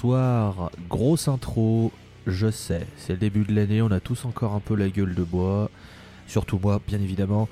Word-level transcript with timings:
Bonsoir, 0.00 0.70
grosse 0.88 1.26
intro, 1.26 1.90
je 2.24 2.52
sais, 2.52 2.86
c'est 2.96 3.14
le 3.14 3.18
début 3.18 3.42
de 3.42 3.52
l'année, 3.52 3.82
on 3.82 3.90
a 3.90 3.98
tous 3.98 4.26
encore 4.26 4.52
un 4.52 4.60
peu 4.60 4.76
la 4.76 4.88
gueule 4.90 5.12
de 5.12 5.24
bois, 5.24 5.72
surtout 6.28 6.60
moi 6.62 6.80
bien 6.86 7.00
évidemment. 7.00 7.48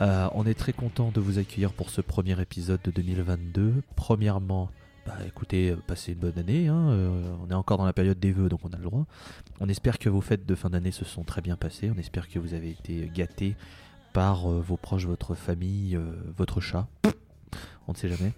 Euh, 0.00 0.26
on 0.32 0.46
est 0.46 0.54
très 0.54 0.72
content 0.72 1.10
de 1.12 1.20
vous 1.20 1.38
accueillir 1.38 1.74
pour 1.74 1.90
ce 1.90 2.00
premier 2.00 2.40
épisode 2.40 2.80
de 2.82 2.90
2022. 2.90 3.82
Premièrement, 3.96 4.70
bah 5.04 5.12
écoutez, 5.26 5.72
euh, 5.72 5.76
passez 5.86 6.12
une 6.12 6.20
bonne 6.20 6.38
année, 6.38 6.68
hein, 6.68 6.88
euh, 6.88 7.34
on 7.46 7.50
est 7.50 7.54
encore 7.54 7.76
dans 7.76 7.84
la 7.84 7.92
période 7.92 8.18
des 8.18 8.32
vœux 8.32 8.48
donc 8.48 8.60
on 8.64 8.70
a 8.70 8.78
le 8.78 8.84
droit. 8.84 9.04
On 9.60 9.68
espère 9.68 9.98
que 9.98 10.08
vos 10.08 10.22
fêtes 10.22 10.46
de 10.46 10.54
fin 10.54 10.70
d'année 10.70 10.92
se 10.92 11.04
sont 11.04 11.22
très 11.22 11.42
bien 11.42 11.56
passées, 11.56 11.92
on 11.94 11.98
espère 11.98 12.30
que 12.30 12.38
vous 12.38 12.54
avez 12.54 12.70
été 12.70 13.10
gâtés 13.14 13.56
par 14.14 14.48
vos 14.48 14.78
proches, 14.78 15.04
votre 15.04 15.34
famille, 15.34 16.00
votre 16.34 16.62
chat, 16.62 16.88
on 17.88 17.92
ne 17.92 17.96
sait 17.98 18.08
jamais. 18.08 18.32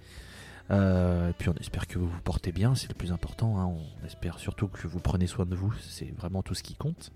Euh, 0.71 1.31
et 1.31 1.33
puis 1.33 1.49
on 1.49 1.55
espère 1.55 1.87
que 1.87 1.99
vous 1.99 2.09
vous 2.09 2.21
portez 2.21 2.53
bien, 2.53 2.75
c'est 2.75 2.89
le 2.89 2.95
plus 2.95 3.13
important. 3.13 3.59
Hein. 3.59 3.67
On 3.67 4.07
espère 4.07 4.39
surtout 4.39 4.69
que 4.69 4.87
vous 4.87 5.01
prenez 5.01 5.27
soin 5.27 5.47
de 5.47 5.55
vous, 5.55 5.73
c'est 5.81 6.15
vraiment 6.17 6.43
tout 6.43 6.55
ce 6.55 6.63
qui 6.63 6.75
compte. 6.75 7.13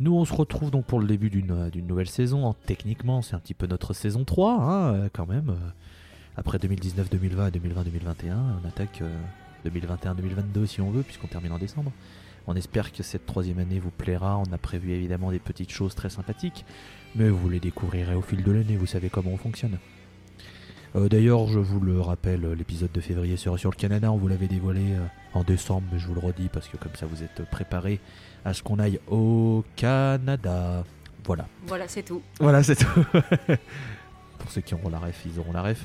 Nous, 0.00 0.14
on 0.14 0.24
se 0.24 0.32
retrouve 0.32 0.70
donc 0.70 0.86
pour 0.86 1.00
le 1.00 1.06
début 1.06 1.28
d'une 1.28 1.50
euh, 1.50 1.70
nouvelle 1.82 2.08
saison. 2.08 2.54
techniquement, 2.66 3.20
c'est 3.20 3.34
un 3.34 3.40
petit 3.40 3.54
peu 3.54 3.66
notre 3.66 3.92
saison 3.92 4.24
3, 4.24 4.52
hein, 4.52 4.94
euh, 4.94 5.08
quand 5.12 5.26
même. 5.26 5.54
Après 6.36 6.58
2019-2020 6.58 7.48
et 7.48 7.58
2020-2021, 7.58 8.34
on 8.62 8.68
attaque 8.68 9.02
2021-2022 9.66 10.66
si 10.66 10.80
on 10.80 10.90
veut, 10.90 11.02
puisqu'on 11.02 11.26
termine 11.26 11.52
en 11.52 11.58
décembre. 11.58 11.92
On 12.46 12.56
espère 12.56 12.92
que 12.92 13.02
cette 13.02 13.26
troisième 13.26 13.58
année 13.58 13.78
vous 13.78 13.90
plaira. 13.90 14.38
On 14.38 14.52
a 14.52 14.58
prévu 14.58 14.92
évidemment 14.92 15.30
des 15.30 15.38
petites 15.38 15.70
choses 15.70 15.94
très 15.94 16.08
sympathiques, 16.08 16.64
mais 17.14 17.28
vous 17.28 17.48
les 17.48 17.60
découvrirez 17.60 18.14
au 18.14 18.22
fil 18.22 18.42
de 18.42 18.52
l'année. 18.52 18.76
Vous 18.76 18.86
savez 18.86 19.10
comment 19.10 19.32
on 19.32 19.36
fonctionne. 19.36 19.78
Euh, 20.96 21.08
d'ailleurs, 21.08 21.46
je 21.46 21.58
vous 21.58 21.80
le 21.80 22.00
rappelle, 22.00 22.52
l'épisode 22.52 22.90
de 22.92 23.00
février 23.00 23.36
sera 23.36 23.56
sur 23.56 23.70
le 23.70 23.76
Canada. 23.76 24.10
On 24.10 24.16
vous 24.16 24.28
l'avait 24.28 24.48
dévoilé 24.48 24.92
euh, 24.92 25.04
en 25.34 25.44
décembre, 25.44 25.86
mais 25.92 25.98
je 25.98 26.06
vous 26.06 26.14
le 26.14 26.20
redis 26.20 26.48
parce 26.52 26.68
que 26.68 26.76
comme 26.76 26.94
ça 26.96 27.06
vous 27.06 27.22
êtes 27.22 27.48
préparés 27.50 28.00
à 28.44 28.54
ce 28.54 28.62
qu'on 28.62 28.78
aille 28.78 28.98
au 29.08 29.64
Canada. 29.76 30.84
Voilà. 31.24 31.46
Voilà, 31.66 31.86
c'est 31.86 32.02
tout. 32.02 32.22
Voilà, 32.40 32.62
c'est 32.62 32.76
tout. 32.76 33.04
Pour 34.38 34.50
ceux 34.50 34.62
qui 34.62 34.74
auront 34.74 34.88
la 34.88 34.98
ref, 34.98 35.22
ils 35.26 35.38
auront 35.38 35.52
la 35.52 35.62
ref. 35.62 35.84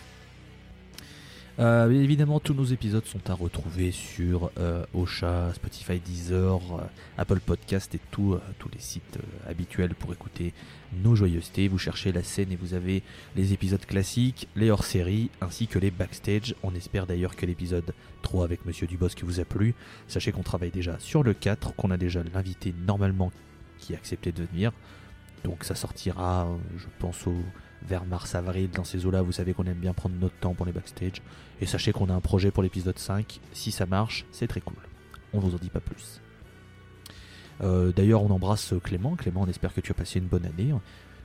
Euh, 1.57 1.89
évidemment, 1.89 2.41
tous 2.41 2.53
nos 2.53 2.65
épisodes 2.65 3.05
sont 3.05 3.29
à 3.29 3.33
retrouver 3.33 3.91
sur 3.91 4.51
euh, 4.59 4.85
Ocha, 4.93 5.53
Spotify, 5.53 5.99
Deezer, 5.99 6.59
euh, 6.73 6.83
Apple 7.17 7.39
Podcast 7.39 7.95
et 7.95 7.99
tous 8.11 8.37
les 8.73 8.79
sites 8.79 9.19
habituels 9.47 9.95
pour 9.95 10.11
écouter 10.11 10.53
nos 11.01 11.15
joyeusetés. 11.15 11.69
Vous 11.69 11.77
cherchez 11.77 12.11
la 12.11 12.23
scène 12.23 12.51
et 12.51 12.57
vous 12.57 12.73
avez 12.73 13.03
les 13.37 13.53
épisodes 13.53 13.85
classiques, 13.85 14.49
les 14.57 14.69
hors-séries 14.69 15.29
ainsi 15.39 15.67
que 15.67 15.79
les 15.79 15.91
backstage. 15.91 16.55
On 16.61 16.75
espère 16.75 17.07
d'ailleurs 17.07 17.37
que 17.37 17.45
l'épisode 17.45 17.93
3 18.23 18.43
avec 18.43 18.65
Monsieur 18.65 18.87
Dubosc 18.87 19.23
vous 19.23 19.39
a 19.39 19.45
plu. 19.45 19.75
Sachez 20.09 20.33
qu'on 20.33 20.43
travaille 20.43 20.71
déjà 20.71 20.99
sur 20.99 21.23
le 21.23 21.33
4, 21.33 21.73
qu'on 21.75 21.91
a 21.91 21.97
déjà 21.97 22.21
l'invité 22.33 22.73
normalement 22.85 23.31
qui 23.77 23.93
a 23.93 23.97
accepté 23.97 24.33
de 24.33 24.43
venir. 24.43 24.73
Donc 25.45 25.63
ça 25.63 25.75
sortira, 25.75 26.49
je 26.77 26.87
pense, 26.99 27.27
au 27.27 27.35
vers 27.87 28.05
mars-avril 28.05 28.69
dans 28.71 28.83
ces 28.83 29.05
eaux-là. 29.05 29.21
Vous 29.21 29.31
savez 29.31 29.53
qu'on 29.53 29.65
aime 29.65 29.79
bien 29.79 29.93
prendre 29.93 30.15
notre 30.15 30.35
temps 30.35 30.53
pour 30.53 30.65
les 30.65 30.71
backstage. 30.71 31.21
Et 31.61 31.65
sachez 31.65 31.91
qu'on 31.91 32.09
a 32.09 32.13
un 32.13 32.21
projet 32.21 32.51
pour 32.51 32.63
l'épisode 32.63 32.99
5. 32.99 33.39
Si 33.53 33.71
ça 33.71 33.85
marche, 33.85 34.25
c'est 34.31 34.47
très 34.47 34.61
cool. 34.61 34.75
On 35.33 35.39
vous 35.39 35.55
en 35.55 35.57
dit 35.57 35.69
pas 35.69 35.79
plus. 35.79 36.21
Euh, 37.61 37.91
d'ailleurs, 37.91 38.23
on 38.23 38.29
embrasse 38.29 38.73
Clément. 38.83 39.15
Clément, 39.15 39.41
on 39.41 39.47
espère 39.47 39.73
que 39.73 39.81
tu 39.81 39.91
as 39.91 39.95
passé 39.95 40.19
une 40.19 40.27
bonne 40.27 40.45
année. 40.45 40.73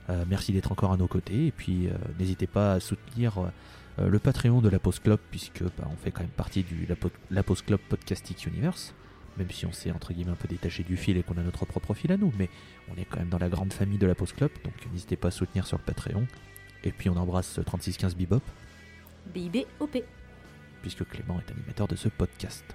Euh, 0.09 0.25
merci 0.27 0.53
d'être 0.53 0.71
encore 0.71 0.91
à 0.91 0.97
nos 0.97 1.07
côtés. 1.07 1.47
Et 1.47 1.51
puis, 1.51 1.87
euh, 1.87 1.93
n'hésitez 2.19 2.47
pas 2.47 2.73
à 2.73 2.79
soutenir 2.79 3.51
le 3.97 4.19
Patreon 4.19 4.61
de 4.61 4.69
la 4.69 4.79
Post 4.79 5.03
Club, 5.03 5.19
puisque 5.29 5.63
bah, 5.63 5.87
on 5.91 5.95
fait 5.95 6.11
quand 6.11 6.21
même 6.21 6.29
partie 6.29 6.63
du 6.63 6.87
la, 7.29 7.43
Club 7.43 7.79
Podcastic 7.89 8.45
Universe. 8.47 8.95
Même 9.37 9.49
si 9.51 9.65
on 9.65 9.71
s'est 9.71 9.91
entre 9.91 10.11
guillemets 10.11 10.31
un 10.31 10.35
peu 10.35 10.47
détaché 10.47 10.83
du 10.83 10.97
fil 10.97 11.17
et 11.17 11.23
qu'on 11.23 11.37
a 11.37 11.43
notre 11.43 11.65
propre 11.65 11.93
fil 11.93 12.11
à 12.11 12.17
nous, 12.17 12.33
mais 12.37 12.49
on 12.89 12.99
est 12.99 13.05
quand 13.05 13.19
même 13.19 13.29
dans 13.29 13.37
la 13.37 13.47
grande 13.47 13.71
famille 13.71 13.97
de 13.97 14.07
la 14.07 14.15
Post 14.15 14.35
Club, 14.35 14.51
donc 14.63 14.73
n'hésitez 14.91 15.15
pas 15.15 15.29
à 15.29 15.31
soutenir 15.31 15.65
sur 15.65 15.77
le 15.77 15.83
Patreon. 15.83 16.25
Et 16.83 16.91
puis 16.91 17.09
on 17.09 17.17
embrasse 17.17 17.59
3615 17.65 18.15
Bebop. 18.15 18.41
B-I-B-O-P. 19.33 20.03
Puisque 20.81 21.07
Clément 21.07 21.39
est 21.39 21.51
animateur 21.51 21.87
de 21.87 21.95
ce 21.95 22.09
podcast. 22.09 22.65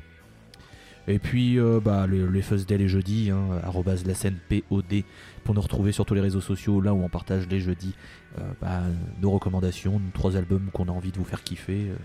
Et 1.09 1.19
puis 1.19 1.59
euh, 1.59 1.81
bah, 1.81 2.06
les, 2.06 2.27
les 2.27 2.65
Day 2.65 2.78
les 2.78 2.89
jeudis, 2.89 3.31
hein, 3.31 3.61
la 3.84 4.15
scène 4.15 4.39
POD, 4.49 5.05
pour 5.44 5.55
nous 5.55 5.61
retrouver 5.61 5.93
sur 5.93 6.05
tous 6.05 6.15
les 6.15 6.21
réseaux 6.21 6.41
sociaux, 6.41 6.81
là 6.81 6.94
où 6.94 7.03
on 7.03 7.09
partage 7.09 7.47
les 7.49 7.61
jeudis 7.61 7.94
euh, 8.39 8.43
bah, 8.61 8.83
nos 9.21 9.31
recommandations, 9.31 10.00
nos 10.00 10.11
trois 10.12 10.37
albums 10.37 10.71
qu'on 10.73 10.88
a 10.88 10.93
envie 10.93 11.12
de 11.12 11.19
vous 11.19 11.25
faire 11.25 11.43
kiffer. 11.43 11.91
Euh, 11.91 11.97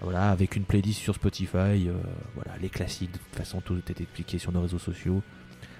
voilà, 0.00 0.30
avec 0.30 0.54
une 0.54 0.64
playlist 0.64 1.00
sur 1.00 1.16
Spotify, 1.16 1.88
voilà, 2.36 2.56
les 2.62 2.68
classiques, 2.68 3.10
de 3.10 3.18
toute 3.18 3.34
façon 3.34 3.60
tout 3.60 3.82
est 3.88 4.00
expliqué 4.00 4.38
sur 4.38 4.52
nos 4.52 4.60
réseaux 4.60 4.78
sociaux. 4.78 5.22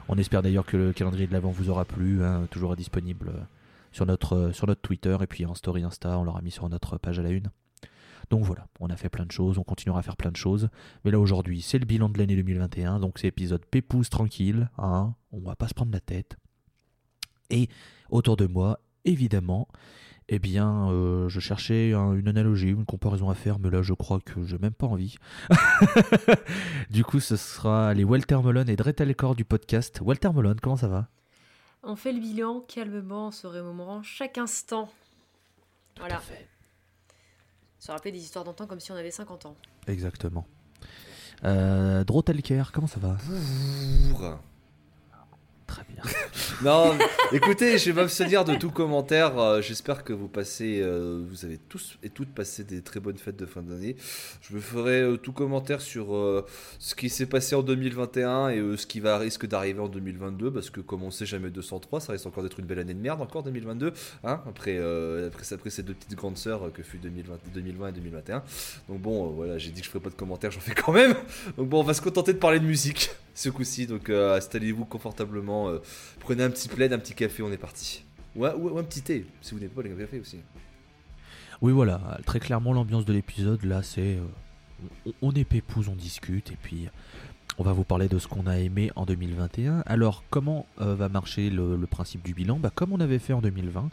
On 0.09 0.19
espère 0.19 0.43
d'ailleurs 0.43 0.67
que 0.67 0.77
le 0.77 0.93
calendrier 0.93 1.29
de 1.29 1.33
l'avant 1.33 1.53
vous 1.53 1.71
aura 1.71 1.85
plu, 1.85 2.25
hein, 2.25 2.49
toujours 2.51 2.75
disponible 2.75 3.31
sur 3.99 4.07
notre, 4.07 4.37
euh, 4.37 4.53
sur 4.53 4.69
notre 4.69 4.81
Twitter 4.81 5.17
et 5.21 5.27
puis 5.27 5.45
en 5.45 5.55
story 5.55 5.83
Insta, 5.83 6.17
on 6.21 6.23
l'aura 6.23 6.41
mis 6.41 6.53
sur 6.53 6.69
notre 6.69 6.99
page 6.99 7.19
à 7.19 7.23
la 7.23 7.31
une. 7.31 7.51
Donc 8.31 8.45
voilà, 8.45 8.69
on 8.79 8.91
a 8.91 8.97
fait 8.97 9.09
plein 9.09 9.27
de 9.27 9.33
choses, 9.33 9.59
on 9.59 9.65
continuera 9.65 9.99
à 9.99 10.03
faire 10.03 10.17
plein 10.17 10.31
de 10.31 10.37
choses. 10.37 10.69
Mais 11.05 11.11
là 11.11 11.19
aujourd'hui, 11.19 11.63
c'est 11.63 11.81
le 11.81 11.85
bilan 11.85 12.09
de 12.09 12.17
l'année 12.17 12.37
2021, 12.37 13.01
donc 13.01 13.19
c'est 13.19 13.27
épisode 13.27 13.65
pépouze 13.67 14.09
tranquille, 14.09 14.71
hein, 14.79 15.15
on 15.33 15.41
va 15.41 15.57
pas 15.57 15.67
se 15.67 15.75
prendre 15.75 15.91
la 15.91 15.99
tête. 15.99 16.37
Et 17.51 17.69
autour 18.09 18.37
de 18.37 18.47
moi, 18.47 18.79
évidemment, 19.05 19.67
eh 20.29 20.39
bien, 20.39 20.91
euh, 20.91 21.29
je 21.29 21.41
cherchais 21.41 21.91
une 21.93 22.29
analogie, 22.29 22.69
une 22.69 22.85
comparaison 22.85 23.31
à 23.31 23.35
faire, 23.35 23.59
mais 23.59 23.71
là 23.71 23.83
je 23.83 23.95
crois 23.95 24.21
que 24.21 24.45
j'ai 24.45 24.59
même 24.59 24.75
pas 24.75 24.87
envie. 24.87 25.17
du 26.91 27.03
coup, 27.03 27.19
ce 27.19 27.35
sera 27.35 27.95
les 27.95 28.05
Walter 28.05 28.39
Melon 28.45 28.67
et 28.67 28.77
Dretelcore 28.77 29.35
du 29.35 29.45
podcast. 29.45 30.01
Walter 30.05 30.31
Melon, 30.33 30.55
comment 30.63 30.77
ça 30.77 30.87
va? 30.87 31.09
On 31.83 31.97
fait 31.97 32.13
le 32.13 32.21
bilan 32.21 32.61
calmement, 32.61 33.31
se 33.31 33.47
remémorant 33.47 34.03
chaque 34.03 34.39
instant. 34.39 34.91
voilà. 35.99 36.17
À 36.17 36.21
fait. 36.21 36.49
Se 37.79 37.93
rappeler 37.93 38.13
des 38.13 38.19
histoires 38.21 38.45
d'antan 38.45 38.67
comme 38.67 38.81
si 38.81 38.91
on 38.93 38.97
avait 38.97 39.11
50 39.11 39.47
ans. 39.47 39.57
Exactement. 39.87 40.47
Euh, 41.45 42.03
Drotelker, 42.05 42.65
comment 42.73 42.89
ça 42.89 42.99
va? 42.99 43.17
Très 45.69 45.83
bien. 45.87 46.03
non, 46.65 46.97
écoutez, 47.31 47.77
je 47.77 47.91
vais 47.91 48.01
m'abstenir 48.01 48.43
de 48.47 48.55
tout 48.55 48.71
commentaire. 48.71 49.39
Euh, 49.39 49.61
j'espère 49.61 50.03
que 50.03 50.15
vous 50.15 50.27
passez, 50.27 50.81
euh, 50.83 51.23
vous 51.29 51.45
avez 51.45 51.59
tous 51.59 51.99
et 52.03 52.09
toutes 52.09 52.31
passé 52.31 52.65
des 52.65 52.81
très 52.81 53.01
bonnes 53.01 53.19
fêtes 53.19 53.37
de 53.37 53.45
fin 53.45 53.61
d'année. 53.61 53.95
Je 54.41 54.55
me 54.55 54.61
ferai 54.61 55.03
euh, 55.03 55.17
tout 55.19 55.33
commentaire 55.33 55.83
sur 55.83 56.07
ce 56.79 56.95
qui 56.95 57.11
s'est 57.11 57.27
passé 57.27 57.55
en 57.55 57.63
2021 57.63 58.49
et 58.49 58.77
ce 58.79 58.87
qui 58.87 58.99
va 58.99 59.19
risque 59.19 59.47
d'arriver 59.47 59.81
en 59.81 59.89
2022, 59.89 60.51
parce 60.51 60.71
que 60.71 60.81
comme 60.81 61.03
on 61.03 61.11
sait 61.11 61.27
jamais 61.27 61.51
203, 61.51 62.01
ça 62.01 62.13
risque 62.13 62.25
encore 62.25 62.43
d'être 62.43 62.59
une 62.59 62.67
belle 62.67 62.79
année 62.79 62.95
de 62.95 63.01
merde 63.01 63.21
encore 63.21 63.43
2022. 63.43 63.93
Hein 64.25 64.41
après, 64.49 64.79
après, 65.27 65.53
après 65.53 65.71
ces 65.71 65.83
deux 65.83 65.93
petites 65.93 66.17
grandes 66.17 66.39
sœurs 66.39 66.73
que 66.73 66.83
fut 66.83 66.97
2020, 66.97 67.41
2020 67.53 67.89
et 67.89 67.93
2021. 67.93 68.43
Donc 68.89 69.03
bon, 69.03 69.27
voilà, 69.27 69.59
j'ai 69.59 69.71
dit 69.71 69.83
que 69.83 69.87
je 69.87 69.91
ferai 69.91 70.03
pas 70.03 70.11
de 70.11 70.15
commentaires, 70.15 70.51
j'en 70.51 70.61
fais 70.61 70.75
quand 70.75 70.93
même. 70.93 71.15
Donc 71.59 71.69
bon, 71.69 71.81
on 71.81 71.85
va 71.85 71.93
se 71.93 72.01
contenter 72.01 72.33
de 72.33 72.39
parler 72.39 72.59
de 72.59 72.65
musique 72.65 73.11
ce 73.39 73.51
coup-ci. 73.51 73.87
Donc 73.87 74.11
euh, 74.11 74.37
installez-vous 74.37 74.85
confortablement, 74.85 75.69
euh, 75.69 75.79
prenez 76.21 76.43
un 76.43 76.51
petit 76.51 76.69
plaid, 76.69 76.93
un 76.93 76.99
petit 76.99 77.15
café, 77.15 77.43
on 77.43 77.53
est 77.53 77.59
parti. 77.59 78.05
Ou, 78.37 78.45
un 78.45 78.85
petit 78.85 79.03
thé, 79.03 79.27
si 79.41 79.55
vous 79.55 79.61
n'avez 79.61 79.73
pas 79.73 79.83
les 79.83 79.91
café 79.91 80.21
aussi. 80.21 80.39
Oui, 81.61 81.73
voilà, 81.73 82.19
très 82.25 82.39
clairement, 82.39 82.73
l'ambiance 82.73 83.05
de 83.05 83.13
l'épisode, 83.13 83.65
là, 83.65 83.83
c'est. 83.83 84.17
Euh, 84.17 85.13
on 85.23 85.33
est 85.33 85.45
pépouze, 85.45 85.89
on 85.89 85.97
discute, 85.97 86.53
et 86.53 86.57
puis 86.63 86.89
on 87.59 87.65
va 87.65 87.73
vous 87.73 87.83
parler 87.83 88.09
de 88.09 88.19
ce 88.21 88.29
qu'on 88.29 88.47
a 88.47 88.59
aimé 88.59 88.93
en 88.95 89.07
2021. 89.07 89.83
Alors, 89.87 90.23
comment 90.31 90.67
va 90.77 91.09
marcher 91.09 91.51
le, 91.51 91.77
principe 91.91 92.23
du 92.23 92.33
bilan? 92.33 92.61
Bah, 92.61 92.71
Comme 92.73 92.93
on 92.93 93.01
avait 93.01 93.19
fait 93.19 93.33
en 93.33 93.41
2020, 93.41 93.89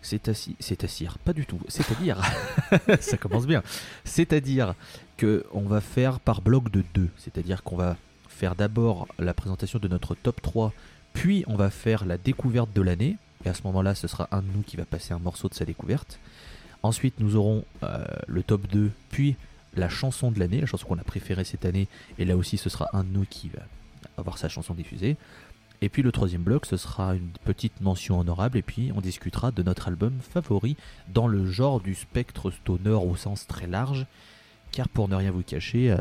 c'est 0.00 0.28
assis, 0.28 0.56
c'est 0.58 0.88
pas 1.22 1.34
du 1.34 1.44
tout. 1.44 1.60
C'est-à-dire, 1.68 2.22
ça 3.00 3.18
commence 3.18 3.46
bien. 3.46 3.62
C'est-à-dire 4.04 4.74
que 5.18 5.44
on 5.52 5.62
va 5.62 5.82
faire 5.82 6.18
par 6.18 6.40
bloc 6.40 6.70
de 6.70 6.82
deux. 6.94 7.10
C'est-à-dire 7.18 7.62
qu'on 7.62 7.76
va 7.76 7.98
faire 8.32 8.54
d'abord 8.54 9.06
la 9.18 9.34
présentation 9.34 9.78
de 9.78 9.88
notre 9.88 10.14
top 10.14 10.40
3, 10.42 10.72
puis 11.12 11.44
on 11.46 11.56
va 11.56 11.70
faire 11.70 12.04
la 12.04 12.18
découverte 12.18 12.72
de 12.74 12.82
l'année. 12.82 13.16
Et 13.44 13.48
à 13.48 13.54
ce 13.54 13.62
moment-là, 13.64 13.94
ce 13.94 14.08
sera 14.08 14.28
un 14.32 14.42
de 14.42 14.48
nous 14.54 14.62
qui 14.62 14.76
va 14.76 14.84
passer 14.84 15.12
un 15.12 15.18
morceau 15.18 15.48
de 15.48 15.54
sa 15.54 15.64
découverte. 15.64 16.18
Ensuite, 16.82 17.20
nous 17.20 17.36
aurons 17.36 17.64
euh, 17.82 18.04
le 18.26 18.42
top 18.42 18.66
2, 18.68 18.90
puis 19.10 19.36
la 19.76 19.88
chanson 19.88 20.30
de 20.30 20.38
l'année, 20.38 20.60
la 20.60 20.66
chanson 20.66 20.86
qu'on 20.86 20.98
a 20.98 21.04
préférée 21.04 21.44
cette 21.44 21.64
année. 21.64 21.88
Et 22.18 22.24
là 22.24 22.36
aussi, 22.36 22.56
ce 22.56 22.68
sera 22.68 22.88
un 22.92 23.04
de 23.04 23.08
nous 23.08 23.26
qui 23.28 23.48
va 23.48 23.62
avoir 24.16 24.38
sa 24.38 24.48
chanson 24.48 24.74
diffusée. 24.74 25.16
Et 25.80 25.88
puis 25.88 26.02
le 26.02 26.12
troisième 26.12 26.42
bloc, 26.42 26.66
ce 26.66 26.76
sera 26.76 27.14
une 27.14 27.30
petite 27.44 27.80
mention 27.80 28.20
honorable. 28.20 28.58
Et 28.58 28.62
puis 28.62 28.92
on 28.94 29.00
discutera 29.00 29.50
de 29.50 29.62
notre 29.62 29.88
album 29.88 30.12
favori 30.20 30.76
dans 31.08 31.26
le 31.26 31.50
genre 31.50 31.80
du 31.80 31.94
spectre 31.94 32.50
stoner 32.50 32.90
au 32.90 33.16
sens 33.16 33.46
très 33.46 33.66
large. 33.66 34.06
Car 34.70 34.88
pour 34.88 35.08
ne 35.08 35.16
rien 35.16 35.30
vous 35.30 35.42
cacher, 35.42 35.90
euh, 35.90 35.98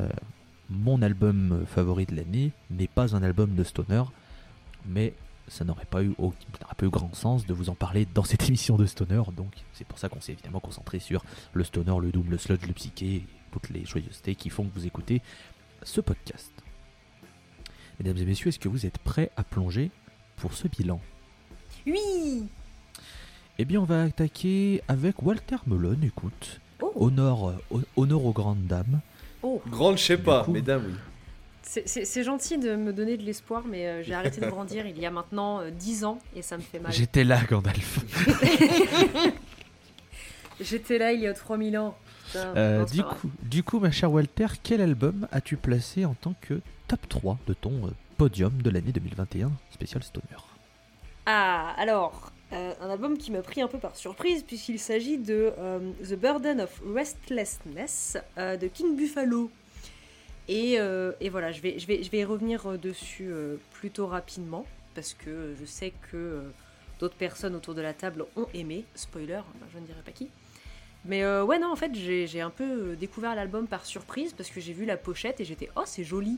mon 0.71 1.01
album 1.01 1.65
favori 1.67 2.05
de 2.05 2.15
l'année 2.15 2.51
n'est 2.69 2.87
pas 2.87 3.15
un 3.15 3.23
album 3.23 3.55
de 3.55 3.63
stoner, 3.63 4.03
mais 4.87 5.13
ça 5.47 5.65
n'aurait 5.65 5.85
pas 5.85 6.01
eu, 6.03 6.13
pas 6.15 6.85
eu 6.85 6.89
grand 6.89 7.13
sens 7.13 7.45
de 7.45 7.53
vous 7.53 7.69
en 7.69 7.75
parler 7.75 8.07
dans 8.13 8.23
cette 8.23 8.47
émission 8.47 8.77
de 8.77 8.85
stoner, 8.85 9.21
donc 9.35 9.53
c'est 9.73 9.85
pour 9.85 9.99
ça 9.99 10.07
qu'on 10.09 10.21
s'est 10.21 10.31
évidemment 10.31 10.61
concentré 10.61 10.99
sur 10.99 11.23
le 11.53 11.63
stoner, 11.63 11.95
le 12.01 12.11
doom, 12.11 12.29
le 12.29 12.37
sludge, 12.37 12.65
le 12.65 12.73
psyché, 12.73 13.25
toutes 13.51 13.69
les 13.69 13.85
joyeusetés 13.85 14.35
qui 14.35 14.49
font 14.49 14.63
que 14.63 14.73
vous 14.73 14.87
écoutez 14.87 15.21
ce 15.83 15.99
podcast. 15.99 16.51
Mesdames 17.99 18.17
et 18.17 18.25
messieurs, 18.25 18.47
est-ce 18.47 18.59
que 18.59 18.69
vous 18.69 18.85
êtes 18.85 18.97
prêts 18.97 19.29
à 19.35 19.43
plonger 19.43 19.91
pour 20.37 20.53
ce 20.53 20.67
bilan? 20.67 21.01
Oui 21.85 22.45
Eh 23.57 23.65
bien, 23.65 23.81
on 23.81 23.85
va 23.85 24.03
attaquer 24.03 24.81
avec 24.87 25.21
Walter 25.21 25.57
Melon, 25.67 25.97
écoute. 26.01 26.61
Oh, 26.81 26.91
Honneur, 26.95 27.49
euh, 27.49 27.83
honneur 27.95 28.23
aux 28.25 28.31
grandes 28.31 28.65
dames. 28.65 29.01
Oh. 29.43 29.61
Grande, 29.67 29.97
je 29.97 30.03
sais 30.03 30.17
Du 30.17 30.23
pas, 30.23 30.43
coup- 30.43 30.51
mesdames, 30.51 30.83
oui. 30.87 30.93
C'est- 31.63 32.23
gentil 32.23 32.57
de 32.57 32.75
me 32.75 32.91
donner 32.91 33.15
de 33.15 33.23
l'espoir, 33.23 33.63
mais 33.65 33.87
euh, 33.87 34.03
j'ai 34.03 34.13
arrêté 34.13 34.41
de 34.41 34.47
grandir 34.49 34.85
il 34.85 34.99
y 34.99 35.05
a 35.05 35.11
maintenant 35.11 35.61
euh, 35.61 35.69
10 35.71 36.03
ans 36.03 36.19
et 36.35 36.41
ça 36.41 36.57
me 36.57 36.61
fait 36.61 36.79
mal. 36.79 36.91
J'étais 36.91 37.23
là, 37.23 37.39
Gandalf. 37.49 37.99
J'étais 40.59 40.97
là 40.97 41.11
il 41.13 41.21
y 41.21 41.27
a 41.27 41.33
3000 41.33 41.77
ans. 41.77 41.95
Putain, 42.27 42.53
Euh, 42.55 42.85
du, 42.85 43.03
coup, 43.03 43.31
du 43.43 43.63
coup, 43.63 43.79
ma 43.79 43.91
chère 43.91 44.11
Walter, 44.11 44.47
quel 44.63 44.81
album 44.81 45.27
as-tu 45.31 45.57
placé 45.57 46.05
en 46.05 46.13
tant 46.13 46.33
que 46.41 46.61
top 46.87 47.07
3 47.09 47.37
de 47.47 47.53
ton 47.53 47.87
euh, 47.87 47.91
podium 48.17 48.61
de 48.61 48.69
l'année 48.69 48.91
2021 48.91 49.51
spécial 49.71 50.03
Stoner? 50.03 50.25
Ah, 51.25 51.73
alors, 51.77 52.31
euh, 52.53 52.73
un 52.81 52.89
album 52.89 53.17
qui 53.17 53.31
m'a 53.31 53.41
pris 53.41 53.61
un 53.61 53.67
peu 53.67 53.77
par 53.77 53.95
surprise, 53.95 54.43
puisqu'il 54.43 54.79
s'agit 54.79 55.17
de 55.17 55.53
euh, 55.57 55.79
The 56.03 56.15
Burden 56.15 56.61
of 56.61 56.81
Restlessness 56.85 58.17
euh, 58.37 58.57
de 58.57 58.67
King 58.67 58.95
Buffalo. 58.95 59.49
Et, 60.47 60.77
voilà, 61.29 61.51
je 61.53 61.61
vais, 61.61 61.79
je, 61.79 61.87
vais, 61.87 62.03
je 62.03 62.11
vais 62.11 62.25
revenir 62.25 62.77
dessus 62.77 63.31
plutôt 63.71 64.07
rapidement, 64.07 64.65
parce 64.95 65.13
que 65.13 65.55
je 65.57 65.65
sais 65.65 65.93
que 66.11 66.41
d'autres 66.99 67.15
personnes 67.15 67.55
autour 67.55 67.73
de 67.73 67.81
la 67.81 67.93
table 67.93 68.25
ont 68.35 68.47
aimé. 68.53 68.83
Spoiler, 68.95 69.39
je 69.73 69.79
ne 69.79 69.85
dirai 69.85 70.01
pas 70.03 70.11
qui. 70.11 70.27
Mais 71.05 71.25
ouais, 71.25 71.57
non, 71.57 71.71
en 71.71 71.77
fait, 71.77 71.95
j'ai 71.95 72.41
un 72.41 72.49
peu 72.49 72.97
découvert 72.97 73.33
l'album 73.33 73.65
par 73.65 73.85
surprise, 73.85 74.33
parce 74.33 74.49
que 74.49 74.59
j'ai 74.59 74.73
vu 74.73 74.83
la 74.83 74.97
pochette 74.97 75.39
et 75.39 75.45
j'étais, 75.45 75.69
oh, 75.77 75.83
c'est 75.85 76.03
joli. 76.03 76.37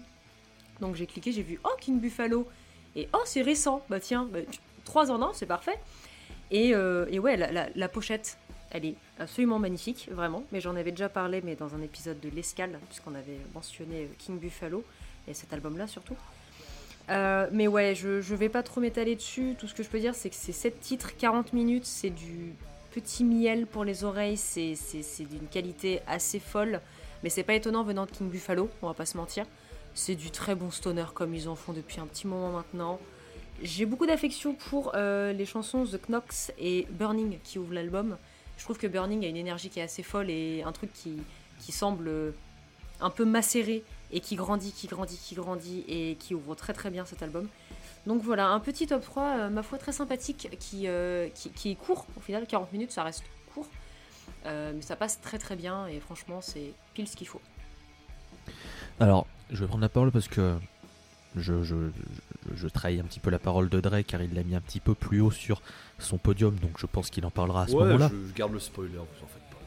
Donc 0.80 0.96
j'ai 0.96 1.08
cliqué, 1.08 1.32
j'ai 1.32 1.42
vu, 1.42 1.60
oh, 1.64 1.76
King 1.80 2.00
Buffalo. 2.00 2.48
Et 2.96 3.10
oh, 3.14 3.22
c'est 3.26 3.42
récent. 3.42 3.84
Bah 3.90 4.00
tiens, 4.00 4.30
bah, 4.32 4.40
trois 4.86 5.12
ans, 5.12 5.18
non, 5.18 5.32
c'est 5.34 5.48
parfait. 5.48 5.80
Et, 6.54 6.74
euh, 6.76 7.08
et 7.10 7.20
ouais, 7.20 7.36
la, 7.36 7.90
pochette, 7.90 8.38
elle 8.72 8.86
est 8.86 8.96
absolument 9.20 9.58
magnifique, 9.58 10.08
vraiment. 10.12 10.44
Mais 10.52 10.62
j'en 10.62 10.76
avais 10.76 10.92
déjà 10.92 11.10
parlé, 11.10 11.42
mais 11.44 11.56
dans 11.56 11.74
un 11.74 11.82
épisode 11.82 12.20
de 12.20 12.30
l'Escale, 12.30 12.80
puisqu'on 12.88 13.16
avait 13.16 13.40
mentionné 13.54 14.08
King 14.20 14.40
Buffalo, 14.40 14.84
et 15.28 15.34
cet 15.34 15.52
album-là 15.52 15.88
surtout. 15.88 16.16
Euh, 17.10 17.48
mais 17.52 17.68
ouais, 17.68 17.96
je, 17.96 18.22
je 18.22 18.36
vais 18.36 18.50
pas 18.50 18.62
trop 18.62 18.80
m'étaler 18.82 19.16
dessus. 19.16 19.56
Tout 19.58 19.68
ce 19.68 19.74
que 19.74 19.82
je 19.82 19.90
peux 19.90 20.00
dire, 20.00 20.14
c'est 20.14 20.30
que 20.30 20.36
c'est 20.36 20.54
7 20.54 20.80
titres, 20.80 21.18
40 21.18 21.54
minutes, 21.54 21.86
c'est 21.86 22.12
du 22.12 22.54
petit 22.94 23.24
miel 23.24 23.66
pour 23.66 23.84
les 23.84 24.04
oreilles, 24.04 24.38
c'est 24.38 24.76
d'une 25.20 25.48
qualité 25.48 26.02
assez 26.06 26.40
folle. 26.40 26.82
Mais 27.24 27.30
c'est 27.30 27.44
pas 27.44 27.56
étonnant 27.56 27.84
venant 27.84 28.06
de 28.06 28.12
King 28.12 28.30
Buffalo, 28.30 28.70
on 28.84 28.88
va 28.88 28.94
pas 28.94 29.08
se 29.08 29.18
mentir. 29.18 29.46
C'est 29.96 30.16
du 30.16 30.30
très 30.30 30.54
bon 30.54 30.70
stoner 30.70 31.06
comme 31.16 31.34
ils 31.34 31.50
en 31.50 31.56
font 31.56 31.74
depuis 31.74 32.00
un 32.00 32.06
petit 32.06 32.28
moment 32.28 32.52
maintenant. 32.52 33.00
J'ai 33.62 33.86
beaucoup 33.86 34.06
d'affection 34.06 34.56
pour 34.56 34.92
euh, 34.96 35.32
les 35.32 35.46
chansons 35.46 35.86
The 35.86 36.00
Knox 36.08 36.52
et 36.58 36.88
Burning 36.92 37.38
qui 37.44 37.60
ouvrent 37.60 37.74
l'album. 37.74 38.18
Je 38.58 38.64
trouve 38.64 38.78
que 38.78 38.88
Burning 38.88 39.24
a 39.26 39.28
une 39.28 39.38
énergie 39.38 39.70
qui 39.70 39.80
est 39.80 39.84
assez 39.84 40.04
folle 40.04 40.30
et 40.30 40.64
un 40.64 40.72
truc 40.72 40.92
qui, 40.94 41.18
qui 41.60 41.72
semble 41.72 42.08
euh, 42.08 42.32
un 43.00 43.10
peu 43.10 43.26
macéré 43.26 43.84
et 44.12 44.20
qui 44.20 44.36
grandit, 44.36 44.72
qui 44.72 44.88
grandit, 44.88 45.18
qui 45.18 45.36
grandit 45.36 45.86
et 45.88 46.16
qui 46.20 46.34
ouvre 46.36 46.56
très 46.56 46.74
très 46.74 46.90
bien 46.90 47.06
cet 47.06 47.24
album. 47.24 47.48
Donc 48.06 48.22
voilà, 48.22 48.50
un 48.50 48.60
petit 48.60 48.88
top 48.88 49.02
3, 49.02 49.24
euh, 49.24 49.50
ma 49.50 49.64
foi, 49.64 49.78
très 49.78 49.94
sympathique 49.94 50.50
qui, 50.60 50.88
qui, 51.34 51.72
est 51.72 51.76
court 51.76 52.06
au 52.18 52.20
final, 52.20 52.46
40 52.46 52.74
minutes, 52.74 52.92
ça 52.92 53.04
reste 53.04 53.24
court. 53.54 53.68
Mais 54.46 54.82
ça 54.82 54.98
passe 54.98 55.22
très 55.22 55.38
très 55.38 55.56
bien 55.56 55.88
et 55.88 56.02
franchement, 56.02 56.42
c'est 56.42 56.74
pile 56.94 57.08
ce 57.08 57.16
qu'il 57.16 57.28
faut. 57.28 57.42
Alors, 59.00 59.26
je 59.52 59.62
vais 59.62 59.68
prendre 59.68 59.82
la 59.82 59.90
parole 59.90 60.12
parce 60.12 60.28
que 60.28 60.58
je, 61.36 61.64
je, 61.64 61.76
je, 61.76 62.56
je 62.56 62.68
trahis 62.68 63.00
un 63.00 63.04
petit 63.04 63.20
peu 63.20 63.30
la 63.30 63.40
parole 63.40 63.70
de 63.70 63.80
Drake 63.80 64.08
car 64.08 64.22
il 64.22 64.34
l'a 64.34 64.44
mis 64.44 64.56
un 64.56 64.62
petit 64.62 64.80
peu 64.80 64.94
plus 64.96 65.20
haut 65.22 65.32
sur 65.32 65.62
son 66.00 66.18
podium, 66.18 66.56
donc 66.56 66.78
je 66.80 66.86
pense 66.86 67.10
qu'il 67.10 67.26
en 67.26 67.32
parlera 67.32 67.64
à 67.64 67.68
ce 67.68 67.74
Ouais, 67.74 67.84
moment-là. 67.86 68.10
je, 68.12 68.28
je 68.30 68.34
garde 68.34 68.54
le 68.54 68.60
spoiler, 68.60 68.92
vous 68.96 69.02
en 69.02 69.28
faites 69.28 69.50
pas. 69.50 69.58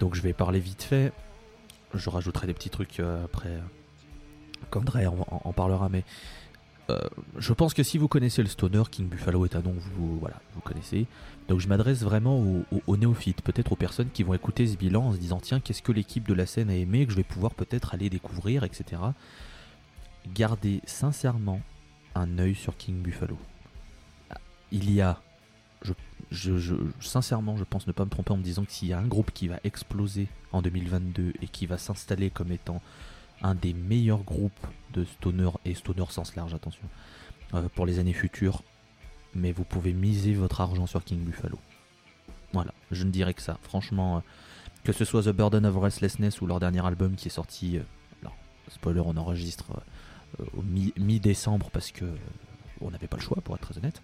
Donc 0.00 0.14
je 0.14 0.22
vais 0.22 0.32
parler 0.32 0.60
vite 0.60 0.82
fait. 0.82 1.12
Je 1.94 2.10
rajouterai 2.10 2.46
des 2.48 2.54
petits 2.54 2.70
trucs 2.70 2.98
euh, 3.00 3.24
après 3.24 3.50
euh, 3.50 3.60
quand 4.70 4.82
Dre 4.84 4.96
en, 5.06 5.20
en- 5.34 5.42
en 5.44 5.52
parlera, 5.52 5.88
mais 5.88 6.04
euh, 6.90 6.98
je 7.38 7.52
pense 7.52 7.72
que 7.72 7.82
si 7.82 7.96
vous 7.96 8.08
connaissez 8.08 8.42
le 8.42 8.48
stoner, 8.48 8.82
King 8.90 9.08
Buffalo 9.08 9.44
est 9.46 9.56
un 9.56 9.62
nom, 9.62 9.74
vous 9.96 10.18
voilà, 10.18 10.40
vous 10.54 10.60
connaissez. 10.60 11.06
Donc 11.48 11.60
je 11.60 11.68
m'adresse 11.68 12.02
vraiment 12.02 12.38
aux, 12.40 12.64
aux- 12.72 12.82
aux 12.86 12.96
néophytes, 12.96 13.42
peut-être 13.42 13.72
aux 13.72 13.76
personnes 13.76 14.08
qui 14.12 14.22
vont 14.24 14.34
écouter 14.34 14.66
ce 14.66 14.76
bilan 14.76 15.04
en 15.06 15.12
se 15.12 15.18
disant 15.18 15.38
tiens 15.40 15.60
qu'est-ce 15.60 15.82
que 15.82 15.92
l'équipe 15.92 16.26
de 16.28 16.34
la 16.34 16.46
scène 16.46 16.68
a 16.68 16.74
aimé 16.76 17.06
que 17.06 17.12
je 17.12 17.16
vais 17.16 17.22
pouvoir 17.22 17.54
peut-être 17.54 17.94
aller 17.94 18.10
découvrir, 18.10 18.64
etc. 18.64 19.00
Gardez 20.32 20.80
sincèrement 20.86 21.60
un 22.14 22.38
œil 22.38 22.54
sur 22.54 22.76
King 22.76 23.02
Buffalo. 23.02 23.38
Il 24.72 24.90
y 24.92 25.00
a 25.00 25.20
sincèrement, 27.00 27.56
je 27.56 27.64
pense 27.64 27.86
ne 27.86 27.92
pas 27.92 28.04
me 28.04 28.10
tromper 28.10 28.32
en 28.32 28.36
me 28.36 28.42
disant 28.42 28.64
que 28.64 28.72
s'il 28.72 28.88
y 28.88 28.92
a 28.92 28.98
un 28.98 29.06
groupe 29.06 29.30
qui 29.32 29.48
va 29.48 29.60
exploser 29.64 30.28
en 30.52 30.62
2022 30.62 31.34
et 31.40 31.48
qui 31.48 31.66
va 31.66 31.78
s'installer 31.78 32.30
comme 32.30 32.52
étant 32.52 32.80
un 33.42 33.54
des 33.54 33.74
meilleurs 33.74 34.22
groupes 34.22 34.66
de 34.92 35.04
stoner 35.04 35.50
et 35.64 35.74
stoner 35.74 36.06
sens 36.08 36.34
large, 36.36 36.54
attention, 36.54 36.88
euh, 37.54 37.68
pour 37.74 37.86
les 37.86 37.98
années 37.98 38.12
futures, 38.12 38.62
mais 39.34 39.52
vous 39.52 39.64
pouvez 39.64 39.92
miser 39.92 40.34
votre 40.34 40.60
argent 40.60 40.86
sur 40.86 41.04
King 41.04 41.22
Buffalo. 41.24 41.58
Voilà, 42.52 42.72
je 42.90 43.04
ne 43.04 43.10
dirais 43.10 43.34
que 43.34 43.42
ça. 43.42 43.58
Franchement, 43.62 44.18
euh, 44.18 44.20
que 44.84 44.92
ce 44.92 45.04
soit 45.04 45.22
The 45.24 45.30
Burden 45.30 45.66
of 45.66 45.76
Restlessness 45.76 46.40
ou 46.40 46.46
leur 46.46 46.60
dernier 46.60 46.84
album 46.84 47.16
qui 47.16 47.28
est 47.28 47.32
sorti, 47.32 47.78
euh, 47.78 47.82
spoiler, 48.70 49.02
on 49.04 49.16
enregistre 49.16 49.82
euh, 50.40 50.44
au 50.56 50.62
mi- 50.62 50.92
mi-décembre 50.98 51.70
parce 51.72 51.90
que 51.90 52.04
on 52.80 52.90
n'avait 52.90 53.06
pas 53.06 53.16
le 53.16 53.22
choix, 53.22 53.38
pour 53.42 53.54
être 53.54 53.62
très 53.62 53.78
honnête. 53.78 54.02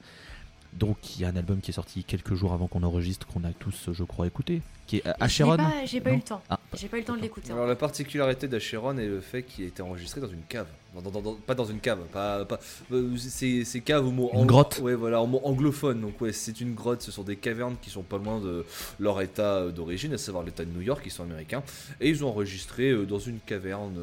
Donc 0.73 1.17
il 1.19 1.23
y 1.23 1.25
a 1.25 1.29
un 1.29 1.37
album 1.37 1.61
qui 1.61 1.73
est 1.73 1.75
sorti 1.75 2.05
quelques 2.05 2.35
jours 2.35 2.53
avant 2.53 2.69
qu'on 2.69 2.83
enregistre, 2.85 3.27
qu'on 3.27 3.43
a 3.45 3.53
tous, 3.53 3.91
je 3.93 4.05
crois, 4.05 4.27
écouté, 4.29 4.63
qui 4.87 4.99
est 4.99 5.07
euh, 5.07 5.13
Acheron. 5.19 5.57
J'ai 5.57 5.57
pas, 5.57 5.85
j'ai 5.87 6.01
pas 6.01 6.11
eu 6.13 6.17
le 6.17 6.23
temps. 6.23 6.43
Ah, 6.49 6.61
J'ai 6.75 6.89
pas 6.89 6.97
eu 6.97 7.01
le 7.01 7.07
temps 7.07 7.17
de 7.17 7.23
l'écouter. 7.23 7.51
hein. 7.51 7.57
Alors 7.57 7.67
la 7.67 7.75
particularité 7.77 8.47
d'Acheron 8.47 8.97
est 8.99 9.07
le 9.07 9.21
fait 9.21 9.43
qu'il 9.43 9.65
a 9.65 9.69
été 9.69 9.83
enregistré 9.83 10.21
dans 10.21 10.29
une 10.31 10.43
cave. 10.49 10.69
Dans- 10.95 11.09
dans- 11.11 11.21
dans- 11.23 11.35
pas 11.35 11.55
dans 11.55 11.65
une 11.67 11.79
cave, 11.79 12.01
pas, 12.13 12.45
pas- 12.45 12.59
euh, 12.91 13.17
c'est 13.17 13.65
c'est 13.65 13.81
cave 13.81 14.07
au 14.07 14.11
mot 14.11 14.29
Une 14.35 14.45
grotte. 14.47 14.81
Ouais, 14.83 14.95
voilà, 14.95 15.21
en 15.23 15.27
mot 15.29 15.41
anglophone. 15.45 16.01
Donc 16.01 16.21
ouais, 16.21 16.33
c'est 16.33 16.61
une 16.61 16.75
grotte. 16.75 17.03
Ce 17.03 17.13
sont 17.13 17.23
des 17.23 17.37
cavernes 17.37 17.77
qui 17.81 17.91
sont 17.91 18.03
pas 18.03 18.19
loin 18.19 18.41
de 18.41 18.65
leur 18.99 19.21
état 19.21 19.59
euh, 19.59 19.71
d'origine, 19.71 20.13
à 20.15 20.19
savoir 20.19 20.43
l'état 20.45 20.65
de 20.65 20.71
New 20.71 20.81
York. 20.81 21.03
Ils 21.07 21.13
sont 21.13 21.23
américains 21.23 21.63
et 22.01 22.09
ils 22.09 22.25
ont 22.25 22.29
enregistré 22.29 22.91
euh, 22.91 23.07
dans 23.07 23.21
une 23.21 23.39
caverne 23.39 23.95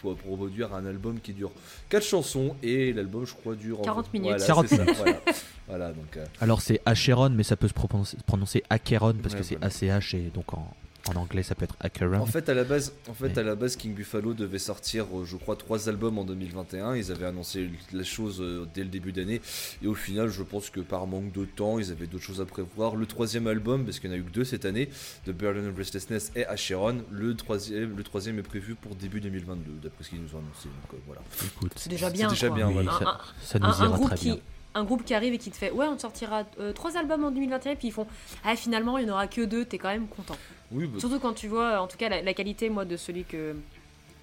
pour, 0.00 0.14
pour 0.14 0.36
produire 0.36 0.72
un 0.74 0.86
album 0.86 1.18
qui 1.20 1.32
dure 1.32 1.50
4 1.88 2.04
chansons 2.04 2.54
et 2.62 2.92
l'album, 2.92 3.26
je 3.26 3.34
crois, 3.34 3.56
dure 3.56 3.80
40 3.82 4.12
minutes. 4.12 4.28
Voilà, 4.30 4.46
40 4.46 4.68
c'est 4.68 4.76
ça, 4.76 4.84
voilà. 4.84 5.20
Voilà, 5.68 5.88
donc. 5.92 6.16
euh, 6.16 6.24
Alors 6.40 6.60
c'est 6.60 6.80
Acheron, 6.84 7.30
mais 7.30 7.44
ça 7.44 7.56
peut 7.56 7.68
se 7.68 7.72
prononcer, 7.72 8.16
prononcer 8.26 8.62
Acheron 8.68 9.14
parce 9.22 9.34
Ouais, 9.34 9.40
que 9.40 9.46
c'est 9.46 9.56
voilà. 9.56 9.96
ACH 9.98 10.14
et 10.14 10.30
donc 10.34 10.52
en, 10.52 10.72
en 11.08 11.16
anglais 11.16 11.42
ça 11.42 11.54
peut 11.54 11.64
être 11.64 11.76
Acheron. 11.80 12.18
En 12.20 12.26
fait, 12.26 12.48
à 12.48 12.54
la 12.54 12.64
base, 12.64 12.92
en 13.08 13.14
fait, 13.14 13.28
Mais- 13.30 13.38
à 13.38 13.42
la 13.42 13.54
base, 13.54 13.76
King 13.76 13.94
Buffalo 13.94 14.34
devait 14.34 14.58
sortir, 14.58 15.06
euh, 15.12 15.24
je 15.24 15.36
crois, 15.36 15.56
trois 15.56 15.88
albums 15.88 16.18
en 16.18 16.24
2021. 16.24 16.94
Ils 16.96 17.10
avaient 17.10 17.26
annoncé 17.26 17.68
la 17.92 18.04
chose 18.04 18.40
euh, 18.40 18.66
dès 18.74 18.82
le 18.82 18.88
début 18.88 19.12
d'année, 19.12 19.40
et 19.82 19.86
au 19.86 19.94
final, 19.94 20.28
je 20.28 20.42
pense 20.42 20.70
que 20.70 20.80
par 20.80 21.06
manque 21.06 21.32
de 21.32 21.44
temps, 21.44 21.78
ils 21.78 21.90
avaient 21.90 22.06
d'autres 22.06 22.24
choses 22.24 22.40
à 22.40 22.44
prévoir. 22.46 22.94
Le 22.96 23.06
troisième 23.06 23.46
album, 23.46 23.84
parce 23.84 23.98
qu'il 23.98 24.10
n'y 24.10 24.16
en 24.16 24.18
a 24.18 24.20
eu 24.20 24.24
que 24.24 24.30
deux 24.32 24.44
cette 24.44 24.64
année, 24.64 24.88
de 25.26 25.32
Burden 25.32 25.66
of 25.68 25.76
Restlessness 25.76 26.32
et 26.36 26.46
Acheron. 26.46 27.02
Le 27.10 27.34
troisième, 27.34 27.96
le 27.96 28.02
troisième 28.04 28.38
est 28.38 28.42
prévu 28.42 28.74
pour 28.74 28.94
début 28.94 29.20
2022, 29.20 29.80
d'après 29.82 30.04
ce 30.04 30.10
qu'ils 30.10 30.20
nous 30.22 30.34
ont 30.34 30.38
annoncé. 30.38 30.68
Donc 30.68 30.94
euh, 30.94 30.96
voilà. 31.06 31.20
Écoute, 31.44 31.72
C'est 31.76 31.90
déjà 31.90 32.08
C'est 32.08 32.12
bien. 32.14 32.28
déjà 32.28 32.46
quoi. 32.48 32.56
bien, 32.56 32.66
oui, 32.68 32.74
voilà. 32.74 32.92
ça, 32.92 33.04
Un- 33.08 33.18
ça 33.42 33.58
nous 33.58 33.66
un, 33.66 33.68
un 33.80 33.86
ira 33.88 33.96
groupe 33.96 34.08
très 34.08 34.16
qui, 34.18 34.24
bien. 34.26 34.36
un 34.74 34.84
groupe 34.84 35.04
qui 35.04 35.14
arrive 35.14 35.34
et 35.34 35.38
qui 35.38 35.50
te 35.50 35.56
fait 35.56 35.70
ouais 35.70 35.86
on 35.86 35.96
te 35.96 36.00
sortira 36.02 36.44
euh, 36.60 36.72
trois 36.72 36.96
albums 36.96 37.24
en 37.24 37.30
2021 37.30 37.74
puis 37.76 37.88
ils 37.88 37.92
font 37.92 38.06
ah 38.44 38.56
finalement 38.56 38.96
il 38.98 39.04
n'y 39.04 39.10
en 39.10 39.14
aura 39.14 39.26
que 39.26 39.42
deux 39.42 39.64
t'es 39.66 39.76
quand 39.78 39.88
même 39.90 40.06
content 40.06 40.36
Oui, 40.72 40.86
bah, 40.86 40.98
surtout 41.00 41.18
quand 41.20 41.34
tu 41.34 41.48
vois 41.48 41.80
en 41.80 41.86
tout 41.86 41.96
cas 41.96 42.08
la, 42.08 42.22
la 42.22 42.34
qualité 42.34 42.70
moi 42.70 42.84
de 42.84 42.96
celui 42.96 43.24
que 43.24 43.54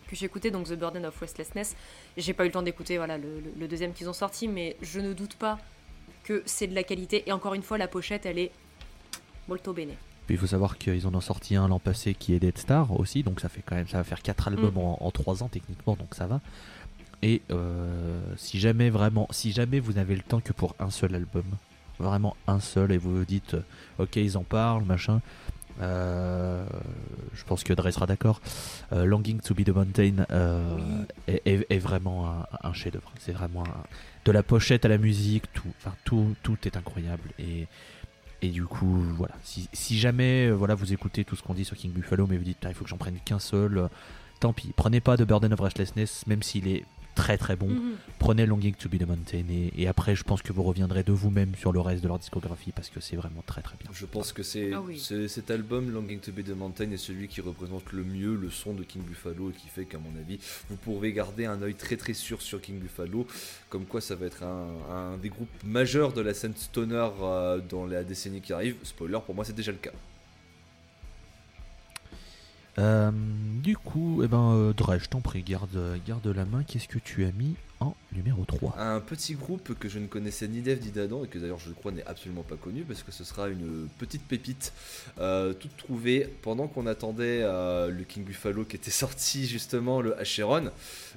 que 0.07 0.15
j'ai 0.15 0.25
écouté 0.25 0.49
donc 0.49 0.65
The 0.67 0.73
Burden 0.73 1.05
of 1.05 1.19
Restlessness 1.19 1.75
j'ai 2.17 2.33
pas 2.33 2.43
eu 2.43 2.47
le 2.47 2.51
temps 2.53 2.63
d'écouter 2.63 2.97
voilà 2.97 3.17
le, 3.17 3.39
le- 3.39 3.53
le 3.59 3.67
deuxième 3.67 3.93
qu'ils 3.93 4.09
ont 4.09 4.13
sorti 4.13 4.47
mais 4.47 4.75
je 4.81 4.99
ne 4.99 5.13
doute 5.13 5.35
pas 5.35 5.59
que 6.23 6.41
c'est 6.45 6.67
de 6.67 6.73
la 6.75 6.83
qualité 6.83 7.23
et 7.27 7.31
encore 7.31 7.53
une 7.53 7.61
fois 7.63 7.77
la 7.77 7.87
pochette 7.87 8.25
elle 8.25 8.39
est 8.39 8.51
molto 9.47 9.71
bene 9.73 9.93
Puis 10.25 10.35
il 10.35 10.37
faut 10.39 10.47
savoir 10.47 10.77
qu'ils 10.77 11.05
en 11.05 11.13
ont 11.13 11.21
sorti 11.21 11.55
un 11.55 11.67
l'an 11.67 11.79
passé 11.79 12.13
qui 12.15 12.33
est 12.33 12.39
Dead 12.39 12.57
Star 12.57 12.99
aussi, 12.99 13.21
donc 13.23 13.39
ça 13.39 13.49
fait 13.49 13.61
quand 13.65 13.75
même 13.75 13.87
ça 13.87 13.97
va 13.97 14.03
faire 14.03 14.21
quatre 14.21 14.47
albums 14.47 14.73
Mm. 14.73 14.77
en, 14.77 14.97
en 15.01 15.11
trois 15.11 15.43
ans 15.43 15.47
techniquement, 15.49 15.95
donc 15.95 16.13
ça 16.15 16.25
va. 16.27 16.39
Et 17.21 17.41
euh, 17.51 18.19
si 18.37 18.59
jamais 18.59 18.89
vraiment, 18.89 19.27
si 19.31 19.51
jamais 19.51 19.79
vous 19.79 19.93
n'avez 19.93 20.15
le 20.15 20.21
temps 20.21 20.39
que 20.39 20.53
pour 20.53 20.75
un 20.79 20.89
seul 20.89 21.13
album, 21.15 21.43
vraiment 21.99 22.35
un 22.47 22.59
seul, 22.59 22.91
et 22.93 22.97
vous 22.97 23.15
vous 23.17 23.25
dites, 23.25 23.55
euh, 23.55 23.61
ok 24.03 24.15
ils 24.17 24.37
en 24.37 24.43
parlent, 24.43 24.85
machin, 24.85 25.19
euh, 25.81 26.65
je 27.33 27.43
pense 27.45 27.63
que 27.63 27.73
Dre 27.73 27.91
sera 27.91 28.05
d'accord. 28.05 28.41
Euh, 28.93 29.05
Longing 29.05 29.39
to 29.39 29.53
be 29.53 29.63
the 29.63 29.69
Mountain 29.69 30.25
euh, 30.31 30.75
Oui. 30.77 31.05
est, 31.27 31.41
est- 31.45 31.65
est 31.69 31.79
vraiment 31.79 32.29
un, 32.29 32.45
un 32.63 32.73
chef-d'œuvre. 32.73 33.11
C'est 33.19 33.31
vraiment 33.33 33.63
un- 33.65 33.83
de 34.25 34.31
la 34.31 34.43
pochette 34.43 34.85
à 34.85 34.89
la 34.89 34.97
musique, 34.97 35.51
tout, 35.53 35.67
enfin 35.77 35.95
tout, 36.03 36.35
tout 36.43 36.57
est 36.65 36.75
incroyable. 36.77 37.29
Et 37.39 37.67
Et 38.41 38.49
du 38.49 38.63
coup, 38.65 38.99
voilà. 39.17 39.35
Si, 39.43 39.99
jamais 39.99 40.49
voilà, 40.51 40.73
vous 40.75 40.93
écoutez 40.93 41.25
tout 41.25 41.35
ce 41.35 41.43
qu'on 41.43 41.53
dit 41.53 41.65
sur 41.65 41.75
King 41.75 41.91
Buffalo, 41.91 42.25
mais 42.27 42.37
vous 42.37 42.43
dites, 42.45 42.57
il 42.67 42.73
faut 42.73 42.83
que 42.85 42.89
j'en 42.89 42.97
prenne 42.97 43.17
qu'un 43.25 43.39
seul, 43.39 43.89
tant 44.39 44.53
pis. 44.53 44.71
Prenez 44.75 45.01
pas 45.01 45.17
de 45.17 45.25
Burden 45.25 45.51
of 45.53 45.59
Restlessness, 45.59 46.25
même 46.27 46.41
s'il 46.43 46.67
est 46.69 46.85
très 47.19 47.37
très 47.37 47.55
bon. 47.55 47.67
Mhm. 47.67 47.95
Prenez 48.17 48.45
Longing 48.45 48.73
to 48.75 48.87
be 48.89 48.97
the 48.97 49.07
Mountain 49.07 49.45
et, 49.77 49.87
après 49.87 50.15
je 50.15 50.23
pense 50.23 50.41
que 50.41 50.53
vous 50.53 50.63
reviendrez 50.63 51.03
de 51.03 51.11
vous-même 51.11 51.53
sur 51.55 51.71
le 51.71 51.79
reste 51.81 52.01
de 52.03 52.07
leur 52.07 52.19
discographie 52.19 52.71
parce 52.71 52.89
que 52.89 52.99
c'est 52.99 53.15
vraiment 53.15 53.43
très 53.45 53.61
très 53.61 53.75
bien. 53.77 53.89
Je 53.93 54.05
pense 54.05 54.31
que 54.33 54.43
c'est 54.43 54.71
Ah 54.73 54.81
oui. 54.81 54.99
cet 55.27 55.51
album 55.51 55.91
Longing 55.91 56.19
to 56.19 56.31
be 56.31 56.43
the 56.43 56.55
Mountain 56.55 56.91
est 56.91 56.97
celui 56.97 57.27
qui 57.27 57.41
représente 57.41 57.91
le 57.91 58.03
mieux 58.03 58.35
le 58.35 58.49
son 58.49 58.73
de 58.73 58.83
King 58.83 59.03
Buffalo 59.03 59.49
et 59.49 59.53
qui 59.53 59.67
fait 59.67 59.85
qu'à 59.85 59.97
mon 59.97 60.17
avis 60.19 60.39
vous 60.69 60.75
pourrez 60.77 61.11
garder 61.13 61.45
un 61.45 61.61
œil 61.61 61.75
très 61.75 61.97
très 61.97 62.13
sûr 62.13 62.41
sur 62.41 62.61
King 62.61 62.79
Buffalo 62.79 63.27
comme 63.69 63.85
quoi 63.85 64.01
ça 64.01 64.15
va 64.15 64.25
être 64.25 64.43
un, 64.43 64.67
un 64.89 65.17
des 65.17 65.29
groupes 65.29 65.49
majeurs 65.65 66.13
de 66.13 66.21
la 66.21 66.33
scène 66.33 66.53
stoner 66.55 67.09
euh, 67.21 67.59
dans 67.69 67.85
la 67.85 68.03
décennie 68.03 68.41
qui 68.41 68.53
arrive. 68.53 68.75
Spoiler 68.83 69.19
pour 69.25 69.35
moi 69.35 69.43
c'est 69.45 69.55
déjà 69.55 69.71
le 69.71 69.77
cas. 69.77 69.91
Euh, 72.79 73.11
du 73.61 73.75
coup, 73.75 74.21
eh 74.23 74.27
ben, 74.27 74.53
euh, 74.53 74.73
Dre, 74.73 74.97
je 74.97 75.09
t'en 75.09 75.19
prie, 75.19 75.43
garde, 75.43 75.99
garde 76.07 76.25
la 76.27 76.45
main. 76.45 76.63
Qu'est-ce 76.63 76.87
que 76.87 76.97
tu 76.97 77.25
as 77.25 77.31
mis 77.33 77.55
en 77.81 77.93
numéro 78.13 78.45
3 78.45 78.75
Un 78.77 79.01
petit 79.01 79.35
groupe 79.35 79.77
que 79.77 79.89
je 79.89 79.99
ne 79.99 80.07
connaissais 80.07 80.47
ni 80.47 80.61
d'Eve 80.61 80.81
ni 80.81 80.91
d'Adam 80.91 81.23
et 81.23 81.27
que 81.27 81.39
d'ailleurs 81.39 81.59
je 81.59 81.71
crois 81.71 81.91
n'est 81.91 82.05
absolument 82.05 82.43
pas 82.43 82.55
connu 82.55 82.81
parce 82.81 83.03
que 83.03 83.11
ce 83.11 83.23
sera 83.23 83.47
une 83.47 83.87
petite 83.97 84.23
pépite 84.23 84.73
euh, 85.19 85.53
toute 85.53 85.75
trouvée 85.77 86.27
pendant 86.41 86.67
qu'on 86.67 86.87
attendait 86.87 87.41
le 87.41 88.03
King 88.07 88.25
Buffalo 88.25 88.65
qui 88.65 88.75
était 88.75 88.91
sorti 88.91 89.47
justement 89.47 90.01
le 90.01 90.17
Acheron 90.19 90.71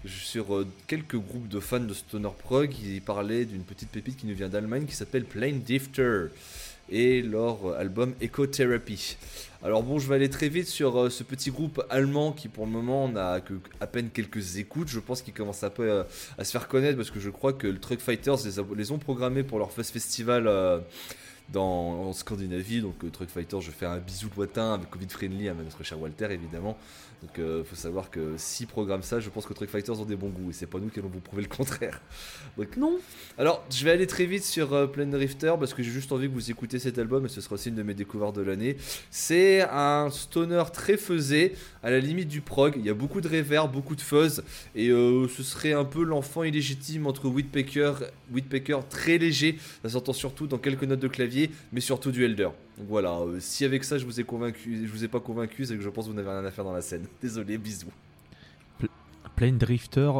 sur 0.04 0.64
quelques 0.86 1.16
groupes 1.16 1.48
de 1.48 1.58
fans 1.58 1.80
de 1.80 1.94
Stoner 1.94 2.30
Prog 2.38 2.68
qui 2.68 3.00
parlaient 3.00 3.44
d'une 3.44 3.64
petite 3.64 3.90
pépite 3.90 4.16
qui 4.16 4.26
nous 4.26 4.34
vient 4.34 4.48
d'Allemagne 4.48 4.86
qui 4.86 4.94
s'appelle 4.94 5.24
Plain 5.24 5.54
Difter 5.54 6.26
et 6.90 7.22
leur 7.22 7.74
album 7.76 8.14
Ecotherapy. 8.22 9.16
Alors 9.64 9.84
bon, 9.84 10.00
je 10.00 10.08
vais 10.08 10.16
aller 10.16 10.28
très 10.28 10.48
vite 10.48 10.66
sur 10.66 10.98
euh, 10.98 11.08
ce 11.08 11.22
petit 11.22 11.52
groupe 11.52 11.84
allemand 11.88 12.32
qui 12.32 12.48
pour 12.48 12.66
le 12.66 12.72
moment 12.72 13.08
n'a 13.08 13.40
que 13.40 13.54
à 13.80 13.86
peine 13.86 14.10
quelques 14.10 14.56
écoutes. 14.56 14.88
Je 14.88 14.98
pense 14.98 15.22
qu'ils 15.22 15.34
commencent 15.34 15.62
un 15.62 15.70
peu 15.70 15.88
euh, 15.88 16.02
à, 16.36 16.42
se 16.42 16.50
faire 16.50 16.66
connaître 16.66 16.96
parce 16.96 17.12
que 17.12 17.20
je 17.20 17.30
crois 17.30 17.52
que 17.52 17.68
le 17.68 17.78
Truck 17.78 18.00
Fighters 18.00 18.38
les, 18.76 18.90
ont 18.90 18.98
programmés 18.98 19.44
pour 19.44 19.60
leur 19.60 19.70
Fest 19.70 19.92
Festival 19.92 20.48
euh, 20.48 20.80
en 21.54 22.12
Scandinavie. 22.12 22.80
Donc 22.80 23.08
Truck 23.12 23.28
Fighters, 23.28 23.60
je 23.60 23.70
fais 23.70 23.86
un 23.86 23.98
bisou 23.98 24.28
lointain 24.36 24.74
avec 24.74 24.90
Covid 24.90 25.08
Friendly 25.08 25.48
à 25.48 25.54
notre 25.54 25.84
cher 25.84 26.00
Walter 26.00 26.26
évidemment. 26.32 26.76
Donc 27.22 27.30
il 27.36 27.44
euh, 27.44 27.64
faut 27.64 27.76
savoir 27.76 28.10
que 28.10 28.34
si 28.36 28.66
programme 28.66 29.02
ça, 29.02 29.20
je 29.20 29.30
pense 29.30 29.46
que 29.46 29.54
Truck 29.54 29.68
Fighters 29.68 30.00
ont 30.00 30.04
des 30.04 30.16
bons 30.16 30.30
goûts 30.30 30.50
et 30.50 30.52
c'est 30.52 30.66
pas 30.66 30.80
nous 30.80 30.88
qui 30.88 30.98
allons 30.98 31.08
vous 31.08 31.20
prouver 31.20 31.42
le 31.42 31.48
contraire. 31.48 32.00
non. 32.76 32.98
Alors 33.38 33.64
je 33.70 33.84
vais 33.84 33.92
aller 33.92 34.08
très 34.08 34.26
vite 34.26 34.42
sur 34.42 34.72
euh, 34.72 34.88
Plain 34.88 35.08
Rifter 35.16 35.54
parce 35.58 35.72
que 35.72 35.84
j'ai 35.84 35.92
juste 35.92 36.10
envie 36.10 36.28
que 36.28 36.34
vous 36.34 36.50
écoutez 36.50 36.80
cet 36.80 36.98
album 36.98 37.24
et 37.24 37.28
ce 37.28 37.40
sera 37.40 37.54
aussi 37.54 37.68
une 37.68 37.76
de 37.76 37.84
mes 37.84 37.94
découvertes 37.94 38.34
de 38.34 38.42
l'année. 38.42 38.76
C'est 39.10 39.62
un 39.62 40.10
stoner 40.10 40.64
très 40.72 40.96
faisé, 40.96 41.54
à 41.84 41.90
la 41.90 42.00
limite 42.00 42.28
du 42.28 42.40
prog. 42.40 42.74
Il 42.76 42.84
y 42.84 42.90
a 42.90 42.94
beaucoup 42.94 43.20
de 43.20 43.28
reverb, 43.28 43.70
beaucoup 43.70 43.94
de 43.94 44.00
fuzz 44.00 44.42
et 44.74 44.88
euh, 44.88 45.28
ce 45.28 45.44
serait 45.44 45.74
un 45.74 45.84
peu 45.84 46.02
l'enfant 46.02 46.42
illégitime 46.42 47.06
entre 47.06 47.28
Whitpecker, 47.28 47.92
Whitpecker 48.32 48.80
très 48.90 49.18
léger. 49.18 49.58
Ça 49.82 49.90
s'entend 49.90 50.12
surtout 50.12 50.48
dans 50.48 50.58
quelques 50.58 50.84
notes 50.84 51.00
de 51.00 51.08
clavier, 51.08 51.52
mais 51.70 51.80
surtout 51.80 52.10
du 52.10 52.24
Elder. 52.24 52.48
Donc 52.78 52.86
voilà, 52.88 53.18
euh, 53.18 53.38
si 53.40 53.64
avec 53.64 53.84
ça 53.84 53.98
je 53.98 54.04
vous 54.04 54.20
ai 54.20 54.24
convaincu, 54.24 54.86
je 54.86 54.90
vous 54.90 55.04
ai 55.04 55.08
pas 55.08 55.20
convaincu, 55.20 55.64
c'est 55.64 55.76
que 55.76 55.82
je 55.82 55.88
pense 55.88 56.06
que 56.06 56.10
vous 56.10 56.16
n'avez 56.16 56.30
rien 56.30 56.44
à 56.44 56.50
faire 56.50 56.64
dans 56.64 56.72
la 56.72 56.82
scène. 56.82 57.06
Désolé, 57.22 57.58
bisous. 57.58 57.92
Plain 59.42 59.54
Drifter, 59.54 60.12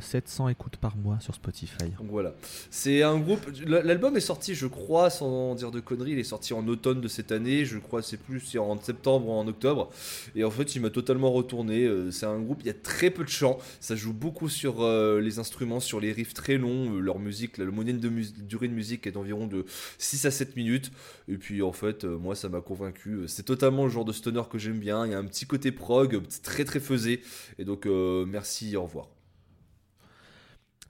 700 0.00 0.46
euh, 0.46 0.48
écoutes 0.48 0.78
par 0.78 0.96
mois 0.96 1.18
sur 1.20 1.34
Spotify. 1.34 1.90
Donc 1.98 2.08
voilà. 2.08 2.32
C'est 2.70 3.02
un 3.02 3.18
groupe. 3.18 3.46
L'album 3.66 4.16
est 4.16 4.20
sorti, 4.20 4.54
je 4.54 4.66
crois, 4.66 5.10
sans 5.10 5.54
dire 5.54 5.70
de 5.70 5.78
conneries, 5.78 6.12
il 6.12 6.18
est 6.18 6.24
sorti 6.24 6.54
en 6.54 6.66
automne 6.66 7.02
de 7.02 7.08
cette 7.08 7.32
année. 7.32 7.66
Je 7.66 7.76
crois 7.76 8.00
c'est 8.00 8.16
plus 8.16 8.56
en 8.56 8.80
septembre 8.80 9.28
ou 9.28 9.32
en 9.32 9.46
octobre. 9.46 9.90
Et 10.34 10.42
en 10.42 10.50
fait, 10.50 10.74
il 10.74 10.80
m'a 10.80 10.88
totalement 10.88 11.30
retourné. 11.32 11.84
Euh, 11.84 12.10
c'est 12.10 12.24
un 12.24 12.40
groupe, 12.40 12.60
il 12.62 12.68
y 12.68 12.70
a 12.70 12.72
très 12.72 13.10
peu 13.10 13.24
de 13.24 13.28
chants. 13.28 13.58
Ça 13.78 13.94
joue 13.94 14.14
beaucoup 14.14 14.48
sur 14.48 14.80
euh, 14.80 15.20
les 15.20 15.38
instruments, 15.38 15.78
sur 15.78 16.00
les 16.00 16.12
riffs 16.12 16.32
très 16.32 16.56
longs. 16.56 16.98
leur 16.98 17.18
musique, 17.18 17.58
la 17.58 17.66
moyenne 17.66 18.00
de 18.00 18.10
durée 18.40 18.68
de 18.68 18.72
musique 18.72 19.06
est 19.06 19.12
d'environ 19.12 19.46
de 19.46 19.66
6 19.98 20.24
à 20.24 20.30
7 20.30 20.56
minutes. 20.56 20.92
Et 21.28 21.36
puis 21.36 21.60
en 21.60 21.72
fait, 21.72 22.04
moi, 22.04 22.34
ça 22.34 22.48
m'a 22.48 22.62
convaincu. 22.62 23.24
C'est 23.26 23.44
totalement 23.44 23.84
le 23.84 23.90
genre 23.90 24.06
de 24.06 24.12
stoner 24.12 24.44
que 24.50 24.56
j'aime 24.56 24.78
bien. 24.78 25.04
Il 25.04 25.12
y 25.12 25.14
a 25.14 25.18
un 25.18 25.26
petit 25.26 25.44
côté 25.44 25.72
prog, 25.72 26.22
très 26.42 26.64
très 26.64 26.80
faisé. 26.80 27.20
Et 27.58 27.66
donc, 27.66 27.84
merci, 27.84 28.45
au 28.76 28.82
revoir. 28.82 29.08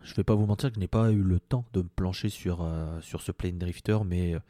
Je 0.06 0.14
vais 0.14 0.24
pas 0.24 0.34
vous 0.34 0.46
mentir 0.46 0.70
que 0.70 0.76
je 0.76 0.80
n'ai 0.80 0.86
pas 0.86 1.10
eu 1.10 1.20
le 1.20 1.40
temps 1.40 1.64
de 1.72 1.82
me 1.82 1.88
plancher 1.88 2.28
sur, 2.28 2.62
euh, 2.62 3.00
sur 3.00 3.22
ce 3.22 3.32
Plane 3.32 3.58
Drifter, 3.58 3.98
mais 4.06 4.34
euh, 4.34 4.40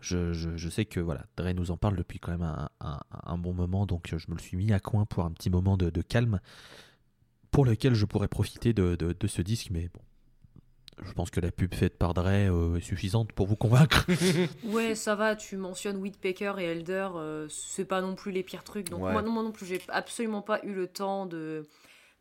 je, 0.00 0.68
sais 0.68 0.84
que 0.84 0.98
voilà, 0.98 1.26
Dre 1.36 1.50
nous 1.54 1.70
en 1.70 1.76
parle 1.76 1.96
depuis 1.96 2.18
quand 2.18 2.32
même 2.32 2.66
un, 2.80 3.38
bon 3.38 3.52
moment, 3.52 3.86
donc 3.86 4.14
je 4.16 4.26
me 4.28 4.36
le 4.36 4.42
suis 4.42 4.56
mis 4.56 4.72
à 4.72 4.80
coin 4.80 5.06
pour 5.06 5.24
un 5.24 5.30
petit 5.30 5.48
moment 5.48 5.76
de, 5.76 6.02
calme, 6.02 6.40
pour 7.52 7.64
lequel 7.64 7.94
je 7.94 8.04
pourrais 8.04 8.26
profiter 8.26 8.72
de, 8.72 8.96
ce 9.26 9.42
disque, 9.42 9.68
mais 9.70 9.88
bon. 9.94 10.00
Je 11.04 11.12
pense 11.12 11.30
que 11.30 11.40
la 11.40 11.52
pub 11.52 11.74
faite 11.74 11.98
par 11.98 12.14
Dre 12.14 12.26
euh, 12.26 12.76
est 12.76 12.80
suffisante 12.80 13.30
pour 13.32 13.46
vous 13.46 13.54
convaincre. 13.54 14.06
ouais, 14.64 14.94
ça 14.94 15.14
va, 15.14 15.36
tu 15.36 15.58
mentionnes 15.58 15.98
Whitpecker 15.98 16.54
et 16.58 16.64
Elder, 16.64 17.10
c'est 17.48 17.84
pas 17.84 18.00
non 18.00 18.16
plus 18.16 18.32
les 18.32 18.42
pires 18.42 18.64
trucs. 18.64 18.88
Donc 18.88 19.00
moi, 19.00 19.22
non, 19.22 19.30
moi 19.30 19.42
non 19.44 19.52
plus, 19.52 19.66
j'ai 19.66 19.80
absolument 19.88 20.42
pas 20.42 20.58
eu 20.64 20.72
le 20.72 20.88
temps 20.88 21.26
de, 21.26 21.64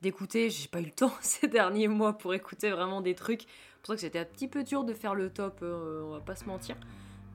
d'écouter. 0.01 0.49
J'ai 0.49 0.67
pas 0.67 0.81
eu 0.81 0.85
le 0.85 0.91
temps 0.91 1.13
ces 1.21 1.47
derniers 1.47 1.87
mois 1.87 2.17
pour 2.17 2.33
écouter 2.33 2.69
vraiment 2.71 3.01
des 3.01 3.15
trucs. 3.15 3.41
C'est 3.41 3.81
pour 3.81 3.87
ça 3.87 3.95
que 3.95 4.01
c'était 4.01 4.19
un 4.19 4.25
petit 4.25 4.47
peu 4.47 4.63
dur 4.63 4.83
de 4.83 4.93
faire 4.93 5.15
le 5.15 5.29
top, 5.29 5.59
euh, 5.61 6.03
on 6.05 6.11
va 6.11 6.19
pas 6.19 6.35
se 6.35 6.45
mentir. 6.45 6.75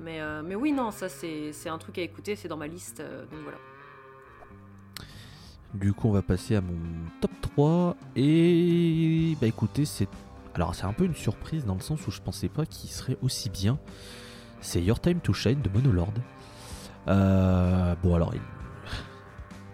Mais, 0.01 0.21
euh, 0.21 0.43
mais 0.43 0.55
oui, 0.55 0.73
non, 0.73 0.91
ça 0.91 1.09
c'est 1.09 1.69
un 1.69 1.79
truc 1.79 1.99
à 1.99 2.03
écouter, 2.03 2.35
c'est 2.35 2.49
dans 2.49 2.57
ma 2.57 2.67
liste, 2.67 3.01
euh, 3.01 3.25
donc 3.27 3.41
voilà. 3.43 3.59
Du 5.75 5.93
coup, 5.93 6.09
on 6.09 6.13
va 6.13 6.23
passer 6.23 6.57
à 6.57 6.61
mon 6.61 6.77
top 7.21 7.31
3. 7.41 7.97
Et 8.17 9.37
bah 9.41 9.47
écoutez, 9.47 9.85
c'est. 9.85 10.09
Alors, 10.55 10.75
c'est 10.75 10.85
un 10.85 10.93
peu 10.93 11.05
une 11.05 11.15
surprise 11.15 11.65
dans 11.65 11.75
le 11.75 11.81
sens 11.81 12.05
où 12.09 12.11
je 12.11 12.21
pensais 12.21 12.49
pas 12.49 12.67
qu'il 12.67 12.91
serait 12.91 13.17
aussi 13.23 13.51
bien. 13.51 13.79
C'est 14.61 14.83
Your 14.83 15.01
Time 15.01 15.21
to 15.21 15.33
Shine 15.33 15.63
de 15.63 15.69
Monolord. 15.69 16.13
bon, 17.07 18.15
alors, 18.15 18.35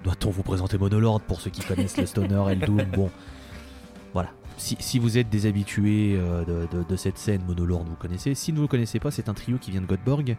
doit-on 0.06 0.30
vous 0.30 0.44
présenter 0.44 0.78
Monolord 0.78 1.20
pour 1.20 1.40
ceux 1.40 1.50
qui 1.50 1.62
connaissent 1.62 1.96
le 1.96 2.06
Stoner 2.06 2.44
et 2.52 2.54
le 2.54 2.64
Doom 2.64 2.84
Bon, 2.94 3.10
voilà. 4.12 4.30
Si, 4.56 4.98
vous 5.00 5.18
êtes 5.18 5.28
des 5.28 5.46
habitués 5.46 6.16
euh, 6.16 6.66
de, 6.88 6.96
cette 6.96 7.18
scène, 7.18 7.42
Monolord, 7.46 7.82
vous 7.82 7.96
connaissez. 7.96 8.34
Si 8.34 8.52
vous 8.52 8.58
ne 8.58 8.62
le 8.62 8.68
connaissez 8.68 9.00
pas, 9.00 9.10
c'est 9.10 9.28
un 9.28 9.34
trio 9.34 9.58
qui 9.58 9.72
vient 9.72 9.80
de 9.80 9.86
Godborg 9.86 10.36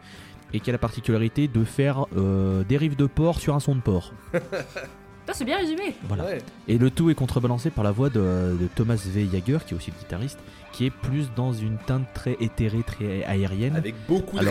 et 0.54 0.60
qui 0.62 0.70
a 0.70 0.74
la 0.74 0.80
particularité 0.80 1.50
de 1.50 1.64
faire 1.66 2.06
euh, 2.16 2.64
des 2.64 2.78
rives 2.78 2.96
de 2.96 3.06
porc 3.06 3.42
sur 3.42 3.54
un 3.56 3.60
son 3.60 3.76
de 3.76 3.82
porc. 3.82 4.14
c'est 5.34 5.44
bien 5.44 5.58
résumé. 5.58 5.96
Voilà. 6.08 6.24
Et 6.70 6.78
le 6.78 6.90
tout 6.90 7.10
est 7.10 7.16
contrebalancé 7.16 7.70
par 7.70 7.84
la 7.84 7.92
voix 7.92 8.10
de, 8.10 8.56
Thomas 8.76 8.96
V. 8.96 9.28
Jager, 9.32 9.60
qui 9.68 9.74
est 9.74 9.78
aussi 9.78 9.92
le 9.92 9.98
guitariste, 10.00 10.40
qui 10.72 10.86
est 10.86 10.90
plus 10.92 11.30
dans 11.36 11.52
une 11.52 11.78
teinte 11.78 12.08
très 12.14 12.38
éthérée, 12.40 12.84
très 12.84 13.26
aérienne. 13.26 13.76
Avec 13.76 13.96
beaucoup 14.08 14.40
de 14.40 14.46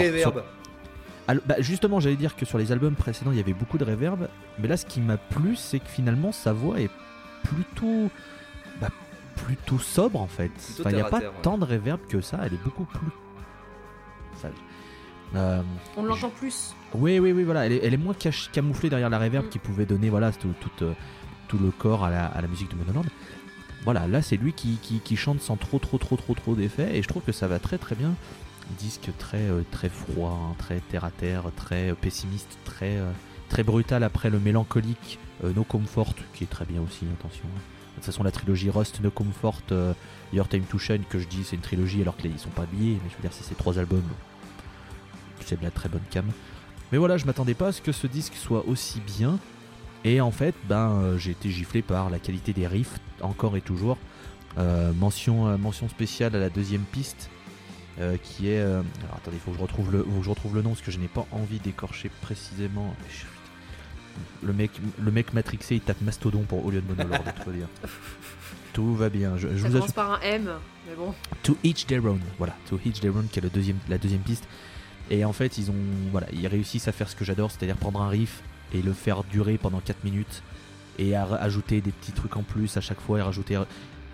reverb. 1.28 1.47
Bah, 1.47 1.56
justement, 1.61 2.00
j'allais 2.00 2.16
dire 2.16 2.37
que 2.37 2.45
sur 2.45 2.59
les 2.59 2.73
albums 2.73 2.95
précédents, 2.95 3.33
il 3.33 3.37
y 3.37 3.40
avait 3.40 3.52
beaucoup 3.52 3.78
de 3.78 3.85
reverb, 3.85 4.28
mais 4.59 4.68
là, 4.68 4.76
ce 4.76 4.87
qui 4.87 5.00
m'a 5.00 5.16
plu, 5.16 5.56
c'est 5.56 5.78
que 5.78 5.88
finalement, 5.88 6.33
sa 6.33 6.52
voix 6.52 6.80
est 6.80 6.90
plutôt, 7.42 8.11
bah, 8.80 8.90
plutôt 9.37 9.78
sobre 9.78 10.21
en 10.21 10.26
fait. 10.26 10.52
il 10.85 10.95
n'y 10.95 11.00
a 11.00 11.04
pas 11.04 11.21
tant 11.42 11.59
de 11.59 11.64
reverb 11.64 12.00
que 12.09 12.21
ça. 12.21 12.40
Elle 12.45 12.54
est 12.54 12.62
beaucoup 12.62 12.85
plus. 12.85 13.11
Euh, 15.35 15.61
On 15.97 16.04
l'entend 16.04 16.30
plus. 16.30 16.75
Oui, 16.95 17.18
oui, 17.18 17.33
oui, 17.33 17.42
voilà. 17.42 17.66
Elle 17.66 17.95
est, 17.95 17.97
moins 17.97 18.14
camouflée 18.52 18.88
derrière 18.88 19.11
la 19.11 19.18
reverb 19.18 19.47
mm. 19.47 19.49
qui 19.49 19.59
pouvait 19.59 19.87
donner 19.87 20.09
voilà 20.09 20.30
tout, 20.33 20.54
euh, 20.83 20.92
tout, 21.49 21.59
le 21.59 21.71
corps 21.71 22.04
à 22.04 22.11
la, 22.11 22.49
musique 22.49 22.71
de 22.71 22.76
Monoland. 22.76 23.04
Voilà, 23.85 24.06
là, 24.09 24.23
c'est 24.23 24.37
lui 24.37 24.52
qui, 24.52 24.78
qui, 24.78 25.16
chante 25.16 25.40
sans 25.40 25.56
trop, 25.56 25.78
trop, 25.78 25.99
trop, 25.99 26.16
trop, 26.16 26.35
trop 26.35 26.54
d'effets, 26.54 26.97
et 26.97 27.02
je 27.02 27.09
trouve 27.09 27.23
que 27.23 27.33
ça 27.33 27.47
va 27.47 27.59
très, 27.59 27.78
très 27.78 27.95
bien 27.95 28.14
disque 28.78 29.11
très 29.18 29.49
euh, 29.49 29.62
très 29.70 29.88
froid, 29.88 30.30
hein, 30.30 30.54
très 30.58 30.80
terre 30.80 31.04
à 31.04 31.11
terre, 31.11 31.44
très 31.56 31.90
euh, 31.90 31.94
pessimiste, 31.94 32.58
très 32.64 32.96
euh, 32.96 33.11
très 33.49 33.62
brutal 33.62 34.02
après 34.02 34.30
le 34.30 34.38
mélancolique 34.38 35.18
No 35.42 35.64
Comfort 35.64 36.14
qui 36.35 36.44
est 36.44 36.49
très 36.49 36.64
bien 36.64 36.80
aussi, 36.80 37.04
attention. 37.18 37.44
Hein. 37.44 37.61
De 37.90 37.94
toute 37.96 38.04
façon, 38.04 38.23
la 38.23 38.30
trilogie 38.30 38.70
Rust, 38.70 39.00
No 39.00 39.11
Comfort, 39.11 39.62
Your 40.32 40.49
Time 40.49 40.64
to 40.64 40.78
Shine, 40.78 41.02
que 41.08 41.18
je 41.18 41.26
dis 41.26 41.44
c'est 41.44 41.56
une 41.56 41.62
trilogie 41.62 42.02
alors 42.02 42.16
qu'ils 42.16 42.38
sont 42.38 42.50
pas 42.50 42.62
habillés, 42.62 42.99
mais 43.02 43.11
je 43.11 43.16
veux 43.16 43.23
dire, 43.23 43.32
c'est 43.32 43.44
ces 43.44 43.54
trois 43.54 43.78
albums, 43.78 44.02
c'est 45.44 45.58
de 45.58 45.64
la 45.64 45.70
très 45.70 45.88
bonne 45.88 46.02
cam. 46.11 46.25
Mais 46.90 46.99
voilà, 46.99 47.16
je 47.16 47.26
m'attendais 47.26 47.54
pas 47.54 47.68
à 47.68 47.73
ce 47.73 47.82
que 47.82 47.92
ce 47.92 48.06
disque 48.06 48.35
soit 48.35 48.66
aussi 48.66 49.00
bien. 49.00 49.38
Et 50.04 50.20
en 50.20 50.30
fait, 50.30 50.54
ben, 50.68 51.16
j'ai 51.18 51.32
été 51.32 51.50
giflé 51.50 51.82
par 51.82 52.11
la 52.11 52.18
qualité 52.18 52.52
des 52.52 52.66
riffs, 52.66 52.99
encore 53.20 53.56
et 53.56 53.62
toujours. 53.62 53.99
mention, 54.56 55.56
mention 55.58 55.88
spéciale 55.88 56.35
à 56.35 56.38
la 56.38 56.50
deuxième 56.50 56.85
piste, 56.85 57.30
euh, 58.00 58.16
qui 58.22 58.50
est. 58.50 58.60
Euh, 58.60 58.82
alors 59.04 59.16
attendez, 59.16 59.36
il 59.36 59.40
faut 59.40 59.50
que 59.50 59.56
je 59.56 59.62
retrouve 59.62 59.92
le, 59.92 60.06
je 60.22 60.30
retrouve 60.30 60.54
le 60.54 60.62
nom 60.62 60.70
parce 60.70 60.82
que 60.82 60.90
je 60.90 60.98
n'ai 60.98 61.08
pas 61.08 61.26
envie 61.32 61.58
d'écorcher 61.58 62.10
précisément. 62.20 62.94
Le 64.42 64.52
mec, 64.52 64.70
le 64.98 65.10
mec 65.10 65.34
matrixé, 65.34 65.74
il 65.74 65.80
tape 65.80 66.00
Mastodon 66.00 66.42
pour 66.42 66.64
au 66.64 66.70
lieu 66.70 66.80
de 66.80 66.86
Monolord, 66.88 67.22
tout 67.44 67.52
dire. 67.52 67.68
Tout 68.72 68.94
va 68.94 69.08
bien. 69.08 69.38
Je, 69.38 69.48
Ça 69.56 69.70
commence 69.70 69.92
par 69.92 70.12
un 70.12 70.20
M, 70.20 70.50
mais 70.86 70.94
bon. 70.94 71.14
To 71.42 71.56
Each 71.64 71.86
Their 71.86 72.04
Own, 72.04 72.20
voilà. 72.36 72.54
To 72.68 72.78
Each 72.84 73.00
Their 73.00 73.16
Own, 73.16 73.26
qui 73.26 73.38
est 73.38 73.42
le 73.42 73.48
deuxième, 73.48 73.78
la 73.88 73.96
deuxième 73.96 74.20
piste. 74.20 74.46
Et 75.10 75.24
en 75.24 75.32
fait, 75.32 75.56
ils 75.56 75.70
ont 75.70 75.74
voilà, 76.12 76.26
ils 76.32 76.46
réussissent 76.46 76.88
à 76.88 76.92
faire 76.92 77.08
ce 77.08 77.16
que 77.16 77.24
j'adore, 77.24 77.50
c'est-à-dire 77.50 77.76
prendre 77.76 78.02
un 78.02 78.08
riff 78.08 78.42
et 78.74 78.82
le 78.82 78.92
faire 78.92 79.24
durer 79.24 79.56
pendant 79.56 79.80
4 79.80 80.04
minutes 80.04 80.42
et 80.98 81.14
à 81.14 81.24
ajouter 81.24 81.80
des 81.80 81.92
petits 81.92 82.12
trucs 82.12 82.36
en 82.36 82.42
plus 82.42 82.76
à 82.76 82.80
chaque 82.80 83.00
fois 83.00 83.18
et 83.18 83.22
rajouter 83.22 83.58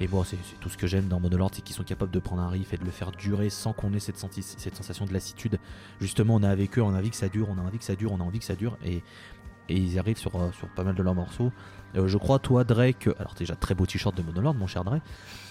et 0.02 0.08
bon, 0.08 0.24
c'est 0.24 0.36
tout 0.58 0.68
ce 0.68 0.76
que 0.76 0.88
j'aime 0.88 1.06
dans 1.06 1.20
Monolord, 1.20 1.52
c'est 1.54 1.62
qu'ils 1.62 1.76
sont 1.76 1.84
capables 1.84 2.10
de 2.10 2.18
prendre 2.18 2.42
un 2.42 2.48
riff 2.48 2.74
et 2.74 2.76
de 2.76 2.84
le 2.84 2.90
faire 2.90 3.12
durer 3.12 3.50
sans 3.50 3.72
qu'on 3.72 3.92
ait 3.92 4.00
cette, 4.00 4.18
sensation 4.18 5.04
de 5.06 5.12
lassitude. 5.12 5.60
Justement, 6.00 6.34
on 6.34 6.42
a 6.42 6.48
avec 6.48 6.76
eux, 6.76 6.82
on 6.82 6.92
a 6.92 6.98
envie 6.98 7.10
que 7.10 7.16
ça 7.16 7.28
dure, 7.28 7.48
on 7.48 7.56
a 7.56 7.60
envie 7.60 7.78
que 7.78 7.84
ça 7.84 7.94
dure, 7.94 8.10
on 8.10 8.18
a 8.18 8.24
envie 8.24 8.40
que 8.40 8.44
ça 8.44 8.56
dure, 8.56 8.76
et, 8.84 9.04
ils 9.68 10.00
arrivent 10.00 10.18
sur, 10.18 10.34
euh, 10.34 10.50
sur 10.58 10.66
pas 10.70 10.82
mal 10.82 10.96
de 10.96 11.02
leurs 11.04 11.14
morceaux. 11.14 11.52
Euh, 11.94 12.08
je 12.08 12.18
crois, 12.18 12.40
toi, 12.40 12.64
Drake, 12.64 13.08
alors 13.20 13.34
déjà 13.34 13.54
très 13.54 13.76
beau 13.76 13.86
t-shirt 13.86 14.14
de 14.16 14.22
Monolord, 14.22 14.54
mon 14.54 14.66
cher 14.66 14.82
Drake, 14.82 15.04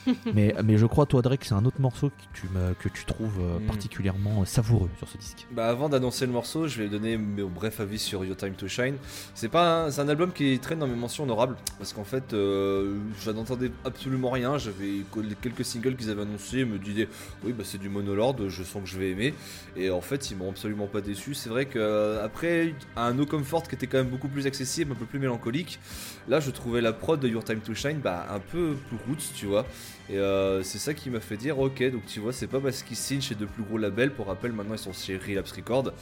mais, 0.34 0.56
mais 0.64 0.78
je 0.78 0.86
crois, 0.86 1.06
toi, 1.06 1.22
Drake, 1.22 1.46
c'est 1.46 1.54
un 1.54 1.66
autre 1.66 1.80
morceau 1.80 2.10
que 2.10 2.14
tu, 2.34 2.48
me- 2.54 2.74
que 2.74 2.90
tu 2.90 3.06
trouves 3.06 3.40
euh, 3.40 3.60
Mm. 3.60 3.66
particulièrement 3.68 4.46
savoureux 4.46 4.90
sur 4.98 5.08
ce 5.08 5.18
disque. 5.18 5.46
Bah 5.52 5.68
avant 5.68 5.90
d'annoncer 5.90 6.26
le 6.26 6.32
morceau, 6.32 6.68
je 6.68 6.82
vais 6.82 6.88
donner 6.90 7.18
mon 7.18 7.48
bref 7.48 7.80
avis 7.80 8.00
sur 8.00 8.24
Your 8.26 8.36
Time 8.38 8.54
to 8.54 8.68
Shine. 8.68 8.96
C'est 9.36 9.50
pas 9.50 9.86
un, 9.86 10.08
album 10.10 10.32
qui 10.32 10.58
traîne 10.60 10.80
dans 10.80 10.88
mes 10.88 10.96
mentions 10.96 11.24
honorables 11.26 11.56
parce 11.78 11.94
qu'en 11.94 12.04
fait, 12.04 12.34
euh, 12.34 12.98
je 13.20 13.30
n'entendais 13.32 13.72
absolument 13.86 14.30
rien. 14.30 14.58
J'avais 14.58 15.04
quelques 15.42 15.64
singles 15.66 15.96
qu'ils 15.96 16.10
avaient 16.10 16.24
annoncés, 16.24 16.66
me 16.66 16.78
disaient 16.80 17.08
oui 17.44 17.54
bah 17.54 17.64
c'est 17.66 17.78
du 17.78 17.90
Monolord, 17.90 18.50
je 18.50 18.64
sens 18.64 18.84
que 18.84 18.90
je 18.90 18.98
vais 18.98 19.12
aimer. 19.12 19.34
Et 19.76 19.90
en 19.92 20.02
fait, 20.02 20.32
ils 20.32 20.38
m'ont 20.38 20.50
absolument 20.50 20.88
pas 20.88 21.02
déçu. 21.02 21.34
C'est 21.34 21.50
vrai 21.50 21.66
que 21.66 21.78
euh, 21.80 22.24
après 22.26 22.74
un 22.96 23.14
No 23.14 23.26
Comfort 23.26 23.64
qui 23.68 23.76
était 23.76 23.88
quand 23.88 23.98
même 24.00 24.10
beaucoup 24.10 24.28
plus 24.30 24.48
accessible, 24.48 24.92
un 24.94 24.96
peu 24.96 25.06
plus 25.06 25.20
mélancolique, 25.20 25.80
là 26.28 26.40
je 26.40 26.52
trouvais 26.52 26.82
la 26.82 26.94
prod 26.94 27.20
de 27.20 27.28
Your 27.28 27.44
Time 27.44 27.60
to 27.60 27.74
Shine 27.74 28.00
bah, 28.04 28.28
un 28.32 28.40
peu 28.40 28.76
plus 28.88 28.98
roots, 29.08 29.32
tu 29.36 29.46
vois. 29.46 29.66
Et 30.10 30.18
euh, 30.18 30.62
c'est 30.64 30.78
ça 30.80 30.94
qui 30.94 31.10
m'a 31.10 31.22
fait 31.22 31.38
dire 31.38 31.58
ok 31.60 31.90
donc 31.92 32.06
tu 32.06 32.20
vois 32.20 32.34
c'est 32.34 32.48
pas 32.48 32.60
parce 32.60 32.84
qu'ils 32.84 32.98
signent 32.98 33.22
chez 33.22 33.36
de 33.36 33.46
plus 33.46 33.64
gros 33.64 33.78
labels 33.78 34.12
pour 34.14 34.28
rappel 34.28 34.52
maintenant 34.52 34.74
ils 34.74 34.80
sont 34.80 34.92
chez 34.92 35.16
Relapse 35.16 35.54
Records 35.54 35.94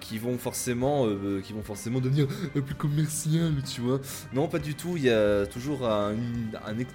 qui 0.00 0.16
vont 0.18 0.38
forcément 0.38 1.06
euh, 1.06 1.42
qui 1.44 1.52
vont 1.52 1.62
forcément 1.62 2.00
devenir 2.00 2.26
euh, 2.56 2.60
plus 2.62 2.74
commercial 2.74 3.52
tu 3.70 3.82
vois 3.82 4.00
non 4.32 4.48
pas 4.48 4.58
du 4.58 4.74
tout 4.74 4.96
il 4.96 5.02
y 5.04 5.10
a 5.10 5.44
toujours 5.46 5.86
un- 5.86 6.14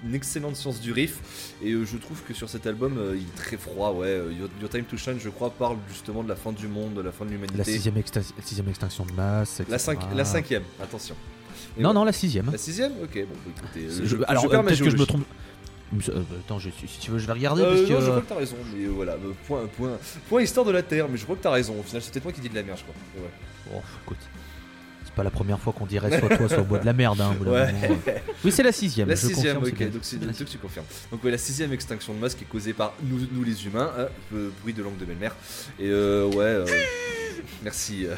une 0.04 0.14
excellente 0.14 0.56
science 0.56 0.80
du 0.80 0.90
riff 0.92 1.54
et 1.62 1.70
euh, 1.72 1.84
je 1.84 1.96
trouve 1.96 2.22
que 2.22 2.34
sur 2.34 2.48
cet 2.48 2.66
album 2.66 2.96
euh, 2.98 3.14
il 3.14 3.22
est 3.22 3.36
très 3.36 3.56
froid 3.56 3.92
ouais 3.92 4.06
Euh, 4.08 4.32
Your, 4.36 4.48
Your 4.60 4.68
Time 4.70 4.84
to 4.84 4.96
Shine 4.96 5.18
je 5.20 5.28
crois 5.28 5.50
parle 5.50 5.76
justement 5.88 6.24
de 6.24 6.28
la 6.28 6.36
fin 6.36 6.50
du 6.52 6.66
monde 6.66 6.94
de 6.94 7.02
la 7.02 7.12
fin 7.12 7.24
de 7.24 7.30
La 7.30 7.36
l'humanité 7.36 7.62
sixième, 7.70 7.96
extin- 7.98 8.22
sixième 8.42 8.68
extinction 8.68 9.04
de 9.06 9.12
masse. 9.12 9.60
la, 9.68 9.76
etc. 9.76 9.96
la 10.16 10.24
cinquième 10.24 10.62
attention 10.82 11.14
Et 11.78 11.82
Non, 11.82 11.90
ouais. 11.90 11.94
non, 11.94 12.04
la 12.04 12.12
sixième. 12.12 12.50
la 12.50 12.58
sixième? 12.58 12.92
Ok 13.02 13.14
bon 13.14 13.34
bah, 13.44 13.52
écoutez 13.56 13.86
euh, 13.86 13.98
Je- 14.00 14.04
je, 14.06 14.16
alors, 14.26 14.44
euh, 14.52 14.62
peut-être 14.62 14.82
que 14.82 14.90
je 14.90 14.96
me 14.96 15.04
trompe. 15.06 15.24
Euh, 16.08 16.22
attends, 16.44 16.58
je- 16.58 16.70
si 16.70 16.98
tu 17.00 17.10
veux, 17.10 17.18
je 17.18 17.26
vais 17.26 17.32
regarder. 17.32 17.62
Euh, 17.62 17.68
parce 17.70 17.80
non, 17.82 17.86
que, 17.98 18.00
je 18.04 18.10
crois 18.10 18.20
que 18.22 18.28
t'as 18.28 18.34
raison, 18.36 18.56
mais 18.74 18.84
euh, 18.84 18.88
voilà, 18.90 19.12
euh, 19.12 19.32
point, 19.46 19.66
point, 19.76 19.98
point 20.28 20.42
histoire 20.42 20.66
de 20.66 20.72
la 20.72 20.82
Terre, 20.82 21.08
mais 21.08 21.16
je 21.16 21.24
crois 21.24 21.36
que 21.36 21.42
t'as 21.42 21.50
raison. 21.50 21.78
Au 21.78 21.82
final, 21.82 22.02
c'est 22.02 22.10
peut-être 22.12 22.24
moi 22.24 22.32
qui 22.32 22.40
dis 22.40 22.48
de 22.48 22.54
la 22.54 22.62
merde, 22.62 22.78
je 22.78 22.82
crois. 22.84 22.94
Ouais. 23.22 23.30
Oh, 23.74 23.80
écoute, 24.04 24.18
c'est 25.04 25.14
pas 25.14 25.22
la 25.22 25.30
première 25.30 25.58
fois 25.60 25.72
qu'on 25.72 25.86
dirait 25.86 26.18
soit 26.18 26.36
toi, 26.36 26.48
soit 26.48 26.62
bois 26.62 26.78
de 26.78 26.86
la 26.86 26.92
merde. 26.92 27.20
Hein, 27.20 27.34
Ouais. 27.46 27.72
euh. 28.08 28.12
Oui, 28.44 28.50
c'est 28.52 28.62
la 28.62 28.72
sixième. 28.72 29.08
La 29.08 29.14
je 29.14 29.20
sixième, 29.26 29.56
confirme, 29.58 29.64
ok, 29.74 29.74
c'est 29.78 29.90
donc 29.92 30.02
c'est 30.02 30.20
donc 30.20 30.48
tu 30.50 30.58
confirmes. 30.58 30.86
Donc 31.12 31.22
ouais, 31.24 31.30
la 31.30 31.38
sixième 31.38 31.72
extinction 31.72 32.12
de 32.14 32.18
masse 32.18 32.34
qui 32.34 32.44
est 32.44 32.48
causée 32.48 32.72
par 32.72 32.92
nous, 33.02 33.20
nous 33.32 33.44
les 33.44 33.64
humains, 33.66 33.90
hein, 33.98 34.06
euh, 34.34 34.50
bruit 34.62 34.72
de 34.74 34.82
langue 34.82 34.96
de 34.98 35.04
belle-mère. 35.04 35.34
Et 35.78 35.88
euh, 35.88 36.26
ouais, 36.26 36.42
euh, 36.44 36.66
merci. 37.62 38.06
euh. 38.06 38.14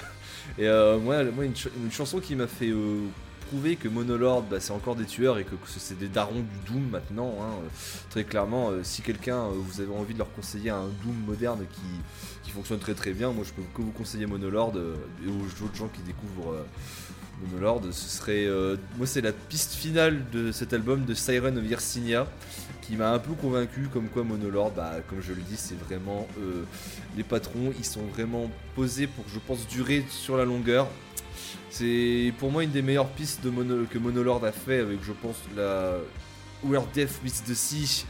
Et 0.58 0.66
euh, 0.68 0.98
moi, 0.98 1.22
moi 1.24 1.44
une, 1.44 1.54
ch- 1.56 1.72
une 1.76 1.90
chanson 1.92 2.18
qui 2.20 2.34
m'a 2.36 2.46
fait 2.46 2.70
euh, 2.70 3.00
prouver 3.46 3.76
que 3.76 3.88
Monolord, 3.88 4.42
bah, 4.42 4.58
c'est 4.60 4.72
encore 4.72 4.96
des 4.96 5.04
tueurs 5.04 5.38
et 5.38 5.44
que, 5.44 5.54
c'est 5.66 5.98
des 5.98 6.08
darons 6.08 6.40
du 6.40 6.72
Doom 6.72 6.88
maintenant. 6.90 7.34
hein, 7.40 7.54
euh, 7.62 7.68
très 8.10 8.24
clairement, 8.24 8.70
euh, 8.70 8.80
si 8.82 9.02
quelqu'un, 9.02 9.38
euh, 9.38 9.52
vous 9.54 9.80
avez 9.80 9.92
envie 9.92 10.14
de 10.14 10.18
leur 10.18 10.32
conseiller 10.32 10.70
un 10.70 10.86
Doom 11.02 11.16
moderne 11.26 11.64
qui, 11.72 12.50
fonctionne 12.50 12.78
très 12.78 12.94
très 12.94 13.12
bien, 13.12 13.32
moi 13.32 13.44
je 13.44 13.52
peux 13.52 13.60
que 13.74 13.82
vous 13.82 13.90
conseiller 13.90 14.24
Monolord 14.24 14.72
et 14.78 15.28
aux 15.28 15.64
autres 15.64 15.74
gens 15.74 15.88
qui 15.88 16.00
découvrent. 16.00 16.64
Monolord, 17.44 17.82
ce 17.90 18.08
serait. 18.08 18.48
moi, 18.96 19.06
c'est 19.06 19.20
la 19.20 19.32
piste 19.32 19.74
finale 19.74 20.24
de 20.32 20.52
cet 20.52 20.72
album 20.72 21.04
de 21.04 21.12
Siren 21.12 21.58
of 21.58 21.64
Yersinia 21.68 22.26
qui 22.80 22.96
m'a 22.96 23.12
un 23.12 23.18
peu 23.18 23.34
convaincu. 23.34 23.90
Comme 23.92 24.08
quoi, 24.08 24.24
Monolord, 24.24 24.70
bah, 24.70 24.94
comme 25.06 25.20
je 25.20 25.34
le 25.34 25.42
dis, 25.42 25.58
c'est 25.58 25.78
vraiment. 25.78 26.26
les 27.14 27.24
patrons, 27.24 27.74
ils 27.78 27.84
sont 27.84 28.06
vraiment 28.14 28.50
posés 28.74 29.06
pour, 29.06 29.26
je 29.28 29.38
pense, 29.38 29.68
durer 29.68 30.02
sur 30.08 30.38
la 30.38 30.46
longueur. 30.46 30.88
C'est 31.70 32.32
pour 32.38 32.50
moi 32.50 32.64
une 32.64 32.70
des 32.70 32.82
meilleures 32.82 33.08
pistes 33.10 33.42
de 33.44 33.50
Mono- 33.50 33.86
que 33.90 33.98
Monolord 33.98 34.44
a 34.44 34.52
fait 34.52 34.80
avec, 34.80 35.02
je 35.04 35.12
pense, 35.12 35.36
la 35.56 35.94
Where 36.64 36.84
Death 36.94 37.20
Meets 37.22 37.42
the 37.46 37.54
Sea 37.54 38.04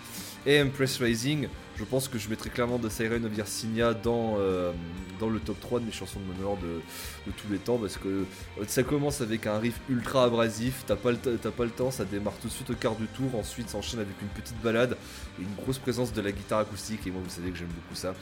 et 0.47 0.61
Empress 0.63 0.99
Rising. 1.01 1.49
Je 1.77 1.85
pense 1.85 2.09
que 2.09 2.19
je 2.19 2.31
mettrais 2.31 2.49
clairement 2.49 2.79
de 2.79 2.89
Siren 2.89 3.23
of 3.27 3.37
Yersinia 3.37 3.93
dans, 3.93 4.37
euh, 4.39 4.73
le 5.21 5.41
top 5.41 5.61
3 5.61 5.81
de 5.81 5.85
mes 5.85 5.93
chansons 5.93 6.21
de 6.21 6.25
Monolord 6.33 6.57
de, 6.59 6.81
tous 7.33 7.49
les 7.51 7.59
temps 7.59 7.77
parce 7.77 7.99
que 7.99 8.09
euh, 8.09 8.25
ça 8.67 8.83
commence 8.83 9.21
avec 9.21 9.47
un 9.47 9.59
riff 9.59 9.79
ultra 9.91 10.25
abrasif, 10.25 10.85
t'as 10.87 10.97
pas, 10.97 11.11
le 11.11 11.19
t- 11.19 11.37
t'as 11.43 11.51
pas 11.51 11.65
le 11.65 11.71
temps, 11.71 11.91
ça 11.91 12.07
démarre 12.07 12.33
tout 12.41 12.49
de 12.49 12.53
suite 12.53 12.71
au 12.71 12.75
quart 12.75 12.95
de 12.97 13.05
tour, 13.07 13.35
ensuite 13.39 13.69
ça 13.69 13.77
enchaîne 13.77 14.01
avec 14.01 14.15
une 14.23 14.29
petite 14.29 14.57
balade 14.63 14.97
et 15.39 15.43
une 15.43 15.55
grosse 15.63 15.79
présence 15.79 16.15
de 16.15 16.21
la 16.23 16.33
guitare 16.33 16.61
acoustique 16.61 17.01
et 17.07 17.11
moi 17.11 17.21
vous 17.23 17.29
savez 17.31 17.51
que 17.51 17.59
j'aime 17.59 17.69
beaucoup 17.69 17.95
ça 17.95 18.15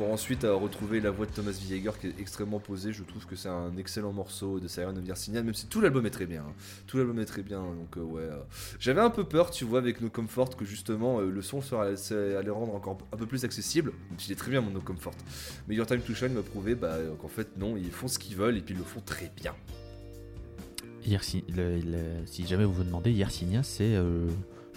pour 0.00 0.10
ensuite 0.10 0.44
euh, 0.44 0.54
retrouver 0.54 0.98
la 0.98 1.10
voix 1.10 1.26
de 1.26 1.30
Thomas 1.30 1.50
Vieger 1.50 1.90
qui 2.00 2.06
est 2.06 2.14
extrêmement 2.18 2.58
posée, 2.58 2.90
je 2.90 3.02
trouve 3.02 3.26
que 3.26 3.36
c'est 3.36 3.50
un 3.50 3.76
excellent 3.76 4.14
morceau 4.14 4.58
de 4.58 4.66
Siren 4.66 4.96
of 4.96 5.06
Yersinia 5.06 5.42
même 5.42 5.52
si 5.52 5.66
tout 5.66 5.82
l'album 5.82 6.06
est 6.06 6.10
très 6.10 6.24
bien, 6.24 6.40
hein. 6.40 6.54
tout 6.86 6.96
l'album 6.96 7.18
est 7.18 7.26
très 7.26 7.42
bien 7.42 7.60
donc 7.60 7.98
euh, 7.98 8.00
ouais 8.00 8.22
euh, 8.22 8.38
j'avais 8.78 9.02
un 9.02 9.10
peu 9.10 9.24
peur 9.24 9.50
tu 9.50 9.66
vois 9.66 9.78
avec 9.78 10.00
No 10.00 10.08
Comfort 10.08 10.56
que 10.56 10.64
justement 10.64 11.20
le 11.20 11.42
son 11.42 11.60
serait 11.60 12.34
allait 12.34 12.48
rendre 12.48 12.74
encore 12.74 12.96
un 13.12 13.16
peu 13.18 13.26
plus 13.26 13.44
accessible, 13.44 13.92
même 14.08 14.18
s'il 14.18 14.32
est 14.32 14.36
très 14.36 14.50
bien 14.50 14.62
mon 14.62 14.70
No 14.70 14.80
Comfort. 14.80 15.12
Mais 15.68 15.74
Your 15.74 15.84
Time 15.84 16.00
to 16.00 16.14
Shine 16.14 16.32
m'a 16.32 16.42
prouvé 16.42 16.74
bah, 16.76 16.96
qu'en 17.20 17.28
fait 17.28 17.58
non 17.58 17.76
ils 17.76 17.90
font 17.90 18.08
ce 18.08 18.18
qu'ils 18.18 18.36
veulent 18.36 18.56
et 18.56 18.62
puis 18.62 18.72
ils 18.72 18.78
le 18.78 18.84
font 18.84 19.02
très 19.04 19.30
bien. 19.36 19.54
Le- 21.54 22.24
si 22.24 22.46
jamais 22.46 22.64
vous 22.64 22.72
vous 22.72 22.84
demandez, 22.84 23.12
Yersinia, 23.12 23.62
c'est 23.62 23.98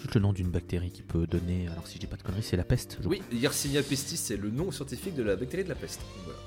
juste 0.04 0.14
le 0.14 0.20
nom 0.20 0.32
d'une 0.32 0.50
bactérie 0.50 0.90
qui 0.90 1.02
peut 1.02 1.26
donner. 1.26 1.66
Alors, 1.72 1.86
si 1.86 1.94
je 1.94 2.00
dis 2.00 2.06
pas 2.06 2.16
de 2.16 2.22
conneries, 2.22 2.42
c'est 2.42 2.56
la 2.56 2.64
peste. 2.64 2.98
je 3.02 3.08
Oui, 3.08 3.22
Yersinia 3.32 3.82
pestis, 3.82 4.16
c'est 4.18 4.36
le 4.36 4.50
nom 4.50 4.70
scientifique 4.70 5.14
de 5.14 5.22
la 5.22 5.34
bactérie 5.36 5.64
de 5.64 5.70
la 5.70 5.74
peste. 5.74 6.00
Voilà. 6.24 6.38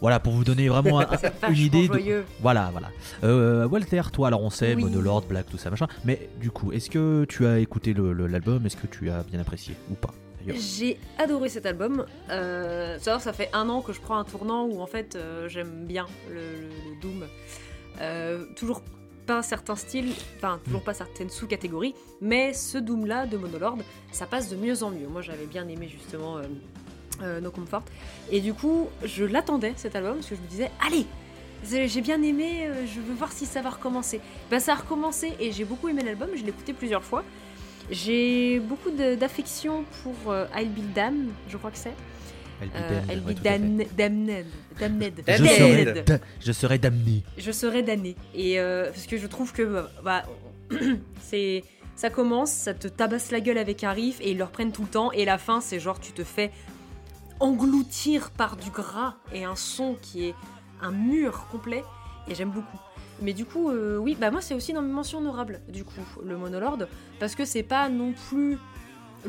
Voilà, 0.00 0.20
pour 0.20 0.32
vous 0.32 0.44
donner 0.44 0.68
vraiment 0.68 1.00
un- 1.00 1.06
une 1.50 1.56
idée. 1.58 1.88
de-. 1.88 2.22
Voilà, 2.40 2.70
voilà. 2.72 2.90
Euh, 3.24 3.66
Walter, 3.68 4.02
toi, 4.12 4.28
alors 4.28 4.42
on 4.42 4.50
sait, 4.50 4.74
Oui. 4.74 4.82
Monolord, 4.84 5.22
Black, 5.22 5.46
tout 5.50 5.58
ça, 5.58 5.70
machin. 5.70 5.88
Mais 6.04 6.28
du 6.40 6.50
coup, 6.50 6.72
est-ce 6.72 6.88
que 6.90 7.24
tu 7.28 7.46
as 7.46 7.58
écouté 7.58 7.94
l'album? 7.94 8.64
Est-ce 8.66 8.76
que 8.76 8.86
tu 8.86 9.10
as 9.10 9.22
bien 9.24 9.40
apprécié 9.40 9.74
ou 9.90 9.94
pas 9.94 10.12
d'ailleurs? 10.40 10.60
J'ai 10.60 10.98
adoré 11.18 11.48
cet 11.48 11.66
album. 11.66 12.04
Euh, 12.30 12.96
c'est-à-dire, 13.00 13.20
ça 13.22 13.32
fait 13.32 13.48
un 13.52 13.68
an 13.68 13.80
que 13.80 13.92
je 13.92 14.00
prends 14.00 14.18
un 14.18 14.24
tournant 14.24 14.66
où 14.66 14.80
en 14.80 14.86
fait 14.86 15.14
euh, 15.16 15.48
j'aime 15.48 15.84
bien 15.86 16.06
le, 16.30 16.34
le- 16.36 16.68
le 16.68 17.00
Doom. 17.00 17.24
Euh, 18.00 18.44
toujours 18.56 18.82
pas 19.26 19.42
certains 19.42 19.76
styles, 19.76 20.12
enfin 20.36 20.60
toujours 20.64 20.82
pas 20.82 20.94
certaines 20.94 21.30
sous-catégories, 21.30 21.94
mais 22.20 22.52
ce 22.54 22.78
Doom 22.78 23.06
là 23.06 23.26
de 23.26 23.36
Monolord, 23.36 23.78
ça 24.10 24.26
passe 24.26 24.48
de 24.48 24.56
mieux 24.56 24.82
en 24.82 24.90
mieux. 24.90 25.08
Moi 25.08 25.22
j'avais 25.22 25.46
bien 25.46 25.66
aimé 25.68 25.88
justement 25.88 26.38
euh, 26.38 26.42
euh, 27.22 27.40
No 27.40 27.50
Comfort. 27.50 27.84
Et 28.30 28.40
du 28.40 28.54
coup, 28.54 28.88
je 29.04 29.24
l'attendais 29.24 29.74
cet 29.76 29.96
album 29.96 30.16
parce 30.16 30.28
que 30.28 30.36
je 30.36 30.40
me 30.40 30.46
disais, 30.46 30.70
allez, 30.84 31.06
j'ai 31.64 32.00
bien 32.00 32.22
aimé, 32.22 32.66
euh, 32.66 32.86
je 32.86 33.00
veux 33.00 33.14
voir 33.14 33.32
si 33.32 33.46
ça 33.46 33.62
va 33.62 33.70
recommencer. 33.70 34.20
Ben 34.50 34.60
ça 34.60 34.72
a 34.72 34.76
recommencé 34.76 35.32
et 35.38 35.52
j'ai 35.52 35.64
beaucoup 35.64 35.88
aimé 35.88 36.02
l'album, 36.02 36.30
je 36.34 36.42
l'ai 36.42 36.48
écouté 36.48 36.72
plusieurs 36.72 37.04
fois. 37.04 37.22
J'ai 37.90 38.60
beaucoup 38.60 38.90
d'affection 38.90 39.84
pour 40.02 40.32
euh, 40.32 40.46
I'll 40.56 40.68
Be 40.68 40.92
Damned, 40.94 41.28
je 41.48 41.56
crois 41.56 41.70
que 41.70 41.78
c'est. 41.78 41.94
Elle 42.60 42.68
be 43.20 43.30
Euh, 43.30 43.34
damned. 43.42 43.86
Je 44.78 45.44
serai, 45.44 45.84
Damned. 45.84 46.04
da- 46.04 46.18
je 46.40 46.52
serai 46.52 46.78
damné. 46.78 47.22
Je 47.38 47.52
serais 47.52 47.82
damnée. 47.82 48.16
Et 48.34 48.60
euh, 48.60 48.86
parce 48.90 49.06
que 49.06 49.16
je 49.16 49.26
trouve 49.26 49.52
que 49.52 49.62
bah, 49.62 49.90
bah, 50.04 50.22
c'est 51.22 51.64
ça 51.96 52.08
commence, 52.10 52.50
ça 52.50 52.72
te 52.74 52.88
tabasse 52.88 53.30
la 53.30 53.40
gueule 53.40 53.58
avec 53.58 53.84
un 53.84 53.92
riff 53.92 54.20
et 54.20 54.30
ils 54.32 54.38
le 54.38 54.44
reprennent 54.44 54.72
tout 54.72 54.82
le 54.82 54.88
temps. 54.88 55.12
Et 55.12 55.24
la 55.24 55.38
fin, 55.38 55.60
c'est 55.60 55.78
genre 55.80 56.00
tu 56.00 56.12
te 56.12 56.24
fais 56.24 56.50
engloutir 57.40 58.30
par 58.30 58.56
du 58.56 58.70
gras 58.70 59.14
et 59.32 59.44
un 59.44 59.56
son 59.56 59.96
qui 60.00 60.26
est 60.26 60.34
un 60.80 60.90
mur 60.92 61.46
complet. 61.50 61.82
Et 62.28 62.34
j'aime 62.34 62.50
beaucoup. 62.50 62.78
Mais 63.20 63.32
du 63.32 63.44
coup, 63.44 63.70
euh, 63.70 63.98
oui, 63.98 64.16
bah 64.18 64.30
moi 64.30 64.40
c'est 64.40 64.54
aussi 64.54 64.72
dans 64.72 64.82
mes 64.82 64.92
mentions 64.92 65.18
honorables, 65.18 65.60
du 65.68 65.84
coup, 65.84 66.00
le 66.24 66.36
Monolord, 66.36 66.78
parce 67.20 67.34
que 67.34 67.44
c'est 67.44 67.62
pas 67.62 67.88
non 67.88 68.12
plus 68.28 68.58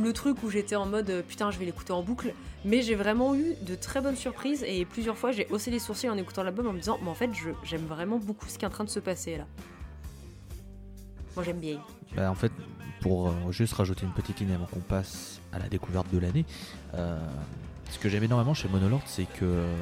le 0.02 0.14
truc 0.14 0.42
où 0.44 0.50
j'étais 0.50 0.76
en 0.76 0.86
mode 0.88 1.24
putain, 1.28 1.52
je 1.52 1.60
vais 1.60 1.66
l'écouter 1.66 1.92
en 1.94 2.02
boucle, 2.02 2.34
mais 2.66 2.82
j'ai 2.82 2.96
vraiment 2.96 3.36
eu 3.36 3.56
de 3.62 3.76
très 3.76 4.02
bonnes 4.02 4.16
surprises 4.16 4.64
et 4.66 4.86
plusieurs 4.86 5.18
fois 5.18 5.32
j'ai 5.32 5.48
haussé 5.50 5.70
les 5.72 5.80
sourcils 5.80 6.10
en 6.10 6.18
écoutant 6.18 6.44
l'album 6.44 6.68
en 6.68 6.74
me 6.74 6.80
disant, 6.80 7.00
mais 7.04 7.10
en 7.10 7.16
fait, 7.16 7.30
je- 7.34 7.50
j'aime 7.64 7.86
vraiment 7.86 8.18
beaucoup 8.18 8.48
ce 8.48 8.58
qui 8.58 8.66
est 8.66 8.68
en 8.68 8.72
train 8.72 8.84
de 8.86 8.90
se 8.90 9.00
passer 9.00 9.38
là. 9.38 9.46
Moi 11.36 11.44
j'aime 11.44 11.60
bien. 11.60 11.80
Bah, 12.16 12.30
en 12.30 12.36
fait, 12.36 12.52
pour 13.02 13.30
euh, 13.30 13.52
juste 13.52 13.74
rajouter 13.74 14.06
une 14.06 14.14
petite 14.14 14.40
ligne 14.40 14.54
avant 14.54 14.66
qu'on 14.66 14.80
passe 14.80 15.40
à 15.52 15.60
la 15.60 15.68
découverte 15.68 16.08
de 16.14 16.20
l'année, 16.20 16.46
euh, 16.94 17.20
ce 17.90 18.00
que 18.00 18.08
j'aime 18.10 18.24
énormément 18.24 18.54
chez 18.54 18.68
Monolord, 18.70 19.02
c'est 19.08 19.26
que 19.26 19.44
euh, 19.46 19.76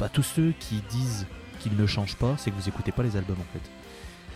bah, 0.00 0.08
tous 0.08 0.22
ceux 0.22 0.52
qui 0.58 0.76
disent 0.90 1.26
qu'ils 1.60 1.76
ne 1.76 1.86
changent 1.86 2.16
pas, 2.16 2.34
c'est 2.38 2.50
que 2.50 2.56
vous 2.56 2.68
écoutez 2.68 2.92
pas 2.92 3.02
les 3.02 3.16
albums 3.16 3.36
en 3.38 3.52
fait. 3.52 3.70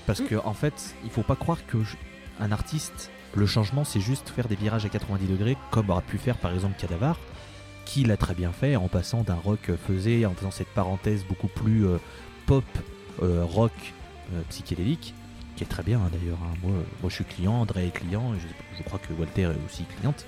Parce 0.07 0.21
Mm. 0.21 0.27
que 0.27 0.35
en 0.37 0.55
fait, 0.55 0.95
il 1.05 1.11
faut 1.11 1.23
pas 1.25 1.35
croire 1.35 1.67
que 1.67 1.83
je- 1.83 1.97
un 2.39 2.53
artiste, 2.53 3.11
le 3.37 3.47
changement, 3.47 3.85
c'est 3.85 4.01
juste 4.01 4.29
faire 4.31 4.49
des 4.49 4.57
virages 4.57 4.85
à 4.85 4.89
90 4.89 5.27
degrés, 5.27 5.57
comme 5.71 5.91
aurait 5.91 6.03
pu 6.03 6.19
faire 6.19 6.37
par 6.39 6.53
exemple 6.55 6.75
Cadavar. 6.79 7.19
qui 7.85 8.03
l'a 8.05 8.17
très 8.17 8.35
bien 8.35 8.51
fait 8.53 8.75
en 8.77 8.89
passant 8.89 9.23
d'un 9.23 9.37
rock 9.37 9.71
faisait, 9.87 10.27
en 10.27 10.35
faisant 10.35 10.51
cette 10.51 10.69
parenthèse 10.69 11.25
beaucoup 11.25 11.47
plus 11.49 11.87
euh, 11.87 11.99
pop, 12.47 12.65
euh, 13.23 13.45
rock, 13.45 13.73
euh, 14.35 14.43
psychédélique, 14.49 15.15
qui 15.55 15.63
est 15.63 15.69
très 15.69 15.83
bien 15.85 16.01
hein, 16.01 16.11
d'ailleurs. 16.13 16.39
hein. 16.43 16.55
Moi, 16.63 16.73
moi 17.01 17.09
je 17.11 17.15
suis 17.15 17.25
client, 17.25 17.55
André 17.55 17.87
est 17.87 17.91
client, 17.91 18.35
et 18.35 18.41
je, 18.41 18.47
je 18.79 18.83
crois 18.83 18.99
que 18.99 19.13
Walter 19.13 19.43
est 19.43 19.67
aussi 19.67 19.85
cliente. 19.85 20.27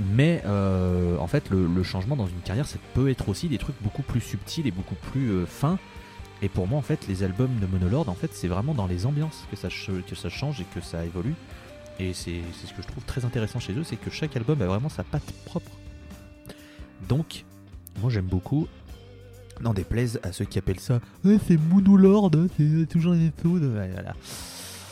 Mais, 0.00 0.42
en 0.44 1.26
fait, 1.26 1.48
le, 1.48 1.66
le 1.66 1.82
changement 1.82 2.16
dans 2.16 2.26
une 2.26 2.40
carrière, 2.42 2.66
ça 2.66 2.78
peut 2.92 3.08
être 3.08 3.28
aussi 3.30 3.48
des 3.48 3.56
trucs 3.56 3.80
beaucoup 3.80 4.02
plus 4.02 4.20
subtils 4.20 4.66
et 4.66 4.70
beaucoup 4.70 4.96
plus 4.96 5.46
fins. 5.46 5.78
Et 6.42 6.48
pour 6.50 6.66
moi, 6.68 6.78
en 6.78 6.82
fait, 6.82 7.06
les 7.08 7.22
albums 7.22 7.58
de 7.58 7.66
Monolord, 7.66 8.08
en 8.10 8.14
fait, 8.14 8.34
c'est 8.34 8.48
vraiment 8.48 8.74
dans 8.74 8.86
les 8.86 9.06
ambiances 9.06 9.46
que 9.50 9.56
ça, 9.56 9.68
que 9.68 10.14
ça 10.14 10.28
change 10.28 10.60
et 10.60 10.64
que 10.74 10.80
ça 10.82 11.04
évolue. 11.06 11.34
Et 12.00 12.14
c'est 12.14 12.40
ce 12.66 12.72
que 12.72 12.80
je 12.80 12.86
trouve 12.86 13.04
très 13.04 13.26
intéressant 13.26 13.60
chez 13.60 13.74
eux, 13.74 13.84
c'est 13.84 13.96
que 13.96 14.10
chaque 14.10 14.34
album 14.34 14.62
a 14.62 14.66
vraiment 14.66 14.88
sa 14.88 15.04
patte 15.04 15.30
propre. 15.44 15.70
Donc, 17.08 17.44
moi 18.00 18.10
j'aime 18.10 18.24
beaucoup. 18.24 18.66
N'en 19.60 19.74
déplaise 19.74 20.18
à 20.22 20.32
ceux 20.32 20.46
qui 20.46 20.58
appellent 20.58 20.80
ça 20.80 21.00
c'est 21.22 21.58
Monolord, 21.58 22.30
hein, 22.34 22.46
c'est 22.56 22.88
toujours 22.88 23.14
méthodes. 23.14 23.64
Ouais, 23.76 23.90
voilà. 23.92 24.14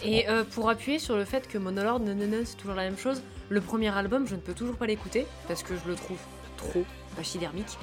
Et 0.05 0.29
euh, 0.29 0.44
pour 0.44 0.68
appuyer 0.68 0.99
sur 0.99 1.16
le 1.16 1.25
fait 1.25 1.49
que 1.49 1.57
Monolord, 1.57 2.01
non, 2.01 2.14
c'est 2.44 2.57
toujours 2.57 2.77
la 2.77 2.85
même 2.85 2.99
chose, 2.99 3.23
le 3.49 3.62
premier 3.62 3.88
album, 3.88 4.27
je 4.29 4.35
ne 4.35 4.40
peux 4.40 4.53
toujours 4.53 4.77
pas 4.77 4.87
l'écouter 4.87 5.27
parce 5.49 5.62
que 5.62 5.75
je 5.75 5.88
le 5.88 5.94
trouve 5.94 6.18
trop 6.59 6.85
pachydermique. 7.16 7.79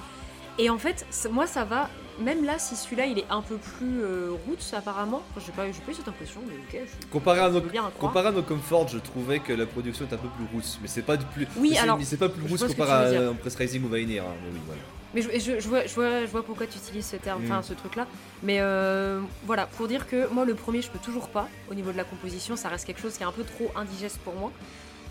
Et 0.59 0.69
en 0.69 0.77
fait, 0.77 1.07
moi 1.31 1.47
ça 1.47 1.65
va, 1.65 1.89
même 2.19 2.45
là, 2.45 2.58
si 2.60 2.75
celui-là 2.75 3.06
il 3.08 3.19
est 3.19 3.25
un 3.30 3.41
peu 3.41 3.58
plus 3.58 4.01
euh, 4.01 4.32
roots 4.47 4.73
apparemment, 4.73 5.21
enfin, 5.32 5.45
j'ai 5.45 5.51
pas, 5.51 5.67
eu 5.67 5.73
cette 5.93 6.08
impression, 6.08 6.41
mais 6.47 6.54
ok, 6.56 6.88
je, 7.01 7.08
Comparé 7.08 7.39
à 7.41 7.49
nos, 7.49 7.62
comparé 7.99 8.28
à 8.28 8.32
nos 8.32 8.41
Comfort, 8.43 8.88
je 8.88 8.97
trouvais 8.99 9.39
que 9.39 9.54
la 9.54 9.65
production 9.65 10.06
est 10.10 10.13
un 10.13 10.17
peu 10.17 10.28
plus 10.30 10.45
rousse. 10.54 10.80
Mais 10.82 10.88
c'est 10.88 11.01
pas 11.01 11.17
du 11.17 11.25
plus. 11.25 11.47
Oui, 11.58 11.78
alors, 11.78 11.99
c'est 12.04 12.17
pas 12.17 12.30
plus 12.30 12.43
que 12.43 12.67
comparé 12.67 13.17
à 13.17 13.30
un 13.30 13.34
Press 13.34 13.56
Rising 13.56 13.84
ou 13.84 13.88
Vainer. 13.89 14.19
hein, 14.19 14.25
mais 14.43 14.49
oui, 14.54 14.60
voilà. 14.65 14.82
Mais 15.13 15.21
je, 15.21 15.30
je- 15.39 15.60
je 15.62 15.67
vois, 15.69 15.86
je, 15.86 15.93
vois, 15.95 16.21
je 16.25 16.32
vois 16.32 16.43
pourquoi 16.43 16.67
tu 16.67 16.78
utilises 16.78 17.06
ce 17.06 17.15
terme, 17.15 17.41
enfin 17.45 17.60
Mm. 17.60 17.63
ce 17.63 17.73
truc-là. 17.73 18.06
Mais 18.43 18.58
euh, 18.60 19.21
voilà, 19.45 19.65
pour 19.65 19.88
dire 19.88 20.08
que 20.08 20.28
moi, 20.34 20.43
le 20.43 20.56
premier, 20.56 20.82
je 20.82 20.89
peux 20.89 20.99
toujours 20.99 21.30
pas. 21.30 21.47
Au 21.71 21.73
niveau 21.73 21.91
de 21.93 21.97
la 21.97 22.04
composition, 22.04 22.56
ça 22.58 22.67
reste 22.69 22.86
quelque 22.86 23.01
chose 23.01 23.15
qui 23.15 23.23
est 23.23 23.25
un 23.25 23.32
peu 23.32 23.43
trop 23.45 23.71
indigeste 23.78 24.17
pour 24.25 24.36
moi. 24.36 24.51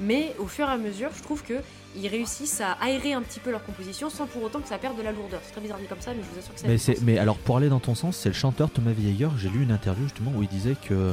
Mais 0.00 0.35
au 0.38 0.46
fur 0.46 0.68
et 0.68 0.72
à 0.72 0.76
mesure, 0.76 1.11
je 1.16 1.22
trouve 1.22 1.42
que 1.42 1.54
ils 1.96 2.09
réussissent 2.09 2.61
à 2.61 2.72
aérer 2.80 3.12
un 3.12 3.22
petit 3.22 3.38
peu 3.38 3.50
leur 3.52 3.64
composition 3.64 4.11
sans 4.11 4.26
pour 4.26 4.42
autant 4.42 4.61
que 4.61 4.68
ça 4.68 4.78
perde 4.78 4.96
de 4.98 5.02
la 5.02 5.12
lourdeur. 5.12 5.40
C'est 5.44 5.52
très 5.52 5.61
bizarre 5.61 5.78
dit 5.78 5.87
comme 5.87 6.00
ça, 6.00 6.11
mais 6.12 6.22
je 6.22 6.33
vous 6.33 6.38
assure 6.40 6.52
que 6.54 6.61
c'est. 6.61 6.66
la 6.66 6.72
Mais, 6.72 6.78
c'est- 6.78 7.00
mais 7.02 7.18
alors, 7.18 7.37
pour 7.37 7.57
aller 7.57 7.68
dans 7.68 7.78
ton 7.80 7.94
sens, 7.94 8.16
c'est 8.16 8.28
le 8.30 8.35
chanteur 8.35 8.70
Thomas 8.70 8.90
Vieilleur. 8.92 9.33
J'ai 9.38 9.48
lu 9.48 9.62
une 9.62 9.70
interview 9.70 10.04
justement 10.04 10.33
où 10.37 10.42
il 10.42 10.48
disait 10.48 10.74
que 10.74 11.12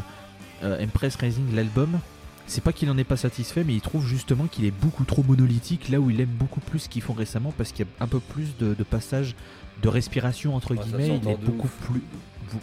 euh, 0.63 0.83
Empress 0.83 1.15
Rising, 1.17 1.53
l'album, 1.55 1.99
c'est 2.47 2.63
pas 2.63 2.73
qu'il 2.73 2.89
en 2.89 2.97
est 2.97 3.03
pas 3.03 3.17
satisfait, 3.17 3.63
mais 3.63 3.73
il 3.73 3.81
trouve 3.81 4.05
justement 4.07 4.45
qu'il 4.47 4.65
est 4.65 4.71
beaucoup 4.71 5.03
trop 5.05 5.21
monolithique 5.23 5.89
là 5.89 5.99
où 5.99 6.09
il 6.09 6.19
aime 6.19 6.27
beaucoup 6.29 6.59
plus 6.59 6.79
ce 6.79 6.89
qu'ils 6.89 7.01
font 7.03 7.13
récemment 7.13 7.53
parce 7.57 7.71
qu'il 7.71 7.85
y 7.85 7.87
a 7.99 8.03
un 8.03 8.07
peu 8.07 8.19
plus 8.19 8.57
de, 8.59 8.73
de 8.73 8.83
passages 8.83 9.35
de 9.83 9.87
respiration 9.89 10.55
entre 10.55 10.71
Ouais, 10.71 10.77
ça 10.77 10.83
guillemets. 10.83 11.19
Il 11.23 11.29
est 11.29 11.35
beaucoup 11.37 11.67
ouf. 11.67 11.87
plus. 11.87 12.01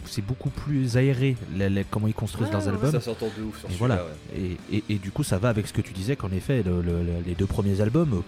C'est 0.05 0.23
beaucoup 0.25 0.49
plus 0.49 0.97
aéré 0.97 1.35
la- 1.55 1.69
la- 1.69 1.83
comment 1.83 2.07
ils 2.07 2.13
construisent 2.13 2.47
Ouais, 2.47 2.53
leurs 2.53 2.67
albums. 2.67 2.91
Ça 2.91 3.01
s'entend 3.01 3.27
de 3.37 3.43
ouf 3.43 3.59
sur 3.59 3.69
Et 3.69 3.73
voilà. 3.73 3.95
ouais. 3.95 4.57
Et, 4.71 4.77
et- 4.77 4.83
et 4.89 4.95
du 4.95 5.11
coup, 5.11 5.23
ça 5.23 5.37
va 5.37 5.49
avec 5.49 5.67
ce 5.67 5.73
que 5.73 5.81
tu 5.81 5.93
disais 5.93 6.15
qu'en 6.15 6.31
effet, 6.31 6.63
le- 6.63 6.81
le- 6.81 7.03
le- 7.03 7.21
les 7.25 7.35
deux 7.35 7.45
premiers 7.47 7.81
albums, 7.81 8.23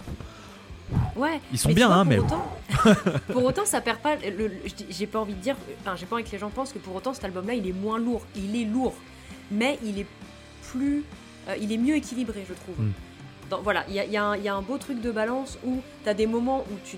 Ouais. 1.15 1.39
ils 1.53 1.57
sont 1.57 1.69
bien, 1.71 1.87
vois, 1.87 1.95
hein, 1.97 2.03
pour 2.05 2.09
mais 2.11 2.19
Autant, 2.19 2.45
pour 3.31 3.43
autant, 3.45 3.65
ça 3.65 3.79
perd 3.81 3.99
pas. 3.99 4.15
J'ai 4.89 5.07
pas 5.07 5.19
envie 5.19 5.33
de 5.33 5.39
dire. 5.41 5.55
Enfin, 5.81 5.95
j'ai 5.95 6.05
pas 6.05 6.15
envie 6.15 6.23
que 6.25 6.31
les 6.31 6.37
gens 6.39 6.49
pensent 6.49 6.73
que 6.73 6.79
pour 6.79 6.95
autant 6.95 7.13
cet 7.13 7.23
album-là, 7.25 7.53
il 7.53 7.65
est 7.67 7.71
moins 7.73 7.97
lourd. 7.97 8.25
Il 8.35 8.55
est 8.59 8.65
lourd, 8.65 8.93
mais 9.51 9.79
il 9.83 9.99
est 9.99 10.05
plus. 10.71 11.03
euh, 11.49 11.55
il 11.59 11.71
est 11.71 11.77
mieux 11.77 11.95
équilibré, 11.95 12.45
je 12.47 12.53
trouve. 12.53 12.75
Mm. 12.85 12.91
Dans- 13.49 13.61
voilà, 13.61 13.83
il 13.89 13.95
y 13.95 13.99
a, 13.99 14.05
il 14.05 14.11
y 14.11 14.17
a 14.17 14.23
un- 14.23 14.37
il 14.37 14.43
y 14.43 14.47
a 14.47 14.53
un 14.55 14.61
beau 14.61 14.77
truc 14.77 15.01
de 15.01 15.11
balance 15.11 15.57
où 15.65 15.81
t'as 16.05 16.13
des 16.13 16.27
moments 16.27 16.63
où 16.71 16.75
tu, 16.85 16.97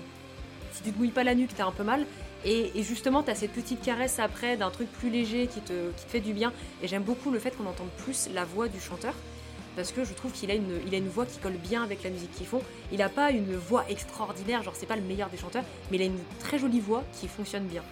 si 0.72 0.82
tu 0.82 0.92
te 0.92 0.98
mouilles 0.98 1.10
pas 1.10 1.24
la 1.24 1.34
nuque, 1.34 1.50
t'as 1.56 1.66
un 1.66 1.70
peu 1.72 1.82
mal. 1.84 2.04
Et, 2.44 2.72
et 2.78 2.82
justement, 2.82 3.22
t'as 3.22 3.34
cette 3.34 3.52
petite 3.52 3.80
caresse 3.82 4.18
après 4.18 4.56
d'un 4.56 4.70
truc 4.70 4.90
plus 4.92 5.10
léger 5.10 5.46
qui 5.46 5.60
te, 5.60 5.90
qui 5.96 6.04
te 6.04 6.10
fait 6.10 6.20
du 6.20 6.32
bien. 6.32 6.52
Et 6.82 6.88
j'aime 6.88 7.02
beaucoup 7.02 7.30
le 7.30 7.38
fait 7.38 7.56
qu'on 7.56 7.66
entende 7.66 7.88
plus 7.98 8.28
la 8.34 8.44
voix 8.44 8.68
du 8.68 8.80
chanteur. 8.80 9.14
Parce 9.76 9.90
que 9.90 10.04
je 10.04 10.12
trouve 10.12 10.30
qu'il 10.30 10.50
a 10.52 10.54
une, 10.54 10.78
il 10.86 10.94
a 10.94 10.98
une 10.98 11.08
voix 11.08 11.26
qui 11.26 11.38
colle 11.38 11.54
bien 11.56 11.82
avec 11.82 12.04
la 12.04 12.10
musique 12.10 12.30
qu'ils 12.32 12.46
font. 12.46 12.62
Il 12.92 13.02
a 13.02 13.08
pas 13.08 13.30
une 13.32 13.56
voix 13.56 13.84
extraordinaire, 13.88 14.62
genre 14.62 14.74
c'est 14.76 14.86
pas 14.86 14.94
le 14.94 15.02
meilleur 15.02 15.28
des 15.30 15.36
chanteurs, 15.36 15.64
mais 15.90 15.96
il 15.96 16.02
a 16.02 16.06
une 16.06 16.18
très 16.38 16.60
jolie 16.60 16.78
voix 16.78 17.02
qui 17.18 17.26
fonctionne 17.26 17.64
bien. 17.64 17.82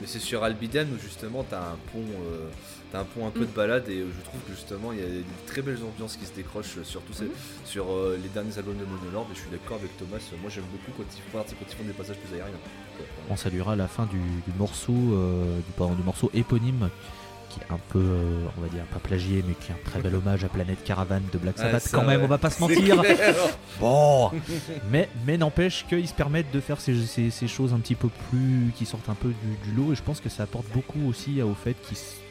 Mais 0.00 0.06
c'est 0.06 0.18
sur 0.18 0.44
Albiden 0.44 0.88
où 0.94 0.98
justement 0.98 1.44
t'as 1.44 1.60
un 1.60 1.76
pont, 1.92 2.00
euh, 2.30 2.48
t'as 2.92 3.00
un 3.00 3.04
pont 3.04 3.26
un 3.26 3.30
peu 3.30 3.40
Mm. 3.40 3.46
de 3.46 3.50
balade 3.52 3.88
et 3.88 4.00
euh, 4.00 4.06
je 4.18 4.24
trouve 4.24 4.40
que 4.46 4.52
justement 4.52 4.92
il 4.92 4.98
y 5.00 5.02
a 5.02 5.06
des 5.08 5.24
très 5.46 5.60
belles 5.62 5.78
ambiances 5.84 6.16
qui 6.16 6.24
se 6.26 6.32
décrochent 6.32 6.76
euh, 6.78 6.84
sur 6.84 7.00
tous 7.02 7.12
ces- 7.14 7.24
Mhm. 7.24 7.30
sur 7.66 7.90
euh, 7.92 8.18
les 8.22 8.28
derniers 8.30 8.56
albums 8.58 8.76
de 8.78 8.84
Monolord 8.84 9.26
et 9.32 9.34
je 9.34 9.40
suis 9.40 9.50
d'accord 9.50 9.76
avec 9.78 9.94
Thomas. 9.98 10.18
Moi 10.40 10.50
j'aime 10.50 10.64
beaucoup 10.72 10.92
quand 11.02 11.08
ils, 11.16 11.30
font, 11.32 11.38
quand 11.38 11.66
ils 11.70 11.76
font 11.76 11.84
des 11.84 11.92
passages 11.92 12.16
plus 12.18 12.34
aériens. 12.36 12.56
On 13.30 13.36
saluera 13.36 13.74
la 13.76 13.88
fin 13.88 14.06
du, 14.06 14.18
du 14.18 14.58
morceau, 14.58 14.92
euh, 14.94 15.56
du, 15.58 15.72
pardon, 15.76 15.94
du 15.94 16.02
morceau 16.02 16.30
éponyme, 16.34 16.88
qui 17.50 17.58
est 17.60 17.72
un 17.72 17.78
peu, 17.88 17.98
euh, 17.98 18.44
on 18.56 18.60
va 18.60 18.68
dire, 18.68 18.84
pas 18.84 18.98
plagié, 19.00 19.42
mais 19.46 19.54
qui 19.54 19.72
est 19.72 19.74
un 19.74 19.78
très 19.90 20.00
bel 20.00 20.14
hommage 20.14 20.44
à 20.44 20.48
Planète 20.48 20.84
Caravane 20.84 21.22
de 21.32 21.38
Black 21.38 21.58
Sabbath. 21.58 21.88
quand 21.90 22.04
même, 22.04 22.22
on 22.22 22.26
va 22.28 22.38
pas 22.38 22.50
se 22.50 22.60
mentir. 22.60 23.02
Bon, 23.80 24.30
mais, 24.90 25.08
mais 25.26 25.36
n'empêche 25.36 25.84
qu'ils 25.88 26.08
se 26.08 26.14
permettent 26.14 26.50
de 26.52 26.60
faire 26.60 26.80
ces, 26.80 27.04
ces- 27.04 27.30
ces 27.30 27.48
choses 27.48 27.74
un 27.74 27.78
petit 27.78 27.94
peu 27.94 28.08
plus. 28.30 28.72
qui 28.76 28.86
sortent 28.86 29.08
un 29.10 29.14
peu 29.14 29.28
du, 29.28 29.70
du 29.70 29.76
lot, 29.76 29.92
et 29.92 29.96
je 29.96 30.02
pense 30.02 30.20
que 30.20 30.28
ça 30.28 30.44
apporte 30.44 30.66
beaucoup 30.72 31.06
aussi 31.08 31.42
au 31.42 31.54
fait 31.54 31.74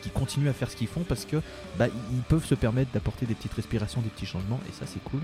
qu'ils 0.02 0.12
continuent 0.12 0.50
à 0.50 0.54
faire 0.54 0.72
ce 0.72 0.76
qu'ils 0.76 0.88
font 0.88 1.04
parce 1.08 1.26
que 1.26 1.38
bah, 1.78 1.88
ils 2.12 2.22
peuvent 2.24 2.46
se 2.46 2.56
permettre 2.56 2.92
d'apporter 2.94 3.26
des 3.26 3.36
petites 3.36 3.54
respirations, 3.54 4.02
des 4.02 4.10
petits 4.10 4.26
changements, 4.26 4.60
et 4.70 4.72
ça 4.74 4.86
c'est 4.92 5.04
cool. 5.04 5.20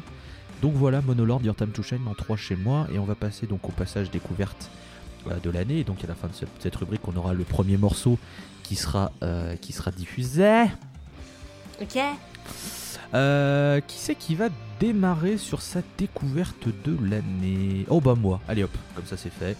Donc 0.61 0.73
voilà, 0.73 1.01
Monolord, 1.01 1.41
Your 1.43 1.55
Time 1.55 1.69
to 1.71 1.81
Shine 1.81 2.01
en 2.07 2.13
3 2.13 2.37
chez 2.37 2.55
moi, 2.55 2.87
et 2.93 2.99
on 2.99 3.05
va 3.05 3.15
passer 3.15 3.47
donc 3.47 3.67
au 3.67 3.71
passage 3.71 4.11
découverte 4.11 4.69
de 5.43 5.49
l'année. 5.49 5.83
Donc 5.83 6.03
à 6.03 6.07
la 6.07 6.15
fin 6.15 6.27
de 6.27 6.33
ce- 6.33 6.45
cette 6.59 6.75
rubrique, 6.75 7.07
on 7.07 7.15
aura 7.15 7.33
le 7.33 7.43
premier 7.43 7.77
morceau 7.77 8.17
qui 8.63 8.75
sera, 8.75 9.11
euh, 9.23 9.55
qui 9.55 9.73
sera 9.73 9.91
diffusé. 9.91 10.63
Ok 11.81 11.97
Euh, 13.13 13.81
qui 13.81 13.97
c'est 13.97 14.15
qui 14.15 14.35
va 14.35 14.47
démarrer 14.79 15.37
sur 15.37 15.61
sa 15.61 15.81
découverte 15.97 16.67
de 16.85 16.97
l'année? 17.09 17.85
Oh 17.89 17.99
bah 17.99 18.15
moi, 18.15 18.39
allez 18.47 18.63
hop, 18.63 18.71
comme 18.95 19.05
ça 19.05 19.17
c'est 19.17 19.31
fait. 19.33 19.57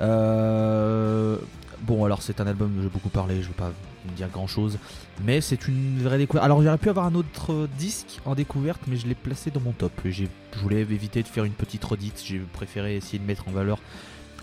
Euh, 0.00 1.36
bon 1.82 2.04
alors 2.04 2.22
c'est 2.22 2.40
un 2.40 2.46
album 2.46 2.72
dont 2.74 2.82
j'ai 2.82 2.88
beaucoup 2.88 3.08
parlé, 3.10 3.42
je 3.42 3.48
vais 3.48 3.54
pas 3.54 3.72
vous 4.06 4.14
dire 4.14 4.28
grand 4.28 4.46
chose, 4.46 4.78
mais 5.24 5.40
c'est 5.42 5.68
une 5.68 5.98
vraie 6.02 6.16
découverte. 6.18 6.44
Alors 6.44 6.62
j'aurais 6.62 6.78
pu 6.78 6.88
avoir 6.88 7.06
un 7.06 7.14
autre 7.14 7.52
euh, 7.52 7.68
disque 7.78 8.20
en 8.24 8.34
découverte, 8.34 8.80
mais 8.86 8.96
je 8.96 9.06
l'ai 9.06 9.14
placé 9.14 9.50
dans 9.50 9.60
mon 9.60 9.72
top. 9.72 9.92
Je 10.06 10.24
voulais 10.62 10.80
éviter 10.80 11.22
de 11.22 11.28
faire 11.28 11.44
une 11.44 11.52
petite 11.52 11.84
redite, 11.84 12.22
j'ai 12.24 12.38
préféré 12.38 12.96
essayer 12.96 13.18
de 13.18 13.24
mettre 13.24 13.46
en 13.48 13.52
valeur 13.52 13.78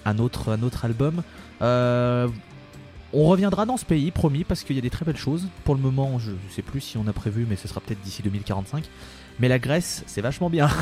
un 0.06 0.20
autre, 0.20 0.52
un 0.52 0.64
autre 0.64 0.86
album. 0.86 1.24
Euh, 1.62 2.28
on 3.14 3.26
reviendra 3.26 3.66
dans 3.66 3.78
ce 3.78 3.86
pays, 3.86 4.12
promis, 4.12 4.44
parce 4.44 4.64
qu'il 4.64 4.76
y 4.76 4.80
a 4.80 4.82
des 4.82 4.90
très 4.90 5.06
belles 5.06 5.18
choses. 5.18 5.48
Pour 5.64 5.76
le 5.76 5.82
moment, 5.82 6.20
je 6.20 6.32
ne 6.32 6.50
sais 6.50 6.62
plus 6.62 6.82
si 6.82 6.98
on 6.98 7.08
a 7.08 7.14
prévu, 7.14 7.46
mais 7.50 7.56
ce 7.56 7.68
sera 7.68 7.80
peut-être 7.82 8.02
d'ici 8.02 8.22
2045. 8.24 8.84
Mais 9.40 9.48
la 9.48 9.60
Grèce, 9.60 10.04
c'est 10.08 10.22
vachement 10.22 10.50
bien. 10.50 10.70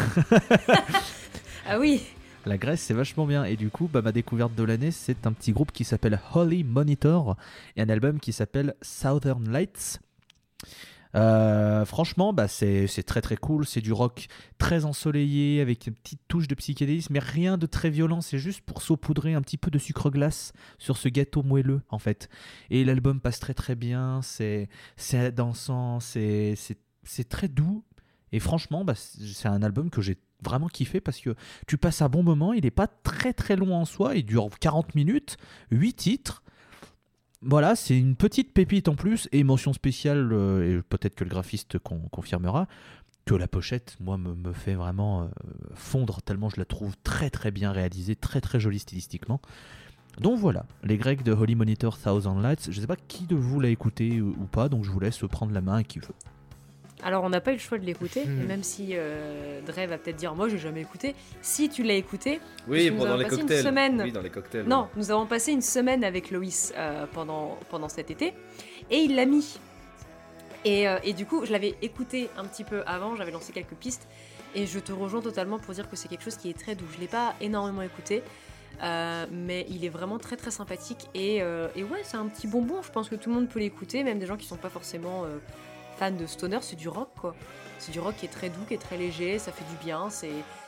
Ah 1.65 1.79
oui 1.79 2.01
La 2.45 2.57
Grèce, 2.57 2.81
c'est 2.81 2.93
vachement 2.93 3.25
bien. 3.25 3.45
Et 3.45 3.55
du 3.55 3.69
coup, 3.69 3.89
bah, 3.91 4.01
ma 4.01 4.11
découverte 4.11 4.53
de 4.53 4.63
l'année, 4.63 4.91
c'est 4.91 5.25
un 5.25 5.31
petit 5.31 5.53
groupe 5.53 5.71
qui 5.71 5.85
s'appelle 5.85 6.19
Holy 6.33 6.65
Monitor 6.65 7.37
et 7.77 7.81
un 7.81 7.87
album 7.87 8.19
qui 8.19 8.33
s'appelle 8.33 8.75
Southern 8.81 9.49
Lights. 9.49 10.01
Euh, 11.15 11.85
franchement, 11.85 12.33
bah, 12.33 12.47
c'est 12.47 12.87
très 13.05 13.21
très 13.21 13.37
cool. 13.37 13.65
C'est 13.65 13.81
du 13.81 13.93
rock 13.93 14.27
très 14.57 14.85
ensoleillé 14.85 15.61
avec 15.61 15.87
une 15.87 15.93
petite 15.93 16.21
touche 16.27 16.47
de 16.47 16.55
psychédélisme, 16.55 17.13
mais 17.13 17.19
rien 17.19 17.57
de 17.57 17.65
très 17.65 17.89
violent. 17.89 18.21
C'est 18.21 18.39
juste 18.39 18.61
pour 18.61 18.81
saupoudrer 18.81 19.33
un 19.33 19.41
petit 19.41 19.57
peu 19.57 19.71
de 19.71 19.77
sucre 19.77 20.09
glace 20.09 20.53
sur 20.77 20.97
ce 20.97 21.09
gâteau 21.09 21.43
moelleux 21.43 21.81
en 21.89 21.99
fait. 21.99 22.29
Et 22.69 22.83
l'album 22.83 23.19
passe 23.19 23.39
très 23.39 23.53
très 23.53 23.75
bien. 23.75 24.21
C'est 24.21 24.69
dansant, 25.35 25.99
c'est 25.99 26.55
très 27.29 27.47
doux. 27.47 27.83
Et 28.31 28.39
franchement, 28.39 28.83
bah, 28.83 28.95
c'est 28.95 29.47
un 29.47 29.61
album 29.61 29.91
que 29.91 30.01
j'ai 30.01 30.17
vraiment 30.43 30.67
kiffé 30.67 30.99
parce 30.99 31.19
que 31.19 31.35
tu 31.67 31.77
passes 31.77 32.01
un 32.01 32.09
bon 32.09 32.23
moment. 32.23 32.53
Il 32.53 32.63
n'est 32.63 32.71
pas 32.71 32.87
très 32.87 33.31
très 33.33 33.55
long 33.55 33.75
en 33.75 33.85
soi. 33.85 34.15
Il 34.15 34.25
dure 34.25 34.49
40 34.59 34.95
minutes, 34.95 35.37
8 35.71 35.93
titres. 35.93 36.43
Voilà, 37.45 37.75
c'est 37.75 37.97
une 37.97 38.15
petite 38.15 38.53
pépite 38.53 38.87
en 38.87 38.95
plus. 38.95 39.27
Et 39.31 39.43
mention 39.43 39.73
spéciale, 39.73 40.31
euh, 40.31 40.79
et 40.79 40.81
peut-être 40.81 41.15
que 41.15 41.23
le 41.23 41.29
graphiste 41.29 41.77
con- 41.79 42.07
confirmera, 42.11 42.67
que 43.25 43.35
la 43.35 43.47
pochette, 43.47 43.97
moi, 43.99 44.17
me, 44.17 44.53
fait 44.53 44.75
vraiment 44.75 45.23
euh, 45.23 45.27
fondre 45.75 46.21
tellement 46.21 46.49
je 46.49 46.57
la 46.57 46.65
trouve 46.65 46.95
très 47.03 47.29
très 47.29 47.51
bien 47.51 47.71
réalisée, 47.71 48.15
très 48.15 48.41
très 48.41 48.59
jolie 48.59 48.79
stylistiquement. 48.79 49.41
Donc 50.19 50.37
voilà, 50.37 50.65
les 50.83 50.97
Grecs 50.97 51.23
de 51.23 51.33
Holy 51.33 51.55
Monitor 51.55 51.97
Thousand 51.97 52.39
Lights. 52.39 52.67
Je 52.69 52.79
sais 52.79 52.87
pas 52.87 52.95
qui 52.95 53.25
de 53.25 53.35
vous 53.35 53.59
l'a 53.59 53.69
écouté 53.69 54.21
ou 54.21 54.45
pas, 54.51 54.69
donc 54.69 54.83
je 54.83 54.91
vous 54.91 54.99
laisse 54.99 55.17
prendre 55.29 55.53
la 55.53 55.61
main 55.61 55.83
qui 55.83 55.99
veut. 55.99 56.13
Alors 57.03 57.23
on 57.23 57.29
n'a 57.29 57.41
pas 57.41 57.51
eu 57.51 57.55
le 57.55 57.59
choix 57.59 57.77
de 57.77 57.85
l'écouter, 57.85 58.25
Hmm. 58.25 58.45
même 58.47 58.63
si 58.63 58.91
euh, 58.93 59.59
Dre 59.61 59.87
va 59.87 59.97
peut-être 59.97 60.15
dire 60.15 60.33
moi 60.35 60.47
j'ai 60.49 60.57
jamais 60.57 60.81
écouté, 60.81 61.15
si 61.41 61.69
tu 61.69 61.83
l'as 61.83 61.95
écouté, 61.95 62.39
Oui, 62.67 62.89
pendant 62.91 63.05
avons 63.11 63.17
les 63.17 63.23
passé 63.25 63.35
une 63.35 63.41
cocktails. 63.41 63.63
semaine. 63.63 64.01
Oui, 64.03 64.11
dans 64.11 64.21
les 64.21 64.29
cocktails. 64.29 64.65
non, 64.65 64.87
nous 64.95 65.11
avons 65.11 65.25
passé 65.25 65.51
une 65.51 65.61
semaine 65.61 66.03
avec 66.03 66.31
Loïs 66.31 66.73
euh, 66.77 67.05
pendant, 67.13 67.57
pendant 67.69 67.89
cet 67.89 68.09
été, 68.11 68.33
et 68.89 68.97
il 68.97 69.15
l'a 69.15 69.25
mis. 69.25 69.59
Et, 70.65 70.87
euh, 70.87 70.97
et 71.03 71.11
du 71.13 71.25
coup, 71.25 71.45
je 71.45 71.51
l'avais 71.51 71.75
écouté 71.81 72.29
un 72.37 72.45
petit 72.45 72.63
peu 72.63 72.83
avant, 72.85 73.15
j'avais 73.17 73.31
lancé 73.31 73.51
quelques 73.51 73.75
pistes, 73.75 74.07
Et 74.55 74.65
je 74.67 74.77
te 74.79 74.91
rejoins 74.93 75.19
totalement 75.21 75.57
pour 75.59 75.73
dire 75.73 75.89
que 75.89 75.95
c'est 75.95 76.07
quelque 76.07 76.23
chose 76.23 76.37
qui 76.37 76.49
est 76.49 76.57
très 76.57 76.75
doux. 76.75 76.85
Je 76.95 76.99
l'ai 77.01 77.07
pas 77.07 77.33
énormément 77.41 77.81
écouté, 77.81 78.21
euh, 78.83 79.25
mais 79.31 79.65
il 79.67 79.83
est 79.83 79.89
vraiment 79.89 80.19
très 80.19 80.37
très 80.37 80.51
sympathique. 80.51 81.09
Et, 81.15 81.41
euh, 81.41 81.67
et 81.75 81.83
ouais, 81.83 82.01
c'est 82.03 82.17
un 82.17 82.27
petit 82.27 82.45
bonbon. 82.47 82.81
Je 82.83 82.91
pense 82.91 83.09
que 83.09 83.15
tout 83.15 83.29
le 83.29 83.35
monde 83.35 83.49
peut 83.49 83.59
l'écouter, 83.59 84.03
même 84.03 84.19
des 84.19 84.27
gens 84.27 84.37
qui 84.37 84.45
sont 84.45 84.55
pas 84.57 84.69
forcément 84.69 85.23
euh, 85.23 85.37
fans 85.97 86.11
de 86.11 86.25
stoner. 86.25 86.59
C'est 86.61 86.75
du 86.75 86.89
rock 86.89 87.09
quoi. 87.19 87.35
C'est 87.79 87.91
du 87.91 87.99
rock 87.99 88.15
qui 88.17 88.25
est 88.25 88.29
très 88.29 88.49
doux, 88.49 88.63
qui 88.67 88.73
est 88.73 88.81
très 88.81 88.97
léger. 88.97 89.39
Ça 89.39 89.51
fait 89.51 89.65
du 89.65 89.75
bien. 89.83 90.09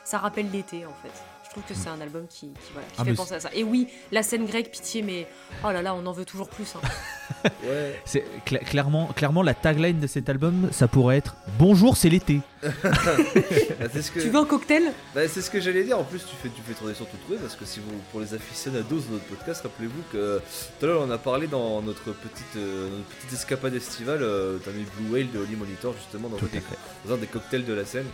Ça 0.03 0.17
rappelle 0.17 0.51
l'été 0.51 0.85
en 0.85 0.93
fait. 0.93 1.34
Trouve 1.55 1.63
que 1.69 1.73
c'est 1.73 1.87
un 1.87 2.01
album 2.01 2.25
qui, 2.29 2.47
qui, 2.47 2.71
voilà, 2.73 2.85
qui 2.89 2.95
Ah, 2.97 3.05
fait 3.05 3.13
penser 3.13 3.33
à 3.35 3.39
ça. 3.39 3.49
Et 3.53 3.63
oui, 3.63 3.87
la 4.11 4.23
scène 4.23 4.45
grecque, 4.45 4.71
pitié, 4.71 5.01
mais 5.01 5.25
oh 5.63 5.71
là 5.71 5.81
là, 5.81 5.95
on 5.95 6.05
en 6.05 6.11
veut 6.11 6.25
toujours 6.25 6.49
plus. 6.49 6.67
hein. 6.75 6.81
Ouais. 7.63 7.99
C'est 8.05 8.23
clairement, 8.43 9.07
clairement 9.15 9.41
la 9.41 9.53
tagline 9.53 9.99
de 9.99 10.05
cet 10.05 10.29
album, 10.29 10.67
ça 10.71 10.87
pourrait 10.87 11.17
être 11.17 11.35
Bonjour, 11.57 11.95
c'est 11.97 12.09
l'été. 12.09 12.41
Ah, 12.83 13.87
ce 14.01 14.11
que, 14.11 14.19
Tu 14.19 14.29
veux 14.29 14.39
un 14.39 14.45
cocktail? 14.45 14.91
Bah, 15.13 15.21
c'est 15.27 15.41
ce 15.41 15.49
que 15.49 15.59
j'allais 15.61 15.83
dire. 15.83 15.97
En 15.97 16.03
plus, 16.03 16.19
tu 16.19 16.35
fais, 16.41 16.49
tu 16.49 16.61
fais 16.61 16.73
tourner 16.73 16.93
sur 16.93 17.07
tout 17.07 17.17
trouver 17.17 17.37
parce 17.39 17.55
que 17.55 17.65
si 17.65 17.79
vous, 17.79 17.91
pour 18.11 18.19
les 18.19 18.33
aficionados 18.33 18.99
de 18.99 19.13
notre 19.13 19.25
podcast, 19.25 19.61
rappelez-vous 19.63 20.01
que 20.11 20.39
tout 20.79 20.85
à 20.85 20.89
l'heure 20.89 21.01
on 21.07 21.09
a 21.11 21.17
parlé 21.17 21.47
dans 21.47 21.81
notre 21.81 22.11
petite, 22.11 22.55
euh, 22.57 22.89
notre 22.89 23.09
petite 23.17 23.33
escapade 23.33 23.73
estivale. 23.75 24.19
Euh, 24.21 24.57
T'as 24.63 24.71
mis 24.71 24.83
Blue 24.97 25.13
Whale 25.13 25.31
de 25.31 25.39
Holy 25.39 25.55
Monitor 25.55 25.93
justement 25.97 26.27
dans, 26.29 26.37
Tout 26.37 26.47
des- 26.47 26.61
dans 27.07 27.13
un 27.15 27.17
des 27.17 27.27
cocktails 27.27 27.65
de 27.65 27.73
la 27.73 27.85
scène. 27.85 28.05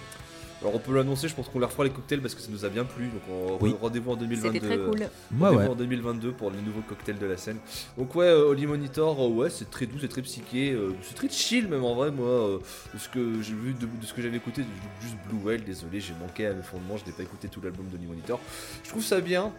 Alors 0.62 0.76
on 0.76 0.80
peut 0.80 0.94
l'annoncer, 0.96 1.28
je 1.28 1.34
pense 1.36 1.50
qu'on 1.50 1.58
leur 1.60 1.72
fera 1.72 1.84
les 1.86 1.90
cocktails 1.90 2.22
parce 2.22 2.36
que 2.36 2.42
ça 2.42 2.50
nous 2.52 2.66
a 2.66 2.70
bien 2.70 2.84
plu. 2.86 3.06
Donc 3.08 3.22
on 3.30 3.64
Oui. 3.64 3.76
rendez-vous 3.82 4.12
en 4.12 4.16
2022. 4.16 4.54
C'était 4.54 4.66
très 4.68 4.78
cool. 4.78 5.00
Ouais, 5.00 5.08
Rendez-vous 5.40 5.58
ouais. 5.64 5.68
en 5.70 5.76
2022 5.76 6.32
pour 6.34 6.52
les 6.52 6.62
nouveaux 6.62 6.82
cocktails 6.88 7.18
de 7.18 7.26
la 7.26 7.38
scène. 7.38 7.58
Donc 7.98 8.14
ouais, 8.16 8.26
euh, 8.28 8.46
Holy 8.50 8.68
Monitor, 8.68 9.20
euh, 9.20 9.28
ouais, 9.30 9.50
c'est 9.50 9.70
très 9.72 9.88
doux, 9.88 9.98
c'est 10.00 10.08
très 10.08 10.22
psyché, 10.22 10.72
euh, 10.72 10.92
c'est 11.02 11.16
très 11.16 11.30
chill 11.30 11.68
même 11.68 11.84
en 11.84 11.96
vrai. 11.96 12.12
Moi, 12.12 12.28
euh, 12.28 12.60
de 12.94 13.00
ce 13.00 13.10
que 13.10 13.42
j'ai 13.42 13.54
vu, 13.54 13.74
de, 13.74 13.88
de 13.88 14.06
ce 14.06 14.14
que 14.14 14.22
j'avais 14.22 14.38
écouté, 14.38 14.64
juste 15.02 15.16
Blue 15.28 15.40
Whale. 15.44 15.64
Désolé, 15.64 16.00
j'ai 16.00 16.14
manqué 16.22 16.46
à 16.46 16.54
mes 16.54 16.62
fondements, 16.64 16.98
je 16.98 17.06
n'ai 17.10 17.16
pas 17.16 17.24
écouté 17.24 17.48
tout 17.48 17.62
l'album 17.62 17.88
d'Holy 17.88 18.06
Monitor. 18.06 18.40
Je 18.84 18.90
trouve 18.90 19.04
ça 19.04 19.20
bien. 19.20 19.52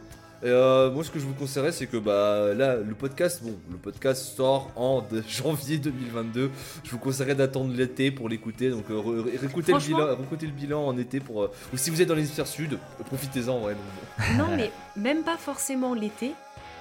Et, 0.43 0.49
euh, 0.49 0.91
moi, 0.91 1.05
ce 1.05 1.11
que 1.11 1.21
je 1.21 1.25
vous 1.25 1.35
conseillerais, 1.35 1.71
c'est 1.71 1.87
que 1.87 1.97
bah 1.97 2.53
là, 2.55 2.77
le 2.77 2.95
podcast, 2.95 3.43
bon, 3.45 3.57
le 3.71 3.77
podcast 3.77 4.35
sort 4.37 4.71
en 4.75 5.05
janvier 5.29 5.79
2022. 5.79 6.51
Je 6.83 6.91
vous 6.91 6.99
conseillerais 6.99 7.37
d'attendre 7.37 7.73
l'été 7.73 8.11
pour 8.11 8.29
l'écouter. 8.29 8.71
Donc, 8.71 8.91
euh, 8.91 9.23
réécoutez 9.41 9.73
le 9.73 9.79
bilan, 9.79 10.17
réécoutez 10.17 10.47
le 10.47 10.53
bilan 10.53 10.85
en 10.87 10.99
été 10.99 11.21
pour. 11.21 11.45
euh, 11.45 11.53
ou 11.73 11.77
si 11.77 11.91
vous 11.91 12.03
êtes 12.03 12.09
dans 12.09 12.17
l'hémisphère 12.17 12.49
sud, 12.49 12.79
profitez-en. 13.07 13.63
Ouais, 13.65 13.75
donc. 13.75 14.27
Non, 14.37 14.57
mais 14.57 14.73
même 14.97 15.23
pas 15.23 15.37
forcément 15.37 15.95
l'été, 15.95 16.33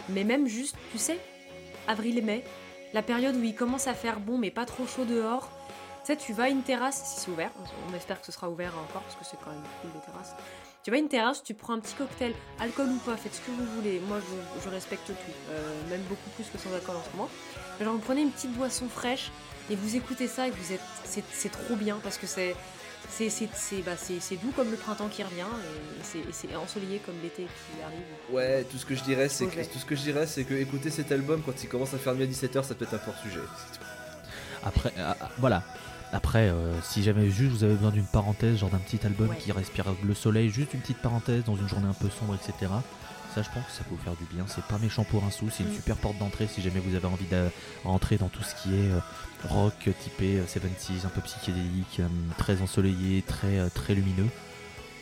mais 0.09 0.23
même 0.23 0.47
juste, 0.47 0.75
tu 0.91 0.97
sais, 0.97 1.19
avril 1.87 2.17
et 2.17 2.21
mai, 2.21 2.43
la 2.93 3.03
période 3.03 3.35
où 3.35 3.43
il 3.43 3.53
commence 3.53 3.87
à 3.87 3.93
faire 3.93 4.19
bon, 4.19 4.37
mais 4.39 4.49
pas 4.51 4.65
trop 4.65 4.87
chaud 4.87 5.05
dehors. 5.05 5.49
Tu 6.03 6.07
sais, 6.07 6.17
tu 6.17 6.33
vas 6.33 6.45
à 6.45 6.49
une 6.49 6.63
terrasse, 6.63 6.99
si 7.05 7.19
c'est 7.21 7.29
ouvert, 7.31 7.51
on 7.87 7.95
espère 7.95 8.19
que 8.19 8.25
ce 8.25 8.31
sera 8.31 8.49
ouvert 8.49 8.73
encore, 8.89 9.03
parce 9.03 9.15
que 9.15 9.23
c'est 9.23 9.37
quand 9.45 9.51
même 9.51 9.61
cool 9.81 9.91
les 9.93 9.99
terrasses. 10.01 10.33
Tu 10.83 10.89
vas 10.89 10.97
à 10.97 10.99
une 10.99 11.09
terrasse, 11.09 11.43
tu 11.43 11.53
prends 11.53 11.73
un 11.73 11.79
petit 11.79 11.93
cocktail, 11.93 12.33
alcool 12.59 12.87
ou 12.89 12.97
pas, 12.97 13.15
faites 13.15 13.35
ce 13.35 13.41
que 13.41 13.51
vous 13.51 13.65
voulez. 13.75 13.99
Moi, 14.07 14.17
je, 14.19 14.63
je 14.63 14.69
respecte 14.69 15.05
tout, 15.05 15.13
euh, 15.51 15.89
même 15.89 16.01
beaucoup 16.09 16.29
plus 16.35 16.45
que 16.45 16.57
sans 16.57 16.73
alcool 16.73 16.95
en 16.95 17.03
ce 17.03 17.15
moment. 17.15 17.29
Mais 17.79 17.85
genre, 17.85 17.93
vous 17.93 17.99
prenez 17.99 18.21
une 18.21 18.31
petite 18.31 18.53
boisson 18.53 18.89
fraîche 18.89 19.31
et 19.69 19.75
vous 19.75 19.95
écoutez 19.95 20.27
ça 20.27 20.47
et 20.47 20.51
vous 20.51 20.73
êtes, 20.73 20.81
c'est, 21.03 21.23
c'est 21.31 21.49
trop 21.51 21.75
bien 21.75 21.99
parce 22.01 22.17
que 22.17 22.25
c'est, 22.25 22.55
c'est, 23.09 23.29
c'est, 23.29 23.47
c'est, 23.53 23.83
bah, 23.83 23.95
c'est, 23.95 24.19
c'est 24.19 24.37
doux 24.37 24.51
comme 24.55 24.71
le 24.71 24.77
printemps 24.77 25.07
qui 25.07 25.21
revient 25.21 25.41
et 25.43 26.03
c'est, 26.03 26.17
et 26.17 26.31
c'est 26.31 26.55
ensoleillé 26.55 26.99
comme 27.05 27.15
l'été 27.21 27.43
qui 27.43 27.83
arrive. 27.83 28.01
Ouais, 28.31 28.63
tout 28.63 28.79
ce 28.79 28.85
que 28.87 28.95
je 28.95 29.03
dirais, 29.03 29.29
c'est 29.29 29.45
que 29.45 29.63
tout 29.63 29.77
ce 29.77 29.85
que 29.85 29.95
je 29.95 30.01
dirais, 30.01 30.25
c'est 30.25 30.45
que 30.45 30.55
écouter 30.55 30.89
cet 30.89 31.11
album 31.11 31.43
quand 31.45 31.61
il 31.61 31.69
commence 31.69 31.93
à 31.93 31.99
faire 31.99 32.15
nuit 32.15 32.23
à 32.23 32.27
17h, 32.27 32.63
ça 32.63 32.73
peut 32.73 32.85
être 32.85 32.95
un 32.95 32.99
fort 32.99 33.17
sujet. 33.21 33.39
Après, 34.63 34.91
euh, 34.97 35.11
euh, 35.11 35.25
voilà. 35.37 35.63
Après, 36.13 36.49
euh, 36.49 36.79
si 36.81 37.03
jamais 37.03 37.29
juste 37.29 37.51
vous 37.51 37.63
avez 37.63 37.75
besoin 37.75 37.91
d'une 37.91 38.05
parenthèse, 38.05 38.57
genre 38.57 38.69
d'un 38.69 38.79
petit 38.79 39.05
album 39.05 39.29
Ouais. 39.29 39.37
qui 39.37 39.51
respire 39.51 39.85
le 40.03 40.13
soleil, 40.13 40.49
juste 40.49 40.73
une 40.73 40.81
petite 40.81 40.97
parenthèse 41.01 41.43
dans 41.45 41.55
une 41.55 41.67
journée 41.69 41.87
un 41.87 41.93
peu 41.93 42.09
sombre, 42.09 42.35
etc. 42.35 42.71
Ça, 43.33 43.41
je 43.41 43.49
pense 43.49 43.63
que 43.65 43.71
ça 43.71 43.83
peut 43.85 43.91
vous 43.95 44.03
faire 44.03 44.15
du 44.17 44.25
bien. 44.25 44.43
C'est 44.47 44.63
pas 44.65 44.77
méchant 44.77 45.05
pour 45.05 45.23
un 45.23 45.31
sou, 45.31 45.49
c'est 45.49 45.63
une 45.63 45.69
Mm. 45.69 45.75
super 45.75 45.95
porte 45.95 46.17
d'entrée 46.17 46.47
si 46.47 46.61
jamais 46.61 46.81
vous 46.81 46.95
avez 46.95 47.07
envie 47.07 47.27
de 47.27 47.47
rentrer 47.85 48.17
dans 48.17 48.27
tout 48.27 48.43
ce 48.43 48.55
qui 48.61 48.73
est 48.75 48.91
euh, 48.91 48.99
rock 49.47 49.89
typé 50.03 50.37
euh, 50.39 50.45
70s, 50.45 51.05
un 51.05 51.09
peu 51.09 51.21
psychédélique, 51.21 52.01
euh, 52.01 52.07
très 52.37 52.61
ensoleillé, 52.61 53.21
très, 53.21 53.59
euh, 53.59 53.69
très 53.73 53.95
lumineux. 53.95 54.27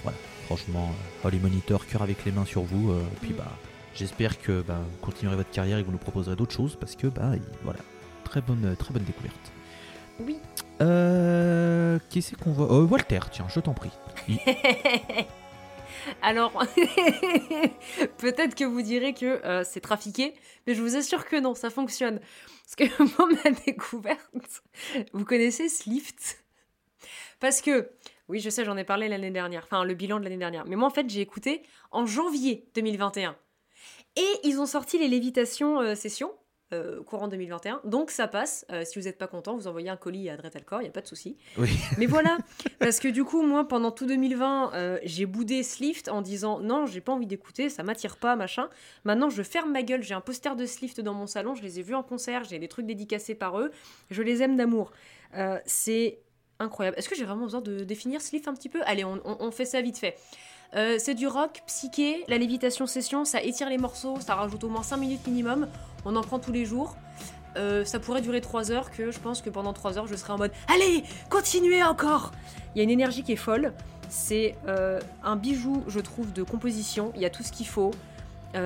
Voilà, 0.04 0.18
franchement, 0.46 0.92
euh, 1.24 1.28
Holy 1.28 1.40
Monitor, 1.40 1.88
cœur 1.88 2.04
avec 2.04 2.24
les 2.24 2.32
mains 2.32 2.46
sur 2.46 2.62
vous. 2.62 2.92
euh, 2.92 3.02
et 3.02 3.20
puis, 3.26 3.34
Mm. 3.34 3.38
bah, 3.38 3.52
j'espère 3.96 4.40
que 4.40 4.62
bah, 4.62 4.78
vous 4.80 4.98
continuerez 5.04 5.36
votre 5.38 5.50
carrière 5.50 5.80
et 5.80 5.82
que 5.82 5.88
vous 5.88 5.92
nous 5.94 5.98
proposerez 5.98 6.36
d'autres 6.36 6.54
choses 6.56 6.78
parce 6.80 6.96
que, 6.96 7.08
bah, 7.08 7.32
il- 7.34 7.42
voilà, 7.64 7.80
très 8.26 8.42
bonne, 8.42 8.76
très 8.78 8.94
bonne 8.94 9.06
découverte. 9.06 9.52
Oui. 10.20 10.38
Euh. 10.82 12.00
Qui 12.10 12.22
c'est 12.22 12.36
qu'on 12.36 12.52
voit? 12.52 12.72
Euh, 12.72 12.86
Walter, 12.86 13.20
tiens, 13.32 13.48
je 13.54 13.60
t'en 13.60 13.74
prie. 13.74 13.92
Alors, 16.22 16.52
peut-être 18.18 18.56
que 18.56 18.64
vous 18.64 18.82
direz 18.82 19.14
que 19.14 19.46
euh, 19.46 19.64
c'est 19.64 19.82
trafiqué, 19.82 20.34
mais 20.66 20.74
je 20.74 20.82
vous 20.82 20.96
assure 20.96 21.26
que 21.26 21.36
non, 21.40 21.56
ça 21.56 21.70
fonctionne. 21.70 22.20
Parce 22.64 22.76
que 22.76 23.04
moi, 23.18 23.30
ma 23.44 23.52
découverte, 23.52 24.64
vous 25.14 25.26
connaissez 25.26 25.70
Slift? 25.70 26.44
Parce 27.40 27.62
que, 27.62 27.90
oui, 28.28 28.40
je 28.40 28.50
sais, 28.50 28.66
j'en 28.66 28.78
ai 28.78 28.84
parlé 28.84 29.08
l'année 29.08 29.32
dernière, 29.32 29.64
enfin 29.64 29.84
le 29.84 29.94
bilan 29.94 30.20
de 30.20 30.24
l'année 30.24 30.38
dernière, 30.38 30.66
mais 30.66 30.76
moi 30.76 30.88
en 30.88 30.92
fait, 30.92 31.10
j'ai 31.10 31.22
écouté 31.22 31.64
en 31.92 32.06
janvier 32.06 32.66
2021. 32.76 33.36
Et 34.16 34.28
ils 34.44 34.60
ont 34.60 34.66
sorti 34.66 34.98
les 34.98 35.08
lévitations 35.08 35.80
euh, 35.80 35.96
sessions. 35.96 36.34
Euh, 36.72 37.02
courant 37.04 37.28
2021, 37.28 37.82
donc 37.84 38.12
ça 38.12 38.28
passe. 38.28 38.66
Euh, 38.72 38.84
si 38.86 39.00
vous 39.00 39.06
n'êtes 39.06 39.18
pas 39.18 39.26
content, 39.26 39.56
vous 39.56 39.68
envoyez 39.68 39.90
un 39.90 39.98
colis 39.98 40.30
à 40.30 40.38
Dretalcore, 40.38 40.82
il 40.82 40.84
n'y 40.84 40.90
a 40.90 40.92
pas 40.92 41.02
de 41.02 41.08
souci. 41.08 41.36
Oui. 41.58 41.70
Mais 41.98 42.06
voilà, 42.08 42.38
parce 42.78 43.00
que 43.00 43.08
du 43.08 43.24
coup, 43.24 43.42
moi, 43.42 43.68
pendant 43.68 43.92
tout 43.92 44.06
2020, 44.06 44.74
euh, 44.74 45.00
j'ai 45.04 45.26
boudé 45.26 45.64
Slift 45.64 46.10
en 46.10 46.22
disant 46.22 46.60
non, 46.60 46.86
j'ai 46.86 47.02
pas 47.02 47.12
envie 47.12 47.26
d'écouter, 47.26 47.70
ça 47.70 47.82
m'attire 47.82 48.18
pas, 48.18 48.36
machin. 48.36 48.70
Maintenant, 49.04 49.30
je 49.30 49.42
ferme 49.42 49.72
ma 49.72 49.82
gueule, 49.82 50.04
j'ai 50.04 50.14
un 50.14 50.22
poster 50.22 50.56
de 50.56 50.66
Slift 50.66 51.02
dans 51.02 51.16
mon 51.16 51.26
salon, 51.26 51.56
je 51.56 51.64
les 51.64 51.80
ai 51.80 51.82
vus 51.82 51.96
en 51.96 52.04
concert, 52.04 52.44
j'ai 52.44 52.60
des 52.60 52.68
trucs 52.68 52.86
dédicacés 52.86 53.36
par 53.36 53.60
eux, 53.60 53.72
je 54.12 54.22
les 54.22 54.44
aime 54.44 54.56
d'amour. 54.56 54.92
C'est 55.66 56.20
incroyable. 56.60 56.98
Est-ce 56.98 57.10
que 57.10 57.16
j'ai 57.16 57.26
vraiment 57.26 57.46
besoin 57.46 57.62
de 57.62 57.84
définir 57.84 58.22
Slift 58.22 58.48
un 58.48 58.54
petit 58.54 58.70
peu? 58.70 58.80
Allez, 58.86 59.04
on, 59.06 59.52
fait 59.52 59.66
ça 59.66 59.82
vite 59.82 59.98
fait. 59.98 60.18
Euh, 60.76 60.98
c'est 61.00 61.16
du 61.16 61.28
rock 61.28 61.64
psyché, 61.66 62.24
la 62.28 62.38
lévitation 62.38 62.86
session, 62.86 63.26
ça 63.26 63.42
étire 63.42 63.70
les 63.70 63.80
morceaux, 63.80 64.20
ça 64.20 64.36
rajoute 64.36 64.64
au 64.64 64.70
moins 64.70 64.84
5 64.84 64.98
minutes 64.98 65.26
minimum, 65.26 65.68
on 66.06 66.16
en 66.16 66.22
prend 66.22 66.38
tous 66.38 66.52
les 66.52 66.66
jours. 66.66 66.96
Euh, 67.58 67.84
ça 67.84 68.00
pourrait 68.00 68.22
durer 68.22 68.42
3 68.42 68.72
heures, 68.72 68.92
que 68.92 69.10
je 69.10 69.20
pense 69.20 69.42
que 69.42 69.50
pendant 69.50 69.74
3 69.74 69.98
heures 69.98 70.06
je 70.06 70.16
serai 70.16 70.34
en 70.34 70.38
mode 70.38 70.52
Allez, 70.68 71.04
continuez 71.32 71.82
encore 71.82 72.32
Il 72.76 72.78
y 72.78 72.82
a 72.82 72.84
une 72.84 72.92
énergie 72.92 73.24
qui 73.24 73.32
est 73.32 73.38
folle, 73.38 73.74
c'est 74.10 74.56
euh, 74.68 75.00
un 75.24 75.36
bijou, 75.36 75.84
je 75.88 76.00
trouve, 76.00 76.32
de 76.34 76.44
composition, 76.44 77.12
il 77.16 77.22
y 77.22 77.26
a 77.26 77.32
tout 77.32 77.44
ce 77.44 77.52
qu'il 77.52 77.68
faut. 77.68 77.92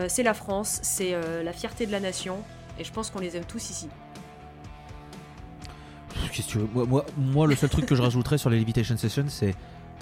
C'est 0.08 0.24
la 0.24 0.34
France, 0.34 0.80
c'est 0.82 1.14
la 1.44 1.52
fierté 1.52 1.86
de 1.86 1.92
la 1.92 2.00
nation, 2.00 2.38
et 2.80 2.86
je 2.86 2.92
pense 2.94 3.10
qu'on 3.10 3.20
les 3.20 3.36
aime 3.36 3.44
tous 3.44 3.70
ici. 3.70 3.90
Qu'est-ce 6.34 6.48
que 6.48 6.52
tu 6.54 6.58
veux 6.60 6.68
moi, 6.74 6.86
moi, 6.88 7.06
moi, 7.18 7.48
le 7.48 7.56
seul 7.56 7.70
truc 7.70 7.86
que 7.86 7.96
je 7.96 8.02
rajouterais 8.02 8.38
sur 8.38 8.50
les 8.50 8.60
Levitation 8.60 8.98
Sessions, 8.98 9.26
c'est 9.30 9.56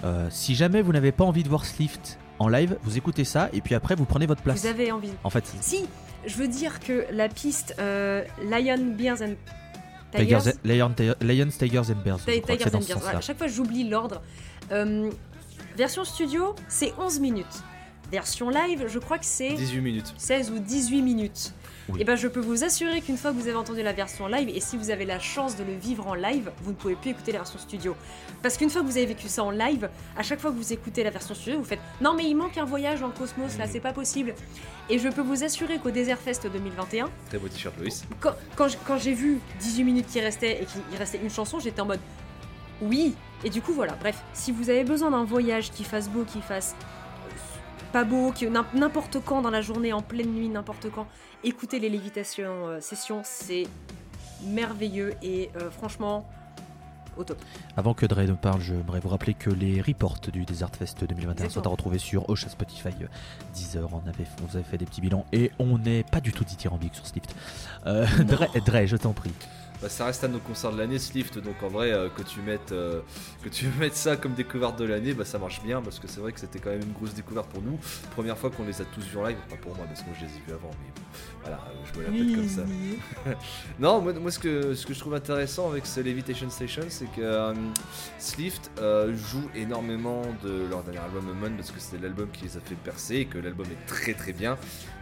euh, 0.04 0.28
si 0.32 0.56
jamais 0.56 0.82
vous 0.82 0.94
n'avez 0.94 1.12
pas 1.12 1.24
envie 1.26 1.44
de 1.44 1.50
voir 1.50 1.65
Slift 1.65 2.17
en 2.39 2.48
live, 2.48 2.78
vous 2.84 2.98
écoutez 2.98 3.24
ça 3.24 3.50
et 3.54 3.62
puis 3.62 3.76
après 3.76 3.96
vous 3.96 4.06
prenez 4.06 4.26
votre 4.26 4.41
place. 4.41 4.62
Vous 4.62 4.67
avez 4.67 4.91
envie. 4.91 5.12
En 5.24 5.30
fait, 5.30 5.44
Si, 5.62 5.86
je 6.26 6.36
veux 6.36 6.48
dire 6.48 6.80
que 6.80 7.06
la 7.12 7.30
piste 7.30 7.76
euh, 7.80 8.24
Lion, 8.50 8.96
Bears 8.98 9.22
and 9.22 9.36
Tigers, 10.12 10.39
Tigers, 10.41 10.52
Lion- 10.65 10.96
Lions, 11.22 11.50
Tigers 11.58 11.89
and 11.91 12.02
Bears. 12.04 12.20
Tigers 12.26 12.41
and 12.74 12.80
Bears. 12.80 13.00
Voilà, 13.00 13.20
à 13.20 13.22
chaque 13.22 13.38
fois, 13.38 13.48
j'oublie 13.48 13.88
l'ordre. 13.88 14.22
Euh, 14.72 15.10
version 15.78 16.04
studio, 16.04 16.56
c'est 16.67 16.94
11 16.98 17.20
minutes. 17.20 17.63
Version 18.12 18.50
live, 18.50 18.86
je 18.88 19.00
crois 19.00 19.17
que 19.20 19.26
c'est 19.26 19.54
18 19.54 19.80
minutes. 19.82 20.13
16 20.17 20.52
ou 20.52 20.60
18 20.60 21.02
minutes. 21.02 21.54
Oui. 21.94 22.02
Et 22.02 22.04
ben, 22.04 22.16
je 22.16 22.28
peux 22.28 22.40
vous 22.40 22.64
assurer 22.64 23.02
qu'une 23.02 23.18
fois 23.18 23.32
que 23.32 23.36
vous 23.38 23.48
avez 23.48 23.58
entendu 23.58 23.82
la 23.84 23.94
version 23.94 24.28
live, 24.28 24.50
et 24.50 24.60
si 24.60 24.78
vous 24.78 24.90
avez 24.90 25.06
la 25.06 25.20
chance 25.20 25.56
de 25.58 25.64
le 25.64 25.74
vivre 25.74 26.08
en 26.08 26.14
live, 26.14 26.52
vous 26.64 26.72
ne 26.72 26.76
pouvez 26.76 26.96
plus 26.96 27.12
écouter 27.12 27.32
la 27.32 27.40
version 27.40 27.60
studio. 27.60 27.96
Parce 28.42 28.58
qu'une 28.58 28.70
fois 28.70 28.82
que 28.82 28.88
vous 28.88 28.98
avez 28.98 29.06
vécu 29.06 29.28
ça 29.28 29.44
en 29.44 29.52
live, 29.52 29.90
à 30.18 30.24
chaque 30.24 30.40
fois 30.40 30.52
que 30.52 30.56
vous 30.58 30.74
écoutez 30.74 31.04
la 31.04 31.10
version 31.10 31.36
studio, 31.36 31.60
vous 31.60 31.66
faites 31.66 31.80
Non, 32.02 32.14
mais 32.14 32.26
il 32.26 32.36
manque 32.36 32.58
un 32.58 32.66
voyage 32.66 33.02
dans 33.02 33.08
le 33.08 33.14
cosmos, 33.14 33.58
là, 33.58 33.66
c'est 33.68 33.80
pas 33.80 33.94
possible. 33.94 34.34
Et 34.90 35.00
je 35.00 35.10
peux 35.10 35.22
vous 35.22 35.44
assurer 35.44 35.78
qu'au 35.80 35.92
Desert 35.92 36.18
Fest 36.20 36.48
2021, 36.52 37.10
Très 37.30 37.38
beau 37.38 37.48
t-shirt, 37.48 37.76
Loïs. 37.80 38.04
quand, 38.20 38.34
quand 38.56 38.68
j'- 38.68 38.78
quand 38.86 38.98
j'ai 38.98 39.14
vu 39.14 39.40
18 39.60 39.84
minutes 39.84 40.08
qui 40.08 40.20
restaient 40.20 40.64
et 40.64 40.66
qu'il 40.66 40.98
restait 40.98 41.20
une 41.22 41.30
chanson, 41.30 41.60
j'étais 41.60 41.82
en 41.82 41.86
mode 41.86 42.00
oui. 42.82 43.16
Et 43.44 43.50
du 43.50 43.62
coup, 43.62 43.74
voilà. 43.74 43.94
Bref, 44.00 44.22
si 44.34 44.52
vous 44.52 44.70
avez 44.70 44.84
besoin 44.84 45.12
d'un 45.12 45.24
voyage 45.24 45.72
qui 45.72 45.84
fasse 45.84 46.10
beau, 46.10 46.24
qui 46.24 46.42
fasse 46.42 46.76
pas 47.92 48.04
beau, 48.04 48.32
qui 48.32 48.48
n'im- 48.48 48.66
n'importe 48.74 49.18
quand 49.24 49.42
dans 49.42 49.50
la 49.50 49.62
journée, 49.62 49.94
en 49.94 50.02
pleine 50.02 50.32
nuit, 50.32 50.48
n'importe 50.50 50.88
quand, 50.90 51.08
écoutez 51.44 51.80
les 51.80 51.90
lévitations 51.90 52.68
euh, 52.68 52.80
sessions, 52.80 53.22
c'est 53.24 53.68
merveilleux 54.46 55.14
et 55.22 55.50
euh, 55.56 55.70
franchement 55.70 56.28
au 57.18 57.24
top. 57.24 57.38
Avant 57.76 57.94
que 57.94 58.06
Dre 58.06 58.22
ne 58.22 58.34
parle, 58.34 58.62
j'aimerais 58.62 59.00
vous 59.00 59.10
rappeler 59.10 59.34
que 59.34 59.50
les 59.50 59.82
reports 59.82 60.20
du 60.32 60.46
Desert 60.46 60.74
Fest 60.76 61.04
2021 61.04 61.50
sont 61.50 61.66
à 61.66 61.70
retrouver 61.70 61.98
sur 61.98 62.30
Ocha 62.30 62.50
Spotify, 62.50 62.90
Deezer, 63.54 63.90
on 63.94 64.08
avait, 64.08 64.26
on 64.42 64.56
avait 64.56 64.64
fait 64.64 64.78
des 64.78 64.86
petits 64.86 65.02
bilans 65.02 65.26
et 65.34 65.52
on 65.60 65.78
n'est 65.78 66.04
pas 66.04 66.22
du 66.22 66.32
tout 66.32 66.46
dithyrambique 66.46 66.96
sur 66.96 67.06
Slift. 67.06 67.36
Euh, 67.86 68.06
Dre, 68.24 68.48
Dre, 68.66 68.86
je 68.86 68.96
t'en 68.98 69.14
prie. 69.14 69.34
Bah, 69.82 69.89
ça 69.89 70.06
reste 70.06 70.24
à 70.24 70.28
nos 70.28 70.39
concerts 70.39 70.72
de 70.72 70.78
l'année, 70.78 71.00
Slift. 71.00 71.39
Donc 71.39 71.62
en 71.63 71.67
vrai, 71.67 71.91
euh, 71.91 72.08
que, 72.10 72.22
tu 72.22 72.39
mettes, 72.41 72.72
euh, 72.72 73.02
que 73.44 73.50
tu 73.50 73.65
mettes 73.80 73.96
ça 73.96 74.15
comme 74.15 74.34
découverte 74.34 74.78
de 74.78 74.86
l'année, 74.86 75.13
bah, 75.13 75.26
ça 75.26 75.39
marche 75.39 75.62
bien 75.63 75.82
parce 75.82 76.00
que 76.00 76.08
c'est 76.08 76.20
vrai 76.20 76.32
que 76.32 76.39
c'était 76.39 76.60
quand 76.60 76.70
même 76.70 76.84
une 76.84 76.94
grosse 76.94 77.13
découverte 77.15 77.48
pour 77.48 77.63
nous. 77.63 77.80
Première 78.12 78.38
fois 78.38 78.52
qu'on 78.52 78.63
les 78.63 78.82
a 78.82 78.86
tous 78.86 79.02
vus 79.02 79.17
en 79.17 79.26
live, 79.26 79.38
pas 79.50 79.56
pour 79.56 79.76
moi 79.76 79.86
parce 79.88 80.02
que 80.02 80.08
moi 80.08 80.15
je 80.20 80.26
les 80.26 80.32
ai 80.32 80.41
vus 80.46 80.54
avant, 80.54 80.70
mais 80.70 81.02
voilà, 81.41 81.60
je 81.91 82.00
me 82.00 82.04
la 82.04 82.12
pète 82.12 82.36
comme 82.36 82.50
ça. 82.50 83.36
non, 83.80 84.02
moi, 84.02 84.32
ce, 84.32 84.39
que, 84.39 84.74
je 84.74 85.00
trouve 85.00 85.15
intéressant 85.15 85.72
avec 85.72 85.88
ce 85.88 86.00
Levitation 86.00 86.50
Station, 86.50 86.84
c'est 86.89 87.12
que 87.12 87.22
euh, 87.22 87.54
Slift 88.20 88.70
joue 88.80 89.50
énormément 89.56 90.22
de 90.44 90.67
leur 90.70 90.84
dernier 90.84 91.00
album 91.00 91.26
Moon 91.39 91.52
parce 91.56 91.72
que 91.72 91.80
c'est 91.80 92.00
l'album 92.00 92.30
qui 92.32 92.44
les 92.44 92.58
a 92.58 92.60
fait 92.60 92.76
percer 92.76 93.15
et 93.15 93.26
que 93.26 93.39
l'album 93.39 93.65
est 93.65 93.86
très 93.88 94.13
très 94.13 94.34
bien. 94.34 94.58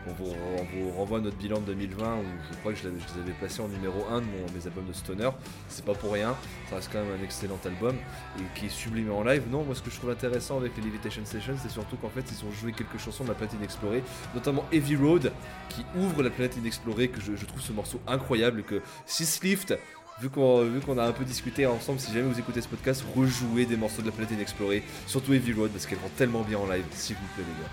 On 0.08 0.14
vous, 0.14 0.34
on 0.58 0.64
vous 0.64 0.92
renvoie 0.92 1.20
notre 1.20 1.38
bilan 1.38 1.60
de 1.60 1.66
2020 1.66 2.16
où 2.18 2.24
je 2.52 2.58
crois 2.58 2.72
que 2.72 2.78
je, 2.78 2.84
je 2.84 2.88
les 2.88 3.22
avais 3.22 3.34
placés 3.34 3.62
en 3.62 3.68
numéro 3.68 4.06
1 4.10 4.22
de 4.22 4.26
mes 4.26 4.66
albums 4.66 4.88
de 4.88 4.94
Stoner. 4.94 5.30
C'est 5.68 5.84
pas 5.84 5.94
pour 5.94 6.14
rien, 6.14 6.36
ça 6.70 6.78
reste 6.78 6.90
quand 6.92 7.04
même 7.04 7.20
un 7.20 7.24
excellent 7.24 7.60
album 7.66 7.96
et 8.38 8.60
qui 8.60 8.68
est 8.68 8.70
sublimé 8.70 9.12
en 9.12 9.24
live. 9.24 9.44
Non, 9.52 9.64
moi 9.64 9.76
ce 9.76 9.82
que 9.82 9.92
je 9.92 9.98
trouve 9.98 10.12
intéressant 10.12 10.58
avec 10.58 10.76
les 10.78 10.84
Levitation 10.84 11.24
Sessions, 11.26 11.56
c'est 11.62 11.72
surtout 11.72 11.98
qu'en 11.98 12.10
fait 12.10 12.26
ils 12.32 12.46
ont 12.46 12.52
joué 12.52 12.72
quelques 12.72 12.98
chansons 13.00 13.24
de 13.24 13.30
la 13.30 13.36
platine 13.36 13.64
explorée, 13.64 14.04
notamment 14.34 14.66
Heavy 14.72 14.96
Road 14.96 15.32
qui 15.70 15.86
ouvre 15.98 16.24
la 16.24 16.30
planète 16.30 16.58
inexplorée, 16.58 17.10
que 17.10 17.22
je, 17.22 17.46
trouve 17.46 17.62
ce 17.62 17.74
morceau 17.74 18.00
incroyable, 18.08 18.64
que 18.64 18.82
si 19.06 19.26
Slift, 19.26 19.78
vu 20.22 20.30
qu'on 20.30 20.64
vu 20.64 20.80
qu'on 20.80 20.98
a 20.98 21.04
un 21.04 21.12
peu 21.12 21.26
discuté 21.26 21.66
ensemble, 21.66 22.00
si 22.00 22.12
jamais 22.14 22.28
vous 22.28 22.40
écoutez 22.40 22.62
ce 22.62 22.68
podcast, 22.68 23.04
rejouez 23.16 23.66
des 23.66 23.78
morceaux 23.78 24.02
de 24.02 24.08
la 24.08 24.14
planète 24.14 24.32
inexplorée, 24.32 24.84
surtout 25.08 25.34
Heavy 25.34 25.54
Road, 25.54 25.72
parce 25.72 25.86
qu'elle 25.86 26.00
rend 26.00 26.12
tellement 26.18 26.42
bien 26.42 26.58
en 26.58 26.68
live, 26.68 26.86
s'il 26.92 27.16
vous 27.16 27.28
plaît 27.36 27.44
les 27.48 27.64
gars. 27.64 27.70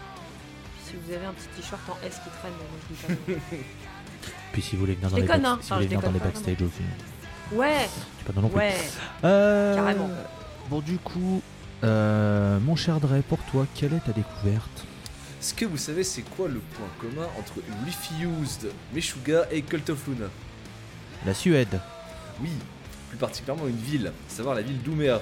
Si 0.96 1.02
vous 1.10 1.14
avez 1.14 1.26
un 1.26 1.32
petit 1.32 1.48
t-shirt 1.60 1.80
en 1.90 1.96
S 2.06 2.14
qui 2.24 2.30
traîne, 2.30 2.52
moi 2.52 2.78
je 2.88 2.94
dis 2.94 3.18
pas. 3.36 3.44
Puis 4.52 4.62
si 4.62 4.74
vous 4.76 4.80
voulez 4.80 4.94
venir 4.94 5.10
dans 5.10 5.16
Je 5.16 5.20
les, 5.22 5.26
déconne, 5.26 5.42
back- 5.42 5.52
hein. 5.52 5.58
si 5.60 5.68
vous 5.68 5.74
voulez 5.74 5.86
venir 5.88 6.00
dans 6.00 6.10
les 6.12 6.18
backstage 6.18 6.62
aussi, 6.62 6.82
Ouais, 7.52 7.88
c'est 8.18 8.26
pas 8.26 8.32
non, 8.34 8.42
non 8.42 8.48
plus. 8.48 8.58
ouais. 8.58 8.74
Euh, 9.24 9.74
Carrément. 9.76 10.10
Bon, 10.70 10.80
du 10.80 10.98
coup, 10.98 11.42
euh, 11.84 12.58
mon 12.60 12.74
cher 12.76 12.98
Dre, 12.98 13.22
pour 13.28 13.38
toi, 13.44 13.66
quelle 13.74 13.92
est 13.92 14.00
ta 14.04 14.12
découverte? 14.12 14.84
Est-ce 15.40 15.54
que 15.54 15.64
vous 15.66 15.76
savez 15.76 16.02
c'est 16.02 16.22
quoi 16.22 16.48
le 16.48 16.58
point 16.60 16.88
commun 17.00 17.26
entre 17.38 17.54
Refused, 17.86 18.70
Meshuga 18.92 19.46
et 19.52 19.62
Cult 19.62 19.90
of 19.90 20.06
Luna? 20.08 20.26
La 21.24 21.34
Suède. 21.34 21.78
Oui, 22.40 22.50
plus 23.10 23.18
particulièrement 23.18 23.68
une 23.68 23.76
ville, 23.76 24.08
à 24.08 24.34
savoir 24.34 24.54
la 24.54 24.62
ville 24.62 24.82
d'Ouméa. 24.82 25.20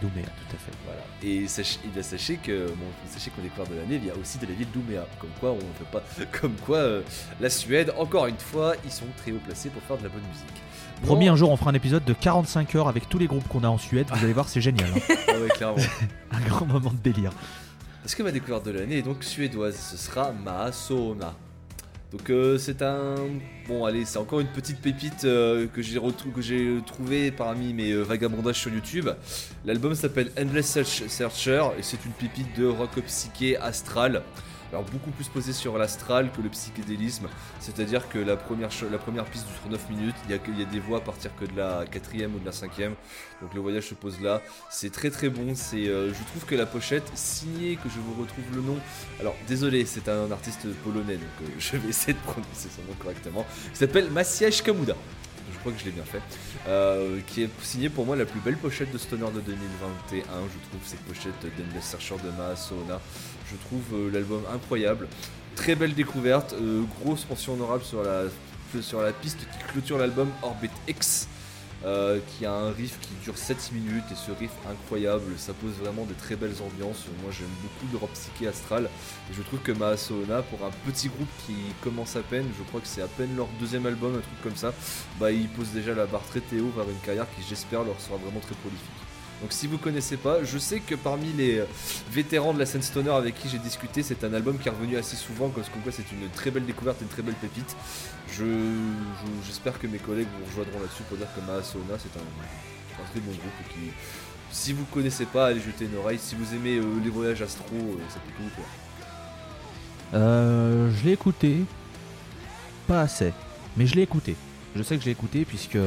Douméa, 0.00 0.24
tout 0.26 0.56
à 0.56 0.58
fait. 0.58 0.72
Voilà. 0.84 1.00
Et 1.22 1.46
sachez, 1.48 1.78
bien, 1.92 2.02
sachez 2.02 2.36
que 2.36 2.68
bon, 2.68 2.86
sachez 3.08 3.30
qu'au 3.30 3.42
découvert 3.42 3.66
de 3.66 3.74
l'année, 3.76 3.96
il 4.02 4.06
y 4.06 4.10
a 4.10 4.16
aussi 4.16 4.38
de 4.38 4.46
la 4.46 4.52
ville 4.52 4.70
d'Ouméa. 4.72 5.06
Comme 5.20 5.30
quoi, 5.40 5.50
on 5.52 5.56
ne 5.56 5.60
fait 5.60 5.90
pas. 5.90 6.02
Comme 6.40 6.54
quoi, 6.64 6.78
euh, 6.78 7.02
la 7.40 7.50
Suède, 7.50 7.92
encore 7.98 8.26
une 8.26 8.38
fois, 8.38 8.74
ils 8.84 8.90
sont 8.92 9.06
très 9.16 9.32
haut 9.32 9.40
placés 9.44 9.68
pour 9.70 9.82
faire 9.82 9.98
de 9.98 10.04
la 10.04 10.08
bonne 10.08 10.22
musique. 10.28 10.62
Promis, 11.02 11.28
un 11.28 11.36
jour, 11.36 11.50
on 11.50 11.56
fera 11.56 11.70
un 11.70 11.74
épisode 11.74 12.04
de 12.04 12.12
45 12.12 12.74
heures 12.74 12.88
avec 12.88 13.08
tous 13.08 13.18
les 13.18 13.26
groupes 13.26 13.46
qu'on 13.48 13.62
a 13.64 13.68
en 13.68 13.78
Suède. 13.78 14.06
Vous 14.12 14.24
allez 14.24 14.32
voir, 14.32 14.48
c'est 14.48 14.60
génial. 14.60 14.88
hein. 14.94 15.14
ah 15.28 15.38
ouais, 15.38 15.48
clairement. 15.48 15.76
un 16.32 16.40
grand 16.40 16.66
moment 16.66 16.90
de 16.90 16.96
délire. 16.96 17.30
Parce 18.02 18.14
que 18.14 18.22
ma 18.22 18.32
découverte 18.32 18.64
de 18.66 18.70
l'année 18.72 18.98
est 18.98 19.02
donc 19.02 19.22
suédoise, 19.22 19.76
ce 19.76 19.96
sera 19.96 20.32
Mahasona. 20.32 21.34
Donc 22.10 22.30
euh, 22.30 22.56
c'est 22.56 22.80
un... 22.80 23.16
Bon 23.68 23.84
allez, 23.84 24.06
c'est 24.06 24.18
encore 24.18 24.40
une 24.40 24.46
petite 24.48 24.80
pépite 24.80 25.24
euh, 25.24 25.66
que 25.66 25.82
j'ai 25.82 25.98
que 26.30 26.40
parmi 27.30 27.74
mes 27.74 27.90
euh, 27.90 28.02
vagabondages 28.02 28.60
sur 28.60 28.72
YouTube. 28.72 29.10
L'album 29.66 29.94
s'appelle 29.94 30.30
Endless 30.40 30.74
Search- 30.74 31.06
Searcher 31.08 31.62
et 31.78 31.82
c'est 31.82 32.02
une 32.06 32.12
pépite 32.12 32.58
de 32.58 32.66
rock 32.66 32.98
psyché 33.06 33.58
astral. 33.58 34.22
Alors 34.72 34.84
beaucoup 34.84 35.10
plus 35.10 35.28
posé 35.28 35.52
sur 35.52 35.78
l'astral 35.78 36.30
que 36.30 36.42
le 36.42 36.50
psychédélisme, 36.50 37.28
c'est-à-dire 37.58 38.08
que 38.08 38.18
la 38.18 38.36
première, 38.36 38.68
la 38.90 38.98
première 38.98 39.24
piste 39.24 39.46
dure 39.46 39.70
9 39.70 39.90
minutes, 39.90 40.14
il 40.28 40.34
y, 40.34 40.58
y 40.58 40.62
a 40.62 40.66
des 40.66 40.80
voix 40.80 40.98
à 40.98 41.00
partir 41.00 41.34
que 41.36 41.46
de 41.46 41.56
la 41.56 41.84
quatrième 41.90 42.34
ou 42.34 42.38
de 42.38 42.44
la 42.44 42.52
cinquième, 42.52 42.94
donc 43.40 43.54
le 43.54 43.60
voyage 43.60 43.88
se 43.88 43.94
pose 43.94 44.20
là. 44.20 44.42
C'est 44.70 44.92
très 44.92 45.10
très 45.10 45.28
bon. 45.28 45.54
C'est, 45.54 45.88
euh, 45.88 46.12
je 46.12 46.24
trouve 46.24 46.44
que 46.44 46.54
la 46.54 46.66
pochette 46.66 47.10
signée, 47.14 47.76
que 47.76 47.88
je 47.88 47.98
vous 47.98 48.20
retrouve 48.20 48.44
le 48.54 48.62
nom. 48.62 48.76
Alors 49.20 49.34
désolé, 49.46 49.84
c'est 49.86 50.08
un 50.08 50.30
artiste 50.30 50.66
polonais, 50.84 51.14
donc 51.14 51.24
euh, 51.42 51.46
je 51.58 51.76
vais 51.76 51.88
essayer 51.88 52.12
de 52.12 52.18
prononcer 52.18 52.68
son 52.74 52.82
nom 52.82 52.94
correctement. 52.98 53.46
Il 53.70 53.76
s'appelle 53.76 54.10
Maciej 54.10 54.62
Kamuda. 54.62 54.96
Je 55.52 55.58
crois 55.60 55.72
que 55.72 55.78
je 55.78 55.86
l'ai 55.86 55.90
bien 55.92 56.04
fait. 56.04 56.20
Euh, 56.68 57.20
qui 57.26 57.42
est 57.42 57.50
signé 57.62 57.88
pour 57.88 58.04
moi 58.04 58.16
la 58.16 58.26
plus 58.26 58.40
belle 58.40 58.56
pochette 58.56 58.92
de 58.92 58.98
Stoner 58.98 59.30
de 59.34 59.40
2021. 59.40 60.22
Je 60.22 60.68
trouve 60.68 60.80
cette 60.84 61.00
pochette 61.00 61.34
d'Endless 61.42 61.84
Searcher 61.84 62.16
de 62.22 62.30
Mahasona. 62.36 63.00
Je 63.50 63.56
trouve 63.66 63.82
euh, 63.94 64.10
l'album 64.12 64.42
incroyable. 64.52 65.08
Très 65.56 65.74
belle 65.74 65.94
découverte. 65.94 66.54
euh, 66.60 66.82
grosse 67.00 67.26
mention 67.28 67.54
honorable 67.54 67.84
sur 67.84 68.02
la, 68.02 68.24
sur 68.80 69.00
la 69.00 69.12
piste 69.12 69.38
qui 69.38 69.72
clôture 69.72 69.98
l'album 69.98 70.28
Orbit 70.42 70.70
X 70.86 71.28
euh, 71.84 72.18
qui 72.26 72.44
a 72.44 72.52
un 72.52 72.72
riff 72.72 72.98
qui 73.00 73.10
dure 73.22 73.38
7 73.38 73.70
minutes 73.72 74.04
et 74.10 74.16
ce 74.16 74.32
riff 74.32 74.50
incroyable, 74.68 75.34
ça 75.36 75.52
pose 75.52 75.74
vraiment 75.74 76.04
de 76.06 76.14
très 76.14 76.34
belles 76.34 76.56
ambiances. 76.60 77.04
Moi 77.22 77.30
j'aime 77.30 77.46
beaucoup 77.62 77.92
le 77.92 77.98
rock 77.98 78.10
psyché 78.14 78.48
astral 78.48 78.86
et 79.30 79.34
je 79.34 79.40
trouve 79.42 79.60
que 79.60 79.70
Mahasona, 79.70 80.42
pour 80.42 80.66
un 80.66 80.70
petit 80.84 81.08
groupe 81.08 81.28
qui 81.46 81.54
commence 81.80 82.16
à 82.16 82.22
peine, 82.22 82.46
je 82.58 82.64
crois 82.64 82.80
que 82.80 82.88
c'est 82.88 83.02
à 83.02 83.06
peine 83.06 83.36
leur 83.36 83.46
deuxième 83.60 83.86
album, 83.86 84.16
un 84.16 84.20
truc 84.20 84.42
comme 84.42 84.56
ça, 84.56 84.74
bah 85.20 85.30
ils 85.30 85.48
posent 85.48 85.70
déjà 85.70 85.94
la 85.94 86.06
barre 86.06 86.24
très 86.24 86.40
haut 86.58 86.72
vers 86.76 86.88
une 86.90 86.98
carrière 86.98 87.26
qui 87.36 87.46
j'espère 87.48 87.84
leur 87.84 88.00
sera 88.00 88.16
vraiment 88.16 88.40
très 88.40 88.56
prolifique. 88.56 89.07
Donc 89.40 89.52
si 89.52 89.66
vous 89.68 89.78
connaissez 89.78 90.16
pas, 90.16 90.42
je 90.42 90.58
sais 90.58 90.80
que 90.80 90.94
parmi 90.96 91.32
les 91.32 91.58
euh, 91.60 91.64
vétérans 92.10 92.52
de 92.52 92.58
la 92.58 92.66
scène 92.66 92.82
stoner 92.82 93.10
avec 93.10 93.36
qui 93.36 93.48
j'ai 93.48 93.58
discuté, 93.58 94.02
c'est 94.02 94.24
un 94.24 94.34
album 94.34 94.58
qui 94.58 94.66
est 94.68 94.70
revenu 94.72 94.96
assez 94.96 95.14
souvent, 95.16 95.48
qu'en 95.48 95.60
quoi 95.82 95.92
c'est 95.92 96.10
une 96.12 96.28
très 96.30 96.50
belle 96.50 96.66
découverte, 96.66 96.98
une 97.00 97.08
très 97.08 97.22
belle 97.22 97.34
pépite. 97.34 97.76
Je, 98.32 98.44
je- 98.44 99.46
j'espère 99.46 99.78
que 99.78 99.86
mes 99.86 99.98
collègues 99.98 100.26
vous 100.40 100.44
rejoindront 100.46 100.80
là-dessus 100.80 101.04
pour 101.08 101.16
dire 101.18 101.28
que 101.36 101.40
Mahasona 101.40 101.94
c'est 101.98 102.18
un, 102.18 102.22
un 103.02 103.10
très 103.12 103.20
bon 103.20 103.30
groupe 103.30 103.68
qui, 103.72 103.90
si 104.50 104.72
vous 104.72 104.84
connaissez 104.86 105.24
pas, 105.26 105.46
allez 105.46 105.60
jeter 105.60 105.84
une 105.84 105.96
oreille. 105.98 106.18
Si 106.20 106.34
vous 106.34 106.54
aimez 106.54 106.78
euh, 106.78 106.84
les 107.04 107.10
voyages 107.10 107.40
astro, 107.42 107.64
ça 108.08 108.16
peut 108.18 108.32
tout 108.36 108.42
vous 108.42 108.50
plaire. 108.50 108.66
Je 110.12 111.04
l'ai 111.04 111.12
écouté, 111.12 111.58
pas 112.86 113.02
assez, 113.02 113.32
mais 113.76 113.86
je 113.86 113.94
l'ai 113.94 114.02
écouté. 114.02 114.34
Je 114.74 114.82
sais 114.82 114.96
que 114.96 115.00
je 115.02 115.06
l'ai 115.06 115.12
écouté 115.12 115.44
puisque 115.44 115.78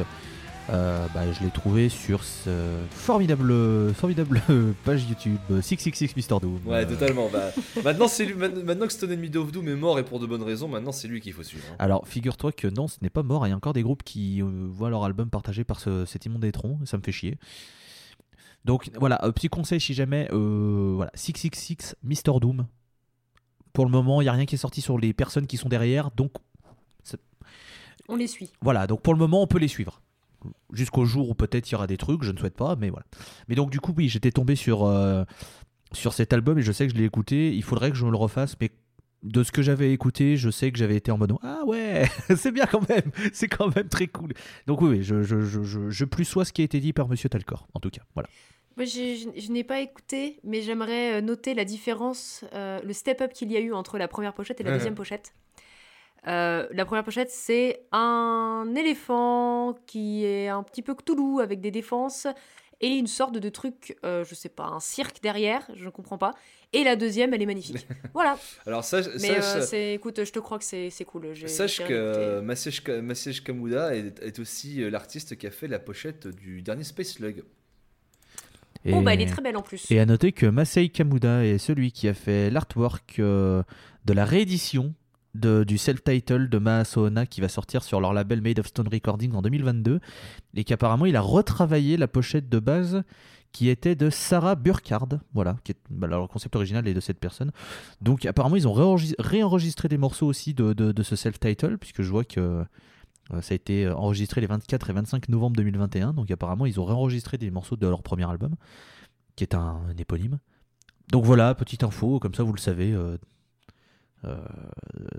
euh, 0.70 1.06
bah, 1.14 1.30
je 1.32 1.42
l'ai 1.44 1.50
trouvé 1.50 1.88
sur 1.88 2.22
ce 2.24 2.78
formidable, 2.90 3.92
formidable 3.94 4.40
page 4.84 5.04
YouTube 5.08 5.38
666 5.60 6.16
Mr. 6.16 6.40
Doom. 6.40 6.60
Ouais, 6.66 6.84
Euh, 6.84 6.86
totalement. 6.86 7.28
Bah, 7.32 7.50
maintenant, 7.84 8.08
c'est 8.08 8.24
lui, 8.24 8.34
maintenant 8.34 8.86
que 8.86 8.92
Stone 8.92 9.12
Enemy 9.12 9.36
of 9.36 9.52
Doom 9.52 9.68
est 9.68 9.74
mort 9.76 9.98
et 9.98 10.04
pour 10.04 10.20
de 10.20 10.26
bonnes 10.26 10.42
raisons, 10.42 10.68
maintenant 10.68 10.92
c'est 10.92 11.08
lui 11.08 11.20
qu'il 11.20 11.32
faut 11.32 11.42
suivre. 11.42 11.64
hein. 11.72 11.76
Alors, 11.78 12.06
figure-toi 12.06 12.52
que 12.52 12.68
non, 12.68 12.86
ce 12.88 12.98
n'est 13.02 13.10
pas 13.10 13.22
mort. 13.22 13.46
Il 13.46 13.50
y 13.50 13.52
a 13.52 13.56
encore 13.56 13.72
des 13.72 13.82
groupes 13.82 14.02
qui 14.02 14.40
euh, 14.42 14.46
voient 14.70 14.90
leur 14.90 15.04
album 15.04 15.30
partagé 15.30 15.64
par 15.64 15.80
ce- 15.80 16.04
cet 16.06 16.26
immonde 16.26 16.44
étron. 16.44 16.78
Ça 16.84 16.96
me 16.96 17.02
fait 17.02 17.12
chier. 17.12 17.38
Donc 18.64 18.90
voilà, 19.00 19.18
un 19.24 19.32
petit 19.32 19.48
conseil 19.48 19.80
si 19.80 19.92
jamais, 19.92 20.28
euh, 20.32 20.92
voilà, 20.94 21.10
666 21.14 21.96
Mr. 22.04 22.38
Doom. 22.40 22.66
Pour 23.72 23.84
le 23.86 23.90
moment, 23.90 24.20
il 24.20 24.24
n'y 24.24 24.28
a 24.28 24.32
rien 24.32 24.44
qui 24.46 24.54
est 24.54 24.58
sorti 24.58 24.80
sur 24.80 24.98
les 24.98 25.12
personnes 25.12 25.46
qui 25.46 25.56
sont 25.56 25.68
derrière. 25.68 26.10
Donc 26.12 26.32
On 28.08 28.16
les 28.16 28.26
suit. 28.26 28.50
voilà, 28.60 28.86
donc 28.86 29.00
pour 29.02 29.14
le 29.14 29.18
moment, 29.18 29.42
on 29.42 29.46
peut 29.46 29.58
les 29.58 29.68
suivre. 29.68 30.00
Jusqu'au 30.72 31.04
jour 31.04 31.28
où 31.30 31.34
peut-être 31.34 31.68
il 31.70 31.72
y 31.72 31.74
aura 31.74 31.86
des 31.86 31.96
trucs, 31.96 32.22
je 32.22 32.32
ne 32.32 32.38
souhaite 32.38 32.56
pas, 32.56 32.76
mais 32.76 32.90
voilà. 32.90 33.04
Mais 33.48 33.54
donc 33.54 33.70
du 33.70 33.80
coup, 33.80 33.92
oui, 33.96 34.08
j'étais 34.08 34.30
tombé 34.32 34.56
sur, 34.56 34.84
euh, 34.84 35.24
sur 35.92 36.12
cet 36.12 36.32
album 36.32 36.58
et 36.58 36.62
je 36.62 36.72
sais 36.72 36.86
que 36.86 36.92
je 36.92 36.98
l'ai 36.98 37.04
écouté. 37.04 37.54
Il 37.54 37.62
faudrait 37.62 37.90
que 37.90 37.96
je 37.96 38.04
me 38.04 38.10
le 38.10 38.16
refasse, 38.16 38.56
mais 38.60 38.70
de 39.22 39.44
ce 39.44 39.52
que 39.52 39.62
j'avais 39.62 39.92
écouté, 39.92 40.36
je 40.36 40.50
sais 40.50 40.72
que 40.72 40.78
j'avais 40.78 40.96
été 40.96 41.12
en 41.12 41.18
mode 41.18 41.34
Ah 41.42 41.60
ouais, 41.66 42.08
c'est 42.36 42.50
bien 42.50 42.66
quand 42.66 42.88
même, 42.88 43.10
c'est 43.32 43.48
quand 43.48 43.74
même 43.74 43.88
très 43.88 44.08
cool. 44.08 44.32
Donc 44.66 44.80
oui, 44.82 44.88
oui 44.90 45.02
je, 45.02 45.22
je, 45.22 45.42
je, 45.42 45.62
je, 45.62 45.90
je 45.90 46.04
plus 46.04 46.24
sois 46.24 46.44
ce 46.44 46.52
qui 46.52 46.62
a 46.62 46.64
été 46.64 46.80
dit 46.80 46.92
par 46.92 47.08
Monsieur 47.08 47.28
Talcor, 47.28 47.68
en 47.74 47.80
tout 47.80 47.90
cas. 47.90 48.02
Voilà. 48.14 48.28
Moi, 48.76 48.86
je, 48.86 49.28
je 49.38 49.52
n'ai 49.52 49.64
pas 49.64 49.80
écouté, 49.80 50.40
mais 50.44 50.62
j'aimerais 50.62 51.18
euh, 51.18 51.20
noter 51.20 51.52
la 51.52 51.64
différence, 51.66 52.42
euh, 52.54 52.80
le 52.82 52.92
step-up 52.94 53.30
qu'il 53.34 53.52
y 53.52 53.56
a 53.56 53.60
eu 53.60 53.72
entre 53.74 53.98
la 53.98 54.08
première 54.08 54.32
pochette 54.32 54.60
et 54.60 54.64
la 54.64 54.70
Ouais. 54.70 54.76
deuxième 54.78 54.94
pochette. 54.94 55.34
Euh, 56.28 56.66
la 56.70 56.84
première 56.84 57.04
pochette, 57.04 57.30
c'est 57.30 57.82
un 57.92 58.72
éléphant 58.76 59.74
qui 59.86 60.24
est 60.24 60.48
un 60.48 60.62
petit 60.62 60.82
peu 60.82 60.94
Cthulhu 60.94 61.40
avec 61.40 61.60
des 61.60 61.70
défenses 61.70 62.26
et 62.80 62.88
une 62.88 63.06
sorte 63.06 63.38
de 63.38 63.48
truc, 63.48 63.96
euh, 64.04 64.24
je 64.24 64.34
sais 64.34 64.48
pas, 64.48 64.64
un 64.64 64.80
cirque 64.80 65.22
derrière, 65.22 65.68
je 65.74 65.84
ne 65.84 65.90
comprends 65.90 66.18
pas. 66.18 66.32
Et 66.72 66.84
la 66.84 66.96
deuxième, 66.96 67.34
elle 67.34 67.42
est 67.42 67.46
magnifique. 67.46 67.86
voilà. 68.14 68.38
Alors, 68.66 68.82
sache, 68.82 69.06
Mais 69.20 69.38
euh, 69.38 69.60
c'est, 69.60 69.94
écoute, 69.94 70.24
je 70.24 70.32
te 70.32 70.38
crois 70.38 70.58
que 70.58 70.64
c'est, 70.64 70.90
c'est 70.90 71.04
cool. 71.04 71.36
Sache 71.46 71.78
que 71.84 72.40
Maciej 72.40 73.42
Kamuda 73.42 73.94
est, 73.94 74.20
est 74.22 74.38
aussi 74.38 74.82
euh, 74.82 74.90
l'artiste 74.90 75.36
qui 75.36 75.46
a 75.46 75.50
fait 75.50 75.68
la 75.68 75.78
pochette 75.78 76.28
du 76.28 76.62
dernier 76.62 76.84
Space 76.84 77.14
Slug. 77.14 77.44
Et, 78.84 78.94
Oh, 78.94 79.00
bah, 79.02 79.14
elle 79.14 79.20
est 79.20 79.26
très 79.26 79.42
belle 79.42 79.56
en 79.56 79.62
plus. 79.62 79.88
et 79.90 80.00
à 80.00 80.06
noter 80.06 80.32
que 80.32 80.46
Masei 80.46 80.88
Kamuda 80.88 81.44
est 81.44 81.58
celui 81.58 81.92
qui 81.92 82.08
a 82.08 82.14
fait 82.14 82.50
l'artwork 82.50 83.18
euh, 83.20 83.62
de 84.06 84.12
la 84.12 84.24
réédition 84.24 84.92
de- 85.34 85.64
du 85.64 85.78
self-title 85.78 86.48
de 86.48 86.58
Mahasona 86.58 87.26
qui 87.26 87.40
va 87.40 87.48
sortir 87.48 87.82
sur 87.82 88.00
leur 88.00 88.12
label 88.12 88.42
Made 88.42 88.58
of 88.58 88.66
Stone 88.66 88.88
Recordings 88.88 89.32
en 89.34 89.42
2022 89.42 90.00
et 90.54 90.64
qu'apparemment 90.64 91.06
il 91.06 91.16
a 91.16 91.20
retravaillé 91.20 91.96
la 91.96 92.08
pochette 92.08 92.48
de 92.48 92.58
base 92.58 93.02
qui 93.52 93.68
était 93.68 93.94
de 93.94 94.08
Sarah 94.08 94.54
Burkhard, 94.54 95.20
voilà, 95.34 95.56
qui 95.64 95.72
est, 95.72 95.78
bah, 95.90 96.06
le 96.06 96.26
concept 96.26 96.56
original 96.56 96.88
est 96.88 96.94
de 96.94 97.00
cette 97.00 97.20
personne. 97.20 97.50
Donc 98.00 98.24
apparemment 98.24 98.56
ils 98.56 98.66
ont 98.66 98.72
réenregis- 98.74 99.14
réenregistré 99.18 99.88
des 99.88 99.98
morceaux 99.98 100.26
aussi 100.26 100.54
de, 100.54 100.72
de- 100.72 101.02
ce 101.02 101.16
self-title 101.16 101.76
puisque 101.78 102.02
je 102.02 102.10
vois 102.10 102.24
que 102.24 102.64
Euh, 103.32 103.40
ça 103.40 103.52
a 103.52 103.54
été 103.54 103.88
enregistré 103.88 104.40
les 104.40 104.48
24 104.48 104.90
et 104.90 104.92
25 104.92 105.28
novembre 105.28 105.54
2021, 105.56 106.12
donc 106.12 106.28
apparemment 106.32 106.66
ils 106.66 106.80
ont 106.80 106.84
réenregistré 106.84 107.38
des 107.38 107.52
morceaux 107.52 107.76
de 107.76 107.86
leur 107.86 108.02
premier 108.02 108.28
album, 108.28 108.56
qui 109.36 109.44
est 109.44 109.54
un, 109.54 109.80
éponyme. 109.96 110.38
Donc 111.12 111.24
voilà, 111.24 111.54
petite 111.54 111.84
info, 111.84 112.18
comme 112.18 112.34
ça 112.34 112.42
vous 112.42 112.52
le 112.52 112.58
savez, 112.58 112.92
euh, 112.92 113.16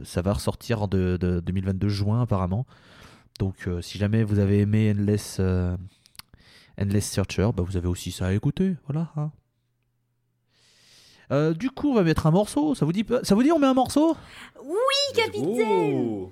ça 0.04 0.22
va 0.22 0.34
ressortir 0.34 0.88
de, 0.88 1.18
de 1.18 1.40
2022 1.40 1.90
juin 1.90 2.22
apparemment. 2.22 2.66
Donc 3.40 3.68
euh, 3.68 3.82
si 3.82 3.98
jamais 3.98 4.24
vous 4.24 4.40
avez 4.40 4.60
aimé 4.60 4.94
Endless, 4.96 5.38
euh, 5.40 5.76
Endless 6.80 7.10
Searcher, 7.12 7.50
bah, 7.56 7.64
vous 7.64 7.78
avez 7.78 7.88
aussi 7.88 8.12
ça 8.12 8.28
à 8.28 8.32
écouter, 8.34 8.76
voilà. 8.88 9.12
hein. 9.18 9.32
Euh, 11.32 11.54
du 11.54 11.72
coup, 11.72 11.90
on 11.90 11.96
va 11.96 12.04
mettre 12.04 12.28
un 12.28 12.32
morceau. 12.32 12.76
Ça 12.76 12.86
vous 12.86 12.92
dit, 12.92 13.06
ça 13.24 13.34
vous 13.34 13.42
dit 13.44 13.52
on 13.52 13.58
met 13.58 13.66
un 13.66 13.74
morceau? 13.74 14.16
Oui, 14.64 15.16
capitaine. 15.16 16.28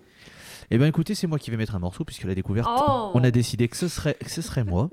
Eh 0.70 0.78
bien, 0.78 0.88
écoutez, 0.88 1.16
c'est 1.16 1.28
moi 1.28 1.40
qui 1.40 1.50
vais 1.50 1.58
mettre 1.58 1.76
un 1.76 1.80
morceau 1.80 2.06
puisque 2.06 2.24
la 2.24 2.36
découverte, 2.36 2.70
Oh 2.70 3.12
on 3.14 3.24
a 3.24 3.32
décidé 3.32 3.68
que 3.68 3.78
ce 3.78 3.88
serait, 3.88 4.14
que 4.16 4.30
ce 4.30 4.42
serait 4.42 4.64
moi. 4.64 4.90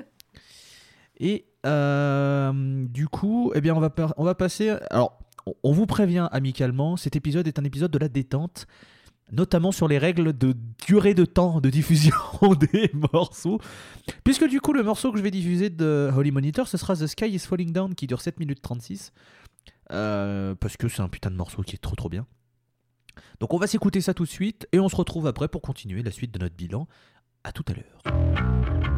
Et 1.21 1.47
euh, 1.67 2.87
du 2.89 3.09
coup, 3.09 3.53
eh 3.55 3.61
bien, 3.61 3.75
on 3.75 3.81
va, 3.81 3.93
on 4.17 4.25
va 4.25 4.35
passer. 4.35 4.71
Alors, 4.91 5.19
on- 5.63 5.73
vous 5.73 5.87
prévient 5.87 6.29
amicalement, 6.33 6.97
cet 6.97 7.17
épisode 7.17 7.47
est 7.49 7.59
un 7.59 7.65
épisode 7.65 7.91
de 7.91 7.99
la 7.99 8.09
détente, 8.09 8.67
notamment 9.31 9.73
sur 9.73 9.89
les 9.89 9.99
règles 9.99 10.37
de 10.37 10.55
durée 10.87 11.15
de 11.15 11.25
temps 11.25 11.61
de 11.61 11.69
diffusion 11.71 12.15
des 12.73 12.91
morceaux. 13.13 13.61
Puisque 14.25 14.49
du 14.49 14.61
coup, 14.61 14.73
le 14.73 14.83
morceau 14.83 15.13
que 15.13 15.19
je 15.19 15.23
vais 15.23 15.31
diffuser 15.31 15.69
de 15.71 16.11
Holy 16.17 16.31
Monitor, 16.31 16.67
ce 16.69 16.77
sera 16.79 16.95
The 16.97 17.07
Sky 17.07 17.27
is 17.27 17.41
Falling 17.41 17.73
Down 17.73 17.95
qui 17.95 18.07
dure 18.07 18.21
7 18.21 18.41
minutes 18.41 18.63
36. 18.63 19.13
Euh, 19.93 20.55
parce 20.55 20.77
que 20.77 20.89
c'est 20.89 21.01
un 21.03 21.09
putain 21.09 21.31
de 21.31 21.37
morceau 21.37 21.63
qui 21.63 21.75
est 21.75 21.79
trop 21.79 21.97
trop 21.97 22.09
bien. 22.09 22.27
Donc 23.41 23.53
on 23.55 23.59
va 23.59 23.67
s'écouter 23.67 24.01
ça 24.01 24.15
tout 24.15 24.25
de 24.25 24.29
suite 24.29 24.67
et 24.73 24.79
on 24.81 24.89
se 24.89 24.97
retrouve 24.97 25.27
après 25.27 25.49
pour 25.49 25.63
continuer 25.63 26.03
la 26.03 26.11
suite 26.11 26.33
de 26.33 26.39
notre 26.39 26.57
bilan. 26.57 26.87
À 27.45 27.53
tout 27.53 27.65
à 27.69 27.73
l'heure. 27.73 28.98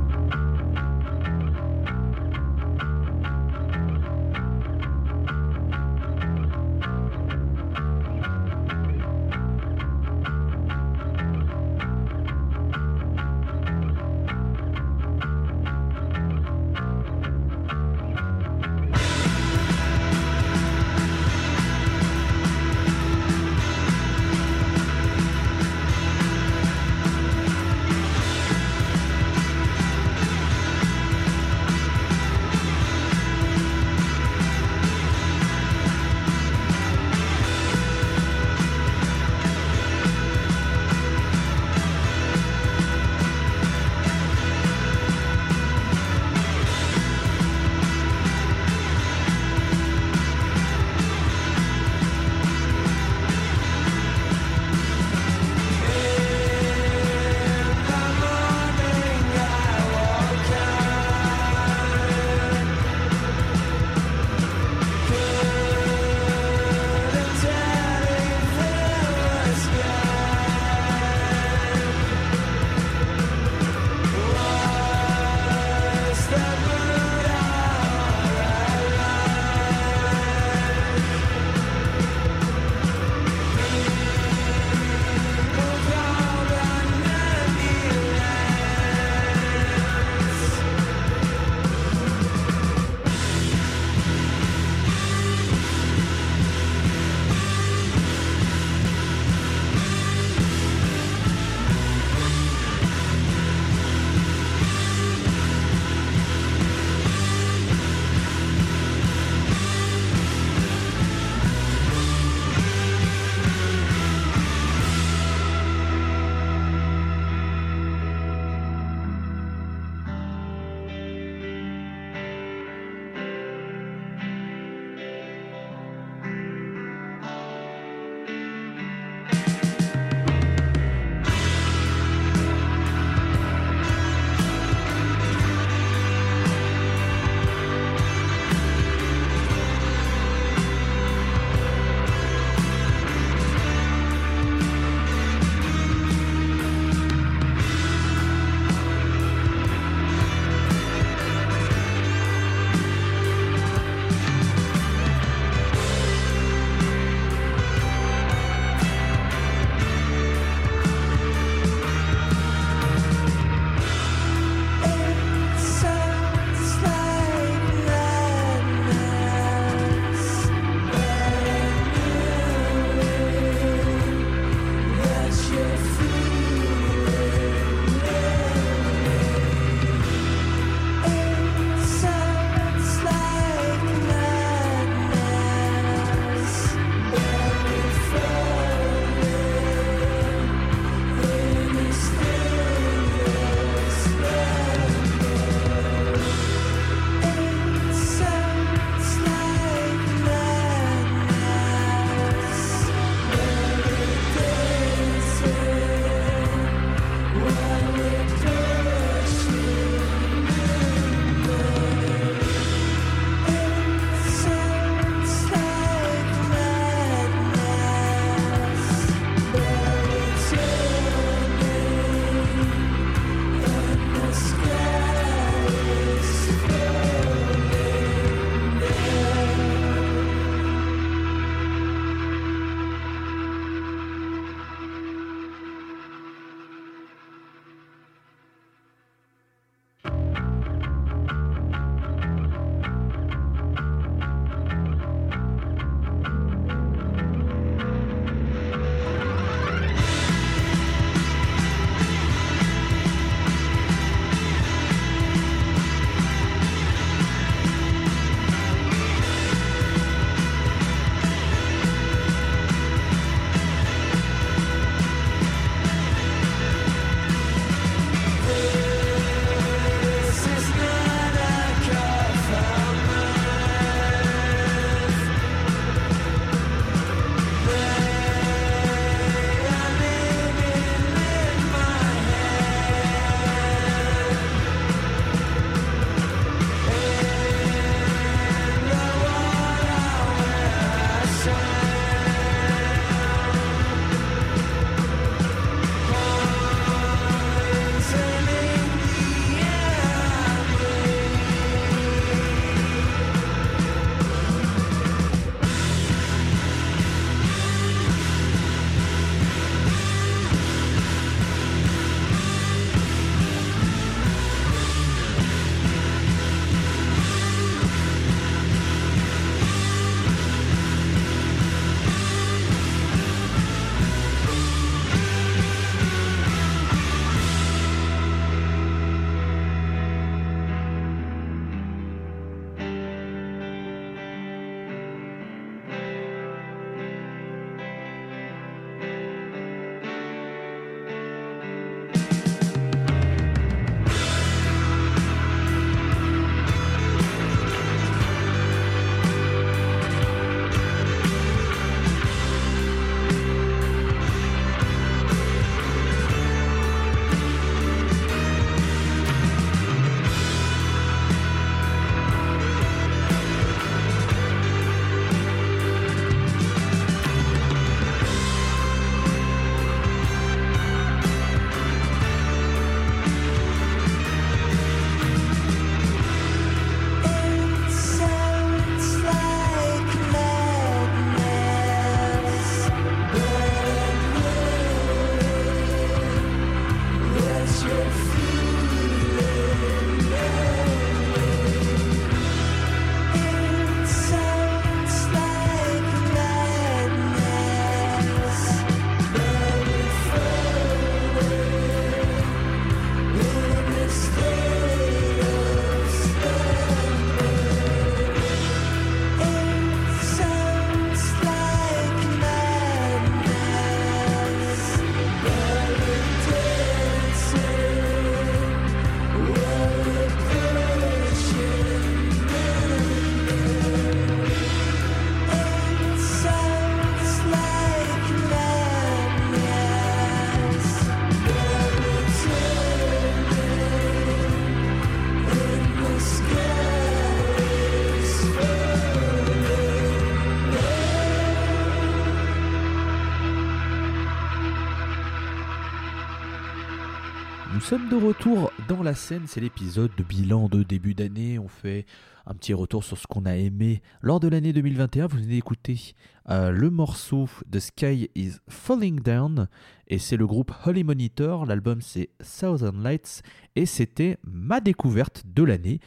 Nous 447.81 447.87
sommes 447.87 448.11
de 448.11 448.16
retour 448.16 448.70
dans 448.91 449.03
la 449.03 449.14
scène, 449.14 449.45
c'est 449.47 449.62
l'épisode 449.62 450.11
de 450.14 450.22
bilan 450.22 450.68
de 450.68 450.83
début 450.83 451.14
d'année. 451.14 451.59
On 451.59 451.66
fait 451.66 452.05
un 452.45 452.53
petit 452.53 452.74
retour 452.74 453.03
sur 453.03 453.16
ce 453.16 453.26
qu'on 453.26 453.47
a 453.47 453.57
aimé 453.57 454.03
lors 454.20 454.39
de 454.39 454.49
l'année 454.49 454.74
2021. 454.74 455.28
Vous 455.28 455.39
venez 455.39 455.55
d'écouter 455.55 456.12
euh, 456.51 456.72
le 456.72 456.91
morceau 456.91 457.49
The 457.72 457.81
Sky 457.81 458.31
is 458.35 458.57
Falling 458.68 459.20
Down 459.20 459.66
et 460.09 460.18
c'est 460.18 460.37
le 460.37 460.47
groupe 460.47 460.74
Holy 460.85 461.05
Monitor. 461.05 461.64
L'album 461.64 462.03
c'est 462.03 462.28
Southern 462.43 463.03
Lights 463.03 463.43
et 463.76 463.87
c'était 463.87 464.37
ma 464.45 464.83
découverte 464.83 465.45
de 465.47 465.62
l'année. 465.62 466.01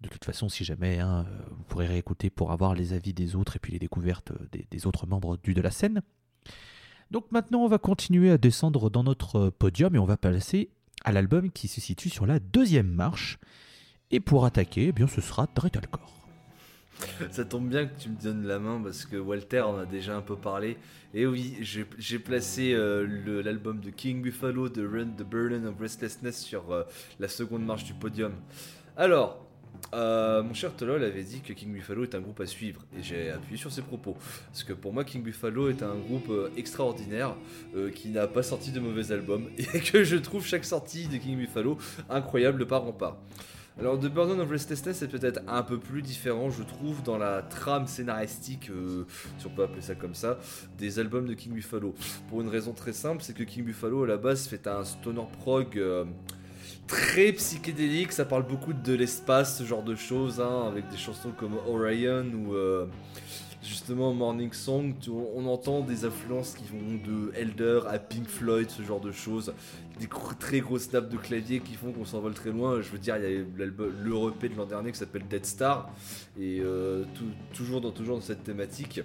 De 0.00 0.08
toute 0.08 0.24
façon, 0.24 0.48
si 0.48 0.64
jamais, 0.64 0.98
hein, 0.98 1.26
vous 1.52 1.62
pourrez 1.68 1.86
réécouter 1.86 2.28
pour 2.28 2.50
avoir 2.50 2.74
les 2.74 2.92
avis 2.92 3.14
des 3.14 3.36
autres 3.36 3.54
et 3.54 3.60
puis 3.60 3.72
les 3.72 3.78
découvertes 3.78 4.32
des, 4.50 4.66
des 4.68 4.86
autres 4.88 5.06
membres 5.06 5.36
du 5.36 5.54
de 5.54 5.62
la 5.62 5.70
scène. 5.70 6.02
Donc 7.12 7.30
maintenant, 7.30 7.60
on 7.60 7.68
va 7.68 7.78
continuer 7.78 8.32
à 8.32 8.38
descendre 8.38 8.90
dans 8.90 9.04
notre 9.04 9.50
podium 9.50 9.94
et 9.94 9.98
on 10.00 10.04
va 10.04 10.16
passer 10.16 10.70
à 11.04 11.12
l'album 11.12 11.50
qui 11.50 11.68
se 11.68 11.80
situe 11.80 12.10
sur 12.10 12.26
la 12.26 12.38
deuxième 12.38 12.88
marche. 12.88 13.38
Et 14.10 14.20
pour 14.20 14.44
attaquer, 14.44 14.88
eh 14.88 14.92
bien, 14.92 15.06
ce 15.06 15.20
sera 15.20 15.46
Dreadcore. 15.54 16.20
Ça 17.30 17.44
tombe 17.44 17.68
bien 17.68 17.86
que 17.86 17.98
tu 17.98 18.10
me 18.10 18.20
donnes 18.20 18.46
la 18.46 18.58
main 18.58 18.80
parce 18.82 19.06
que 19.06 19.16
Walter 19.16 19.62
en 19.62 19.78
a 19.78 19.86
déjà 19.86 20.16
un 20.16 20.20
peu 20.20 20.36
parlé. 20.36 20.76
Et 21.14 21.26
oui, 21.26 21.56
j'ai 21.60 22.18
placé 22.18 22.72
euh, 22.74 23.42
l'album 23.42 23.80
de 23.80 23.90
King 23.90 24.22
Buffalo, 24.22 24.68
The 24.68 24.80
Run, 24.80 25.10
The 25.16 25.22
Burden 25.22 25.66
of 25.66 25.80
Restlessness 25.80 26.40
sur 26.40 26.70
euh, 26.72 26.84
la 27.18 27.28
seconde 27.28 27.64
marche 27.64 27.84
du 27.84 27.94
podium. 27.94 28.32
Alors, 28.96 29.49
euh, 29.92 30.42
mon 30.42 30.54
cher 30.54 30.74
Tolol 30.74 31.02
avait 31.02 31.22
dit 31.22 31.40
que 31.40 31.52
King 31.52 31.72
Buffalo 31.72 32.04
est 32.04 32.14
un 32.14 32.20
groupe 32.20 32.40
à 32.40 32.46
suivre 32.46 32.82
et 32.96 33.02
j'ai 33.02 33.30
appuyé 33.30 33.56
sur 33.56 33.72
ses 33.72 33.82
propos. 33.82 34.16
Parce 34.46 34.62
que 34.62 34.72
pour 34.72 34.92
moi, 34.92 35.04
King 35.04 35.22
Buffalo 35.22 35.68
est 35.68 35.82
un 35.82 35.96
groupe 35.96 36.30
euh, 36.30 36.50
extraordinaire 36.56 37.34
euh, 37.74 37.90
qui 37.90 38.08
n'a 38.08 38.26
pas 38.26 38.42
sorti 38.42 38.70
de 38.70 38.80
mauvais 38.80 39.12
albums 39.12 39.48
et 39.58 39.80
que 39.80 40.04
je 40.04 40.16
trouve 40.16 40.46
chaque 40.46 40.64
sortie 40.64 41.08
de 41.08 41.16
King 41.16 41.36
Buffalo 41.36 41.78
incroyable 42.08 42.58
de 42.58 42.64
part 42.64 42.84
en 42.84 42.92
part. 42.92 43.16
Alors, 43.78 43.98
The 43.98 44.06
Burden 44.08 44.40
of 44.40 44.50
Restlessness 44.50 45.00
est 45.00 45.08
peut-être 45.08 45.40
un 45.48 45.62
peu 45.62 45.78
plus 45.78 46.02
différent, 46.02 46.50
je 46.50 46.62
trouve, 46.62 47.02
dans 47.02 47.16
la 47.16 47.40
trame 47.40 47.86
scénaristique, 47.86 48.70
si 49.38 49.46
on 49.46 49.50
peut 49.50 49.62
appeler 49.62 49.80
ça 49.80 49.94
comme 49.94 50.14
ça, 50.14 50.38
des 50.76 50.98
albums 50.98 51.26
de 51.26 51.32
King 51.32 51.54
Buffalo. 51.54 51.94
Pour 52.28 52.42
une 52.42 52.48
raison 52.48 52.72
très 52.74 52.92
simple, 52.92 53.22
c'est 53.22 53.32
que 53.32 53.44
King 53.44 53.64
Buffalo 53.64 54.04
à 54.04 54.06
la 54.06 54.18
base 54.18 54.48
fait 54.48 54.66
un 54.66 54.84
stoner 54.84 55.22
prog 55.38 55.80
très 56.86 57.32
psychédélique, 57.32 58.12
ça 58.12 58.24
parle 58.24 58.46
beaucoup 58.46 58.72
de 58.72 58.92
l'espace, 58.94 59.58
ce 59.58 59.64
genre 59.64 59.82
de 59.82 59.94
choses, 59.94 60.40
hein, 60.40 60.66
avec 60.66 60.88
des 60.88 60.96
chansons 60.96 61.30
comme 61.36 61.56
Orion 61.68 62.24
ou 62.24 62.54
euh, 62.54 62.86
justement 63.62 64.12
Morning 64.12 64.52
Song, 64.52 64.94
on 65.08 65.46
entend 65.46 65.80
des 65.80 66.04
influences 66.04 66.54
qui 66.54 66.64
vont 66.64 66.78
de 67.04 67.32
Elder 67.34 67.80
à 67.88 67.98
Pink 67.98 68.26
Floyd, 68.26 68.70
ce 68.70 68.82
genre 68.82 69.00
de 69.00 69.12
choses, 69.12 69.52
des 69.98 70.08
très 70.38 70.60
grosses 70.60 70.92
nappes 70.92 71.10
de 71.10 71.16
clavier 71.16 71.60
qui 71.60 71.74
font 71.74 71.92
qu'on 71.92 72.04
s'envole 72.04 72.34
très 72.34 72.50
loin. 72.50 72.80
Je 72.80 72.90
veux 72.90 72.98
dire, 72.98 73.16
il 73.18 73.22
y 73.22 73.26
a 73.26 73.44
le 73.66 74.28
EP 74.28 74.48
de 74.48 74.56
l'an 74.56 74.66
dernier 74.66 74.92
qui 74.92 74.98
s'appelle 74.98 75.26
Dead 75.28 75.44
Star, 75.44 75.90
et 76.38 76.60
euh, 76.60 77.04
toujours, 77.52 77.92
toujours 77.92 78.16
dans 78.16 78.22
cette 78.22 78.44
thématique 78.44 79.02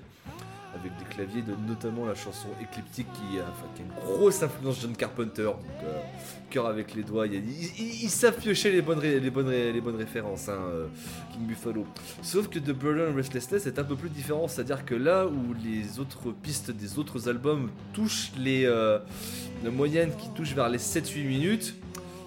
avec 0.75 0.97
des 0.97 1.05
claviers 1.05 1.41
de 1.41 1.53
notamment 1.67 2.05
la 2.05 2.15
chanson 2.15 2.47
Ecliptic 2.61 3.07
qui, 3.13 3.39
a 3.39 3.45
une 3.79 3.93
grosse 4.03 4.43
influence 4.43 4.81
John 4.81 4.95
Carpenter. 4.95 5.43
Donc, 5.43 5.83
euh, 5.83 6.01
cœur 6.49 6.67
avec 6.67 6.93
les 6.93 7.03
doigts, 7.03 7.25
ils, 7.27 8.09
savent 8.09 8.37
piocher 8.37 8.71
les 8.71 8.81
bonnes, 8.81 9.01
les 9.01 9.19
les 9.19 9.81
références, 9.97 10.49
hein, 10.49 10.59
euh, 10.69 10.87
King 11.31 11.47
Buffalo. 11.47 11.85
Sauf 12.21 12.47
que 12.49 12.59
The 12.59 12.71
Burden 12.71 13.15
Restlessness 13.15 13.65
est 13.65 13.79
un 13.79 13.83
peu 13.83 13.95
plus 13.95 14.09
différent, 14.09 14.47
c'est-à-dire 14.47 14.85
que 14.85 14.95
là 14.95 15.25
où 15.27 15.53
les 15.63 15.99
autres 15.99 16.31
pistes 16.31 16.71
des 16.71 16.97
autres 16.99 17.27
albums 17.27 17.69
touchent 17.93 18.31
les, 18.37 18.65
euh, 18.65 18.99
moyennes 19.63 20.11
qui 20.15 20.29
touchent 20.29 20.53
vers 20.53 20.69
les 20.69 20.77
7-8 20.77 21.25
minutes, 21.25 21.75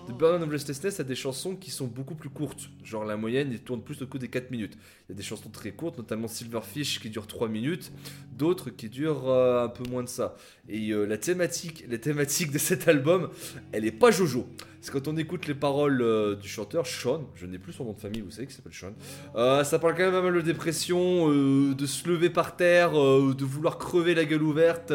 The 0.09 0.12
Burden 0.12 0.42
of 0.42 0.48
Restlessness 0.48 1.00
a 1.00 1.04
des 1.04 1.14
chansons 1.14 1.54
qui 1.54 1.70
sont 1.70 1.86
beaucoup 1.86 2.14
plus 2.14 2.30
courtes. 2.30 2.70
Genre 2.82 3.04
la 3.04 3.18
moyenne, 3.18 3.50
il 3.52 3.61
tourne 3.61 3.82
plus 3.82 4.00
au 4.00 4.06
coup 4.06 4.16
des 4.16 4.28
4 4.28 4.50
minutes. 4.50 4.78
Il 5.06 5.12
y 5.12 5.14
a 5.14 5.16
des 5.16 5.22
chansons 5.22 5.50
très 5.50 5.72
courtes, 5.72 5.98
notamment 5.98 6.28
Silverfish 6.28 6.98
qui 6.98 7.11
dure 7.11 7.26
3 7.26 7.48
minutes, 7.48 7.92
d'autres 8.32 8.70
qui 8.70 8.88
durent 8.88 9.28
euh, 9.28 9.64
un 9.64 9.68
peu 9.68 9.84
moins 9.90 10.02
de 10.02 10.09
ça. 10.09 10.34
Et 10.66 10.92
euh, 10.92 11.04
la 11.04 11.18
thématique, 11.18 11.84
la 11.90 11.98
thématique 11.98 12.50
de 12.52 12.59
cet 12.59 12.88
album, 12.88 13.28
elle 13.70 13.84
est 13.84 13.92
pas 13.92 14.11
Jojo. 14.11 14.48
Quand 14.91 15.09
on 15.09 15.16
écoute 15.16 15.47
les 15.47 15.55
paroles 15.55 16.01
euh, 16.03 16.34
du 16.34 16.49
chanteur 16.49 16.86
Sean, 16.86 17.22
je 17.34 17.47
n'ai 17.47 17.59
plus 17.59 17.72
son 17.72 17.84
nom 17.84 17.93
de 17.93 18.01
famille, 18.01 18.20
vous 18.20 18.30
savez 18.30 18.47
qu'il 18.47 18.57
s'appelle 18.57 18.72
Sean. 18.72 19.64
ça 19.64 19.78
parle 19.78 19.95
quand 19.95 20.05
même 20.05 20.12
pas 20.12 20.22
mal 20.22 20.34
de 20.34 20.41
dépression, 20.41 21.28
de 21.28 21.86
se 21.86 22.09
lever 22.09 22.30
par 22.30 22.57
terre, 22.57 22.93
de 22.93 23.45
vouloir 23.45 23.78
crever 23.78 24.14
la 24.14 24.24
gueule 24.24 24.43
ouverte. 24.43 24.93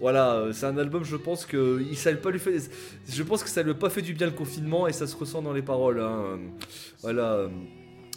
voilà, 0.00 0.48
c'est 0.52 0.66
un 0.66 0.78
album, 0.78 1.04
je 1.04 1.16
pense 1.16 1.46
que 1.46 1.82
ça 1.94 2.12
pas 2.14 2.30
lui 2.30 2.38
fait, 2.38 2.70
je 3.08 3.22
pense 3.22 3.42
que 3.42 3.50
ça 3.50 3.62
lui 3.62 3.72
a 3.72 3.74
pas 3.74 3.90
fait 3.90 4.02
du 4.02 4.14
bien 4.14 4.26
le 4.26 4.32
confinement 4.32 4.86
et 4.86 4.92
ça 4.92 5.06
se 5.06 5.16
ressent 5.16 5.42
dans 5.42 5.52
les 5.52 5.62
paroles. 5.62 6.00
Hein. 6.00 6.38
Voilà. 7.02 7.48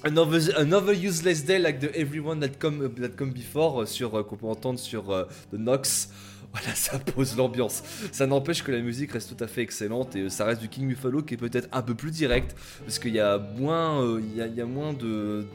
Another, 0.04 0.94
useless 0.94 1.44
day 1.46 1.60
like 1.60 1.80
the 1.80 1.96
everyone 1.96 2.40
that 2.40 2.58
come, 2.60 2.92
that 2.96 3.16
come 3.16 3.32
before 3.32 3.88
sur 3.88 4.16
euh, 4.16 4.24
qu'on 4.24 4.36
peut 4.36 4.48
entendre 4.48 4.80
sur 4.80 5.12
euh, 5.12 5.26
The 5.52 5.60
Nox. 5.60 6.10
Voilà, 6.54 6.76
ça 6.76 7.00
pose 7.00 7.38
l'ambiance. 7.38 7.82
Ça 8.12 8.28
n'empêche 8.28 8.64
que 8.64 8.72
la 8.72 8.82
musique 8.82 9.14
reste 9.14 9.36
tout 9.36 9.44
à 9.44 9.48
fait 9.48 9.62
excellente 9.62 10.16
et 10.16 10.24
euh, 10.24 10.30
ça 10.30 10.46
reste 10.46 10.62
du 10.62 10.68
King 10.68 10.88
Buffalo 10.88 11.22
qui 11.22 11.36
est 11.36 11.38
peut-être 11.38 11.70
un 11.72 11.82
peu 11.82 11.96
plus 11.96 12.12
direct 12.12 12.56
parce 12.84 13.00
qu'il 13.00 13.14
y 13.14 13.20
a 13.20 13.38
moins, 13.38 14.20
il 14.20 14.36
y 14.36 14.62
a 14.62 14.66
moins 14.66 14.94
de 14.94 15.46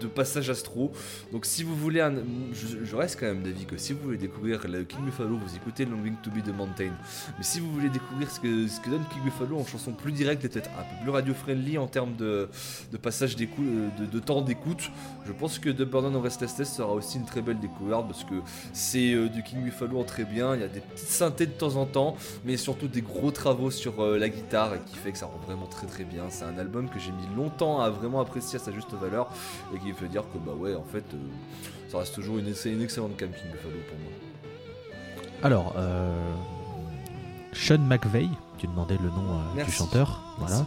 de 0.00 0.06
passage 0.06 0.50
astro. 0.50 0.92
Donc 1.32 1.46
si 1.46 1.62
vous 1.62 1.76
voulez, 1.76 2.06
je, 2.52 2.96
reste 2.96 3.18
quand 3.20 3.26
même 3.26 3.42
d'avis 3.42 3.64
que 3.64 3.76
si 3.76 3.92
vous 3.92 4.00
voulez 4.00 4.18
découvrir 4.18 4.66
le 4.66 4.84
King 4.84 5.04
Buffalo, 5.04 5.36
vous 5.36 5.56
écoutez 5.56 5.84
Longing 5.84 6.16
to 6.22 6.30
Be 6.30 6.42
the 6.42 6.54
Mountain. 6.54 6.92
Mais 7.36 7.44
si 7.44 7.60
vous 7.60 7.70
voulez 7.72 7.88
découvrir 7.88 8.30
ce 8.30 8.40
que, 8.40 8.90
donne 8.90 9.04
King 9.12 9.22
Buffalo 9.24 9.58
en 9.58 9.64
chanson 9.64 9.92
plus 9.92 10.12
directe 10.12 10.44
et 10.44 10.48
peut-être 10.48 10.70
un 10.78 10.82
peu 10.82 11.02
plus 11.02 11.10
radio-friendly 11.10 11.78
en 11.78 11.86
termes 11.86 12.16
de, 12.16 12.48
de 12.90 12.96
passage 12.96 13.36
d'écoute, 13.36 13.66
de, 13.98 14.06
de, 14.06 14.18
temps 14.18 14.42
d'écoute, 14.42 14.90
je 15.26 15.32
pense 15.32 15.58
que 15.58 15.70
The 15.70 15.82
Burden 15.82 16.14
of 16.16 16.22
Restlessness 16.22 16.74
sera 16.74 16.92
aussi 16.92 17.18
une 17.18 17.24
très 17.24 17.42
belle 17.42 17.58
découverte 17.58 18.06
parce 18.06 18.24
que 18.24 18.34
c'est 18.72 19.12
euh, 19.12 19.28
du 19.28 19.42
King 19.42 19.62
Buffalo 19.62 20.00
en 20.00 20.04
très 20.04 20.24
bien. 20.24 20.54
Il 20.54 20.60
y 20.60 20.64
a 20.64 20.68
des 20.68 20.80
petites 20.80 21.08
synthés 21.08 21.46
de 21.46 21.52
temps 21.52 21.76
en 21.76 21.86
temps, 21.86 22.16
mais 22.44 22.56
surtout 22.56 22.88
des 22.88 23.02
gros 23.02 23.30
travaux 23.30 23.70
sur 23.70 24.02
euh, 24.02 24.18
la 24.18 24.28
guitare 24.28 24.84
qui 24.86 24.96
fait 24.96 25.12
que 25.12 25.18
ça 25.18 25.26
rend 25.26 25.38
vraiment 25.46 25.66
très 25.66 25.86
très 25.86 26.04
bien. 26.04 26.24
C'est 26.30 26.44
un 26.44 26.58
album 26.58 26.88
que 26.88 26.98
j'ai 26.98 27.12
mis 27.12 27.36
longtemps 27.36 27.80
à 27.80 27.90
vraiment 27.90 28.20
apprécier 28.20 28.58
à 28.58 28.62
sa 28.62 28.72
juste 28.72 28.92
valeur 28.94 29.30
et 29.74 29.78
qui 29.78 29.87
qui 29.88 30.00
veut 30.02 30.08
dire 30.08 30.24
que 30.32 30.38
bah 30.38 30.52
ouais, 30.52 30.74
en 30.74 30.84
fait, 30.84 31.04
euh, 31.14 31.18
ça 31.88 31.98
reste 31.98 32.14
toujours 32.14 32.38
une, 32.38 32.46
une 32.46 32.82
excellente 32.82 33.12
camping 33.12 33.50
Buffalo 33.50 33.78
pour 33.88 33.98
moi. 33.98 34.12
Alors, 35.42 35.74
euh, 35.76 36.12
Sean 37.52 37.78
McVeigh, 37.78 38.28
tu 38.58 38.66
demandais 38.66 38.98
le 39.02 39.08
nom 39.08 39.40
euh, 39.56 39.64
du 39.64 39.70
chanteur, 39.70 40.36
voilà, 40.38 40.66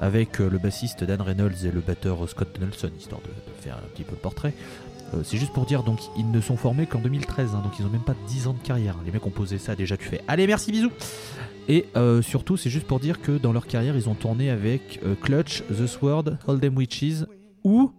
avec 0.00 0.38
le 0.38 0.58
bassiste 0.58 1.04
Dan 1.04 1.22
Reynolds 1.22 1.64
et 1.64 1.70
le 1.70 1.80
batteur 1.80 2.28
Scott 2.28 2.58
Nelson, 2.60 2.90
histoire 2.98 3.20
de, 3.22 3.62
faire 3.62 3.76
un 3.76 3.88
petit 3.94 4.02
peu 4.02 4.12
le 4.12 4.18
portrait. 4.18 4.52
c'est 5.24 5.38
juste 5.38 5.52
pour 5.52 5.64
dire, 5.64 5.82
donc 5.82 6.00
ils 6.18 6.30
ne 6.30 6.40
sont 6.40 6.56
formés 6.56 6.86
qu'en 6.86 6.98
2013, 6.98 7.54
hein, 7.54 7.62
donc 7.62 7.78
ils 7.78 7.86
ont 7.86 7.90
même 7.90 8.02
pas 8.02 8.16
10 8.26 8.48
ans 8.48 8.52
de 8.52 8.66
carrière. 8.66 8.96
Les 9.06 9.12
mecs 9.12 9.24
ont 9.24 9.30
posé 9.30 9.56
ça, 9.58 9.74
déjà 9.76 9.96
tu 9.96 10.04
fais 10.04 10.20
Allez, 10.28 10.46
merci, 10.46 10.72
bisous 10.72 10.92
Et 11.68 11.86
surtout, 12.22 12.56
c'est 12.56 12.70
juste 12.70 12.86
pour 12.86 13.00
dire 13.00 13.22
que 13.22 13.38
dans 13.38 13.52
leur 13.52 13.66
carrière, 13.66 13.96
ils 13.96 14.08
ont 14.08 14.14
tourné 14.14 14.50
avec 14.50 15.00
Clutch, 15.22 15.62
The 15.68 15.86
Sword, 15.86 16.24
Them 16.60 16.76
Witches 16.76 17.24
ou 17.64 17.92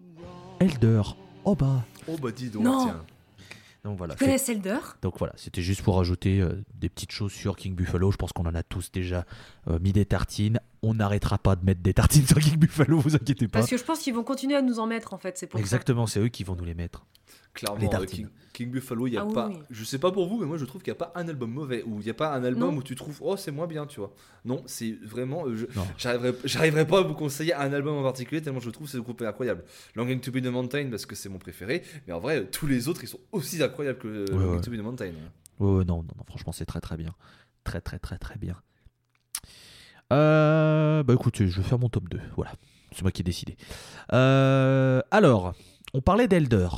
Elder. 0.59 1.01
Oh 1.45 1.55
bah. 1.55 1.85
Oh 2.07 2.17
bah 2.21 2.31
dis 2.31 2.49
donc, 2.49 2.63
tiens. 2.63 3.03
Donc 3.83 3.97
voilà. 3.97 4.15
Tu 4.15 4.25
Elder? 4.25 4.79
Donc 5.01 5.17
voilà, 5.19 5.33
c'était 5.37 5.61
juste 5.61 5.81
pour 5.81 5.99
ajouter 5.99 6.41
euh, 6.41 6.63
des 6.73 6.89
petites 6.89 7.11
choses 7.11 7.31
sur 7.31 7.55
King 7.55 7.75
Buffalo. 7.75 8.11
Je 8.11 8.17
pense 8.17 8.33
qu'on 8.33 8.45
en 8.45 8.55
a 8.55 8.63
tous 8.63 8.91
déjà 8.91 9.25
euh, 9.69 9.79
mis 9.79 9.93
des 9.93 10.05
tartines. 10.05 10.59
On 10.87 10.93
n'arrêtera 10.93 11.37
pas 11.37 11.57
de 11.57 11.65
mettre 11.65 11.81
des 11.81 11.93
tartines 11.93 12.25
sur 12.27 12.39
King 12.39 12.55
Buffalo, 12.55 12.99
vous 12.99 13.15
inquiétez 13.15 13.49
pas. 13.49 13.59
Parce 13.59 13.69
que 13.69 13.77
je 13.77 13.83
pense 13.83 13.99
qu'ils 13.99 14.13
vont 14.13 14.23
continuer 14.23 14.55
à 14.55 14.61
nous 14.61 14.79
en 14.79 14.87
mettre 14.87 15.13
en 15.13 15.17
fait, 15.17 15.37
c'est 15.37 15.47
pour 15.47 15.59
Exactement, 15.59 16.07
c'est 16.07 16.21
eux 16.21 16.29
qui 16.29 16.45
vont 16.45 16.55
nous 16.55 16.63
les 16.63 16.73
mettre. 16.73 17.05
Clairement, 17.53 17.89
King, 18.53 18.71
Buffalo, 18.71 19.07
il 19.07 19.13
y 19.13 19.17
a 19.17 19.25
ah 19.27 19.33
pas. 19.33 19.51
Je 19.69 19.83
sais 19.83 19.99
pas 19.99 20.11
pour 20.11 20.27
vous, 20.27 20.39
mais 20.39 20.45
moi 20.45 20.57
je 20.57 20.65
trouve 20.65 20.81
qu'il 20.81 20.91
n'y 20.91 20.97
a 20.97 20.99
pas 20.99 21.11
un 21.15 21.27
album 21.27 21.51
mauvais 21.51 21.83
ou 21.83 21.99
il 21.99 22.05
n'y 22.05 22.09
a 22.09 22.13
pas 22.13 22.33
un 22.33 22.43
album 22.43 22.77
où 22.77 22.83
tu 22.83 22.95
trouves 22.95 23.17
oh 23.21 23.35
c'est 23.35 23.51
moins 23.51 23.67
bien, 23.67 23.85
tu 23.85 23.99
vois. 23.99 24.13
Non, 24.45 24.63
c'est 24.65 24.97
vraiment. 25.03 25.47
Euh, 25.47 25.67
j'arriverai 25.97 26.87
pas 26.87 26.99
à 26.99 27.01
vous 27.01 27.15
conseiller 27.15 27.53
un 27.53 27.73
album 27.73 27.97
en 27.97 28.03
particulier 28.03 28.41
tellement 28.41 28.59
je 28.59 28.69
trouve 28.69 28.87
ce 28.87 28.97
groupe 28.97 29.21
est 29.21 29.27
incroyable. 29.27 29.63
Longing 29.95 30.21
to 30.21 30.31
be 30.31 30.41
the 30.41 30.47
Mountain 30.47 30.89
parce 30.89 31.05
que 31.05 31.15
c'est 31.15 31.29
mon 31.29 31.39
préféré, 31.39 31.83
mais 32.07 32.13
en 32.13 32.19
vrai 32.19 32.45
tous 32.45 32.67
les 32.67 32.87
autres 32.87 33.03
ils 33.03 33.09
sont 33.09 33.19
aussi 33.31 33.61
incroyables 33.61 33.99
que 33.99 34.25
Longing 34.31 34.61
to 34.61 34.71
be 34.71 34.75
the 34.75 34.83
Mountain. 34.83 35.11
Ouais, 35.59 35.83
non, 35.83 35.97
non, 35.97 36.05
non, 36.15 36.23
franchement 36.25 36.51
c'est 36.51 36.65
très 36.65 36.81
très 36.81 36.95
bien, 36.95 37.13
très 37.63 37.81
très 37.81 37.99
très 37.99 38.17
très 38.17 38.37
bien. 38.37 38.55
Euh, 40.13 41.03
bah 41.03 41.13
écoutez, 41.13 41.47
je 41.47 41.57
vais 41.57 41.67
faire 41.67 41.79
mon 41.79 41.89
top 41.89 42.09
2. 42.09 42.19
Voilà, 42.35 42.53
c'est 42.91 43.01
moi 43.01 43.11
qui 43.11 43.21
ai 43.21 43.23
décidé. 43.23 43.57
Euh, 44.13 45.01
alors, 45.11 45.53
on 45.93 46.01
parlait 46.01 46.27
d'Elder. 46.27 46.69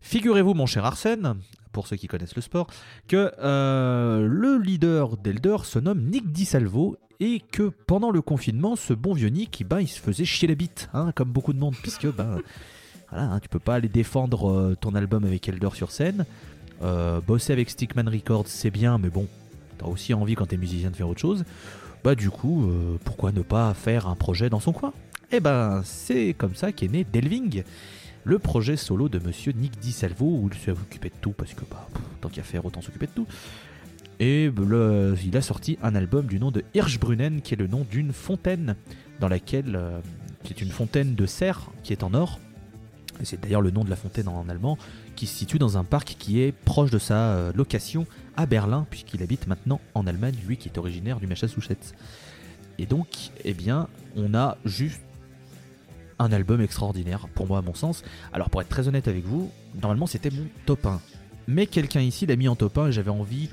Figurez-vous, 0.00 0.54
mon 0.54 0.66
cher 0.66 0.84
Arsène, 0.84 1.34
pour 1.72 1.86
ceux 1.86 1.96
qui 1.96 2.06
connaissent 2.06 2.36
le 2.36 2.42
sport, 2.42 2.68
que 3.08 3.32
euh, 3.38 4.26
le 4.26 4.58
leader 4.58 5.16
d'Elder 5.16 5.58
se 5.64 5.78
nomme 5.78 6.02
Nick 6.02 6.32
DiSalvo 6.32 6.96
et 7.20 7.40
que 7.40 7.70
pendant 7.86 8.10
le 8.10 8.22
confinement, 8.22 8.76
ce 8.76 8.92
bon 8.92 9.14
vieux 9.14 9.28
Nick, 9.28 9.64
ben, 9.68 9.80
il 9.80 9.88
se 9.88 10.00
faisait 10.00 10.24
chier 10.24 10.48
la 10.48 10.54
bite, 10.54 10.88
hein, 10.94 11.12
comme 11.14 11.30
beaucoup 11.30 11.52
de 11.52 11.58
monde, 11.58 11.74
puisque 11.82 12.06
ben, 12.06 12.38
voilà, 13.10 13.26
hein, 13.26 13.40
tu 13.40 13.48
peux 13.48 13.58
pas 13.58 13.74
aller 13.74 13.88
défendre 13.88 14.50
euh, 14.50 14.76
ton 14.80 14.94
album 14.94 15.24
avec 15.24 15.48
Elder 15.48 15.70
sur 15.74 15.90
scène. 15.90 16.24
Euh, 16.82 17.20
bosser 17.20 17.52
avec 17.52 17.70
Stickman 17.70 18.08
Records, 18.08 18.48
c'est 18.48 18.70
bien, 18.70 18.98
mais 18.98 19.08
bon, 19.08 19.26
t'as 19.78 19.86
aussi 19.86 20.14
envie 20.14 20.34
quand 20.34 20.46
t'es 20.46 20.56
musicien 20.58 20.90
de 20.90 20.96
faire 20.96 21.08
autre 21.08 21.20
chose, 21.20 21.44
bah 22.06 22.14
du 22.14 22.30
coup, 22.30 22.70
euh, 22.70 22.98
pourquoi 23.04 23.32
ne 23.32 23.42
pas 23.42 23.74
faire 23.74 24.06
un 24.06 24.14
projet 24.14 24.48
dans 24.48 24.60
son 24.60 24.70
coin? 24.70 24.92
Et 25.32 25.40
ben, 25.40 25.82
c'est 25.84 26.36
comme 26.38 26.54
ça 26.54 26.70
qu'est 26.70 26.86
né 26.86 27.02
Delving, 27.02 27.64
le 28.22 28.38
projet 28.38 28.76
solo 28.76 29.08
de 29.08 29.18
monsieur 29.18 29.50
Nick 29.50 29.80
DiSalvo, 29.80 30.24
où 30.24 30.48
il 30.52 30.56
s'est 30.56 30.70
occupé 30.70 31.08
de 31.08 31.16
tout, 31.20 31.32
parce 31.32 31.52
que 31.52 31.62
bah, 31.68 31.88
tant 32.20 32.28
qu'à 32.28 32.44
faire, 32.44 32.64
autant 32.64 32.80
s'occuper 32.80 33.06
de 33.06 33.10
tout. 33.10 33.26
Et 34.20 34.44
il 35.24 35.36
a 35.36 35.42
sorti 35.42 35.80
un 35.82 35.96
album 35.96 36.26
du 36.26 36.38
nom 36.38 36.52
de 36.52 36.62
Hirschbrunnen, 36.74 37.40
qui 37.40 37.54
est 37.54 37.56
le 37.56 37.66
nom 37.66 37.84
d'une 37.90 38.12
fontaine, 38.12 38.76
dans 39.18 39.26
laquelle, 39.26 39.74
euh, 39.74 39.98
qui 40.44 40.52
est 40.52 40.62
une 40.62 40.70
fontaine 40.70 41.16
de 41.16 41.26
serre, 41.26 41.72
qui 41.82 41.92
est 41.92 42.04
en 42.04 42.14
or. 42.14 42.38
C'est 43.22 43.40
d'ailleurs 43.40 43.62
le 43.62 43.70
nom 43.70 43.84
de 43.84 43.90
la 43.90 43.96
fontaine 43.96 44.28
en 44.28 44.48
allemand, 44.48 44.78
qui 45.14 45.26
se 45.26 45.36
situe 45.36 45.58
dans 45.58 45.78
un 45.78 45.84
parc 45.84 46.16
qui 46.18 46.40
est 46.40 46.52
proche 46.52 46.90
de 46.90 46.98
sa 46.98 47.30
euh, 47.30 47.52
location 47.54 48.06
à 48.36 48.46
Berlin, 48.46 48.86
puisqu'il 48.90 49.22
habite 49.22 49.46
maintenant 49.46 49.80
en 49.94 50.06
Allemagne, 50.06 50.34
lui 50.46 50.56
qui 50.56 50.68
est 50.68 50.78
originaire 50.78 51.20
du 51.20 51.26
Massachusetts. 51.26 51.94
Et 52.78 52.86
donc, 52.86 53.08
eh 53.44 53.54
bien, 53.54 53.88
on 54.16 54.34
a 54.34 54.58
juste 54.64 55.00
un 56.18 56.32
album 56.32 56.60
extraordinaire, 56.60 57.28
pour 57.34 57.46
moi 57.46 57.58
à 57.58 57.62
mon 57.62 57.74
sens. 57.74 58.02
Alors 58.32 58.50
pour 58.50 58.60
être 58.60 58.68
très 58.68 58.88
honnête 58.88 59.08
avec 59.08 59.24
vous, 59.24 59.50
normalement 59.80 60.06
c'était 60.06 60.30
mon 60.30 60.46
top 60.64 60.86
1. 60.86 61.00
Mais 61.48 61.66
quelqu'un 61.66 62.00
ici 62.00 62.26
l'a 62.26 62.36
mis 62.36 62.48
en 62.48 62.56
top 62.56 62.78
1 62.78 62.88
et 62.88 62.92
j'avais 62.92 63.10
envie 63.10 63.50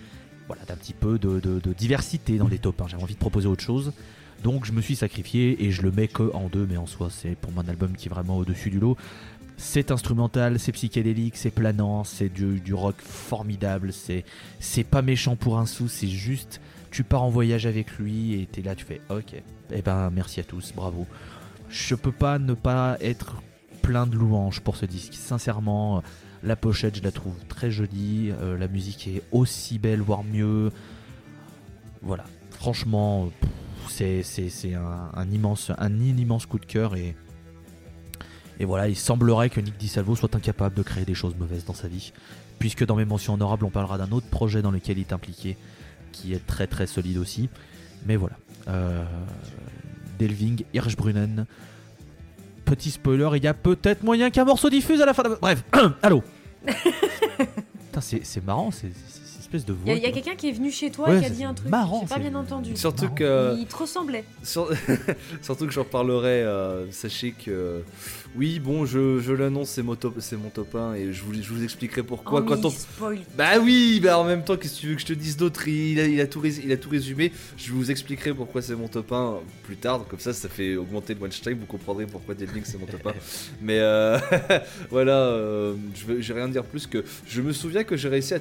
voilà, 0.47 0.63
d'un 0.65 0.75
petit 0.75 0.93
peu 0.93 1.19
de, 1.19 1.59
diversité 1.77 2.37
dans 2.37 2.47
les 2.47 2.59
top 2.59 2.81
1. 2.81 2.87
J'avais 2.89 3.03
envie 3.03 3.13
de 3.13 3.19
proposer 3.19 3.47
autre 3.47 3.63
chose. 3.63 3.93
Donc 4.43 4.65
je 4.65 4.73
me 4.73 4.81
suis 4.81 4.95
sacrifié 4.95 5.63
et 5.63 5.71
je 5.71 5.81
le 5.83 5.91
mets 5.91 6.09
que 6.09 6.33
en 6.33 6.49
deux, 6.49 6.65
mais 6.69 6.75
en 6.75 6.85
soi 6.85 7.09
c'est 7.09 7.35
pour 7.35 7.51
moi 7.51 7.63
un 7.65 7.69
album 7.69 7.95
qui 7.95 8.07
est 8.07 8.11
vraiment 8.11 8.37
au-dessus 8.37 8.69
du 8.69 8.79
lot. 8.79 8.97
C'est 9.57 9.91
instrumental, 9.91 10.59
c'est 10.59 10.71
psychédélique, 10.71 11.37
c'est 11.37 11.51
planant, 11.51 12.03
c'est 12.03 12.29
du, 12.29 12.73
rock 12.73 12.95
formidable, 12.99 13.91
c'est, 13.93 14.83
pas 14.83 15.01
méchant 15.01 15.35
pour 15.35 15.57
un 15.57 15.65
sou, 15.65 15.87
c'est 15.87 16.07
juste 16.07 16.59
tu 16.91 17.03
pars 17.03 17.23
en 17.23 17.29
voyage 17.29 17.65
avec 17.65 17.97
lui 17.97 18.39
et 18.39 18.45
t'es 18.45 18.61
là, 18.61 18.75
tu 18.75 18.85
fais 18.85 19.01
ok, 19.09 19.33
eh 19.71 19.81
ben 19.81 20.11
merci 20.11 20.39
à 20.39 20.43
tous, 20.43 20.73
bravo. 20.75 21.07
Je 21.69 21.95
peux 21.95 22.11
pas 22.11 22.37
ne 22.37 22.53
pas 22.53 22.97
être 23.01 23.41
plein 23.81 24.05
de 24.05 24.15
louanges 24.15 24.59
pour 24.59 24.75
ce 24.75 24.85
disque, 24.85 25.15
sincèrement. 25.15 26.03
La 26.43 26.55
pochette, 26.55 26.97
je 26.97 27.01
la 27.01 27.11
trouve 27.11 27.33
très 27.47 27.71
jolie, 27.71 28.31
euh, 28.41 28.57
la 28.57 28.67
musique 28.67 29.07
est 29.07 29.23
aussi 29.31 29.79
belle, 29.79 30.01
voire 30.01 30.23
mieux. 30.23 30.71
Voilà, 32.03 32.25
franchement, 32.51 33.31
c'est, 33.89 34.23
un, 34.75 35.31
immense, 35.31 35.71
un 35.77 35.99
immense 35.99 36.45
coup 36.45 36.59
de 36.59 36.65
cœur 36.65 36.95
et 36.95 37.15
et 38.59 38.65
voilà, 38.65 38.87
il 38.87 38.95
semblerait 38.95 39.49
que 39.49 39.59
Nick 39.59 39.77
DiSalvo 39.77 40.15
soit 40.15 40.35
incapable 40.35 40.75
de 40.75 40.83
créer 40.83 41.05
des 41.05 41.15
choses 41.15 41.35
mauvaises 41.37 41.65
dans 41.65 41.73
sa 41.73 41.87
vie, 41.87 42.13
puisque 42.59 42.85
dans 42.85 42.95
mes 42.95 43.05
mentions 43.05 43.33
honorables, 43.33 43.65
on 43.65 43.69
parlera 43.69 43.97
d'un 43.97 44.11
autre 44.11 44.27
projet 44.27 44.61
dans 44.61 44.71
lequel 44.71 44.97
il 44.97 45.01
est 45.01 45.13
impliqué, 45.13 45.57
qui 46.11 46.33
est 46.33 46.45
très 46.45 46.67
très 46.67 46.87
solide 46.87 47.17
aussi. 47.17 47.49
Mais 48.05 48.15
voilà. 48.15 48.35
Euh, 48.67 49.03
Delving, 50.19 50.63
Hirschbrunnen. 50.73 51.45
Petit 52.65 52.91
spoiler, 52.91 53.29
il 53.35 53.43
y 53.43 53.47
a 53.47 53.53
peut-être 53.53 54.03
moyen 54.03 54.29
qu'un 54.29 54.45
morceau 54.45 54.69
diffuse 54.69 55.01
à 55.01 55.05
la 55.05 55.13
fin 55.13 55.23
de... 55.23 55.37
Bref, 55.41 55.63
allô 56.01 56.23
c'est 57.99 58.43
marrant, 58.43 58.71
c'est 58.71 58.91
de 59.59 59.75
Il 59.85 59.97
y 59.97 60.05
a, 60.05 60.11
quelqu'un 60.11 60.35
qui 60.35 60.49
est 60.49 60.51
venu 60.51 60.71
chez 60.71 60.89
toi 60.89 61.13
et 61.13 61.19
qui 61.19 61.25
a 61.25 61.29
dit 61.29 61.43
un 61.43 61.53
truc. 61.53 61.69
Marrant. 61.69 62.01
J'ai 62.01 62.07
pas 62.07 62.19
bien 62.19 62.35
entendu. 62.35 62.75
Surtout 62.75 63.09
que. 63.09 63.55
Il 63.57 63.65
te 63.65 63.75
ressemblait. 63.75 64.25
Surtout 64.43 65.67
que 65.67 65.71
j'en 65.71 65.83
parlerai. 65.83 66.41
Euh, 66.43 66.91
sachez 66.91 67.31
que. 67.31 67.83
Oui, 68.35 68.59
bon, 68.59 68.85
je, 68.85 69.19
je 69.19 69.31
l'annonce, 69.31 69.69
c'est 69.69 69.83
mon, 69.83 69.95
top, 69.95 70.17
mon 70.33 70.49
top 70.49 70.75
1 70.75 70.95
et 70.95 71.13
je 71.13 71.21
vous, 71.23 71.33
je 71.35 71.49
vous 71.49 71.63
expliquerai 71.63 72.01
pourquoi. 72.01 72.41
Oh, 72.41 72.43
quand 72.43 72.65
on... 72.65 72.69
spoil. 72.69 73.19
Bah 73.37 73.59
oui, 73.61 73.99
bah 74.01 74.17
en 74.17 74.23
même 74.23 74.43
temps, 74.43 74.57
qu'est-ce 74.57 74.75
que 74.75 74.79
tu 74.81 74.87
veux 74.87 74.95
que 74.95 75.01
je 75.01 75.05
te 75.05 75.13
dise 75.13 75.37
d'autre? 75.37 75.67
Il, 75.67 75.99
a, 75.99 76.07
il, 76.07 76.19
a 76.19 76.25
tout 76.25 76.43
il 76.43 76.71
a 76.71 76.77
tout 76.77 76.89
résumé. 76.89 77.31
Je 77.57 77.71
vous 77.71 77.91
expliquerai 77.91 78.33
pourquoi 78.33 78.61
c'est 78.61 78.75
mon 78.75 78.87
top 78.87 79.11
1 79.11 79.35
plus 79.63 79.77
tard. 79.77 79.99
Donc, 79.99 80.09
comme 80.09 80.19
ça, 80.19 80.33
ça 80.33 80.49
fait 80.49 80.75
augmenter 80.75 81.13
le 81.13 81.19
watch 81.19 81.41
time. 81.41 81.59
Vous 81.59 81.65
comprendrez 81.67 82.05
pourquoi 82.07 82.33
Dead 82.33 82.53
Link 82.53 82.65
c'est 82.65 82.79
mon 82.79 82.87
top 82.87 83.05
1. 83.05 83.13
Mais 83.61 83.79
euh, 83.79 84.17
voilà, 84.89 85.17
euh, 85.17 85.75
je 85.95 86.33
vais 86.33 86.39
rien 86.39 86.49
dire 86.49 86.63
plus 86.63 86.87
que. 86.87 87.03
Je 87.27 87.41
me 87.41 87.53
souviens 87.53 87.83
que 87.83 87.95
j'ai 87.95 88.09
réussi 88.09 88.33
à. 88.33 88.39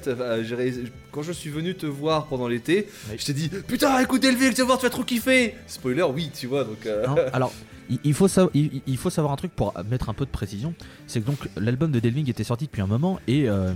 quand 1.10 1.22
je 1.22 1.32
suis 1.32 1.50
venu 1.50 1.74
te 1.74 1.86
voir 1.86 2.26
pendant 2.26 2.48
l'été, 2.48 2.88
je 3.16 3.24
t'ai 3.24 3.34
dit 3.34 3.50
Putain, 3.66 4.00
écoute 4.00 4.22
Delville, 4.22 4.54
tu 4.54 4.62
vas 4.62 4.66
voir, 4.66 4.78
tu 4.78 4.86
vas 4.86 4.90
trop 4.90 5.04
kiffer 5.04 5.54
Spoiler, 5.66 6.04
oui, 6.04 6.30
tu 6.34 6.46
vois. 6.46 6.64
Donc, 6.64 6.86
euh, 6.86 7.06
alors, 7.32 7.52
il 7.88 8.14
faut, 8.14 8.28
savoir, 8.28 9.32
un 9.32 9.36
truc 9.36 9.52
pour 9.52 9.74
mettre 9.90 10.08
un 10.08 10.14
peu 10.14 10.24
de 10.24 10.30
précision 10.30 10.74
c'est 11.06 11.20
que 11.20 11.26
donc 11.26 11.48
l'album 11.56 11.90
de 11.90 12.00
Delving 12.00 12.28
était 12.30 12.44
sorti 12.44 12.66
depuis 12.66 12.82
un 12.82 12.86
moment 12.86 13.18
et. 13.26 13.48
Euh, 13.48 13.72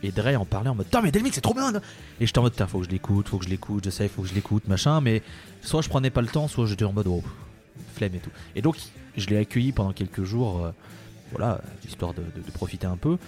et 0.00 0.12
Dre 0.12 0.40
en 0.40 0.44
parlait 0.44 0.70
en 0.70 0.76
mode 0.76 0.86
Putain 0.86 1.02
mais 1.02 1.10
Delving 1.10 1.32
c'est 1.34 1.40
trop 1.40 1.54
bien 1.54 1.72
Et 2.20 2.26
j'étais 2.26 2.38
en 2.38 2.42
mode 2.42 2.54
faut 2.68 2.78
que 2.78 2.84
je 2.84 2.90
l'écoute, 2.90 3.28
faut 3.28 3.38
que 3.38 3.44
je 3.44 3.50
l'écoute, 3.50 3.84
je 3.84 3.90
sais, 3.90 4.06
faut 4.06 4.22
que 4.22 4.28
je 4.28 4.34
l'écoute, 4.34 4.68
machin 4.68 5.00
Mais 5.00 5.22
soit 5.60 5.82
je 5.82 5.88
prenais 5.88 6.10
pas 6.10 6.20
le 6.20 6.28
temps, 6.28 6.46
soit 6.46 6.66
j'étais 6.66 6.84
en 6.84 6.92
mode 6.92 7.08
oh, 7.08 7.20
flemme 7.96 8.14
et 8.14 8.20
tout 8.20 8.30
Et 8.54 8.62
donc 8.62 8.76
je 9.16 9.26
l'ai 9.26 9.38
accueilli 9.38 9.72
pendant 9.72 9.92
quelques 9.92 10.22
jours 10.22 10.64
euh, 10.64 10.70
Voilà, 11.32 11.60
histoire 11.84 12.14
de, 12.14 12.22
profiter 12.52 12.86
un 12.86 12.96
peu 12.96 13.18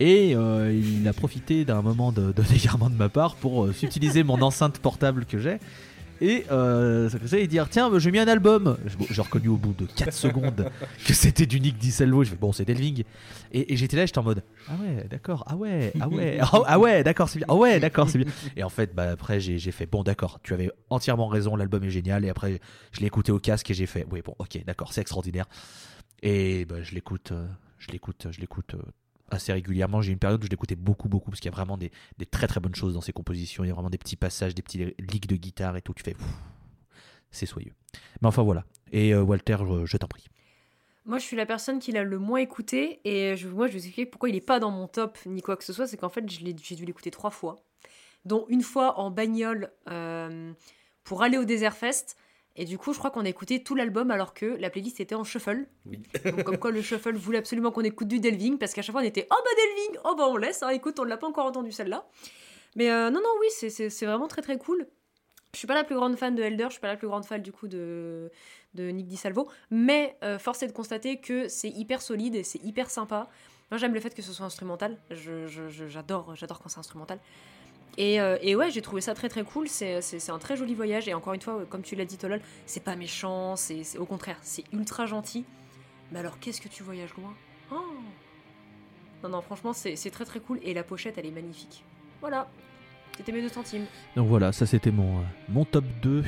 et 0.00 0.34
euh, 0.36 0.72
il 0.72 1.06
a 1.08 1.12
profité 1.12 1.64
d'un 1.64 1.82
moment 1.82 2.12
de, 2.12 2.32
de 2.32 2.42
de 2.42 2.96
ma 2.96 3.08
part 3.08 3.34
pour 3.34 3.64
euh, 3.64 3.74
mon 4.24 4.42
enceinte 4.42 4.78
portable 4.78 5.24
que 5.24 5.38
j'ai. 5.38 5.58
Et 6.20 6.44
euh, 6.50 7.08
ça 7.08 7.18
faisait 7.18 7.46
dire 7.46 7.68
Tiens, 7.68 7.90
j'ai 7.98 8.10
mis 8.10 8.18
un 8.18 8.28
album. 8.28 8.76
J'ai 9.10 9.22
reconnu 9.22 9.48
au 9.48 9.56
bout 9.56 9.74
de 9.74 9.86
4 9.86 10.12
secondes 10.12 10.70
que 11.06 11.12
c'était 11.12 11.46
du 11.46 11.60
Nick 11.60 11.78
Disselvo. 11.78 12.24
Je 12.24 12.30
fais 12.30 12.36
Bon, 12.36 12.52
c'est 12.52 12.64
Delving. 12.64 13.04
Et, 13.52 13.76
j'étais 13.76 13.96
là, 13.96 14.06
j'étais 14.06 14.18
en 14.18 14.22
mode 14.22 14.42
Ah 14.68 14.74
ouais, 14.80 15.06
d'accord, 15.08 15.44
ah 15.46 15.56
ouais, 15.56 15.92
ah 16.00 16.08
ouais, 16.08 16.38
ah, 16.66 16.78
ouais, 16.78 17.02
d'accord, 17.02 17.28
c'est 17.28 17.38
bien. 17.38 17.46
Ah 17.48 17.54
ouais, 17.54 17.80
d'accord, 17.80 18.08
c'est 18.08 18.18
bien. 18.18 18.30
Et 18.56 18.62
en 18.62 18.68
fait, 18.68 18.94
bah, 18.94 19.10
après, 19.10 19.40
j'ai 19.40 19.58
fait 19.70 19.86
Bon, 19.86 20.02
d'accord, 20.02 20.40
tu 20.42 20.54
avais 20.54 20.70
entièrement 20.90 21.28
raison, 21.28 21.56
l'album 21.56 21.84
est 21.84 21.90
génial. 21.90 22.24
Et 22.24 22.30
après, 22.30 22.60
je 22.92 23.00
l'ai 23.00 23.06
écouté 23.06 23.32
au 23.32 23.38
casque 23.38 23.70
et 23.70 23.74
j'ai 23.74 23.86
fait 23.86 24.06
Oui, 24.10 24.22
bon, 24.24 24.34
ok, 24.38 24.62
d'accord, 24.66 24.92
c'est 24.92 25.00
extraordinaire. 25.00 25.46
Et 26.22 26.64
bah, 26.64 26.82
je 26.82 26.94
l'écoute, 26.94 27.32
je 27.78 27.88
l'écoute, 27.88 28.26
je 28.30 28.40
l'écoute 28.40 28.74
assez 29.30 29.52
régulièrement. 29.52 30.00
J'ai 30.02 30.12
une 30.12 30.18
période 30.18 30.42
où 30.42 30.46
je 30.46 30.50
l'écoutais 30.50 30.76
beaucoup, 30.76 31.08
beaucoup, 31.08 31.30
parce 31.30 31.40
qu'il 31.40 31.50
y 31.50 31.54
a 31.54 31.56
vraiment 31.56 31.76
des, 31.76 31.90
très 32.30 32.46
très 32.46 32.60
bonnes 32.60 32.74
choses 32.74 32.94
dans 32.94 33.00
ses 33.00 33.12
compositions. 33.12 33.64
Il 33.64 33.68
y 33.68 33.70
a 33.70 33.74
vraiment 33.74 33.90
des 33.90 33.98
petits 33.98 34.16
passages, 34.16 34.54
des 34.54 34.62
petits 34.62 34.94
leaks 34.98 35.26
de 35.26 35.36
guitare 35.36 35.76
et 35.76 35.82
tout. 35.82 35.94
Tu 35.94 36.02
fais, 36.02 36.16
c'est 37.30 37.46
soyeux. 37.46 37.72
Mais 38.20 38.28
enfin 38.28 38.42
voilà. 38.42 38.64
Et 38.92 39.14
euh, 39.14 39.22
Walter, 39.22 39.56
je, 39.84 39.96
t'en 39.96 40.08
prie. 40.08 40.24
Moi, 41.04 41.18
je 41.18 41.24
suis 41.24 41.36
la 41.36 41.46
personne 41.46 41.78
qui 41.78 41.92
l'a 41.92 42.04
le 42.04 42.18
moins 42.18 42.38
écouté 42.38 43.00
et 43.04 43.36
je, 43.36 43.48
moi, 43.48 43.66
je 43.66 43.72
vais 43.72 43.78
vous 43.78 43.86
expliquer 43.86 44.06
pourquoi 44.06 44.28
il 44.28 44.34
n'est 44.34 44.40
pas 44.40 44.60
dans 44.60 44.70
mon 44.70 44.88
top 44.88 45.18
ni 45.26 45.42
quoi 45.42 45.56
que 45.56 45.64
ce 45.64 45.72
soit. 45.72 45.86
C'est 45.86 45.96
qu'en 45.96 46.08
fait, 46.08 46.28
j'ai 46.28 46.52
dû 46.52 46.84
l'écouter 46.84 47.10
trois 47.10 47.30
fois, 47.30 47.56
dont 48.24 48.46
une 48.48 48.62
fois 48.62 48.98
en 48.98 49.10
bagnole 49.10 49.70
euh, 49.88 50.52
pour 51.04 51.22
aller 51.22 51.38
au 51.38 51.44
Desert 51.44 51.74
Fest. 51.76 52.16
Et 52.58 52.64
du 52.64 52.76
coup, 52.76 52.92
je 52.92 52.98
crois 52.98 53.10
qu'on 53.10 53.24
a 53.24 53.28
écouté 53.28 53.62
tout 53.62 53.76
l'album 53.76 54.10
alors 54.10 54.34
que 54.34 54.44
la 54.44 54.68
playlist 54.68 54.98
était 54.98 55.14
en 55.14 55.22
shuffle. 55.22 55.66
Oui. 55.86 56.02
Donc, 56.24 56.42
comme 56.42 56.58
quoi 56.58 56.72
le 56.72 56.82
shuffle 56.82 57.14
voulait 57.14 57.38
absolument 57.38 57.70
qu'on 57.70 57.82
écoute 57.82 58.08
du 58.08 58.18
Delving, 58.18 58.58
parce 58.58 58.74
qu'à 58.74 58.82
chaque 58.82 58.92
fois 58.92 59.00
on 59.00 59.04
était 59.04 59.28
Oh 59.30 59.36
bah 59.44 59.50
Delving 59.56 60.00
Oh 60.04 60.16
bah 60.16 60.24
on 60.28 60.36
laisse, 60.36 60.64
hein, 60.64 60.70
écoute, 60.70 60.98
on 60.98 61.04
ne 61.04 61.08
l'a 61.08 61.16
pas 61.16 61.28
encore 61.28 61.46
entendu 61.46 61.70
celle-là. 61.70 62.04
Mais 62.74 62.90
euh, 62.90 63.10
non, 63.10 63.20
non, 63.20 63.30
oui, 63.40 63.46
c'est 63.50 64.06
vraiment 64.06 64.26
très 64.26 64.42
très 64.42 64.58
cool. 64.58 64.88
Je 65.54 65.58
suis 65.58 65.68
pas 65.68 65.74
la 65.74 65.84
plus 65.84 65.94
grande 65.94 66.16
fan 66.16 66.34
de 66.34 66.42
Elder, 66.42 66.64
je 66.64 66.72
suis 66.72 66.80
pas 66.80 66.88
la 66.88 66.96
plus 66.96 67.08
grande 67.08 67.24
fan 67.24 67.40
du 67.40 67.52
coup 67.52 67.68
de, 67.68 68.30
de 68.74 68.90
Nick 68.90 69.06
DiSalvo, 69.06 69.48
mais 69.70 70.18
euh, 70.22 70.38
force 70.38 70.62
est 70.62 70.66
de 70.66 70.72
constater 70.72 71.20
que 71.20 71.48
c'est 71.48 71.70
hyper 71.70 72.02
solide 72.02 72.34
et 72.34 72.42
c'est 72.42 72.62
hyper 72.62 72.90
sympa. 72.90 73.30
Moi 73.70 73.78
j'aime 73.78 73.94
le 73.94 74.00
fait 74.00 74.14
que 74.14 74.20
ce 74.20 74.32
soit 74.32 74.44
instrumental, 74.46 74.98
j'adore 75.10 76.34
j'adore 76.34 76.60
quand 76.60 76.68
c'est 76.68 76.78
instrumental. 76.78 77.18
Euh, 77.98 78.38
et, 78.42 78.54
ouais, 78.54 78.70
j'ai 78.70 78.82
trouvé 78.82 79.00
ça 79.00 79.14
très 79.14 79.28
très 79.28 79.42
cool. 79.42 79.68
C'est 79.68 80.30
un 80.30 80.38
très 80.38 80.56
joli 80.56 80.74
voyage. 80.74 81.08
Et 81.08 81.14
encore 81.14 81.34
une 81.34 81.40
fois, 81.40 81.64
comme 81.68 81.82
tu 81.82 81.96
l'as 81.96 82.04
dit, 82.04 82.16
Tolol, 82.16 82.40
c'est 82.66 82.82
pas 82.82 82.96
méchant. 82.96 83.56
C'est 83.56 83.98
au 83.98 84.06
contraire, 84.06 84.38
c'est 84.42 84.64
ultra 84.72 85.06
gentil. 85.06 85.44
Mais 86.12 86.20
alors, 86.20 86.38
qu'est-ce 86.38 86.60
que 86.60 86.68
tu 86.68 86.82
voyages 86.82 87.14
loin 87.16 87.34
oh 87.72 87.76
Non, 89.22 89.28
non, 89.28 89.42
franchement, 89.42 89.72
c'est 89.72 90.10
très 90.10 90.24
très 90.24 90.40
cool. 90.40 90.58
Et 90.62 90.74
la 90.74 90.82
pochette, 90.82 91.18
elle 91.18 91.26
est 91.26 91.30
magnifique. 91.30 91.84
Voilà, 92.20 92.48
c'était 93.16 93.32
mes 93.32 93.42
deux 93.42 93.48
centimes. 93.48 93.86
Donc 94.16 94.28
voilà, 94.28 94.52
ça 94.52 94.66
c'était 94.66 94.90
mon, 94.90 95.18
euh, 95.18 95.22
mon 95.48 95.64
top 95.64 95.84
2 96.02 96.24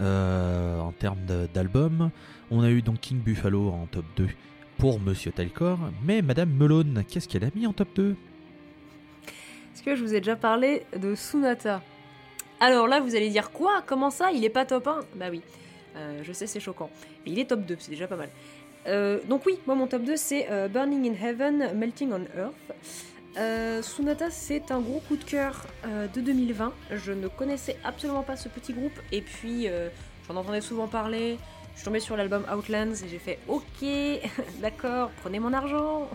euh, 0.00 0.80
en 0.80 0.92
termes 0.92 1.20
d'album. 1.54 2.10
On 2.50 2.62
a 2.62 2.70
eu 2.70 2.82
donc 2.82 3.00
King 3.00 3.20
Buffalo 3.20 3.68
en 3.68 3.86
top 3.86 4.04
2 4.16 4.28
pour 4.78 4.98
Monsieur 4.98 5.30
Talcor. 5.30 5.78
Mais 6.04 6.22
Madame 6.22 6.50
Melone, 6.50 7.04
qu'est-ce 7.08 7.28
qu'elle 7.28 7.44
a 7.44 7.50
mis 7.54 7.66
en 7.66 7.72
top 7.72 7.88
2 7.94 8.16
est-ce 9.74 9.82
que 9.82 9.96
je 9.96 10.02
vous 10.02 10.14
ai 10.14 10.20
déjà 10.20 10.36
parlé 10.36 10.84
de 10.96 11.14
Sunata 11.14 11.82
Alors 12.60 12.88
là, 12.88 13.00
vous 13.00 13.16
allez 13.16 13.30
dire 13.30 13.50
quoi? 13.50 13.82
Comment 13.86 14.10
ça? 14.10 14.30
Il 14.32 14.44
est 14.44 14.50
pas 14.50 14.66
top 14.66 14.86
1 14.86 15.00
Bah 15.16 15.26
oui, 15.30 15.42
euh, 15.96 16.20
je 16.22 16.32
sais, 16.32 16.46
c'est 16.46 16.60
choquant. 16.60 16.90
Mais 17.24 17.32
il 17.32 17.38
est 17.38 17.46
top 17.46 17.60
2, 17.60 17.76
c'est 17.78 17.90
déjà 17.90 18.06
pas 18.06 18.16
mal. 18.16 18.28
Euh, 18.86 19.20
donc 19.28 19.46
oui, 19.46 19.58
moi 19.66 19.76
mon 19.76 19.86
top 19.86 20.02
2 20.02 20.16
c'est 20.16 20.48
euh, 20.50 20.66
Burning 20.66 21.08
in 21.08 21.14
Heaven, 21.14 21.72
Melting 21.74 22.12
on 22.12 22.24
Earth. 22.36 23.82
Sunata 23.82 24.30
c'est 24.30 24.70
un 24.72 24.80
gros 24.80 25.00
coup 25.08 25.16
de 25.16 25.24
cœur 25.24 25.64
de 25.86 26.20
2020. 26.20 26.72
Je 26.90 27.12
ne 27.12 27.28
connaissais 27.28 27.78
absolument 27.84 28.22
pas 28.22 28.36
ce 28.36 28.48
petit 28.48 28.74
groupe 28.74 28.98
et 29.10 29.22
puis 29.22 29.68
j'en 30.28 30.36
entendais 30.36 30.60
souvent 30.60 30.86
parler. 30.86 31.38
Je 31.72 31.78
suis 31.78 31.84
tombée 31.86 32.00
sur 32.00 32.16
l'album 32.16 32.44
Outlands 32.54 32.92
et 32.92 33.08
j'ai 33.08 33.18
fait 33.18 33.38
ok, 33.48 33.62
d'accord, 34.60 35.10
prenez 35.22 35.38
mon 35.38 35.54
argent. 35.54 36.10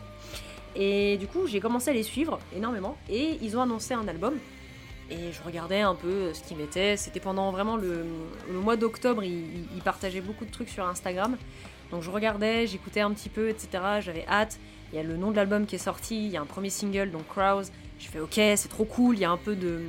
Et 0.78 1.18
du 1.18 1.28
coup, 1.28 1.48
j'ai 1.48 1.60
commencé 1.60 1.90
à 1.90 1.94
les 1.94 2.04
suivre 2.04 2.40
énormément. 2.56 2.98
Et 3.10 3.38
ils 3.42 3.58
ont 3.58 3.62
annoncé 3.62 3.94
un 3.94 4.08
album. 4.08 4.36
Et 5.10 5.32
je 5.32 5.42
regardais 5.44 5.82
un 5.82 5.96
peu 5.96 6.34
ce 6.34 6.44
qu'il 6.44 6.58
mettait. 6.58 6.98
C'était 6.98 7.20
pendant 7.20 7.52
vraiment 7.52 7.78
le, 7.78 8.06
mois 8.52 8.76
d'octobre, 8.76 9.24
il, 9.24 9.66
il, 9.76 9.82
partageait 9.82 10.22
beaucoup 10.22 10.46
de 10.46 10.52
trucs 10.52 10.70
sur 10.70 10.88
Instagram. 10.88 11.38
Donc 11.92 12.04
je 12.04 12.12
regardais, 12.12 12.68
j'écoutais 12.68 13.00
un 13.00 13.12
petit 13.12 13.30
peu, 13.30 13.50
etc. 13.50 13.70
J'avais 14.02 14.26
hâte. 14.28 14.60
Il 14.92 14.96
y 14.96 15.00
a 15.00 15.04
le 15.04 15.18
nom 15.18 15.32
de 15.32 15.36
l'album 15.36 15.66
qui 15.66 15.76
est 15.76 15.80
sorti, 15.80 16.26
il 16.26 16.32
y 16.32 16.38
a 16.38 16.42
un 16.42 16.46
premier 16.46 16.70
single, 16.70 17.12
donc 17.12 17.28
Crows. 17.28 17.64
Je 18.00 18.08
fais 18.08 18.20
ok, 18.20 18.34
c'est 18.34 18.70
trop 18.70 18.86
cool, 18.86 19.16
il 19.16 19.22
y 19.22 19.26
a 19.26 19.32
un 19.32 19.38
peu 19.38 19.56
de, 19.56 19.82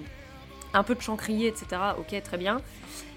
un 0.73 0.83
peu 0.83 0.95
de 0.95 1.01
chant 1.01 1.17
crié, 1.17 1.49
etc. 1.49 1.67
Ok, 1.99 2.21
très 2.23 2.39
bien. 2.39 2.61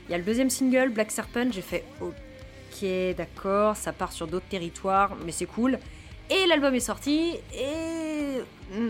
Il 0.07 0.11
y 0.11 0.15
a 0.15 0.17
le 0.17 0.23
deuxième 0.23 0.49
single, 0.49 0.89
Black 0.89 1.11
Serpent, 1.11 1.51
j'ai 1.51 1.61
fait 1.61 1.85
ok, 2.01 3.15
d'accord, 3.15 3.75
ça 3.77 3.93
part 3.93 4.11
sur 4.11 4.27
d'autres 4.27 4.47
territoires, 4.47 5.15
mais 5.25 5.31
c'est 5.31 5.45
cool. 5.45 5.79
Et 6.31 6.47
l'album 6.47 6.73
est 6.73 6.79
sorti, 6.79 7.33
et 7.53 8.41
hmm, 8.73 8.89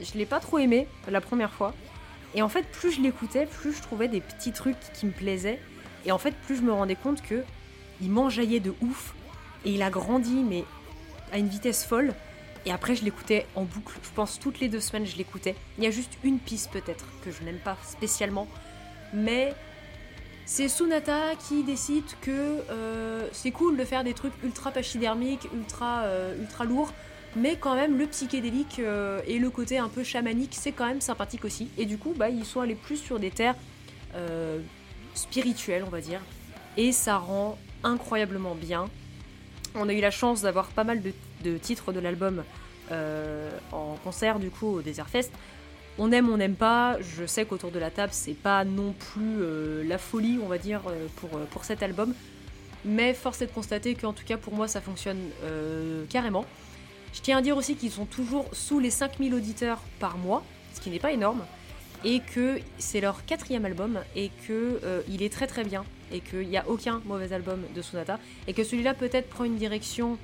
je 0.00 0.18
l'ai 0.18 0.26
pas 0.26 0.40
trop 0.40 0.58
aimé 0.58 0.86
la 1.08 1.22
première 1.22 1.52
fois. 1.52 1.74
Et 2.34 2.42
en 2.42 2.50
fait, 2.50 2.62
plus 2.70 2.92
je 2.92 3.00
l'écoutais, 3.00 3.46
plus 3.46 3.72
je 3.72 3.80
trouvais 3.80 4.08
des 4.08 4.20
petits 4.20 4.52
trucs 4.52 4.76
qui 4.92 5.06
me 5.06 5.10
plaisaient. 5.10 5.58
Et 6.04 6.12
en 6.12 6.18
fait, 6.18 6.34
plus 6.46 6.56
je 6.56 6.62
me 6.62 6.72
rendais 6.72 6.96
compte 6.96 7.22
que 7.22 7.42
il 8.02 8.10
m'enjaillait 8.10 8.60
de 8.60 8.74
ouf. 8.82 9.14
Et 9.64 9.72
il 9.72 9.82
a 9.82 9.88
grandi, 9.88 10.34
mais 10.34 10.64
à 11.32 11.38
une 11.38 11.48
vitesse 11.48 11.84
folle. 11.84 12.14
Et 12.66 12.72
après, 12.72 12.94
je 12.94 13.04
l'écoutais 13.04 13.46
en 13.54 13.62
boucle. 13.62 13.94
Je 14.02 14.10
pense 14.14 14.38
toutes 14.38 14.60
les 14.60 14.68
deux 14.68 14.80
semaines, 14.80 15.06
je 15.06 15.16
l'écoutais. 15.16 15.54
Il 15.78 15.84
y 15.84 15.86
a 15.86 15.90
juste 15.90 16.12
une 16.24 16.38
piste 16.38 16.70
peut-être 16.70 17.06
que 17.24 17.30
je 17.30 17.42
n'aime 17.42 17.58
pas 17.58 17.78
spécialement. 17.84 18.46
Mais 19.14 19.54
c'est 20.50 20.68
Sunata 20.68 21.36
qui 21.36 21.62
décide 21.62 22.02
que 22.22 22.58
euh, 22.70 23.28
c'est 23.30 23.52
cool 23.52 23.76
de 23.76 23.84
faire 23.84 24.02
des 24.02 24.14
trucs 24.14 24.32
ultra 24.42 24.72
pachydermiques, 24.72 25.48
ultra, 25.54 26.02
euh, 26.02 26.36
ultra 26.40 26.64
lourds. 26.64 26.92
Mais 27.36 27.54
quand 27.54 27.76
même, 27.76 27.96
le 27.96 28.08
psychédélique 28.08 28.80
euh, 28.80 29.20
et 29.28 29.38
le 29.38 29.48
côté 29.48 29.78
un 29.78 29.88
peu 29.88 30.02
chamanique, 30.02 30.56
c'est 30.58 30.72
quand 30.72 30.86
même 30.86 31.00
sympathique 31.00 31.44
aussi. 31.44 31.68
Et 31.78 31.86
du 31.86 31.98
coup, 31.98 32.14
bah, 32.16 32.30
ils 32.30 32.44
sont 32.44 32.60
allés 32.60 32.74
plus 32.74 32.96
sur 32.96 33.20
des 33.20 33.30
terres 33.30 33.54
spirituelles, 35.14 35.84
on 35.86 35.90
va 35.90 36.00
dire. 36.00 36.20
Et 36.76 36.90
ça 36.90 37.18
rend 37.18 37.56
incroyablement 37.84 38.56
bien. 38.56 38.90
On 39.76 39.88
a 39.88 39.92
eu 39.92 40.00
la 40.00 40.10
chance 40.10 40.42
d'avoir 40.42 40.66
pas 40.66 40.82
mal 40.82 41.00
de, 41.00 41.58
titres 41.58 41.92
de 41.92 42.00
l'album 42.00 42.42
en 42.90 43.94
concert 44.02 44.40
du 44.40 44.50
coup 44.50 44.66
au 44.66 44.82
Desert 44.82 45.08
Fest. 45.08 45.30
On 46.00 46.10
aime, 46.10 46.28
on 46.28 46.38
n'aime 46.38 46.56
pas. 46.56 46.96
Je 47.00 47.24
sais 47.26 47.44
qu'autour 47.44 47.70
de 47.70 47.78
la 47.78 47.90
table, 47.90 48.12
c'est 48.12 48.34
pas 48.34 48.64
non 48.64 48.92
plus 48.92 49.42
euh, 49.42 49.84
la 49.86 49.98
folie, 49.98 50.40
on 50.42 50.48
va 50.48 50.58
dire, 50.58 50.80
euh, 50.88 51.06
pour, 51.16 51.30
pour 51.30 51.64
cet 51.64 51.82
album. 51.82 52.14
Mais 52.84 53.14
force 53.14 53.42
est 53.42 53.46
de 53.46 53.52
constater 53.52 53.94
qu'en 53.94 54.12
tout 54.12 54.24
cas 54.24 54.38
pour 54.38 54.54
moi, 54.54 54.66
ça 54.66 54.80
fonctionne 54.80 55.18
carrément. 56.08 56.46
Je 57.12 57.20
tiens 57.20 57.36
à 57.36 57.42
dire 57.42 57.56
aussi 57.58 57.76
qu'ils 57.76 57.90
sont 57.90 58.06
toujours 58.06 58.46
sous 58.52 58.80
les 58.80 58.88
5000 58.88 59.34
auditeurs 59.34 59.80
par 59.98 60.16
mois, 60.16 60.42
ce 60.72 60.80
qui 60.80 60.88
n'est 60.88 60.98
pas 60.98 61.12
énorme 61.12 61.42
et 62.04 62.20
que 62.20 62.60
c'est 62.78 63.00
leur 63.00 63.24
quatrième 63.26 63.64
album 63.64 64.00
et 64.16 64.30
que 64.46 64.80
euh, 64.84 65.02
il 65.08 65.22
est 65.22 65.32
très 65.32 65.46
très 65.46 65.64
bien 65.64 65.84
et 66.12 66.20
qu'il 66.20 66.48
n'y 66.48 66.56
a 66.56 66.68
aucun 66.68 67.00
mauvais 67.04 67.32
album 67.32 67.60
de 67.74 67.82
Sonata 67.82 68.18
et 68.46 68.52
que 68.52 68.64
celui-là 68.64 68.94
peut-être 68.94 69.28
prend 69.28 69.44
une 69.44 69.56
direction 69.56 70.18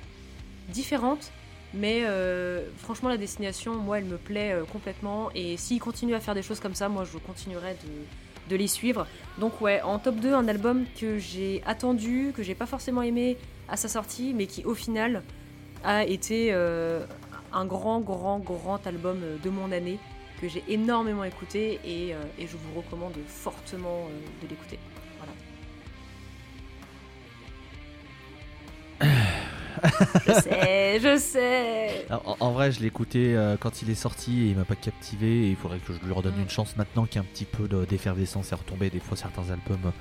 différente 0.69 1.31
mais 1.73 2.01
euh, 2.03 2.65
franchement 2.77 3.09
la 3.09 3.17
destination 3.17 3.75
moi 3.75 3.99
elle 3.99 4.05
me 4.05 4.17
plaît 4.17 4.53
euh, 4.53 4.63
complètement 4.63 5.29
et 5.35 5.57
s'il 5.57 5.79
continue 5.79 6.15
à 6.15 6.19
faire 6.19 6.35
des 6.35 6.41
choses 6.41 6.59
comme 6.59 6.75
ça 6.75 6.89
moi 6.89 7.03
je 7.03 7.17
continuerai 7.17 7.75
de, 8.49 8.55
les 8.55 8.67
suivre 8.67 9.05
donc 9.37 9.59
ouais 9.59 9.81
en 9.81 9.99
top 9.99 10.15
2 10.15 10.33
un 10.33 10.47
album 10.47 10.85
que 10.99 11.17
j'ai 11.17 11.61
attendu 11.65 12.31
que 12.35 12.43
j'ai 12.43 12.55
pas 12.55 12.65
forcément 12.65 13.01
aimé 13.01 13.37
à 13.67 13.75
sa 13.75 13.89
sortie 13.89 14.33
mais 14.33 14.47
qui 14.47 14.63
au 14.63 14.73
final 14.73 15.23
a 15.83 16.05
été 16.05 16.53
un 16.53 17.65
grand 17.65 17.99
grand 17.99 18.39
grand 18.39 18.87
album 18.87 19.19
de 19.43 19.49
mon 19.49 19.71
année 19.73 19.99
que 20.41 20.47
j'ai 20.47 20.63
énormément 20.67 21.23
écouté 21.23 21.79
et, 21.83 22.13
euh, 22.13 22.21
je 22.39 22.57
vous 22.57 22.79
recommande 22.79 23.15
fortement 23.27 24.07
euh, 24.07 24.43
de 24.43 24.49
l'écouter. 24.49 24.79
Je 30.27 30.33
sais, 30.33 30.99
je 30.99 31.17
sais. 31.17 32.05
En, 32.39 32.51
vrai, 32.51 32.71
je 32.71 32.79
l'ai 32.79 32.87
écouté 32.87 33.35
euh, 33.35 33.57
quand 33.59 33.81
il 33.81 33.89
est 33.89 33.95
sorti 33.95 34.43
et 34.43 34.49
il 34.51 34.57
m'a 34.57 34.65
pas 34.65 34.75
captivé. 34.75 35.45
Et 35.45 35.49
il 35.49 35.55
faudrait 35.55 35.79
que 35.79 35.93
je 35.93 36.05
lui 36.05 36.13
redonne 36.13 36.35
mm. 36.35 36.41
une 36.41 36.49
chance 36.49 36.75
maintenant 36.77 37.05
qu'il 37.05 37.15
y 37.15 37.19
a 37.19 37.21
un 37.21 37.31
petit 37.31 37.45
peu 37.45 37.67
d'effervescence 37.85 38.51
et 38.51 38.55
retomber. 38.55 38.89
Des 38.89 38.99
fois, 38.99 39.17
certains 39.17 39.43
albums, 39.43 39.91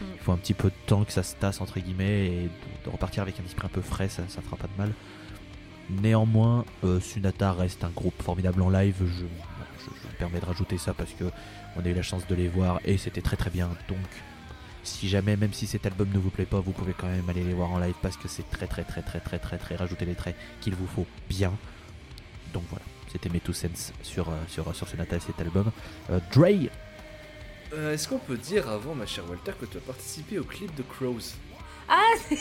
mm. 0.00 0.04
il 0.14 0.20
faut 0.20 0.32
un 0.32 0.36
petit 0.36 0.54
peu 0.54 0.68
de 0.68 0.86
temps 0.86 1.04
que 1.04 1.12
ça 1.12 1.22
se 1.22 1.34
tasse 1.36 1.60
entre 1.60 1.80
guillemets 1.80 2.26
et 2.26 2.50
de, 2.84 2.90
repartir 2.90 3.22
avec 3.22 3.38
un 3.40 3.44
esprit 3.44 3.66
un 3.66 3.70
peu 3.70 3.82
frais, 3.82 4.08
ça, 4.08 4.22
ça 4.28 4.42
fera 4.42 4.56
pas 4.56 4.68
de 4.68 4.78
mal. 4.78 4.92
Néanmoins, 6.02 6.64
Sunata 7.00 7.52
reste 7.52 7.84
un 7.84 7.90
groupe 7.90 8.20
formidable 8.22 8.62
en 8.62 8.70
live. 8.70 8.96
Je, 9.00 9.24
permet 10.18 10.38
de 10.40 10.46
rajouter 10.46 10.78
ça 10.78 10.94
parce 10.94 11.12
que 11.12 11.24
on 11.76 11.84
a 11.84 11.88
eu 11.88 11.94
la 11.94 12.02
chance 12.02 12.26
de 12.26 12.34
les 12.34 12.48
voir 12.48 12.80
et 12.84 12.96
c'était 12.96 13.20
très 13.20 13.36
très 13.36 13.50
bien. 13.50 13.68
Donc, 13.88 13.98
si 14.84 15.08
jamais, 15.08 15.36
même 15.36 15.52
si 15.52 15.66
cet 15.66 15.86
album 15.86 16.08
ne 16.12 16.18
vous 16.18 16.30
plaît 16.30 16.44
pas, 16.44 16.60
vous 16.60 16.72
pouvez 16.72 16.92
quand 16.92 17.06
même 17.06 17.28
aller 17.28 17.42
les 17.42 17.54
voir 17.54 17.70
en 17.70 17.78
live 17.78 17.94
parce 18.02 18.16
que 18.16 18.28
c'est 18.28 18.48
très 18.50 18.66
très 18.66 18.84
très 18.84 19.02
très 19.02 19.20
très 19.20 19.38
très 19.38 19.58
très 19.58 19.76
rajouter 19.76 20.04
les 20.04 20.14
traits 20.14 20.36
qu'il 20.60 20.74
vous 20.74 20.86
faut 20.86 21.06
bien. 21.28 21.52
Donc 22.52 22.62
voilà, 22.70 22.84
c'était 23.10 23.28
mes 23.28 23.40
two 23.40 23.52
cents 23.52 23.92
sur, 24.02 24.28
euh, 24.28 24.32
sur, 24.48 24.74
sur 24.74 24.88
Sonata 24.88 25.16
et 25.16 25.20
cet 25.20 25.40
album. 25.40 25.70
Euh, 26.10 26.20
Dre 26.32 26.68
euh, 27.72 27.94
Est-ce 27.94 28.08
qu'on 28.08 28.18
peut 28.18 28.36
dire 28.36 28.68
avant, 28.68 28.94
ma 28.94 29.06
chère 29.06 29.28
Walter, 29.28 29.52
que 29.58 29.66
tu 29.66 29.78
as 29.78 29.80
participé 29.80 30.38
au 30.38 30.44
clip 30.44 30.74
de 30.76 30.82
Crows? 30.82 31.34
Ah, 31.88 32.14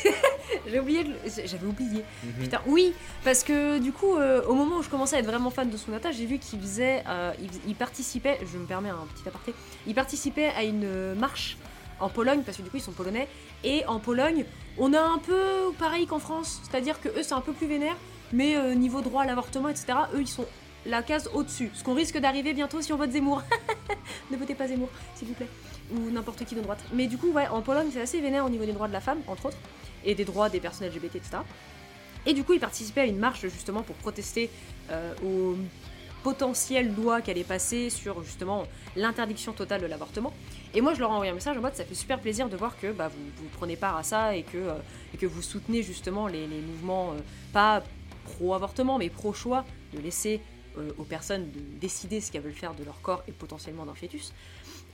j'ai 0.68 0.80
oublié, 0.80 1.06
j'avais 1.46 1.66
oublié. 1.68 2.04
Mhm. 2.24 2.44
Putain, 2.44 2.62
oui, 2.66 2.94
parce 3.24 3.44
que 3.44 3.80
du 3.80 3.92
coup, 3.92 4.16
euh, 4.16 4.42
au 4.46 4.54
moment 4.54 4.78
où 4.78 4.84
je 4.84 4.90
commençais 4.90 5.18
à 5.18 5.20
être 5.20 5.26
vraiment 5.26 5.50
fan 5.50 5.70
de 5.70 5.78
Sonata, 5.78 6.12
j'ai 6.12 6.26
vu 6.26 6.40
qu'il 6.40 6.60
faisait, 6.60 7.04
euh, 7.08 7.34
il, 7.68 7.76
participait, 7.76 8.40
je 8.52 8.58
me 8.58 8.66
permets 8.66 8.90
un 8.90 9.06
petit 9.14 9.28
aparté, 9.28 9.54
il 9.86 9.96
participait 9.96 10.48
à 10.56 10.64
une 10.64 11.14
marche 11.16 11.58
en 12.00 12.10
Pologne, 12.10 12.42
parce 12.46 12.58
que 12.58 12.64
du 12.64 12.70
coup 12.70 12.78
ils 12.78 12.84
sont 12.84 12.92
polonais, 12.92 13.28
et 13.64 13.86
en 13.86 14.00
Pologne, 14.00 14.46
on 14.78 14.94
a 14.94 15.02
un 15.02 15.18
peu 15.20 15.72
pareil 15.78 16.06
qu'en 16.08 16.20
France, 16.20 16.62
c'est-à-dire 16.64 17.00
que 17.02 17.10
eux 17.10 17.24
c'est 17.24 17.34
un 17.34 17.42
peu 17.42 17.54
plus 17.54 17.68
vénère, 17.68 17.96
mais 18.32 18.56
euh, 18.56 18.74
niveau 18.74 19.02
droit 19.02 19.24
à 19.24 19.26
l'avortement, 19.26 19.70
etc., 19.70 19.94
eux 20.16 20.22
ils 20.22 20.28
sont 20.28 20.46
la 20.86 21.02
case 21.02 21.30
au-dessus, 21.34 21.72
ce 21.74 21.84
qu'on 21.84 21.94
risque 21.94 22.18
d'arriver 22.18 22.54
bientôt 22.54 22.82
si 22.82 22.92
on 22.92 22.98
vote 22.98 23.12
Zemmour. 23.12 23.42
ne 24.32 24.38
votez 24.38 24.56
pas 24.56 24.68
Zemmour, 24.68 24.90
s'il 25.16 25.30
vous 25.30 25.34
plaît 25.34 25.50
ou 25.92 26.12
n'importe 26.12 26.46
qui 26.46 26.56
de 26.56 26.62
droite. 26.62 26.84
Mais 26.94 27.08
du 27.08 27.18
coup, 27.18 27.32
ouais, 27.32 27.48
en 27.48 27.62
Pologne, 27.62 27.88
c'est 27.92 28.02
assez 28.02 28.20
vénère 28.22 28.46
au 28.46 28.50
niveau 28.50 28.66
des 28.66 28.74
droits 28.74 28.88
de 28.88 28.94
la 28.94 29.02
femme, 29.02 29.20
entre 29.28 29.48
autres, 29.48 29.58
et 30.06 30.16
des 30.16 30.26
droits 30.26 30.50
des 30.50 30.60
personnes 30.60 30.88
LGBT, 30.88 31.16
etc. 31.16 31.38
Et 32.26 32.34
du 32.34 32.44
coup, 32.44 32.54
il 32.54 32.60
participait 32.60 33.02
à 33.02 33.06
une 33.06 33.18
marche 33.18 33.42
justement 33.42 33.82
pour 33.82 33.96
protester 33.96 34.50
euh, 34.92 35.14
aux 35.24 35.58
potentielles 36.24 36.94
lois 36.96 37.22
qui 37.22 37.32
allaient 37.32 37.44
passer 37.44 37.90
sur 37.90 38.24
justement 38.24 38.64
l'interdiction 38.96 39.54
totale 39.54 39.82
de 39.82 39.88
l'avortement. 39.88 40.34
Et 40.74 40.82
moi, 40.82 40.94
je 40.94 41.00
leur 41.00 41.12
ai 41.12 41.14
envoyé 41.14 41.32
un 41.32 41.36
message 41.36 41.58
en 41.58 41.62
mode 41.62 41.76
ça 41.76 41.86
fait 41.86 41.96
super 41.96 42.20
plaisir 42.20 42.50
de 42.50 42.56
voir 42.56 42.80
que 42.80 42.92
bah, 42.92 43.10
vous, 43.10 43.48
prenez 43.58 43.76
part 43.76 43.98
à 43.98 44.04
ça 44.04 44.36
et 44.36 44.44
que, 44.44 44.58
euh, 44.58 45.28
vous 45.28 45.42
soutenez 45.42 45.84
justement 45.84 46.28
les, 46.28 46.48
mouvements, 46.48 47.12
euh, 47.12 47.20
pas 47.52 47.84
pro-avortement, 48.26 48.98
mais 48.98 49.10
pro-choix, 49.10 49.66
de 49.94 50.00
laisser 50.00 50.42
aux 50.98 51.04
personnes 51.04 51.52
de 51.52 51.60
décider 51.80 52.20
ce 52.20 52.32
qu'elles 52.32 52.42
veulent 52.42 52.52
faire 52.52 52.74
de 52.74 52.84
leur 52.84 53.00
corps 53.02 53.24
et 53.28 53.32
potentiellement 53.32 53.86
d'un 53.86 53.94
fœtus. 53.94 54.34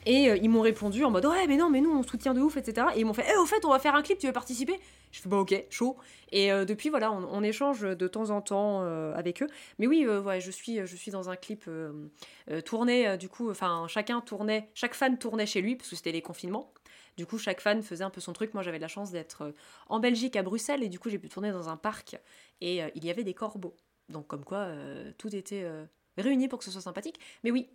Et 0.06 0.30
euh, 0.30 0.38
ils 0.42 0.50
m'ont 0.50 0.62
répondu 0.62 1.04
en 1.04 1.12
mode 1.12 1.26
ouais 1.26 1.46
mais 1.48 1.58
non 1.58 1.70
mais 1.70 1.82
nous 1.82 1.92
on 1.92 2.04
soutient 2.04 2.34
de 2.34 2.42
ouf 2.42 2.58
etc. 2.58 2.88
Et 2.96 3.02
ils 3.02 3.06
m'ont 3.06 3.14
fait 3.14 3.26
eh 3.32 3.38
au 3.38 3.46
fait 3.46 3.64
on 3.66 3.70
va 3.70 3.80
faire 3.80 3.96
un 3.96 4.02
clip 4.02 4.18
tu 4.18 4.28
veux 4.28 4.34
participer? 4.34 4.80
Je 5.12 5.22
fais 5.22 5.30
bah 5.30 5.38
ok 5.38 5.66
chaud. 5.70 5.98
Et 6.32 6.52
euh, 6.52 6.66
depuis 6.66 6.90
voilà 6.90 7.12
on, 7.12 7.44
échange 7.44 7.82
de 7.82 8.08
temps 8.08 8.30
en 8.30 8.42
temps 8.42 8.84
euh, 8.84 9.14
avec 9.16 9.42
eux. 9.42 9.48
Mais 9.78 9.88
oui 9.88 10.08
ouais 10.08 10.42
je 10.42 10.52
suis 10.52 10.86
je 10.86 10.96
suis 10.96 11.12
dans 11.12 11.30
un 11.30 11.36
clip 11.36 11.70
tourné 12.66 13.18
du 13.18 13.30
coup 13.30 13.50
enfin 13.50 13.86
chacun 13.88 14.22
tournait 14.22 14.70
chaque 14.74 14.94
fan 14.94 15.18
tournait 15.18 15.46
chez 15.46 15.62
lui 15.62 15.76
parce 15.76 15.90
que 15.90 15.96
c'était 15.96 16.12
les 16.12 16.22
confinements. 16.22 16.74
Du 17.18 17.26
coup 17.26 17.38
chaque 17.38 17.62
fan 17.62 17.82
faisait 17.82 18.04
un 18.04 18.10
peu 18.10 18.22
son 18.22 18.34
truc. 18.34 18.54
Moi 18.54 18.64
j'avais 18.64 18.80
la 18.80 18.88
chance 18.88 19.12
d'être 19.12 19.54
en 19.88 20.00
Belgique 20.00 20.36
à 20.36 20.44
Bruxelles 20.44 20.84
et 20.84 20.90
du 20.90 21.00
coup 21.00 21.10
j'ai 21.10 21.20
pu 21.20 21.30
tourner 21.30 21.52
dans 21.52 21.70
un 21.70 21.78
parc 21.78 22.18
et 22.62 22.82
il 22.96 23.06
y 23.06 23.10
avait 23.10 23.24
des 23.24 23.34
corbeaux. 23.34 23.76
Donc 24.10 24.28
comme 24.28 24.44
quoi 24.44 24.70
tout 25.18 25.36
était 25.36 25.68
réuni 26.18 26.48
pour 26.48 26.60
que 26.60 26.66
ce 26.66 26.72
soit 26.72 26.82
sympathique. 26.82 27.20
Mais 27.44 27.52
oui, 27.52 27.70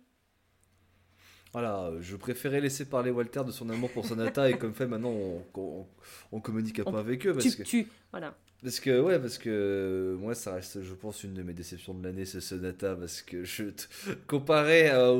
voilà, 1.55 1.89
je 2.01 2.17
préférais 2.17 2.59
laisser 2.59 2.83
parler 2.83 3.11
Walter 3.11 3.41
de 3.47 3.51
son 3.51 3.69
amour 3.69 3.89
pour 3.89 4.05
Sonata 4.05 4.49
et 4.49 4.57
comme 4.57 4.73
fait 4.73 4.87
maintenant 4.87 5.13
on, 6.33 6.39
communique 6.41 6.79
un 6.79 6.83
peu 6.83 6.97
avec 6.97 7.25
eux 7.25 7.31
parce 7.31 7.55
que 7.55 7.63
tu, 7.63 7.87
voilà. 8.11 8.35
Parce 8.61 8.81
que 8.81 8.99
ouais, 8.99 9.19
parce 9.19 9.37
que 9.37 10.17
moi 10.19 10.35
ça 10.35 10.55
reste, 10.55 10.83
je 10.83 10.93
pense, 10.93 11.23
une 11.23 11.33
de 11.33 11.43
mes 11.43 11.53
déceptions 11.53 11.93
de 11.93 12.03
l'année, 12.03 12.25
ce 12.25 12.41
Sonata, 12.41 12.95
parce 12.95 13.21
que 13.21 13.45
je 13.45 13.63
comparé 14.27 14.89
à, 14.89 15.13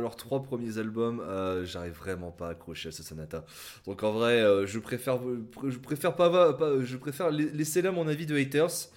leurs 0.00 0.16
trois 0.16 0.42
premiers 0.42 0.76
albums, 0.76 1.20
euh, 1.20 1.64
j'arrive 1.64 1.94
vraiment 1.94 2.30
pas 2.30 2.48
à 2.48 2.50
accrocher 2.50 2.90
à 2.90 2.92
ce 2.92 3.02
Sonata. 3.02 3.46
Donc 3.86 4.02
en 4.02 4.12
vrai, 4.12 4.42
euh, 4.42 4.66
je 4.66 4.78
préfère, 4.80 5.18
je 5.66 5.78
préfère 5.78 6.14
pas, 6.14 6.58
je 6.82 6.96
préfère 6.98 7.30
laisser 7.30 7.80
là 7.80 7.90
mon 7.90 8.06
avis 8.06 8.26
de 8.26 8.36
haters 8.36 8.90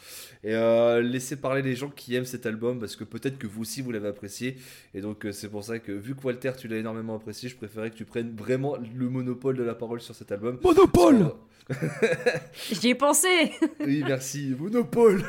et 0.43 0.53
euh, 0.53 1.01
laisser 1.01 1.35
parler 1.35 1.61
les 1.61 1.75
gens 1.75 1.89
qui 1.89 2.15
aiment 2.15 2.25
cet 2.25 2.45
album 2.45 2.79
parce 2.79 2.95
que 2.95 3.03
peut-être 3.03 3.37
que 3.37 3.47
vous 3.47 3.61
aussi 3.61 3.81
vous 3.81 3.91
l'avez 3.91 4.09
apprécié. 4.09 4.57
Et 4.93 5.01
donc 5.01 5.25
euh, 5.25 5.31
c'est 5.31 5.47
pour 5.47 5.63
ça 5.63 5.79
que 5.79 5.91
vu 5.91 6.15
que 6.15 6.23
Walter 6.23 6.51
tu 6.57 6.67
l'as 6.67 6.77
énormément 6.77 7.15
apprécié 7.15 7.49
je 7.49 7.55
préférais 7.55 7.89
que 7.89 7.95
tu 7.95 8.05
prennes 8.05 8.35
vraiment 8.35 8.75
le 8.77 9.09
monopole 9.09 9.55
de 9.55 9.63
la 9.63 9.75
parole 9.75 10.01
sur 10.01 10.15
cet 10.15 10.31
album. 10.31 10.59
Monopole 10.63 11.31
J'y 12.71 12.89
ai 12.89 12.95
pensé 12.95 13.27
Oui, 13.79 14.03
merci, 14.05 14.53
Monopole 14.59 15.23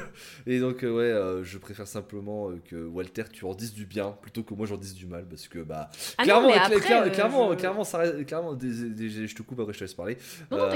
Et 0.46 0.58
donc, 0.58 0.82
euh, 0.82 0.90
ouais, 0.90 1.02
euh, 1.04 1.44
je 1.44 1.58
préfère 1.58 1.86
simplement 1.86 2.50
euh, 2.50 2.60
que 2.68 2.76
Walter, 2.86 3.24
tu 3.32 3.44
en 3.44 3.54
dises 3.54 3.72
du 3.72 3.86
bien 3.86 4.16
plutôt 4.20 4.42
que 4.42 4.52
moi 4.54 4.66
j'en 4.66 4.76
dise 4.76 4.94
du 4.94 5.06
mal 5.06 5.26
parce 5.28 5.48
que, 5.48 5.60
bah. 5.60 5.90
Ah 6.18 6.24
clairement, 6.24 6.48
après, 6.52 6.80
clair- 6.80 7.02
euh, 7.04 7.10
clairement, 7.10 7.52
je- 7.52 7.56
clairement, 7.56 7.84
ça 7.84 7.98
reste- 7.98 8.26
clairement 8.26 8.54
des- 8.54 8.88
des- 8.90 9.26
je 9.28 9.34
te 9.34 9.42
coupe 9.42 9.60
après, 9.60 9.72
je 9.72 9.78
te 9.78 9.84
laisse 9.84 9.94
parler. 9.94 10.16
Non, 10.50 10.68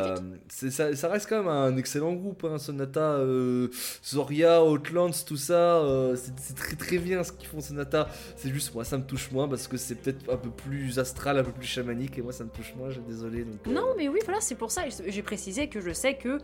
c'est- 0.48 0.70
ça, 0.70 0.94
ça 0.94 1.08
reste 1.08 1.28
quand 1.28 1.38
même 1.38 1.48
un 1.48 1.76
excellent 1.76 2.12
groupe, 2.12 2.44
hein, 2.44 2.58
Sonata, 2.58 3.14
euh, 3.14 3.68
Zoria, 4.04 4.64
Outlands, 4.64 5.10
tout 5.26 5.36
ça. 5.36 5.78
euh, 5.78 6.16
c'est 6.16 6.54
très 6.54 6.76
très 6.76 6.98
bien 6.98 7.22
ce 7.24 7.32
qu'ils 7.32 7.48
font, 7.48 7.60
Sonata. 7.60 8.08
C'est 8.36 8.50
juste, 8.50 8.72
moi, 8.74 8.84
ça 8.84 8.96
me 8.98 9.04
touche 9.04 9.30
moins 9.32 9.48
parce 9.48 9.66
que 9.68 9.76
c'est 9.76 9.96
peut-être 9.96 10.30
un 10.32 10.36
peu 10.36 10.50
plus 10.50 10.98
astral, 10.98 11.38
un 11.38 11.42
peu 11.44 11.52
plus 11.52 11.66
chamanique 11.66 12.16
et 12.18 12.22
moi, 12.22 12.32
ça 12.32 12.44
me 12.44 12.50
touche 12.50 12.74
moins, 12.76 12.90
j'ai 12.90 13.00
désolé. 13.00 13.42
Donc, 13.44 13.66
euh, 13.66 13.72
Non, 13.72 13.94
mais 13.96 14.08
oui, 14.08 14.20
voilà, 14.24 14.40
c'est 14.40 14.54
pour 14.54 14.70
ça. 14.70 14.82
J'ai 15.06 15.22
précisé 15.22 15.47
que 15.68 15.80
je 15.80 15.92
sais 15.92 16.14
que 16.14 16.38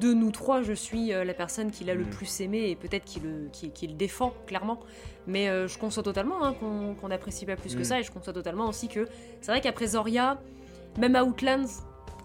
de 0.00 0.12
nous 0.12 0.30
trois, 0.30 0.62
je 0.62 0.72
suis 0.74 1.12
euh, 1.12 1.24
la 1.24 1.32
personne 1.34 1.70
qui 1.70 1.84
l'a 1.84 1.94
le 1.94 2.04
Mhm. 2.04 2.10
plus 2.10 2.40
aimé 2.42 2.68
et 2.70 2.76
peut-être 2.76 3.04
qui 3.04 3.18
le, 3.20 3.48
qui, 3.52 3.70
qui 3.70 3.86
le 3.86 3.94
défend, 3.94 4.32
clairement. 4.46 4.78
Mais 5.26 5.48
euh, 5.48 5.68
je 5.68 5.78
conçois 5.78 6.02
totalement 6.02 6.44
hein, 6.44 6.52
qu'on 6.54 6.94
qu'on 6.94 7.10
apprécie 7.10 7.46
pas 7.46 7.56
plus 7.56 7.72
que 7.74 7.78
Mhm. 7.78 7.84
ça 7.84 8.00
et 8.00 8.02
je 8.02 8.10
conçois 8.12 8.32
totalement 8.32 8.68
aussi 8.68 8.88
que 8.88 9.06
c'est 9.40 9.50
vrai 9.52 9.60
qu'après 9.60 9.86
Zoria, 9.88 10.40
même 10.98 11.16
Outlands, 11.16 11.66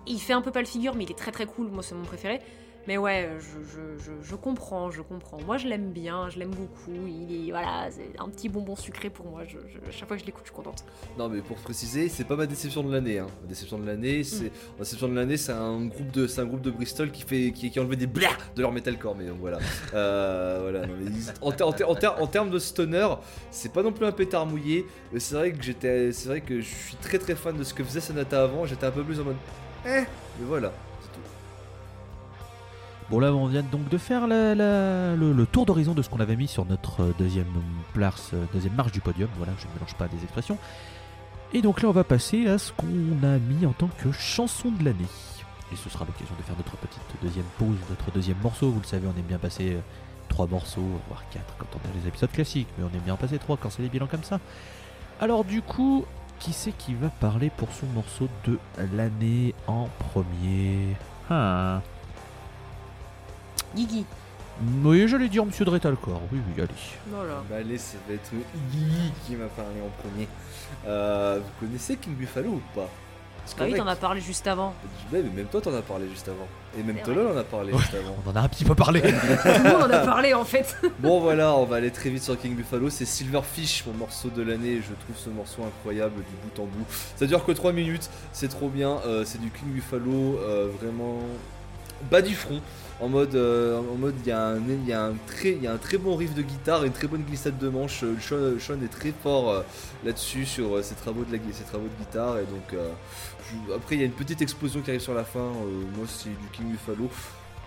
il 0.06 0.20
fait 0.20 0.34
un 0.34 0.42
peu 0.42 0.52
pas 0.52 0.60
le 0.60 0.66
figure, 0.68 0.96
mais 0.96 1.06
il 1.06 1.12
est 1.12 1.18
très 1.18 1.32
très 1.32 1.46
cool. 1.46 1.68
Moi, 1.70 1.82
c'est 1.82 1.96
mon 1.96 2.04
préféré. 2.04 2.40
Mais 2.88 2.98
ouais, 2.98 3.30
je, 3.40 3.68
je, 3.68 4.04
je, 4.04 4.12
je 4.22 4.36
comprends, 4.36 4.92
je 4.92 5.02
comprends. 5.02 5.40
Moi, 5.42 5.58
je 5.58 5.68
l'aime 5.68 5.92
bien, 5.92 6.30
je 6.30 6.38
l'aime 6.38 6.52
beaucoup. 6.52 6.92
Il 7.08 7.48
est, 7.48 7.52
voilà, 7.52 7.88
c'est 7.90 8.12
un 8.20 8.30
petit 8.30 8.48
bonbon 8.48 8.76
sucré 8.76 9.10
pour 9.10 9.26
moi. 9.26 9.44
Je, 9.44 9.58
je- 9.58 9.92
chaque 9.92 10.08
fois 10.08 10.18
que 10.18 10.22
je 10.22 10.26
l'écoute, 10.28 10.44
je 10.46 10.50
suis 10.50 10.56
contente. 10.56 10.86
Non 11.18 11.28
mais 11.28 11.42
pour 11.42 11.58
préciser, 11.58 12.10
c'est 12.10 12.26
pas 12.26 12.36
ma 12.36 12.46
déception 12.46 12.84
de 12.84 12.92
l'année. 12.94 13.18
Hein. 13.20 13.28
Ma 13.42 13.48
déception 13.48 13.80
de 13.80 13.86
l'année, 13.88 14.24
c'est 14.24 14.52
ma 14.78 14.80
déception 14.84 15.08
de 15.08 15.16
l'année, 15.16 15.38
c'est 15.38 15.52
un 15.52 15.86
groupe 15.86 16.12
de, 16.12 16.28
c'est 16.28 16.42
un 16.42 16.46
groupe 16.46 16.62
de 16.62 16.70
Bristol 16.72 17.10
qui 17.12 17.24
fait, 17.24 17.52
qui, 17.54 17.72
qui 17.72 17.80
a 17.80 17.82
enlevé 17.82 17.96
des 17.96 18.08
blah 18.08 18.30
de 18.56 18.62
leur 18.62 18.72
metalcore. 18.72 19.16
Mais 19.16 19.26
donc 19.26 19.40
voilà, 19.40 19.58
Euh, 19.94 20.60
voilà. 20.62 20.86
non, 20.86 20.94
mais 21.00 21.06
ils- 21.10 21.34
en, 21.42 21.52
ter- 21.52 21.68
en 21.68 21.72
ter- 21.74 21.90
en 21.90 21.96
ter- 21.96 22.22
en 22.22 22.28
termes 22.28 22.50
de 22.52 22.60
stoner, 22.60 23.08
c'est 23.52 23.72
pas 23.74 23.82
non 23.82 23.92
plus 23.92 24.06
un 24.06 24.12
pétard 24.12 24.46
mouillé. 24.46 24.86
C'est 25.18 25.36
vrai 25.36 25.52
que 25.54 25.64
j'étais, 25.64 26.12
c'est 26.12 26.28
vrai 26.30 26.42
que 26.42 26.60
je 26.62 26.66
suis 26.76 26.96
très 26.98 27.18
très 27.18 27.34
fan 27.36 27.58
de 27.58 27.64
ce 27.64 27.74
que 27.74 27.84
faisait 27.84 28.02
Sonata 28.02 28.44
avant. 28.44 28.66
J'étais 28.66 28.86
un 28.86 28.92
peu 28.92 29.04
plus 29.04 29.20
en 29.20 29.24
mode, 29.24 29.36
eh, 29.86 29.90
mais 29.90 30.06
voilà, 30.48 30.72
c'est. 30.72 30.85
Bon 33.12 33.20
là 33.20 33.32
on 33.32 33.46
vient 33.46 33.62
donc 33.62 33.88
de 33.90 34.00
faire 34.00 34.26
le 34.26 35.44
tour 35.46 35.68
d'horizon 35.68 35.94
de 35.94 36.02
ce 36.02 36.10
qu'on 36.10 36.20
avait 36.20 36.36
mis 36.36 36.48
sur 36.48 36.66
notre 36.66 37.04
euh, 37.04 37.14
deuxième 37.20 37.46
place, 37.94 38.32
euh, 38.34 38.46
deuxième 38.52 38.74
marche 38.74 38.92
du 38.92 39.00
podium, 39.00 39.30
voilà 39.38 39.54
je 39.60 39.68
ne 39.68 39.74
mélange 39.74 39.94
pas 39.94 40.08
des 40.08 40.24
expressions. 40.24 40.58
Et 41.54 41.62
donc 41.62 41.84
là 41.84 41.90
on 41.90 41.92
va 41.92 42.04
passer 42.04 42.48
à 42.48 42.58
ce 42.58 42.72
qu'on 42.72 42.88
a 43.24 43.38
mis 43.38 43.68
en 43.68 43.74
tant 43.74 43.90
que 44.00 44.12
chanson 44.12 44.72
de 44.72 44.84
l'année. 44.84 45.06
Et 45.72 45.76
ce 45.76 45.88
sera 45.88 46.04
l'occasion 46.04 46.34
de 46.36 46.44
faire 46.44 46.56
notre 46.58 46.76
petite 46.78 47.02
deuxième 47.22 47.46
pause, 47.60 47.78
notre 47.92 48.12
deuxième 48.12 48.38
morceau. 48.42 48.72
Vous 48.72 48.80
le 48.80 48.88
savez, 48.88 49.08
on 49.08 49.18
aime 49.20 49.26
bien 49.28 49.38
passer 49.38 49.74
euh, 49.74 49.80
trois 50.28 50.48
morceaux, 50.48 50.82
voire 51.08 51.24
quatre 51.30 51.56
quand 51.60 51.68
on 51.76 51.88
a 51.88 52.02
les 52.02 52.08
épisodes 52.08 52.32
classiques, 52.32 52.68
mais 52.78 52.86
on 52.86 52.96
aime 52.96 53.04
bien 53.04 53.14
en 53.14 53.18
passer 53.18 53.38
trois 53.38 53.56
quand 53.56 53.70
c'est 53.70 53.84
des 53.84 53.90
bilans 53.90 54.08
comme 54.08 54.24
ça. 54.24 54.40
Alors 55.22 55.46
du 55.46 55.62
coup, 55.62 56.06
qui 56.40 56.54
c'est 56.54 56.72
qui 56.72 56.96
va 56.96 57.10
parler 57.10 57.52
pour 57.56 57.72
son 57.72 57.86
morceau 57.88 58.28
de 58.46 58.58
l'année 58.96 59.54
en 59.68 59.90
premier? 60.00 60.96
Ah. 61.30 61.82
Guigui. 63.76 64.06
Oui, 64.84 65.06
j'allais 65.08 65.28
dire 65.28 65.46
Monsieur 65.46 65.66
Dretalcor. 65.66 66.22
Oui, 66.32 66.40
oui, 66.48 66.62
allez. 66.64 66.72
Voilà. 67.12 67.44
Bah 67.50 67.58
allez, 67.60 67.78
ça 67.78 67.98
va 68.08 68.14
être 68.14 68.32
Iggy 68.34 69.12
qui 69.28 69.36
m'a 69.36 69.48
parlé 69.48 69.82
en 69.86 69.90
premier. 70.08 70.28
Euh, 70.88 71.40
vous 71.44 71.66
connaissez 71.68 71.98
King 71.98 72.16
Buffalo 72.16 72.50
ou 72.52 72.62
pas? 72.74 72.90
Parce 73.44 73.58
Bah 73.58 73.66
oui, 73.70 73.78
t'en 73.78 73.86
as 73.86 73.96
parlé 73.98 74.22
juste 74.22 74.48
avant. 74.48 74.74
Ouais, 75.12 75.22
mais 75.22 75.30
même 75.30 75.46
toi 75.48 75.60
t'en 75.62 75.74
as 75.76 75.82
parlé 75.82 76.08
juste 76.10 76.28
avant. 76.30 76.48
Et 76.80 76.82
même 76.84 76.98
Tolol 77.04 77.28
en 77.28 77.38
a 77.38 77.44
parlé 77.44 77.74
Ouais. 77.74 77.80
juste 77.80 77.94
avant. 77.94 78.16
On 78.26 78.30
en 78.32 78.36
a 78.36 78.40
un 78.40 78.48
petit 78.48 78.64
peu 78.64 78.74
parlé. 78.76 79.02
Tout 79.02 79.08
le 79.10 79.70
monde 79.72 79.84
en 79.84 79.90
a 79.94 80.00
parlé 80.00 80.34
en 80.34 80.46
fait. 80.46 80.76
Bon 81.00 81.20
voilà, 81.20 81.54
on 81.54 81.66
va 81.66 81.76
aller 81.76 81.92
très 81.92 82.10
vite 82.10 82.24
sur 82.24 82.40
King 82.40 82.56
Buffalo. 82.56 82.90
C'est 82.90 83.06
Silverfish, 83.06 83.86
mon 83.86 83.94
morceau 83.94 84.30
de 84.30 84.42
l'année. 84.42 84.78
Je 84.78 84.94
trouve 85.04 85.16
ce 85.18 85.30
morceau 85.30 85.64
incroyable 85.64 86.16
du 86.16 86.22
bout 86.44 86.64
en 86.64 86.66
bout. 86.66 86.86
Ça 87.18 87.28
dure 87.28 87.46
que 87.46 87.52
3 87.52 87.72
minutes, 87.74 88.10
c'est 88.34 88.48
trop 88.48 88.70
bien. 88.70 88.98
Euh, 89.06 89.24
c'est 89.26 89.40
du 89.40 89.52
King 89.52 89.68
Buffalo, 89.74 90.40
euh, 90.40 90.70
vraiment 90.82 91.20
bas 92.10 92.22
du 92.24 92.34
front. 92.34 92.62
En 93.02 93.10
mode, 93.10 93.36
euh, 93.36 93.78
en 93.80 93.96
mode, 93.98 94.16
il 94.22 94.28
y, 94.28 94.32
a 94.32 94.48
un- 94.48 94.60
y, 94.88 94.94
a 94.94 95.04
un 95.04 95.14
très- 95.28 95.56
y 95.56 95.68
a 95.68 95.74
un 95.74 95.78
très 95.78 95.98
bon 95.98 96.16
riff 96.16 96.34
de 96.34 96.42
guitare 96.42 96.84
et 96.84 96.88
une 96.88 96.94
très 96.94 97.08
bonne 97.08 97.24
glissade 97.24 97.58
de 97.58 97.68
manche. 97.68 98.04
Euh, 98.04 98.16
Sean, 98.22 98.58
Sean 98.60 98.82
est 98.82 98.88
très 98.92 99.12
fort 99.12 99.50
euh, 99.52 99.62
là-dessus 100.06 100.46
sur 100.46 100.78
euh, 100.78 100.82
ses 100.82 100.96
travaux 100.96 101.26
de 101.26 101.38
travaux 101.68 101.88
de 101.88 102.04
guitare 102.04 102.38
et 102.40 102.46
donc 102.46 102.74
euh, 102.74 102.90
après 103.76 103.96
il 103.96 104.00
y 104.00 104.04
a 104.04 104.06
une 104.06 104.14
petite 104.14 104.42
explosion 104.42 104.80
qui 104.82 104.92
arrive 104.92 105.02
sur 105.02 105.14
la 105.14 105.26
fin. 105.26 105.40
Euh, 105.40 105.84
moi 105.98 106.06
c'est 106.08 106.30
du 106.30 106.48
King 106.54 106.68
Buffalo. 106.72 107.10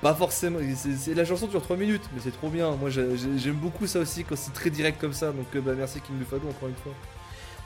Pas 0.00 0.14
forcément, 0.14 0.60
c'est, 0.76 1.12
la 1.14 1.24
chanson 1.26 1.46
dure 1.48 1.60
3 1.60 1.76
minutes, 1.76 2.08
mais 2.14 2.20
c'est 2.24 2.30
trop 2.30 2.48
bien. 2.48 2.70
Moi 2.76 2.88
j'ai- 2.88 3.16
j'ai- 3.18 3.36
j'aime 3.38 3.56
beaucoup 3.56 3.86
ça 3.86 3.98
aussi 3.98 4.24
quand 4.24 4.36
c'est 4.36 4.52
très 4.54 4.70
direct 4.70 4.98
comme 4.98 5.12
ça. 5.12 5.26
Donc 5.32 5.46
euh, 5.54 5.60
bah, 5.60 5.72
merci 5.76 6.00
King 6.00 6.16
Buffalo 6.16 6.48
encore 6.48 6.68
une 6.70 6.76
fois. 6.76 6.92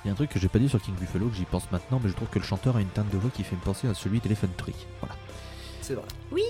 Il 0.04 0.08
y 0.08 0.10
a 0.10 0.12
un 0.14 0.16
truc 0.16 0.30
que 0.30 0.40
j'ai 0.40 0.48
pas 0.48 0.58
dit 0.58 0.68
sur 0.68 0.82
King 0.82 0.94
Buffalo 0.98 1.28
que 1.28 1.36
j'y 1.36 1.44
pense 1.44 1.70
maintenant, 1.70 2.00
mais 2.02 2.10
je 2.10 2.16
trouve 2.16 2.28
que 2.28 2.40
le 2.40 2.44
chanteur 2.44 2.76
a 2.76 2.80
une 2.80 2.88
teinte 2.88 3.08
de 3.10 3.18
voix 3.18 3.30
qui 3.32 3.44
fait 3.44 3.54
me 3.54 3.60
penser 3.60 3.86
à 3.86 3.94
celui 3.94 4.18
d'Elephant. 4.18 4.48
Voilà. 5.00 5.14
C'est 5.82 5.94
vrai. 5.94 6.04
Oui, 6.30 6.42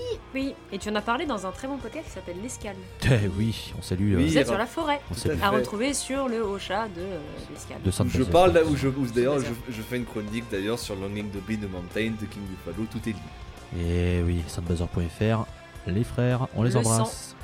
et 0.73 0.79
tu 0.79 0.89
en 0.89 0.95
as 0.95 1.03
parlé 1.03 1.27
dans 1.27 1.47
un 1.47 1.51
très 1.51 1.67
bon 1.67 1.77
podcast 1.79 2.07
qui 2.07 2.13
s'appelle 2.13 2.37
L'Escale. 2.43 2.77
Eh 3.05 3.29
oui, 3.37 3.75
on 3.79 3.83
salue 3.83 4.13
euh, 4.13 4.19
Oui. 4.19 4.29
Vous 4.29 4.39
êtes 4.39 4.47
sur 4.47 4.59
la 4.59 4.67
forêt. 4.67 5.01
on 5.11 5.15
salue 5.15 5.41
à 5.43 5.51
retrouver 5.51 5.95
sur 5.95 6.29
le 6.29 6.45
haut 6.45 6.59
chat 6.59 6.87
de 6.89 7.01
euh, 7.01 7.19
L'Escale. 7.53 7.83
de 7.85 7.91
Sainte 7.91 8.09
Je 8.11 8.23
parle 8.23 8.53
là 8.53 8.65
où 8.65 8.77
je, 8.77 8.89
où 8.89 9.07
d'ailleurs 9.07 9.39
je, 9.41 9.83
fais 9.83 9.97
une 9.97 10.05
chronique 10.05 10.45
d'ailleurs 10.51 10.79
sur 10.79 10.95
Longing 10.95 11.31
the 11.31 11.45
Bee 11.47 11.59
the 11.59 11.71
Mountain 11.71 12.13
de 12.21 12.27
King 12.27 12.43
Buffalo. 12.43 12.87
Tout 12.91 13.01
est 13.09 13.13
lié. 13.13 13.83
Et 13.83 14.23
oui, 14.23 14.43
soundbuzzer.fr, 14.49 15.47
les 15.87 16.05
frères, 16.05 16.47
on 16.55 16.63
les 16.63 16.71
Le 16.71 16.77
embrasse. 16.79 17.35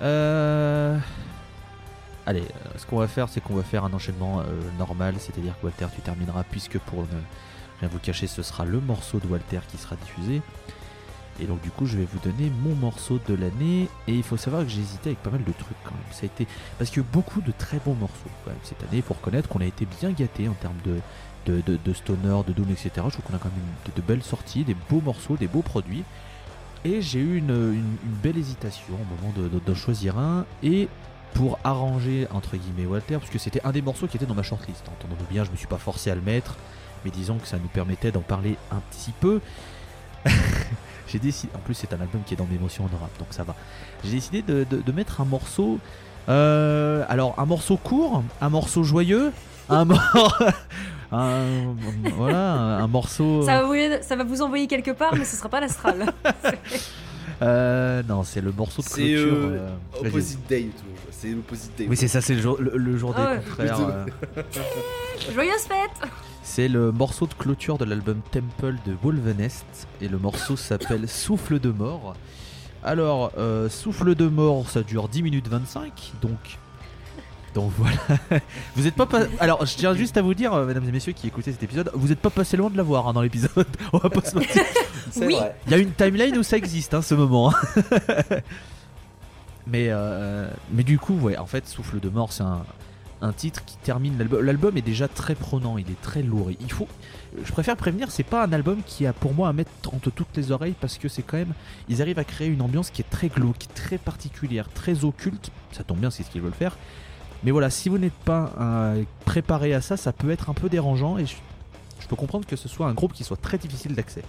Euh... 0.00 0.98
Allez, 2.24 2.42
euh, 2.42 2.78
ce 2.78 2.86
qu'on 2.86 2.98
va 2.98 3.08
faire, 3.08 3.28
c'est 3.28 3.40
qu'on 3.40 3.54
va 3.54 3.62
faire 3.62 3.84
un 3.84 3.92
enchaînement 3.92 4.40
euh, 4.40 4.44
normal, 4.78 5.14
c'est-à-dire 5.18 5.54
que 5.58 5.66
Walter, 5.66 5.86
tu 5.94 6.00
termineras, 6.02 6.44
puisque 6.48 6.78
pour 6.78 7.02
ne 7.02 7.18
rien 7.80 7.88
vous 7.90 7.98
cacher, 7.98 8.28
ce 8.28 8.42
sera 8.42 8.64
le 8.64 8.80
morceau 8.80 9.18
de 9.18 9.26
Walter 9.26 9.58
qui 9.68 9.76
sera 9.76 9.96
diffusé. 9.96 10.40
Et 11.42 11.46
donc 11.46 11.60
du 11.60 11.70
coup, 11.70 11.86
je 11.86 11.98
vais 11.98 12.06
vous 12.10 12.20
donner 12.20 12.50
mon 12.62 12.74
morceau 12.76 13.18
de 13.28 13.34
l'année. 13.34 13.88
Et 14.06 14.14
il 14.14 14.22
faut 14.22 14.36
savoir 14.36 14.62
que 14.62 14.68
j'ai 14.68 14.80
hésité 14.80 15.10
avec 15.10 15.22
pas 15.22 15.30
mal 15.30 15.42
de 15.42 15.52
trucs 15.52 15.76
quand 15.84 15.90
même. 15.90 16.00
Ça 16.12 16.22
a 16.22 16.26
été 16.26 16.46
parce 16.78 16.90
qu'il 16.90 17.02
beaucoup 17.02 17.40
de 17.40 17.52
très 17.58 17.78
bons 17.84 17.94
morceaux 17.94 18.30
quand 18.44 18.50
même 18.50 18.60
cette 18.62 18.80
année. 18.82 18.98
Il 18.98 19.02
faut 19.02 19.14
reconnaître 19.14 19.48
qu'on 19.48 19.60
a 19.60 19.66
été 19.66 19.86
bien 20.00 20.12
gâté 20.12 20.48
en 20.48 20.54
termes 20.54 20.78
de 20.84 20.98
de, 21.46 21.60
de, 21.60 21.92
stoner, 21.92 22.42
de 22.46 22.52
doom, 22.52 22.70
etc. 22.70 22.90
Je 22.94 23.00
trouve 23.00 23.24
qu'on 23.24 23.34
a 23.34 23.38
quand 23.38 23.50
même 23.50 23.92
de, 23.96 24.00
belles 24.02 24.22
sorties, 24.22 24.62
des 24.62 24.76
beaux 24.88 25.00
morceaux, 25.00 25.36
des 25.36 25.48
beaux 25.48 25.62
produits. 25.62 26.04
Et 26.84 27.02
j'ai 27.02 27.18
eu 27.18 27.36
une, 27.38 27.96
belle 28.22 28.38
hésitation 28.38 28.94
au 28.94 28.98
moment 29.16 29.32
de- 29.36 29.48
de- 29.48 29.60
d'en 29.64 29.74
choisir 29.74 30.18
un. 30.18 30.46
Et 30.62 30.88
pour 31.34 31.58
arranger, 31.64 32.28
entre 32.30 32.56
guillemets, 32.56 32.86
Walter, 32.86 33.18
parce 33.18 33.30
que 33.30 33.38
c'était 33.38 33.60
un 33.64 33.72
des 33.72 33.82
morceaux 33.82 34.06
qui 34.06 34.16
était 34.18 34.26
dans 34.26 34.36
ma 34.36 34.44
shortlist. 34.44 34.84
Entendons-nous 34.88 35.26
bien, 35.30 35.42
je 35.42 35.50
me 35.50 35.56
suis 35.56 35.66
pas 35.66 35.78
forcé 35.78 36.10
à 36.10 36.14
le 36.14 36.20
mettre. 36.20 36.56
Mais 37.04 37.10
disons 37.10 37.38
que 37.38 37.48
ça 37.48 37.58
nous 37.58 37.66
permettait 37.68 38.12
d'en 38.12 38.20
parler 38.20 38.56
un 38.70 38.80
petit 38.92 39.12
peu. 39.20 39.40
j'ai 41.08 41.18
décidé. 41.18 41.52
En 41.54 41.58
plus, 41.58 41.74
c'est 41.74 41.92
un 41.92 42.00
album 42.00 42.22
qui 42.26 42.34
est 42.34 42.36
dans 42.36 42.46
mes 42.46 42.56
émotions 42.56 42.84
en 42.84 42.98
rap, 42.98 43.10
donc 43.18 43.28
ça 43.30 43.42
va. 43.44 43.54
J'ai 44.04 44.12
décidé 44.12 44.42
de, 44.42 44.64
de- 44.70 44.80
de 44.82 44.92
mettre 44.92 45.20
un 45.20 45.24
morceau. 45.24 45.78
euh, 46.28 47.04
alors, 47.08 47.34
un 47.38 47.46
morceau 47.46 47.76
court, 47.76 48.22
un 48.40 48.48
morceau 48.48 48.82
joyeux, 48.84 49.32
un, 49.68 49.84
mor- 49.84 50.38
un- 51.12 51.74
voilà, 52.16 52.52
un, 52.52 52.84
un 52.84 52.86
morceau. 52.86 53.42
Ça 53.42 53.62
va, 53.62 53.66
vous, 53.66 53.74
ça 54.02 54.16
va 54.16 54.24
vous 54.24 54.42
envoyer 54.42 54.66
quelque 54.66 54.90
part, 54.92 55.14
mais 55.16 55.24
ce 55.24 55.36
sera 55.36 55.48
pas 55.48 55.60
l'astral. 55.60 56.06
Euh, 57.40 58.02
non, 58.08 58.22
c'est 58.22 58.40
le 58.40 58.52
morceau 58.52 58.82
de 58.82 58.86
C'est, 58.86 59.00
clôture. 59.02 59.34
euh, 59.34 59.68
euh. 59.96 60.06
Opposite 60.08 60.48
Day 60.48 60.70
toujours. 60.76 60.96
C'est 61.10 61.28
l'Opposite 61.30 61.72
Day. 61.76 61.86
Oui, 61.88 61.96
c'est 61.96 62.06
ça, 62.06 62.20
c'est 62.20 62.34
le 62.34 62.40
jour, 62.40 62.56
le, 62.60 62.76
le 62.76 62.96
jour 62.96 63.12
Ah 63.16 63.20
des 63.20 63.36
ouais. 63.38 63.42
contraires. 63.44 63.80
Euh. 63.80 64.42
Joyeuse 65.34 65.62
fête 65.62 66.10
C'est 66.54 66.68
le 66.68 66.92
morceau 66.92 67.26
de 67.26 67.32
clôture 67.32 67.78
de 67.78 67.86
l'album 67.86 68.20
Temple 68.30 68.74
de 68.84 68.94
Wolvenest 69.02 69.64
et 70.02 70.08
le 70.08 70.18
morceau 70.18 70.54
s'appelle 70.54 71.08
Souffle 71.08 71.58
de 71.58 71.70
mort. 71.70 72.14
Alors, 72.84 73.32
euh, 73.38 73.70
Souffle 73.70 74.14
de 74.14 74.26
mort, 74.28 74.68
ça 74.68 74.82
dure 74.82 75.08
10 75.08 75.22
minutes 75.22 75.48
25, 75.48 76.12
donc. 76.20 76.58
Donc 77.54 77.72
voilà. 77.78 77.96
Vous 78.76 78.86
êtes 78.86 78.94
pas, 78.94 79.06
pas- 79.06 79.22
Alors, 79.40 79.64
je 79.64 79.74
tiens 79.76 79.94
juste 79.94 80.18
à 80.18 80.22
vous 80.22 80.34
dire, 80.34 80.52
euh, 80.52 80.66
mesdames 80.66 80.86
et 80.86 80.92
messieurs 80.92 81.14
qui 81.14 81.26
écoutez 81.26 81.52
cet 81.52 81.62
épisode, 81.62 81.90
vous 81.94 82.12
êtes 82.12 82.18
pas 82.20 82.28
passé 82.28 82.58
loin 82.58 82.68
de 82.68 82.76
la 82.76 82.82
voir 82.82 83.08
hein, 83.08 83.14
dans 83.14 83.22
l'épisode. 83.22 83.66
On 83.94 83.98
va 83.98 84.10
pas 84.10 84.20
se 84.22 84.34
mentir. 84.34 84.62
C'est 85.10 85.24
Oui. 85.24 85.34
vrai. 85.36 85.56
Il 85.66 85.72
y 85.72 85.74
a 85.74 85.78
une 85.78 85.92
timeline 85.92 86.36
où 86.36 86.42
ça 86.42 86.58
existe, 86.58 86.92
hein, 86.92 87.00
ce 87.00 87.14
moment. 87.14 87.50
hein. 87.50 87.80
mais, 89.66 89.86
euh, 89.88 90.50
mais 90.70 90.82
du 90.82 90.98
coup, 90.98 91.14
ouais, 91.14 91.38
en 91.38 91.46
fait, 91.46 91.66
Souffle 91.66 91.98
de 91.98 92.10
mort, 92.10 92.30
c'est 92.30 92.42
un, 92.42 92.62
un 93.22 93.32
titre 93.32 93.64
qui 93.64 93.76
termine 93.78 94.18
l'album. 94.18 94.44
L'album 94.44 94.76
est 94.76 94.82
déjà 94.82 95.08
très 95.08 95.34
prenant, 95.34 95.78
il 95.78 95.88
est 95.90 96.00
très 96.02 96.22
lourd. 96.22 96.50
Il 96.60 96.70
faut, 96.70 96.88
je 97.42 97.52
préfère 97.52 97.76
prévenir, 97.76 98.10
c'est 98.10 98.24
pas 98.24 98.44
un 98.44 98.52
album 98.52 98.82
qui 98.84 99.06
a 99.06 99.12
pour 99.12 99.32
moi 99.32 99.48
à 99.48 99.52
mettre 99.52 99.70
entre 99.92 100.10
toutes 100.10 100.36
les 100.36 100.50
oreilles 100.50 100.74
parce 100.80 100.98
que 100.98 101.08
c'est 101.08 101.22
quand 101.22 101.38
même, 101.38 101.54
ils 101.88 102.02
arrivent 102.02 102.18
à 102.18 102.24
créer 102.24 102.48
une 102.48 102.60
ambiance 102.60 102.90
qui 102.90 103.00
est 103.00 103.10
très 103.10 103.28
glauque, 103.28 103.66
très 103.74 103.96
particulière, 103.96 104.68
très 104.74 105.04
occulte. 105.04 105.50
Ça 105.70 105.84
tombe 105.84 105.98
bien, 105.98 106.10
c'est 106.10 106.24
ce 106.24 106.30
qu'ils 106.30 106.42
veulent 106.42 106.52
faire. 106.52 106.76
Mais 107.44 107.50
voilà, 107.50 107.70
si 107.70 107.88
vous 107.88 107.98
n'êtes 107.98 108.12
pas 108.12 108.52
euh, 108.60 109.02
préparé 109.24 109.72
à 109.74 109.80
ça, 109.80 109.96
ça 109.96 110.12
peut 110.12 110.30
être 110.30 110.50
un 110.50 110.54
peu 110.54 110.68
dérangeant 110.68 111.18
et 111.18 111.26
je, 111.26 111.36
peux 112.08 112.16
comprendre 112.16 112.46
que 112.46 112.56
ce 112.56 112.68
soit 112.68 112.88
un 112.88 112.92
groupe 112.92 113.12
qui 113.12 113.24
soit 113.24 113.40
très 113.40 113.56
difficile 113.56 113.94
d'accès. 113.94 114.22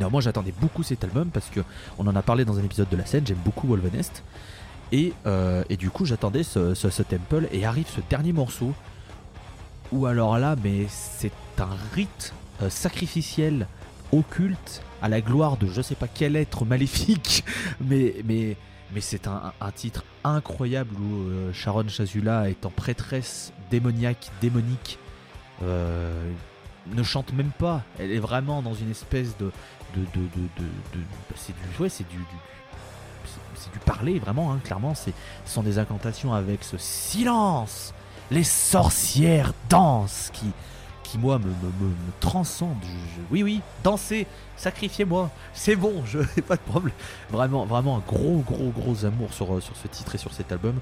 Non, 0.00 0.10
moi 0.10 0.20
j'attendais 0.20 0.52
beaucoup 0.60 0.82
cet 0.82 1.04
album 1.04 1.28
parce 1.28 1.46
que 1.50 1.60
on 1.98 2.06
en 2.08 2.16
a 2.16 2.22
parlé 2.22 2.44
dans 2.44 2.58
un 2.58 2.64
épisode 2.64 2.88
de 2.88 2.96
la 2.96 3.06
scène. 3.06 3.24
J'aime 3.24 3.38
beaucoup 3.44 3.68
Wolvenest. 3.68 4.24
Et, 4.92 5.12
euh, 5.26 5.64
et 5.68 5.76
du 5.76 5.90
coup, 5.90 6.04
j'attendais 6.04 6.42
ce, 6.42 7.02
temple 7.02 7.48
et 7.52 7.64
arrive 7.64 7.86
ce 7.88 8.00
dernier 8.08 8.32
morceau. 8.32 8.72
Où 9.92 10.06
alors 10.06 10.38
là, 10.38 10.56
mais 10.62 10.86
c'est 10.88 11.32
un 11.58 11.76
rite 11.94 12.32
euh, 12.62 12.70
sacrificiel 12.70 13.66
occulte 14.12 14.82
à 15.02 15.08
la 15.08 15.20
gloire 15.20 15.56
de 15.56 15.66
je 15.66 15.82
sais 15.82 15.94
pas 15.94 16.08
quel 16.08 16.36
être 16.36 16.64
maléfique, 16.64 17.44
mais 17.80 18.14
mais 18.24 18.56
mais 18.94 19.00
c'est 19.00 19.26
un, 19.26 19.52
titre 19.74 20.04
incroyable 20.22 20.94
où 20.96 21.22
euh, 21.28 21.52
Sharon 21.52 21.88
Chazula 21.88 22.48
étant 22.48 22.70
prêtresse 22.70 23.52
démoniaque, 23.70 24.30
démonique, 24.40 24.98
ne 25.62 27.02
chante 27.02 27.32
même 27.32 27.50
pas. 27.58 27.82
Elle 27.98 28.12
est 28.12 28.18
vraiment 28.18 28.62
dans 28.62 28.74
une 28.74 28.90
espèce 28.90 29.36
de 29.36 29.50
de 29.96 30.00
de 30.00 30.20
de, 30.20 30.42
de- 30.58 30.98
de- 30.98 31.04
c'est 31.36 31.52
du 31.52 31.82
ouais, 31.82 31.88
c'est 31.88 32.08
du- 32.08 32.16
c'est- 33.64 33.72
du 33.72 33.78
parler 33.78 34.18
vraiment 34.18 34.52
hein, 34.52 34.60
clairement 34.62 34.94
ce 34.94 35.10
sont 35.46 35.62
des 35.62 35.78
incantations 35.78 36.32
avec 36.32 36.64
ce 36.64 36.78
silence. 36.78 37.94
Les 38.30 38.44
sorcières 38.44 39.52
dansent 39.68 40.30
qui 40.32 40.52
moi 41.18 41.38
me, 41.38 41.44
me, 41.44 41.50
me, 41.50 42.74
oui 43.30 43.42
oui 43.42 43.60
dansez 43.82 44.26
sacrifiez-moi 44.56 45.30
c'est 45.52 45.76
bon 45.76 46.02
je 46.06 46.18
n'ai 46.18 46.42
pas 46.46 46.56
de 46.56 46.60
problème. 46.62 46.94
Vraiment 47.30 47.64
vraiment 47.66 47.96
un 47.96 48.02
gros 48.06 48.42
gros 48.46 48.70
gros 48.70 49.04
amour 49.04 49.32
sur, 49.32 49.54
euh, 49.54 49.60
ce 49.60 49.88
titre 49.88 50.14
et 50.14 50.18
sur 50.18 50.32
cet 50.32 50.52
album. 50.52 50.74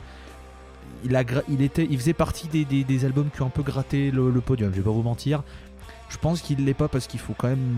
Il, 1.05 1.63
était, 1.63 1.87
il 1.91 1.99
faisait 1.99 2.13
partie 2.13 2.47
des, 2.47 3.05
albums 3.05 3.29
qui 3.35 3.43
ont 3.43 3.47
un 3.47 3.51
peu 3.51 3.65
gratté 3.65 4.13
le, 4.13 4.31
podium, 4.41 4.71
je 4.71 4.77
vais 4.77 4.85
pas 4.85 4.91
vous 4.91 5.03
mentir. 5.03 5.43
Je 6.09 6.17
pense 6.17 6.43
qu'il 6.43 6.65
l'est 6.65 6.75
pas 6.75 6.87
parce 6.87 7.09
qu'il 7.09 7.19
faut 7.19 7.35
quand 7.37 7.49
même 7.49 7.75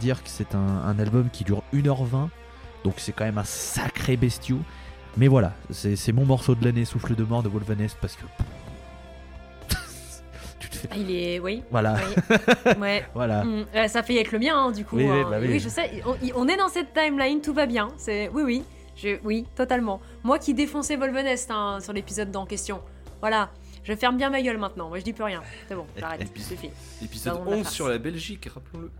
dire 0.00 0.22
que 0.22 0.28
c'est 0.28 0.54
un, 0.54 0.58
un 0.58 0.98
album 0.98 1.30
qui 1.32 1.44
dure 1.44 1.62
1h20, 1.72 2.28
donc 2.84 2.94
c'est 2.98 3.12
quand 3.12 3.24
même 3.24 3.38
un 3.38 3.44
sacré 3.44 4.16
bestiau. 4.16 4.58
Mais 5.16 5.28
voilà, 5.28 5.52
c'est 5.70 6.12
mon 6.12 6.24
morceau 6.24 6.54
de 6.54 6.64
l'année, 6.64 6.84
Souffle 6.86 7.14
de 7.14 7.24
mort 7.24 7.42
de 7.42 7.48
Wolvenest, 7.48 7.98
parce 8.00 8.16
que. 8.16 8.22
tu 10.58 10.68
te 10.70 10.76
fais. 10.76 10.88
Ah, 10.90 10.96
Il 10.96 11.10
est. 11.10 11.38
Oui. 11.38 11.62
Voilà, 11.70 11.96
oui. 11.96 12.36
Ouais. 12.80 13.04
voilà. 13.14 13.44
Mm, 13.44 13.66
ça 13.88 14.02
fait 14.02 14.14
avec 14.14 14.32
le 14.32 14.38
mien, 14.38 14.56
hein, 14.56 14.72
du 14.72 14.84
coup. 14.84 14.96
Oui, 14.96 15.04
oui, 15.04 15.20
hein. 15.20 15.26
bah 15.28 15.36
oui. 15.40 15.58
je 15.60 15.68
sais. 15.68 16.02
On, 16.06 16.16
on 16.34 16.48
est 16.48 16.56
dans 16.56 16.68
cette 16.68 16.94
timeline, 16.94 17.40
tout 17.42 17.52
va 17.52 17.66
bien. 17.66 17.88
C'est 17.98 18.28
oui, 18.30 18.42
oui, 18.42 18.64
je, 18.96 19.18
oui, 19.22 19.44
totalement. 19.54 20.00
Moi 20.22 20.38
qui 20.38 20.54
défonçais 20.54 20.96
Volvenest 20.96 21.50
hein, 21.50 21.78
sur 21.80 21.92
l'épisode 21.92 22.34
en 22.34 22.46
question. 22.46 22.80
Voilà, 23.20 23.50
je 23.84 23.94
ferme 23.94 24.16
bien 24.16 24.30
ma 24.30 24.40
gueule 24.42 24.58
maintenant. 24.58 24.88
Moi, 24.88 24.98
je 24.98 25.04
dis 25.04 25.12
plus 25.12 25.24
rien. 25.24 25.42
C'est 25.68 25.74
bon, 25.74 25.86
j'arrête. 25.96 26.26
Suffit. 26.38 26.70
Épisode 27.02 27.34
Pardon 27.34 27.50
de 27.50 27.50
la 27.50 27.56
11 27.58 27.62
farce. 27.64 27.74
sur 27.74 27.88
la 27.88 27.98
Belgique, 27.98 28.46
rappelons-le. 28.52 28.90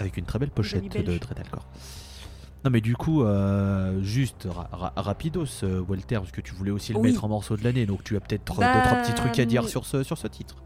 Avec 0.00 0.16
une 0.16 0.24
très 0.24 0.38
belle 0.38 0.50
pochette 0.50 0.82
de 0.84 1.02
belge. 1.02 1.20
Dreadalcore. 1.20 1.66
Non 2.64 2.70
mais 2.70 2.80
du 2.80 2.94
coup, 2.96 3.22
euh, 3.24 4.00
juste 4.02 4.46
ra- 4.48 4.68
ra- 4.72 4.92
rapidos, 4.96 5.46
euh, 5.64 5.80
Walter, 5.88 6.16
parce 6.16 6.30
que 6.30 6.40
tu 6.40 6.54
voulais 6.54 6.70
aussi 6.70 6.92
le 6.92 6.98
Oui. 7.00 7.10
mettre 7.10 7.24
en 7.24 7.28
morceau 7.28 7.56
de 7.56 7.64
l'année, 7.64 7.86
donc 7.86 8.04
tu 8.04 8.16
as 8.16 8.20
peut-être 8.20 8.54
Bah, 8.54 8.72
deux 8.74 8.82
trois 8.88 8.98
petits 9.02 9.14
trucs 9.14 9.38
à 9.40 9.44
dire 9.44 9.64
oui. 9.64 9.68
sur 9.68 9.84
ce, 9.84 10.02
sur 10.04 10.16
ce 10.16 10.28
titre. 10.28 10.56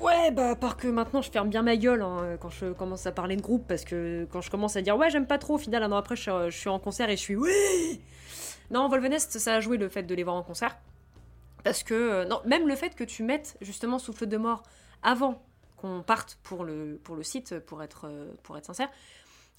Ouais, 0.00 0.32
bah, 0.32 0.50
à 0.50 0.56
part 0.56 0.76
que 0.76 0.88
maintenant 0.88 1.22
je 1.22 1.30
ferme 1.30 1.48
bien 1.48 1.62
ma 1.62 1.76
gueule 1.76 2.02
hein, 2.02 2.36
quand 2.40 2.50
je 2.50 2.72
commence 2.72 3.06
à 3.06 3.12
parler 3.12 3.36
de 3.36 3.42
groupe, 3.42 3.64
parce 3.68 3.84
que 3.84 4.26
quand 4.32 4.40
je 4.40 4.50
commence 4.50 4.74
à 4.74 4.82
dire 4.82 4.96
ouais, 4.96 5.10
j'aime 5.10 5.26
pas 5.28 5.38
trop, 5.38 5.54
au 5.54 5.58
final, 5.58 5.84
un 5.84 5.92
an 5.92 5.96
après, 5.96 6.16
je, 6.16 6.22
suis- 6.22 6.30
je 6.50 6.56
suis 6.58 6.68
en 6.68 6.80
concert 6.80 7.08
et 7.08 7.16
je 7.16 7.22
suis 7.22 7.36
oui 7.36 8.00
Non, 8.72 8.88
Volvenest, 8.88 9.38
ça 9.38 9.54
a 9.54 9.60
joué 9.60 9.76
le 9.76 9.88
fait 9.88 10.02
de 10.02 10.14
les 10.16 10.24
voir 10.24 10.34
en 10.34 10.42
concert. 10.42 10.76
Parce 11.62 11.84
que, 11.84 11.94
euh, 11.94 12.24
non, 12.24 12.40
même 12.46 12.66
le 12.66 12.74
fait 12.74 12.96
que 12.96 13.04
tu 13.04 13.22
mettes 13.22 13.56
justement 13.60 14.00
Souffle 14.00 14.26
de 14.26 14.36
mort 14.36 14.64
avant 15.04 15.40
qu'on 15.76 16.02
parte 16.02 16.38
pour 16.42 16.64
le, 16.64 16.98
pour 17.04 17.14
le 17.14 17.22
site, 17.22 17.60
pour 17.60 17.80
être, 17.84 18.10
pour 18.42 18.56
être 18.56 18.66
sincère, 18.66 18.88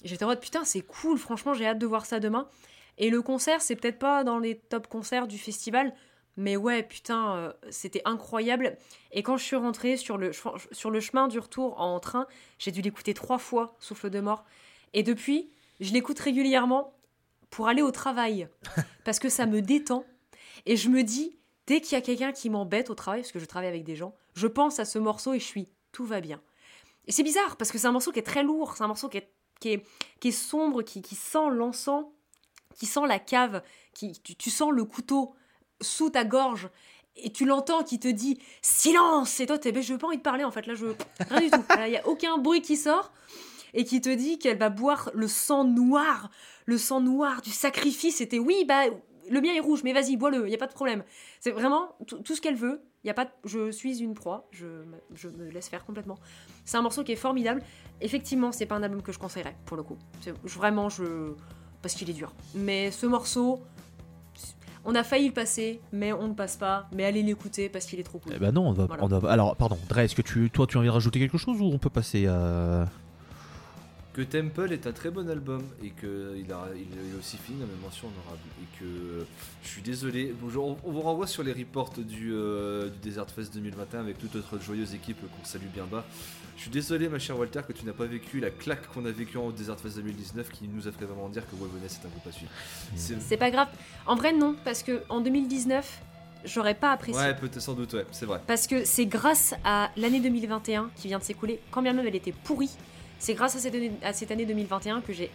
j'étais 0.04 0.24
en 0.24 0.28
mode 0.28 0.40
putain, 0.40 0.64
c'est 0.64 0.82
cool, 0.82 1.18
franchement, 1.18 1.54
j'ai 1.54 1.66
hâte 1.66 1.78
de 1.78 1.86
voir 1.86 2.06
ça 2.06 2.20
demain. 2.20 2.48
Et 2.98 3.10
le 3.10 3.22
concert, 3.22 3.60
c'est 3.60 3.76
peut-être 3.76 3.98
pas 3.98 4.24
dans 4.24 4.38
les 4.38 4.56
top 4.56 4.86
concerts 4.86 5.26
du 5.26 5.38
festival, 5.38 5.94
mais 6.36 6.56
ouais, 6.56 6.82
putain, 6.82 7.36
euh, 7.36 7.52
c'était 7.70 8.02
incroyable. 8.04 8.76
Et 9.12 9.22
quand 9.22 9.36
je 9.36 9.44
suis 9.44 9.56
rentrée 9.56 9.96
sur 9.96 10.18
le, 10.18 10.32
sur 10.32 10.90
le 10.90 11.00
chemin 11.00 11.28
du 11.28 11.38
retour 11.38 11.80
en 11.80 11.98
train, 12.00 12.26
j'ai 12.58 12.70
dû 12.70 12.82
l'écouter 12.82 13.14
trois 13.14 13.38
fois, 13.38 13.76
Souffle 13.80 14.10
de 14.10 14.20
mort. 14.20 14.44
Et 14.92 15.02
depuis, 15.02 15.50
je 15.80 15.92
l'écoute 15.92 16.18
régulièrement 16.18 16.94
pour 17.50 17.68
aller 17.68 17.82
au 17.82 17.90
travail. 17.90 18.48
Parce 19.04 19.18
que 19.18 19.28
ça 19.28 19.46
me 19.46 19.62
détend. 19.62 20.04
Et 20.66 20.76
je 20.76 20.88
me 20.88 21.02
dis, 21.02 21.38
dès 21.66 21.80
qu'il 21.80 21.92
y 21.92 21.98
a 21.98 22.00
quelqu'un 22.00 22.32
qui 22.32 22.50
m'embête 22.50 22.90
au 22.90 22.94
travail, 22.94 23.20
parce 23.20 23.32
que 23.32 23.38
je 23.38 23.44
travaille 23.44 23.68
avec 23.68 23.84
des 23.84 23.96
gens, 23.96 24.14
je 24.34 24.46
pense 24.46 24.78
à 24.78 24.84
ce 24.84 24.98
morceau 24.98 25.34
et 25.34 25.38
je 25.38 25.44
suis, 25.44 25.68
tout 25.92 26.06
va 26.06 26.20
bien. 26.20 26.40
Et 27.06 27.12
c'est 27.12 27.22
bizarre, 27.22 27.56
parce 27.56 27.70
que 27.70 27.76
c'est 27.76 27.86
un 27.86 27.92
morceau 27.92 28.12
qui 28.12 28.18
est 28.18 28.22
très 28.22 28.42
lourd, 28.42 28.74
c'est 28.76 28.82
un 28.82 28.88
morceau 28.88 29.10
qui 29.10 29.18
est, 29.18 29.33
qui 29.60 29.80
est, 30.22 30.30
sombre, 30.30 30.82
qui, 30.82 31.02
qui 31.02 31.14
sent 31.14 31.50
l'encens, 31.50 32.06
qui 32.74 32.86
sent 32.86 33.06
la 33.06 33.18
cave, 33.18 33.62
qui, 33.94 34.12
tu, 34.20 34.50
sens 34.50 34.72
le 34.72 34.84
couteau 34.84 35.34
sous 35.80 36.10
ta 36.10 36.24
gorge 36.24 36.68
et 37.16 37.30
tu 37.30 37.44
l'entends 37.44 37.84
qui 37.84 38.00
te 38.00 38.08
dit 38.08 38.40
silence! 38.60 39.38
Et 39.40 39.46
toi 39.46 39.58
t'es 39.58 39.72
ben, 39.72 39.82
je 39.82 39.92
veux 39.92 39.98
pas 39.98 40.08
envie 40.08 40.16
de 40.16 40.22
parler 40.22 40.44
en 40.44 40.50
fait 40.50 40.66
là 40.66 40.74
je 40.74 40.86
rien 41.28 41.40
du 41.40 41.50
tout. 41.50 41.62
Il 41.86 41.92
y 41.92 41.96
a 41.96 42.06
aucun 42.08 42.38
bruit 42.38 42.60
qui 42.60 42.76
sort 42.76 43.12
et 43.72 43.84
qui 43.84 44.00
te 44.00 44.08
dit 44.08 44.38
qu'elle 44.38 44.58
va 44.58 44.68
boire 44.68 45.10
le 45.14 45.28
sang 45.28 45.64
noir 45.64 46.30
le 46.66 46.78
sang 46.78 47.00
noir 47.00 47.42
du 47.42 47.50
sacrifice. 47.50 48.20
Et 48.20 48.38
oui 48.38 48.64
bah 48.66 48.84
le 49.30 49.40
mien 49.40 49.54
est 49.54 49.60
rouge 49.60 49.82
mais 49.84 49.92
vas-y 49.92 50.16
bois-le 50.16 50.48
y 50.48 50.54
a 50.54 50.58
pas 50.58 50.66
de 50.66 50.74
problème 50.74 51.04
c'est 51.40 51.52
vraiment 51.52 51.96
tout 52.06 52.34
ce 52.34 52.40
qu'elle 52.40 52.56
veut. 52.56 52.82
Y 53.04 53.10
a 53.10 53.14
pas 53.14 53.28
je 53.44 53.70
suis 53.70 54.00
une 54.02 54.14
proie 54.14 54.48
je, 54.50 54.66
je 55.14 55.28
me 55.28 55.50
laisse 55.50 55.68
faire 55.68 55.84
complètement. 55.84 56.18
C'est 56.64 56.78
un 56.78 56.82
morceau 56.82 57.04
qui 57.04 57.12
est 57.12 57.16
formidable 57.16 57.62
effectivement 58.00 58.52
c'est 58.52 58.66
pas 58.66 58.76
un 58.76 58.82
album 58.82 59.02
que 59.02 59.12
je 59.12 59.18
conseillerais 59.18 59.56
pour 59.66 59.76
le 59.76 59.82
coup 59.82 59.96
vraiment 60.44 60.88
je 60.88 61.32
parce 61.82 61.94
qu'il 61.94 62.08
est 62.10 62.14
dur 62.14 62.32
mais 62.54 62.90
ce 62.90 63.06
morceau 63.06 63.60
on 64.86 64.94
a 64.94 65.02
failli 65.02 65.28
le 65.28 65.32
passer, 65.32 65.80
mais 65.92 66.12
on 66.12 66.28
ne 66.28 66.34
passe 66.34 66.58
pas. 66.58 66.90
Mais 66.94 67.06
allez 67.06 67.22
l'écouter 67.22 67.70
parce 67.70 67.86
qu'il 67.86 67.98
est 68.00 68.02
trop 68.02 68.18
cool. 68.18 68.34
Eh 68.36 68.38
ben 68.38 68.52
non, 68.52 68.68
on 68.68 68.72
va, 68.72 68.84
Voilà. 68.84 69.02
on 69.02 69.06
va- 69.08 69.30
Alors, 69.32 69.56
pardon, 69.56 69.78
Dre, 69.88 70.00
est-ce 70.00 70.14
que 70.14 70.20
tu, 70.20 70.50
toi, 70.50 70.66
tu 70.66 70.76
as 70.76 70.80
envie 70.80 70.88
de 70.88 70.92
rajouter 70.92 71.18
quelque 71.18 71.38
chose 71.38 71.58
ou 71.58 71.64
on 71.64 71.78
peut 71.78 71.88
passer 71.88 72.26
à. 72.26 72.86
Que 74.12 74.20
Temple 74.20 74.72
est 74.74 74.86
un 74.86 74.92
très 74.92 75.10
bon 75.10 75.26
album 75.30 75.62
et 75.82 75.88
que 75.88 76.34
il 76.36 76.52
a, 76.52 76.66
il 76.76 77.14
a 77.14 77.18
aussi 77.18 77.38
fini 77.38 77.60
dans 77.60 77.66
mes 77.66 77.82
mentions 77.82 78.08
honorables 78.08 78.42
et 78.62 78.78
que 78.78 79.26
je 79.62 79.68
suis 79.68 79.80
désolé. 79.80 80.34
Bonjour, 80.38 80.66
on, 80.66 80.76
on 80.84 80.92
vous 80.92 81.00
renvoie 81.00 81.26
sur 81.26 81.42
les 81.42 81.54
reports 81.54 81.90
du, 81.96 82.32
euh, 82.34 82.90
du 82.90 82.98
Desert 82.98 83.30
Fest 83.30 83.54
2021 83.54 84.00
avec 84.00 84.18
toute 84.18 84.34
notre 84.34 84.60
joyeuse 84.60 84.92
équipe 84.94 85.16
qu'on 85.18 85.44
salue 85.46 85.68
bien 85.72 85.84
bas. 85.90 86.04
Je 86.56 86.62
suis 86.62 86.70
désolé, 86.70 87.08
ma 87.08 87.18
chère 87.18 87.38
Walter, 87.38 87.60
que 87.66 87.72
tu 87.72 87.84
n'as 87.84 87.92
pas 87.92 88.06
vécu 88.06 88.40
la 88.40 88.50
claque 88.50 88.86
qu'on 88.88 89.04
a 89.04 89.10
vécue 89.10 89.36
en 89.38 89.50
Desert 89.50 89.78
Fest 89.78 89.96
2019 89.96 90.50
qui 90.50 90.68
nous 90.68 90.86
a 90.88 90.92
fait 90.92 91.04
vraiment 91.04 91.28
dire 91.28 91.42
que 91.48 91.56
Wolveness 91.56 92.00
est 92.02 92.06
un 92.06 92.10
groupe 92.10 92.26
à 92.26 92.32
suivre. 92.32 92.50
C'est- 92.94 93.20
C'est 93.20 93.36
pas 93.36 93.50
grave. 93.50 93.68
En 94.06 94.14
vrai, 94.14 94.32
non, 94.32 94.54
parce 94.64 94.82
que 94.82 95.02
en 95.08 95.20
2019, 95.20 96.00
j'aurais 96.44 96.74
pas 96.74 96.92
apprécié. 96.92 97.20
Ouais, 97.20 97.34
peut-être 97.34 97.60
sans 97.60 97.74
doute, 97.74 97.92
ouais, 97.94 98.06
c'est 98.12 98.24
vrai. 98.26 98.40
Parce 98.46 98.66
que 98.66 98.84
c'est 98.84 99.06
grâce 99.06 99.54
à 99.64 99.90
l'année 99.96 100.20
2021 100.20 100.90
qui 100.96 101.08
vient 101.08 101.18
de 101.18 101.24
s'écouler, 101.24 101.60
quand 101.70 101.82
bien 101.82 101.92
même 101.92 102.06
elle 102.06 102.14
était 102.14 102.32
pourrie, 102.44 102.70
c'est 103.18 103.34
grâce 103.34 103.56
à 103.56 103.58
cette 103.58 103.74
année, 103.74 103.92
à 104.02 104.12
cette 104.12 104.30
année 104.30 104.46
2021 104.46 105.00
que 105.00 105.12
j'ai 105.12 105.30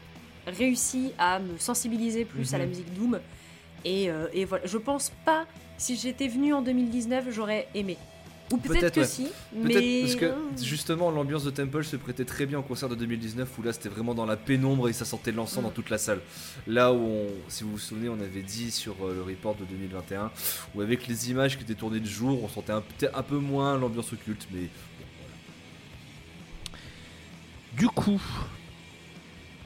réussi 0.48 1.12
à 1.20 1.40
me 1.40 1.58
sensibiliser 1.58 2.26
plus 2.26 2.54
à 2.54 2.58
la 2.58 2.64
Mhm. 2.64 2.70
musique 2.70 2.94
Doom. 2.94 3.20
Et, 3.86 4.10
euh, 4.10 4.28
et 4.34 4.46
voilà, 4.46 4.66
je 4.66 4.78
pense 4.78 5.12
pas, 5.26 5.46
si 5.78 5.96
j'étais 5.96 6.28
venu 6.28 6.54
en 6.54 6.62
2019, 6.62 7.26
j'aurais 7.30 7.68
aimé. 7.76 7.98
Ou 8.52 8.58
peut-être 8.58 8.80
Peut-être, 8.80 8.96
que 8.96 9.00
ouais. 9.02 9.06
si, 9.06 9.24
Peut-être 9.62 9.80
mais. 9.80 10.02
parce 10.02 10.16
que 10.16 10.34
justement 10.64 11.12
l'ambiance 11.12 11.44
de 11.44 11.52
Temple 11.52 11.84
se 11.84 11.96
prêtait 11.98 12.26
très 12.26 12.46
bien 12.48 12.58
au 12.60 12.64
concert 12.64 12.90
de 12.90 12.96
2019 12.96 13.48
où 13.60 13.62
là 13.62 13.74
c'était 13.74 13.90
vraiment 13.90 14.16
dans 14.16 14.26
la 14.26 14.38
pénombre 14.38 14.90
et 14.90 14.94
ça 14.94 15.06
sentait 15.06 15.32
l'encens 15.32 15.60
Mm. 15.60 15.64
dans 15.68 15.70
toute 15.72 15.90
la 15.92 15.98
salle. 16.00 16.20
Là 16.66 16.92
où, 16.92 16.98
on- 16.98 17.28
si 17.48 17.64
vous 17.64 17.72
vous 17.72 17.78
souvenez, 17.80 18.10
on 18.10 18.20
avait 18.20 18.42
dit 18.42 18.72
sur 18.72 18.96
euh, 19.04 19.14
le 19.14 19.22
report 19.24 19.56
de 19.56 19.66
2021 19.66 20.32
où 20.74 20.82
avec 20.82 21.08
les 21.08 21.30
images 21.30 21.58
qui 21.58 21.64
étaient 21.64 21.76
tournées 21.76 22.00
de 22.00 22.08
jour, 22.08 22.44
on 22.44 22.48
sentait 22.50 22.72
un, 22.74 22.82
peut-être 22.82 23.16
un 23.18 23.24
peu 23.24 23.38
moins 23.38 23.78
l'ambiance 23.78 24.12
occulte, 24.14 24.48
mais 24.52 24.68
Du 27.78 27.88
coup, 27.88 28.20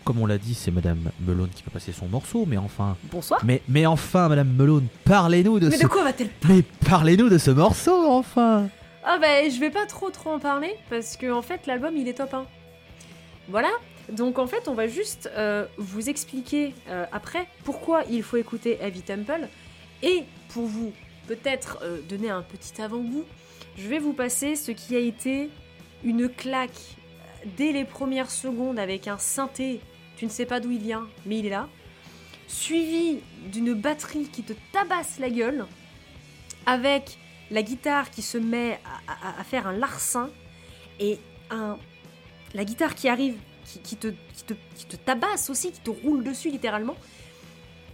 comme 0.04 0.20
on 0.20 0.26
l'a 0.26 0.38
dit, 0.38 0.54
c'est 0.54 0.72
Madame 0.72 1.10
Melone 1.22 1.50
qui 1.50 1.64
va 1.64 1.72
passer 1.72 1.92
son 1.92 2.08
morceau, 2.08 2.46
mais 2.46 2.58
enfin. 2.58 2.98
Bonsoir. 3.12 3.42
Mais, 3.46 3.62
mais 3.68 3.86
enfin, 3.86 4.28
Madame 4.30 4.50
Melone, 4.54 4.88
parlez-nous 5.06 5.60
de 5.60 5.70
Mais 5.70 5.78
ce. 5.78 5.84
de 5.84 5.88
quoi 5.88 6.04
va-t-elle 6.04 6.30
Mais 6.48 6.62
parlez-nous 6.88 7.30
de 7.30 7.38
ce 7.38 7.52
morceau, 7.52 8.06
enfin 8.12 8.68
Ah 9.04 9.18
bah 9.20 9.50
je 9.50 9.60
vais 9.60 9.70
pas 9.70 9.86
trop 9.86 10.10
trop 10.10 10.32
en 10.32 10.40
parler 10.40 10.76
parce 10.90 11.18
que 11.18 11.32
en 11.32 11.42
fait 11.42 11.66
l'album 11.68 11.96
il 11.98 12.08
est 12.08 12.14
top 12.16 12.34
1. 12.34 12.46
Voilà, 13.50 13.70
donc 14.12 14.40
en 14.40 14.48
fait 14.48 14.68
on 14.68 14.74
va 14.74 14.88
juste 14.88 15.30
euh, 15.36 15.66
vous 15.78 16.10
expliquer 16.10 16.74
euh, 16.90 17.06
après 17.12 17.48
pourquoi 17.64 18.04
il 18.10 18.24
faut 18.24 18.38
écouter 18.38 18.78
Heavy 18.82 19.02
Temple 19.02 19.48
et 20.02 20.24
pour 20.50 20.66
vous 20.66 20.94
peut-être 21.28 21.80
euh, 21.84 22.00
donner 22.08 22.30
un 22.30 22.42
petit 22.42 22.82
avant-goût, 22.82 23.24
je 23.78 23.88
vais 23.88 24.00
vous 24.00 24.14
passer 24.14 24.56
ce 24.56 24.72
qui 24.72 24.96
a 24.96 25.00
été 25.00 25.50
une 26.04 26.30
claque 26.30 26.98
dès 27.58 27.72
les 27.72 27.86
premières 27.86 28.32
secondes 28.32 28.80
avec 28.80 29.08
un 29.08 29.18
synthé, 29.18 29.82
tu 30.24 30.28
ne 30.28 30.32
sais 30.32 30.46
pas 30.46 30.62
d'où 30.62 30.72
il 30.72 30.80
vient 30.80 31.06
mais 31.26 31.40
il 31.40 31.48
est 31.48 31.50
là, 31.50 31.68
suivi 32.48 33.20
d'une 33.52 33.74
batterie 33.74 34.30
qui 34.30 34.42
te 34.42 34.54
tabasse 34.72 35.20
la 35.20 35.30
gueule 35.30 35.66
avec 36.66 37.18
la 37.52 37.62
guitare 37.62 38.10
qui 38.10 38.22
se 38.22 38.38
met 38.38 38.80
à, 39.06 39.44
faire 39.44 39.68
un 39.68 39.74
larcin 39.74 40.30
et 41.02 41.20
la 41.52 42.64
guitare 42.64 42.96
qui 42.96 43.10
arrive 43.10 43.36
qui 43.66 43.98
te 43.98 44.96
tabasse 44.96 45.50
aussi, 45.50 45.74
qui 45.74 45.82
te 45.82 45.90
roule 45.90 46.24
dessus 46.24 46.52
littéralement. 46.52 46.96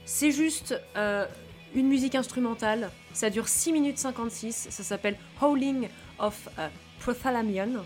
C'est 0.05 0.31
juste 0.31 0.79
euh, 0.97 1.25
une 1.73 1.87
musique 1.87 2.13
instrumentale. 2.13 2.91
Ça 3.11 3.31
dure 3.31 3.47
6 3.47 3.71
minutes 3.71 3.97
56. 3.97 4.67
Ça 4.69 4.83
s'appelle 4.83 5.17
Howling 5.41 5.89
of 6.19 6.47
euh, 6.59 6.69
Prothalamion. 6.99 7.83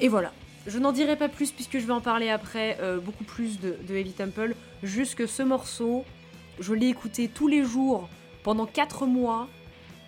Et 0.00 0.08
voilà. 0.08 0.32
Je 0.66 0.78
n'en 0.78 0.92
dirai 0.92 1.16
pas 1.16 1.28
plus 1.28 1.52
puisque 1.52 1.78
je 1.78 1.86
vais 1.86 1.92
en 1.92 2.00
parler 2.00 2.28
après 2.28 2.78
euh, 2.80 2.98
beaucoup 2.98 3.24
plus 3.24 3.60
de, 3.60 3.76
Heavy 3.88 4.12
Temple. 4.12 4.54
Juste 4.82 5.14
que 5.14 5.26
ce 5.26 5.42
morceau, 5.42 6.04
je 6.58 6.74
l'ai 6.74 6.88
écouté 6.88 7.28
tous 7.28 7.48
les 7.48 7.64
jours 7.64 8.08
pendant 8.42 8.66
4 8.66 9.06
mois 9.06 9.48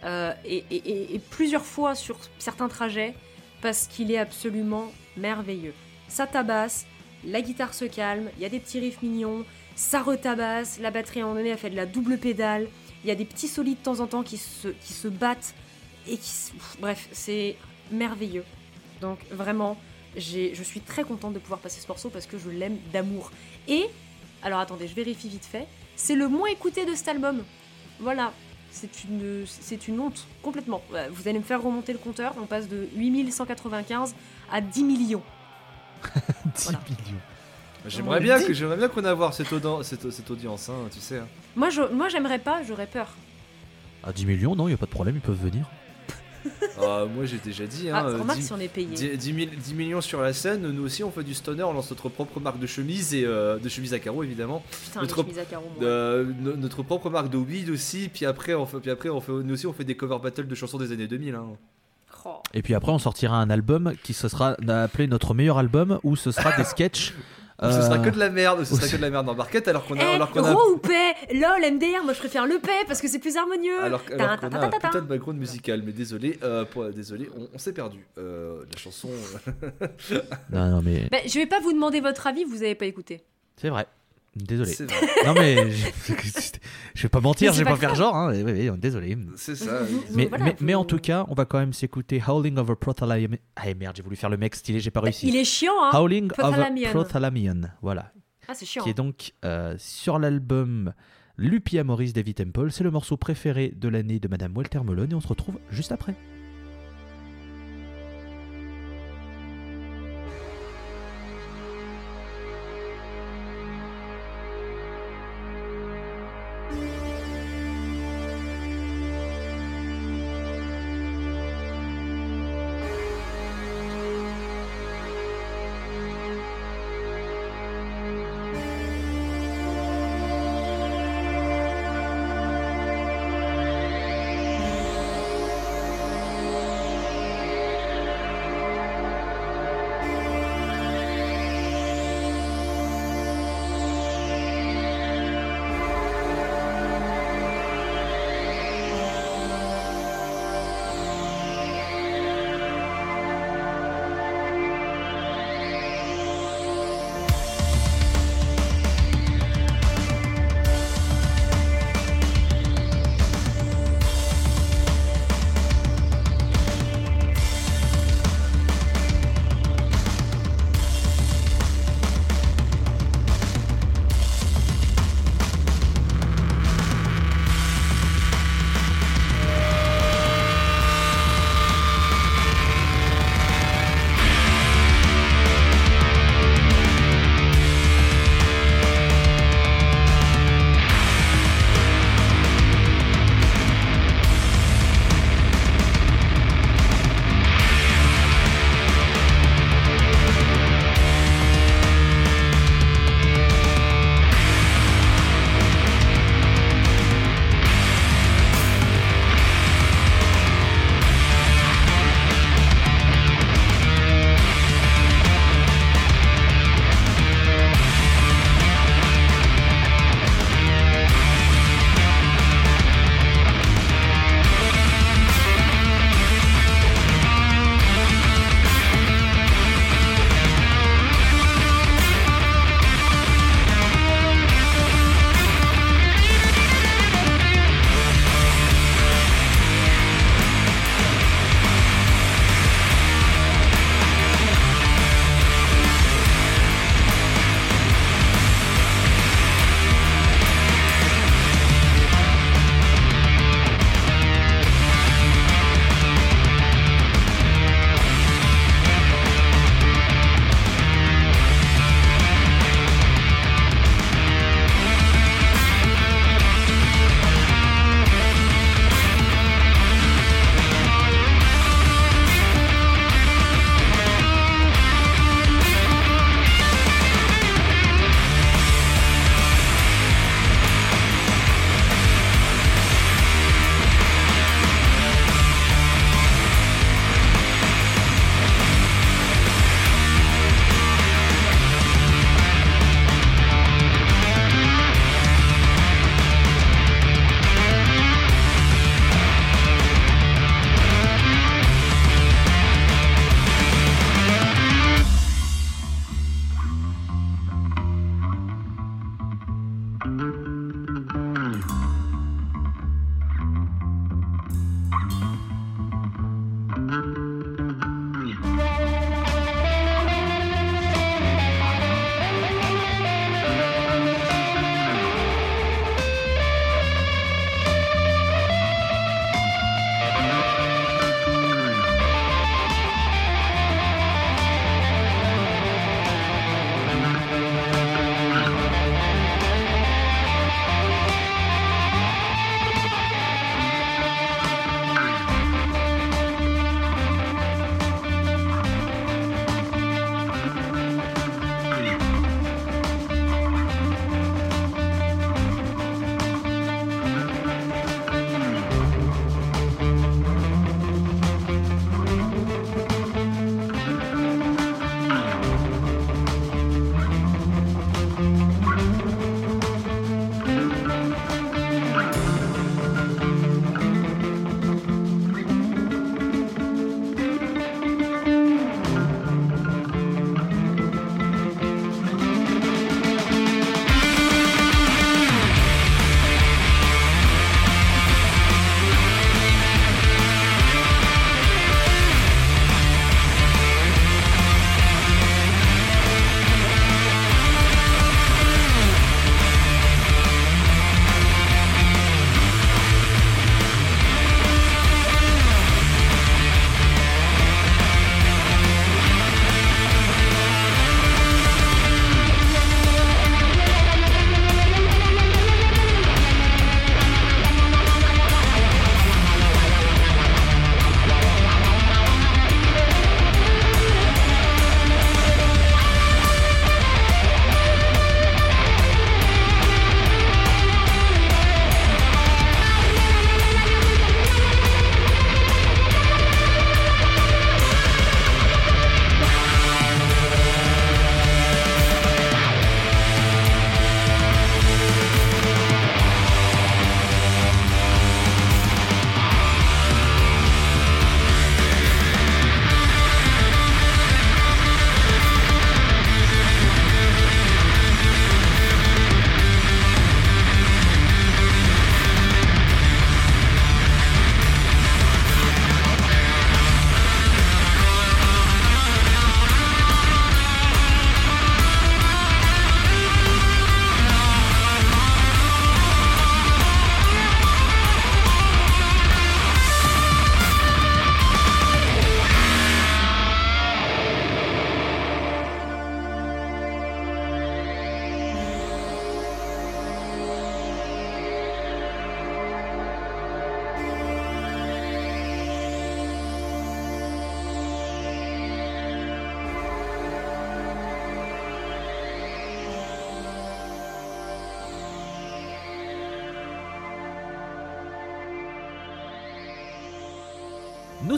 euh, 0.04 0.32
et, 0.44 1.20
plusieurs 1.30 1.64
fois 1.64 1.94
sur 1.94 2.18
certains 2.38 2.68
trajets 2.68 3.14
parce 3.60 3.86
qu'il 3.86 4.10
est 4.10 4.18
absolument 4.18 4.92
merveilleux. 5.16 5.74
Ça 6.08 6.26
tabasse, 6.26 6.86
la 7.24 7.40
guitare 7.40 7.72
se 7.72 7.84
calme, 7.84 8.28
il 8.36 8.42
y 8.42 8.46
a 8.46 8.48
des 8.48 8.58
petits 8.58 8.80
riffs 8.80 9.00
mignons, 9.02 9.44
ça 9.74 10.02
retabasse, 10.02 10.80
la 10.80 10.90
batterie 10.90 11.20
à 11.20 11.22
un 11.22 11.26
moment 11.26 11.38
donné 11.38 11.50
elle 11.50 11.58
fait 11.58 11.70
de 11.70 11.76
la 11.76 11.86
double 11.86 12.18
pédale, 12.18 12.68
il 13.04 13.08
y 13.08 13.10
a 13.10 13.14
des 13.14 13.24
petits 13.24 13.48
solis 13.48 13.74
de 13.74 13.82
temps 13.82 14.00
en 14.00 14.06
temps 14.06 14.22
qui 14.22 14.36
se, 14.36 14.68
qui 14.68 14.92
se 14.92 15.08
battent 15.08 15.54
et 16.08 16.16
qui... 16.16 16.30
Bref, 16.80 17.08
c'est 17.12 17.56
merveilleux. 17.90 18.44
Donc 19.00 19.18
vraiment, 19.30 19.76
je 20.16 20.62
suis 20.62 20.80
très 20.80 21.04
contente 21.04 21.32
de 21.34 21.38
pouvoir 21.38 21.60
passer 21.60 21.80
ce 21.80 21.88
morceau 21.88 22.10
parce 22.10 22.26
que 22.26 22.38
je 22.38 22.50
l'aime 22.50 22.76
d'amour. 22.92 23.30
Et, 23.68 23.86
alors 24.42 24.60
attendez, 24.60 24.88
je 24.88 24.94
vérifie 24.94 25.28
vite 25.28 25.44
fait, 25.44 25.66
c'est 25.96 26.14
le 26.14 26.28
moins 26.28 26.48
écouté 26.48 26.84
de 26.84 26.94
cet 26.94 27.08
album. 27.08 27.42
Voilà, 28.00 28.32
c'est 28.70 29.04
une, 29.04 29.44
c'est 29.46 29.86
une 29.88 30.00
honte, 30.00 30.26
complètement. 30.42 30.82
Euh, 30.94 31.08
Vous 31.12 31.28
allez 31.28 31.38
me 31.38 31.44
faire 31.44 31.62
remonter 31.62 31.92
le 31.92 31.98
compteur, 31.98 32.34
on 32.40 32.46
passe 32.46 32.68
de 32.68 32.88
8195 32.96 34.14
à 34.50 34.60
10 34.60 34.84
millions. 34.84 35.22
10 36.56 36.64
Voilà. 36.64 36.80
millions. 36.88 37.20
J'aimerais 37.86 38.20
bien 38.20 38.40
que 38.42 38.52
j'aimerais 38.52 38.76
bien 38.76 38.88
qu'on 38.88 39.04
avoir 39.04 39.34
cette, 39.34 39.48
cette, 39.82 40.10
cette 40.10 40.30
audience, 40.30 40.68
hein, 40.68 40.74
tu 40.92 41.00
sais. 41.00 41.18
hein. 41.18 41.26
Moi, 41.56 41.68
je, 41.70 41.82
moi 41.82 42.08
j'aimerais 42.08 42.38
pas, 42.38 42.62
j'aurais 42.62 42.86
peur. 42.86 43.08
À 44.04 44.12
10 44.12 44.24
millions, 44.26 44.54
non, 44.54 44.68
il 44.68 44.74
a 44.74 44.76
pas 44.76 44.86
de 44.86 44.90
problème, 44.90 45.16
ils 45.16 45.20
peuvent 45.20 45.40
venir. 45.40 45.64
Ah, 46.80 47.04
moi 47.14 47.24
j'ai 47.24 47.38
déjà 47.38 47.66
dit, 47.66 47.88
hein, 47.90 47.94
Ah, 47.96 48.06
euh, 48.06 48.18
remarque 48.18 48.38
10, 48.40 48.46
si 48.46 48.52
on 48.52 48.58
est 48.58 48.68
payé. 48.68 48.86
10 48.86 49.16
10 49.16 49.32
mille- 49.32 49.56
10 49.56 49.74
millions 49.74 50.00
sur 50.00 50.20
la 50.20 50.32
scène, 50.32 50.62
nous 50.70 50.82
aussi 50.84 51.04
on 51.04 51.10
fait 51.10 51.22
du 51.22 51.34
stoner, 51.34 51.62
on 51.62 51.72
lance 51.72 51.90
notre 51.90 52.08
propre 52.08 52.40
marque 52.40 52.58
de 52.58 52.66
chemise 52.66 53.14
et 53.14 53.24
euh, 53.24 53.58
de 53.58 53.68
chemise 53.68 53.94
à 53.94 53.98
carreaux 53.98 54.22
évidemment, 54.24 54.62
Putain, 54.84 55.00
notre- 55.02 55.16
les 55.18 55.22
chemises 55.24 55.38
à 55.38 55.44
carreaux, 55.44 55.70
moi. 55.78 55.84
Euh, 55.86 56.24
no- 56.40 56.56
notre 56.56 56.82
propre 56.82 57.10
marque 57.10 57.30
de 57.30 57.36
weed 57.38 57.70
aussi, 57.70 58.08
puis 58.12 58.26
après 58.26 58.54
on 58.54 58.66
fait, 58.66 58.78
puis 58.80 58.90
après 58.90 59.08
on 59.08 59.20
fait, 59.20 59.32
nous 59.32 59.54
aussi 59.54 59.66
on 59.66 59.72
fait 59.72 59.84
des 59.84 59.96
cover 59.96 60.18
battles 60.22 60.46
de 60.48 60.54
chansons 60.54 60.78
des 60.78 60.92
années 60.92 61.06
2000. 61.08 61.34
Hein. 61.34 61.46
Et 62.54 62.62
puis 62.62 62.74
après, 62.74 62.92
on 62.92 63.00
sortira 63.00 63.36
un 63.38 63.50
album 63.50 63.94
qui 64.04 64.12
se 64.12 64.28
sera 64.28 64.54
appelé 64.68 65.08
notre 65.08 65.34
meilleur 65.34 65.58
album 65.58 65.98
où 66.04 66.14
ce 66.14 66.30
sera 66.30 66.56
des 66.56 66.62
sketchs. 66.62 67.14
Ce 67.70 67.82
sera 67.82 67.94
euh, 67.96 67.98
que 68.02 68.10
de 68.10 68.18
la 68.18 68.28
merde, 68.30 68.64
ce 68.64 68.74
sera 68.74 68.88
que 68.88 68.96
de 68.96 69.02
la 69.02 69.10
merde 69.10 69.26
dans 69.26 69.34
Barquette 69.34 69.68
alors 69.68 69.84
qu'on 69.86 69.94
Eh, 69.94 70.00
a, 70.00 70.10
alors 70.14 70.30
qu'on 70.30 70.44
a, 70.44 70.52
ou 70.52 70.78
paix 70.78 71.14
LOL, 71.32 71.60
MDR, 71.74 72.02
moi 72.04 72.12
je 72.12 72.18
préfère 72.18 72.46
le 72.46 72.58
paix 72.58 72.70
parce 72.88 73.00
que 73.00 73.08
c'est 73.08 73.18
plus 73.20 73.36
harmonieux. 73.36 73.80
alors, 73.82 74.04
qu'on 74.04 74.18
a 74.18 74.32
un 74.32 74.68
putain 74.70 75.00
de 75.00 75.06
background 75.06 75.38
musical, 75.38 75.82
mais 75.84 75.92
désolé, 75.92 76.38
euh, 76.42 76.64
pour- 76.64 76.86
désolé, 76.90 77.28
on, 77.36 77.48
on 77.54 77.58
s'est 77.58 77.72
perdu. 77.72 78.04
Euh, 78.18 78.62
la 78.72 78.78
chanson. 78.78 79.08
Non, 80.50 80.68
non, 80.70 80.82
mais 80.82 81.08
Ben, 81.10 81.20
je 81.26 81.38
vais 81.38 81.46
pas 81.46 81.60
vous 81.60 81.72
demander 81.72 82.00
votre 82.00 82.26
avis, 82.26 82.44
vous 82.44 82.62
avez 82.62 82.74
pas 82.74 82.86
écouté. 82.86 83.22
c'est 83.56 83.68
vrai. 83.68 83.86
Désolé. 84.34 84.72
Non, 85.26 85.34
mais 85.34 85.70
je, 85.70 85.86
je 86.94 87.02
vais 87.02 87.08
pas 87.08 87.20
mentir, 87.20 87.52
je 87.52 87.58
vais 87.58 87.64
pas 87.64 87.72
pas 87.72 87.76
faire 87.76 87.94
genre. 87.94 88.16
Hein. 88.16 88.32
Oui, 88.32 88.70
oui, 88.70 88.78
désolé. 88.78 89.18
c'est 89.36 89.56
ça. 89.56 89.80
Mais, 90.14 90.26
voilà, 90.26 90.44
mais, 90.44 90.56
mais 90.60 90.74
en 90.74 90.84
tout 90.84 90.98
cas, 90.98 91.26
on 91.28 91.34
va 91.34 91.44
quand 91.44 91.58
même 91.58 91.74
s'écouter 91.74 92.22
Howling 92.26 92.56
Over 92.56 92.76
Prothalamion. 92.76 93.36
Ah 93.56 93.74
merde, 93.78 93.94
j'ai 93.96 94.02
voulu 94.02 94.16
faire 94.16 94.30
le 94.30 94.38
mec 94.38 94.54
stylé, 94.54 94.80
j'ai 94.80 94.90
pas 94.90 95.00
réussi. 95.00 95.28
Il 95.28 95.36
est 95.36 95.44
chiant, 95.44 95.74
hein 95.82 95.90
Howling 95.92 96.28
Prothalamion. 96.28 96.88
Over 96.88 96.92
Prothalamion. 96.92 97.60
Voilà. 97.82 98.12
Ah, 98.48 98.54
c'est 98.54 98.64
chiant. 98.64 98.82
Qui 98.82 98.90
est 98.90 98.94
donc 98.94 99.32
euh, 99.44 99.74
sur 99.78 100.18
l'album 100.18 100.94
Lupia 101.36 101.84
Maurice 101.84 102.14
David 102.14 102.36
Temple. 102.36 102.70
C'est 102.70 102.84
le 102.84 102.90
morceau 102.90 103.18
préféré 103.18 103.72
de 103.76 103.88
l'année 103.88 104.18
de 104.18 104.28
Madame 104.28 104.56
Walter 104.56 104.80
Melon 104.82 105.08
et 105.10 105.14
on 105.14 105.20
se 105.20 105.28
retrouve 105.28 105.58
juste 105.70 105.92
après. 105.92 106.14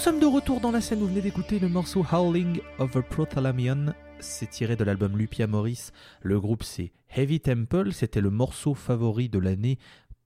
Sommes 0.04 0.20
de 0.20 0.26
retour 0.26 0.60
dans 0.60 0.70
la 0.70 0.82
scène, 0.82 0.98
vous 0.98 1.06
venez 1.06 1.22
d'écouter 1.22 1.58
le 1.58 1.70
morceau 1.70 2.04
Howling 2.12 2.60
of 2.78 2.94
a 2.94 3.00
Prothalamion. 3.00 3.94
C'est 4.20 4.50
tiré 4.50 4.76
de 4.76 4.84
l'album 4.84 5.16
Lupia 5.16 5.46
Morris. 5.46 5.92
Le 6.20 6.38
groupe 6.38 6.62
c'est 6.62 6.92
Heavy 7.16 7.40
Temple, 7.40 7.90
c'était 7.94 8.20
le 8.20 8.28
morceau 8.28 8.74
favori 8.74 9.30
de 9.30 9.38
l'année 9.38 9.78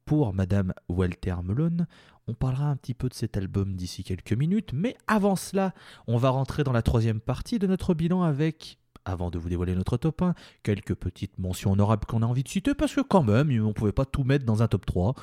pour 0.05 0.35
Madame 0.35 0.75
Walter 0.89 1.37
Melon. 1.45 1.87
On 2.27 2.35
parlera 2.35 2.65
un 2.65 2.75
petit 2.75 2.93
peu 2.93 3.09
de 3.09 3.15
cet 3.15 3.37
album 3.37 3.77
d'ici 3.77 4.03
quelques 4.03 4.33
minutes, 4.33 4.73
mais 4.73 4.97
avant 5.07 5.37
cela, 5.37 5.73
on 6.09 6.17
va 6.17 6.31
rentrer 6.31 6.65
dans 6.65 6.73
la 6.73 6.83
troisième 6.83 7.21
partie 7.21 7.61
de 7.61 7.69
notre 7.69 7.95
bilan 7.95 8.23
avec 8.25 8.81
avant 9.05 9.31
de 9.31 9.39
vous 9.39 9.49
dévoiler 9.49 9.77
notre 9.77 9.97
top 9.97 10.23
1, 10.23 10.35
quelques 10.65 10.95
petites 10.95 11.39
mentions 11.39 11.73
honorables 11.73 12.05
qu'on 12.05 12.23
a 12.23 12.27
envie 12.27 12.43
de 12.43 12.49
citer, 12.49 12.75
parce 12.75 12.95
que 12.95 13.01
quand 13.01 13.23
même, 13.23 13.49
on 13.63 13.69
ne 13.69 13.73
pouvait 13.73 13.93
pas 13.93 14.05
tout 14.05 14.25
mettre 14.25 14.45
dans 14.45 14.63
un 14.63 14.69
top 14.69 14.85
3. 14.85 15.15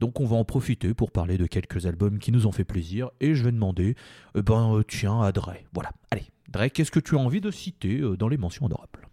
Donc 0.00 0.18
on 0.18 0.24
va 0.24 0.36
en 0.36 0.44
profiter 0.44 0.94
pour 0.94 1.10
parler 1.10 1.36
de 1.36 1.46
quelques 1.46 1.84
albums 1.84 2.18
qui 2.18 2.32
nous 2.32 2.46
ont 2.46 2.52
fait 2.52 2.64
plaisir, 2.64 3.10
et 3.20 3.34
je 3.34 3.44
vais 3.44 3.52
demander, 3.52 3.94
eh 4.34 4.42
ben 4.42 4.74
euh, 4.74 4.82
tiens, 4.82 5.20
à 5.20 5.30
Dre. 5.30 5.52
Voilà, 5.74 5.92
allez, 6.10 6.24
Dre, 6.48 6.70
qu'est-ce 6.72 6.90
que 6.90 7.00
tu 7.00 7.16
as 7.16 7.18
envie 7.18 7.42
de 7.42 7.50
citer 7.50 8.00
euh, 8.00 8.16
dans 8.16 8.28
les 8.28 8.38
mentions 8.38 8.64
honorables? 8.64 9.09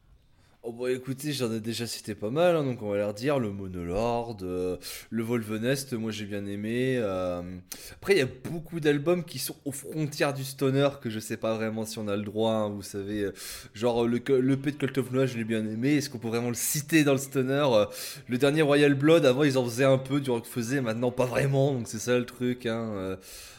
Oh 0.69 0.73
bah 0.73 0.91
écoutez, 0.91 1.31
j'en 1.31 1.49
ai 1.53 1.61
déjà 1.61 1.87
cité 1.87 2.13
pas 2.13 2.29
mal, 2.29 2.57
hein, 2.57 2.63
donc 2.65 2.81
on 2.81 2.89
va 2.89 2.97
leur 2.97 3.13
dire 3.13 3.39
le 3.39 3.53
Monolord, 3.53 4.35
euh, 4.41 4.75
le 5.09 5.23
Volvenest, 5.23 5.93
moi 5.93 6.11
j'ai 6.11 6.25
bien 6.25 6.45
aimé. 6.45 6.97
euh. 6.99 7.41
Après 7.93 8.15
il 8.15 8.19
y 8.19 8.21
a 8.21 8.27
beaucoup 8.49 8.81
d'albums 8.81 9.23
qui 9.23 9.39
sont 9.39 9.55
aux 9.63 9.71
frontières 9.71 10.33
du 10.33 10.43
stoner 10.43 10.89
que 11.01 11.09
je 11.09 11.19
sais 11.19 11.37
pas 11.37 11.55
vraiment 11.55 11.85
si 11.85 11.99
on 11.99 12.09
a 12.09 12.17
le 12.17 12.23
droit, 12.23 12.51
hein, 12.51 12.67
vous 12.69 12.81
savez, 12.81 13.21
euh, 13.21 13.33
genre 13.73 14.05
le 14.05 14.17
le 14.41 14.57
P 14.57 14.71
de 14.71 14.75
Cult 14.75 14.97
of 14.97 15.09
Noise 15.13 15.31
je 15.31 15.37
l'ai 15.37 15.45
bien 15.45 15.65
aimé, 15.65 15.93
est-ce 15.95 16.09
qu'on 16.09 16.17
peut 16.19 16.27
vraiment 16.27 16.49
le 16.49 16.53
citer 16.55 17.05
dans 17.05 17.13
le 17.13 17.17
stoner 17.17 17.65
Le 18.27 18.37
dernier 18.37 18.61
Royal 18.61 18.93
Blood, 18.93 19.25
avant 19.25 19.45
ils 19.45 19.57
en 19.57 19.63
faisaient 19.63 19.85
un 19.85 19.97
peu, 19.97 20.19
du 20.19 20.31
rock 20.31 20.45
faisait, 20.45 20.81
maintenant 20.81 21.11
pas 21.11 21.25
vraiment, 21.25 21.71
donc 21.71 21.87
c'est 21.87 21.97
ça 21.97 22.19
le 22.19 22.25
truc. 22.25 22.65
Hein. 22.65 23.17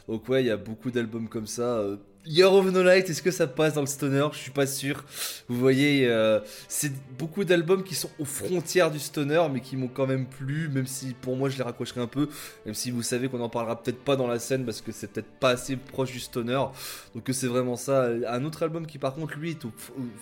Donc 0.08 0.28
ouais, 0.28 0.42
il 0.42 0.46
y 0.46 0.50
a 0.50 0.56
beaucoup 0.58 0.90
d'albums 0.90 1.28
comme 1.28 1.46
ça. 1.46 1.82
Year 2.28 2.52
of 2.52 2.70
No 2.70 2.82
Light, 2.82 3.08
est-ce 3.08 3.22
que 3.22 3.30
ça 3.30 3.46
passe 3.46 3.72
dans 3.72 3.80
le 3.80 3.86
stoner? 3.86 4.28
Je 4.32 4.38
suis 4.38 4.50
pas 4.50 4.66
sûr. 4.66 5.02
Vous 5.48 5.58
voyez, 5.58 6.06
euh, 6.06 6.40
c'est 6.68 6.92
beaucoup 7.18 7.42
d'albums 7.42 7.82
qui 7.82 7.94
sont 7.94 8.10
aux 8.18 8.26
frontières 8.26 8.90
du 8.90 8.98
stoner, 8.98 9.42
mais 9.50 9.60
qui 9.60 9.78
m'ont 9.78 9.88
quand 9.88 10.06
même 10.06 10.26
plu, 10.26 10.68
même 10.68 10.86
si 10.86 11.14
pour 11.14 11.36
moi 11.36 11.48
je 11.48 11.56
les 11.56 11.62
raccrocherai 11.62 12.02
un 12.02 12.06
peu, 12.06 12.28
même 12.66 12.74
si 12.74 12.90
vous 12.90 13.00
savez 13.00 13.30
qu'on 13.30 13.40
en 13.40 13.48
parlera 13.48 13.82
peut-être 13.82 14.04
pas 14.04 14.14
dans 14.14 14.26
la 14.26 14.38
scène 14.38 14.66
parce 14.66 14.82
que 14.82 14.92
c'est 14.92 15.10
peut-être 15.10 15.30
pas 15.40 15.50
assez 15.50 15.76
proche 15.76 16.12
du 16.12 16.20
stoner. 16.20 16.62
Donc 17.14 17.30
euh, 17.30 17.32
c'est 17.32 17.46
vraiment 17.46 17.76
ça. 17.76 18.10
Un 18.28 18.44
autre 18.44 18.62
album 18.62 18.86
qui 18.86 18.98
par 18.98 19.14
contre 19.14 19.38
lui 19.38 19.52
est 19.52 19.66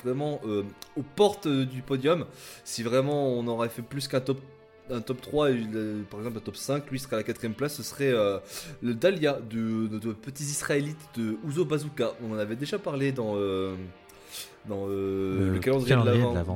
vraiment 0.05 0.41
euh, 0.47 0.63
aux 0.97 1.03
portes 1.03 1.49
du 1.49 1.83
podium. 1.83 2.27
Si 2.63 2.85
vraiment 2.85 3.31
on 3.31 3.49
aurait 3.49 3.69
fait 3.69 3.83
plus 3.83 4.07
qu'un 4.07 4.21
top 4.21 4.41
un 4.91 5.01
top 5.01 5.21
3 5.21 5.51
et 5.51 5.55
le- 5.55 6.05
par 6.11 6.21
exemple 6.21 6.39
un 6.39 6.41
top 6.41 6.57
5, 6.57 6.91
lui 6.91 6.99
serait 6.99 7.17
à 7.17 7.19
la 7.19 7.23
quatrième 7.25 7.55
place, 7.55 7.75
ce 7.75 7.83
serait 7.83 8.13
euh, 8.13 8.39
le 8.83 8.95
Dahlia 8.95 9.39
de, 9.51 9.89
de 9.89 10.13
petits 10.13 10.45
israélites 10.45 10.97
de 11.17 11.37
Ouzo 11.45 11.65
Bazooka. 11.65 12.13
On 12.23 12.33
en 12.35 12.39
avait 12.39 12.57
déjà 12.57 12.79
parlé 12.79 13.11
dans, 13.13 13.35
euh, 13.37 13.75
dans 14.69 14.87
euh, 14.89 15.53
le, 15.55 15.59
calendrier, 15.61 15.95
de 15.95 16.01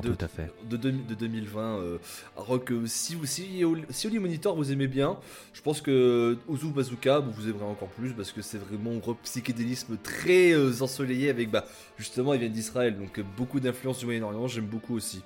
de, 0.01 0.13
tout 0.15 0.25
à 0.25 0.27
fait. 0.27 0.51
de, 0.69 0.77
deux- 0.77 0.91
de 0.91 1.15
2020. 1.15 1.61
euh, 1.79 1.97
alors 2.37 2.63
que 2.63 2.85
si, 2.85 3.15
vous- 3.15 3.25
si, 3.25 3.63
si 3.89 4.07
Holy 4.07 4.19
Monitor 4.19 4.55
vous 4.55 4.71
aimez 4.71 4.87
bien, 4.87 5.17
je 5.53 5.61
pense 5.61 5.81
que 5.81 6.37
Ozu 6.47 6.67
Bazooka 6.67 7.19
vous, 7.19 7.31
vous 7.31 7.47
aimerez 7.49 7.65
encore 7.65 7.87
plus 7.89 8.11
parce 8.13 8.31
que 8.31 8.41
c'est 8.41 8.57
vraiment 8.57 8.91
un 8.91 9.13
psychédélisme 9.23 9.97
très 10.01 10.81
ensoleillé 10.81 11.29
avec 11.29 11.49
bah, 11.51 11.65
justement 11.97 12.33
ils 12.33 12.39
viennent 12.41 12.51
d'Israël 12.51 12.97
donc 12.97 13.21
beaucoup 13.37 13.59
d'influence 13.59 13.99
du 13.99 14.05
Moyen-Orient, 14.05 14.47
j'aime 14.47 14.65
beaucoup 14.67 14.95
aussi. 14.95 15.21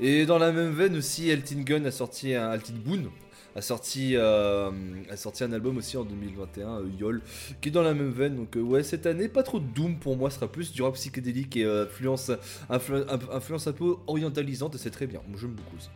Et 0.00 0.24
dans 0.26 0.38
la 0.38 0.50
même 0.52 0.70
veine 0.72 0.96
aussi, 0.96 1.28
Elton 1.28 1.60
Gun 1.64 1.84
a 1.84 1.90
sorti 1.90 2.34
un 2.34 2.52
Elton 2.52 2.74
Boone 2.84 3.10
a 3.56 3.62
sorti, 3.62 4.12
euh, 4.14 4.70
a 5.10 5.16
sorti 5.16 5.42
un 5.42 5.52
album 5.52 5.76
aussi 5.76 5.96
en 5.96 6.04
2021, 6.04 6.68
euh, 6.68 6.84
Yol, 7.00 7.20
qui 7.60 7.68
est 7.68 7.72
dans 7.72 7.82
la 7.82 7.94
même 7.94 8.10
veine. 8.12 8.36
Donc 8.36 8.56
euh, 8.56 8.60
ouais, 8.60 8.84
cette 8.84 9.06
année, 9.06 9.26
pas 9.28 9.42
trop 9.42 9.58
de 9.58 9.64
Doom 9.66 9.96
pour 9.98 10.16
moi, 10.16 10.30
ce 10.30 10.36
sera 10.36 10.46
plus 10.46 10.70
du 10.72 10.82
rock 10.82 10.94
psychédélique 10.94 11.56
et 11.56 11.64
euh, 11.64 11.82
influence, 11.84 12.30
influ- 12.70 13.04
inf- 13.06 13.32
influence 13.34 13.66
un 13.66 13.72
peu 13.72 13.96
orientalisante, 14.06 14.76
et 14.76 14.78
c'est 14.78 14.90
très 14.92 15.08
bien. 15.08 15.20
Moi, 15.28 15.36
j'aime 15.40 15.50
beaucoup 15.50 15.76
aussi. 15.76 15.88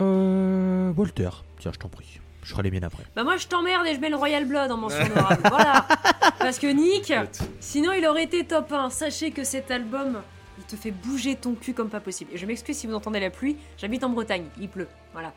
Euh, 0.00 0.92
Walter, 0.96 1.28
tiens, 1.58 1.72
je 1.74 1.78
t'en 1.78 1.88
prie. 1.90 2.20
Je 2.42 2.52
ferai 2.52 2.62
les 2.62 2.70
miennes 2.70 2.84
après. 2.84 3.02
Bah 3.16 3.24
moi 3.24 3.36
je 3.38 3.46
t'emmerde 3.48 3.86
et 3.86 3.94
je 3.94 4.00
mets 4.00 4.08
le 4.08 4.14
Royal 4.16 4.44
Blood 4.46 4.70
en 4.70 4.76
mention 4.76 5.04
honorable. 5.04 5.42
voilà. 5.50 5.86
Parce 6.38 6.58
que 6.60 6.68
Nick, 6.68 7.12
sinon 7.60 7.92
il 7.92 8.06
aurait 8.06 8.22
été 8.22 8.44
top 8.46 8.72
1. 8.72 8.88
Sachez 8.90 9.30
que 9.32 9.42
cet 9.42 9.70
album, 9.72 10.22
te 10.66 10.76
fait 10.76 10.90
bouger 10.90 11.36
ton 11.36 11.54
cul 11.54 11.74
comme 11.74 11.88
pas 11.88 12.00
possible. 12.00 12.30
Et 12.34 12.38
je 12.38 12.46
m'excuse 12.46 12.76
si 12.76 12.86
vous 12.86 12.94
entendez 12.94 13.20
la 13.20 13.30
pluie, 13.30 13.56
j'habite 13.78 14.04
en 14.04 14.10
Bretagne, 14.10 14.44
il 14.60 14.68
pleut. 14.68 14.88
Voilà. 15.12 15.32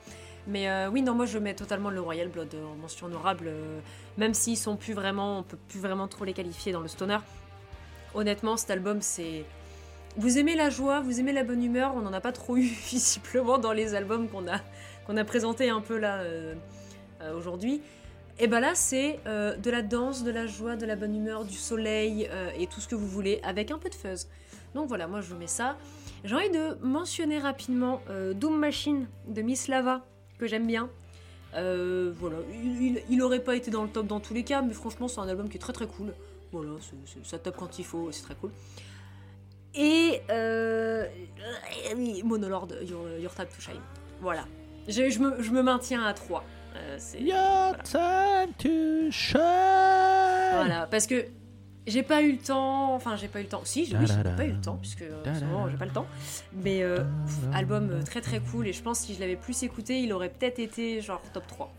Mais 0.48 0.70
euh, 0.70 0.90
oui, 0.90 1.02
non, 1.02 1.14
moi 1.14 1.26
je 1.26 1.38
mets 1.38 1.54
totalement 1.54 1.90
le 1.90 2.02
Royal 2.02 2.28
Blood 2.28 2.54
euh, 2.56 2.66
en 2.66 2.76
mention 2.76 3.08
honorable. 3.08 3.46
euh, 3.48 3.80
même 4.18 4.34
s'ils 4.34 4.58
sont 4.58 4.76
plus 4.76 4.94
vraiment, 4.94 5.40
on 5.40 5.44
peut 5.44 5.60
plus 5.68 5.80
vraiment 5.80 6.08
trop 6.08 6.26
les 6.26 6.34
qualifier 6.34 6.72
dans 6.72 6.82
le 6.82 6.88
stoner. 6.88 7.20
Honnêtement, 8.16 8.58
cet 8.58 8.72
album 8.72 9.02
c'est. 9.02 9.46
Vous 10.18 10.40
aimez 10.40 10.56
la 10.56 10.72
joie, 10.72 11.02
vous 11.02 11.20
aimez 11.20 11.34
la 11.34 11.44
bonne 11.44 11.64
humeur, 11.64 11.94
on 11.96 12.02
n'en 12.02 12.14
a 12.14 12.20
pas 12.20 12.32
trop 12.32 12.58
eu 12.58 12.64
visiblement 12.90 13.60
dans 13.60 13.74
les 13.74 13.94
albums 13.94 14.28
qu'on 14.28 14.48
a, 14.48 14.60
qu'on 15.06 15.18
a 15.18 15.24
présentés 15.24 15.70
un 15.70 15.82
peu 15.82 15.98
là 15.98 16.24
aujourd'hui. 17.36 17.82
Et 18.40 18.48
ben 18.48 18.60
là, 18.60 18.74
c'est 18.74 19.20
de 19.26 19.70
la 19.70 19.82
danse, 19.84 20.24
de 20.24 20.32
la 20.32 20.48
joie, 20.48 20.78
de 20.78 20.86
la 20.88 20.96
bonne 20.96 21.16
humeur, 21.16 21.46
du 21.46 21.56
soleil 21.56 22.28
et 22.58 22.66
tout 22.66 22.82
ce 22.82 22.88
que 22.88 22.96
vous 22.96 23.08
voulez, 23.08 23.40
avec 23.44 23.70
un 23.70 23.78
peu 23.78 23.90
de 23.90 23.96
fuzz. 23.96 24.28
Donc 24.76 24.88
voilà, 24.88 25.08
moi 25.08 25.22
je 25.22 25.30
vous 25.34 25.38
mets 25.38 25.48
ça. 25.48 25.78
J'ai 26.24 26.36
envie 26.36 26.50
de 26.50 26.76
mentionner 26.82 27.40
rapidement 27.40 28.02
euh, 28.10 28.34
Doom 28.34 28.58
Machine 28.58 29.08
de 29.28 29.42
Miss 29.42 29.68
Lava, 29.68 30.06
que 30.38 30.48
j'aime 30.48 30.68
bien. 30.68 30.90
Euh, 31.56 32.14
voilà, 32.20 32.38
il, 32.52 32.82
il- 32.98 33.04
il 33.10 33.22
aurait 33.24 33.44
pas 33.44 33.56
été 33.56 33.72
dans 33.72 33.84
le 33.84 33.90
top 33.90 34.06
dans 34.06 34.20
tous 34.20 34.34
les 34.34 34.44
cas, 34.44 34.62
mais 34.62 34.74
franchement, 34.74 35.08
c'est 35.08 35.20
un 35.20 35.28
album 35.28 35.50
qui 35.50 35.58
est 35.58 35.60
très 35.62 35.74
très 35.74 35.88
cool. 35.88 36.14
Voilà, 36.52 36.72
ça 37.24 37.40
top 37.40 37.56
quand 37.58 37.80
il 37.80 37.86
faut, 37.86 38.12
c'est 38.12 38.24
très 38.24 38.36
cool. 38.36 38.52
Et 39.76 40.22
euh, 40.30 41.06
Monolord, 42.24 42.68
Your, 42.84 43.08
Your 43.20 43.34
Time 43.34 43.46
to 43.56 43.62
Shine. 43.62 43.82
Voilà. 44.22 44.46
Je, 44.88 45.10
je 45.10 45.20
me, 45.20 45.42
je 45.42 45.52
me 45.52 45.62
maintiens 45.62 46.04
à 46.04 46.14
3. 46.14 46.44
Euh, 46.76 46.98
Your 47.20 47.76
time 47.84 48.54
to 48.58 49.12
shine. 49.12 49.40
Voilà, 50.54 50.88
parce 50.90 51.06
que 51.08 51.26
j'ai 51.90 52.04
pas 52.04 52.22
eu 52.22 52.32
le 52.34 52.38
temps, 52.38 52.94
enfin 52.96 53.16
j'ai 53.16 53.28
pas 53.28 53.40
eu 53.40 53.44
le 53.44 53.50
temps, 53.50 53.62
si, 53.64 53.82
oui, 53.82 54.06
j'ai 54.08 54.24
pas 54.36 54.46
eu 54.46 54.52
le 54.52 54.62
temps, 54.62 54.78
puisque 54.78 55.02
euh, 55.02 55.24
en 55.26 55.36
ce 55.36 55.44
moment 55.46 55.70
j'ai 55.70 55.78
pas 55.78 55.86
le 55.86 55.92
temps, 55.92 56.08
mais 56.54 56.84
euh, 56.84 56.98
pff, 57.26 57.38
album 57.54 57.90
euh, 57.92 58.04
très 58.04 58.22
très 58.22 58.40
cool, 58.40 58.68
et 58.68 58.74
je 58.74 58.82
pense 58.82 59.00
que 59.02 59.06
si 59.08 59.16
je 59.16 59.20
l'avais 59.20 59.36
plus 59.36 59.62
écouté, 59.64 60.00
il 60.02 60.14
aurait 60.14 60.30
peut-être 60.30 60.60
été 60.60 61.02
genre 61.02 61.22
top 61.34 61.48
3. 61.48 61.74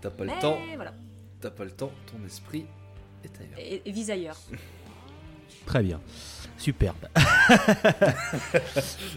T'as 0.00 0.10
pas 0.10 0.24
Mais 0.24 0.34
le 0.34 0.40
temps, 0.40 0.58
voilà, 0.76 0.94
t'as 1.40 1.50
pas 1.50 1.64
le 1.64 1.70
temps, 1.70 1.90
ton 2.06 2.24
esprit 2.26 2.66
est 3.24 3.40
ailleurs. 3.40 3.58
et, 3.58 3.82
et 3.84 3.92
vise 3.92 4.10
ailleurs. 4.10 4.38
Très 5.66 5.82
bien. 5.82 6.00
Superbe. 6.60 7.08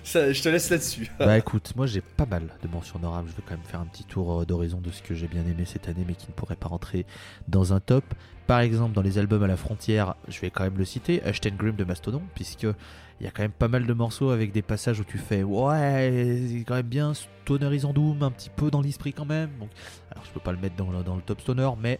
Ça, 0.05 0.31
je 0.31 0.41
te 0.41 0.47
laisse 0.47 0.69
là-dessus. 0.69 1.11
bah 1.19 1.37
écoute, 1.37 1.73
moi 1.75 1.87
j'ai 1.87 1.99
pas 1.99 2.25
mal 2.25 2.47
de 2.63 2.67
mentions 2.69 2.95
honorables. 2.95 3.27
Je 3.29 3.35
vais 3.35 3.43
quand 3.45 3.55
même 3.55 3.65
faire 3.65 3.81
un 3.81 3.85
petit 3.85 4.05
tour 4.05 4.39
euh, 4.41 4.45
d'horizon 4.45 4.79
de 4.79 4.89
ce 4.91 5.01
que 5.01 5.13
j'ai 5.13 5.27
bien 5.27 5.41
aimé 5.41 5.65
cette 5.65 5.89
année, 5.89 6.05
mais 6.07 6.15
qui 6.15 6.27
ne 6.29 6.31
pourrait 6.31 6.55
pas 6.55 6.69
rentrer 6.69 7.05
dans 7.49 7.73
un 7.73 7.81
top. 7.81 8.05
Par 8.47 8.61
exemple, 8.61 8.93
dans 8.93 9.01
les 9.01 9.17
albums 9.17 9.43
à 9.43 9.47
la 9.47 9.57
frontière, 9.57 10.15
je 10.29 10.39
vais 10.39 10.51
quand 10.51 10.63
même 10.63 10.77
le 10.77 10.85
citer, 10.85 11.21
Ashton 11.23 11.51
Grim 11.57 11.75
de 11.75 11.83
Mastodon, 11.83 12.21
puisque 12.33 12.63
il 12.63 13.25
y 13.25 13.27
a 13.27 13.31
quand 13.31 13.41
même 13.41 13.51
pas 13.51 13.67
mal 13.67 13.85
de 13.85 13.93
morceaux 13.93 14.29
avec 14.29 14.53
des 14.53 14.61
passages 14.61 15.01
où 15.01 15.03
tu 15.03 15.17
fais 15.17 15.43
ouais, 15.43 16.39
c'est 16.47 16.63
quand 16.63 16.75
même 16.75 16.87
bien 16.87 17.13
stonerisant 17.13 17.91
doom, 17.91 18.23
un 18.23 18.31
petit 18.31 18.49
peu 18.49 18.71
dans 18.71 18.79
l'esprit 18.79 19.11
quand 19.11 19.25
même. 19.25 19.49
Donc, 19.59 19.69
alors 20.11 20.23
je 20.23 20.31
peux 20.31 20.39
pas 20.39 20.53
le 20.53 20.59
mettre 20.59 20.77
dans 20.77 20.91
le, 20.91 21.03
dans 21.03 21.17
le 21.17 21.21
top 21.21 21.41
stoner, 21.41 21.71
mais 21.77 21.99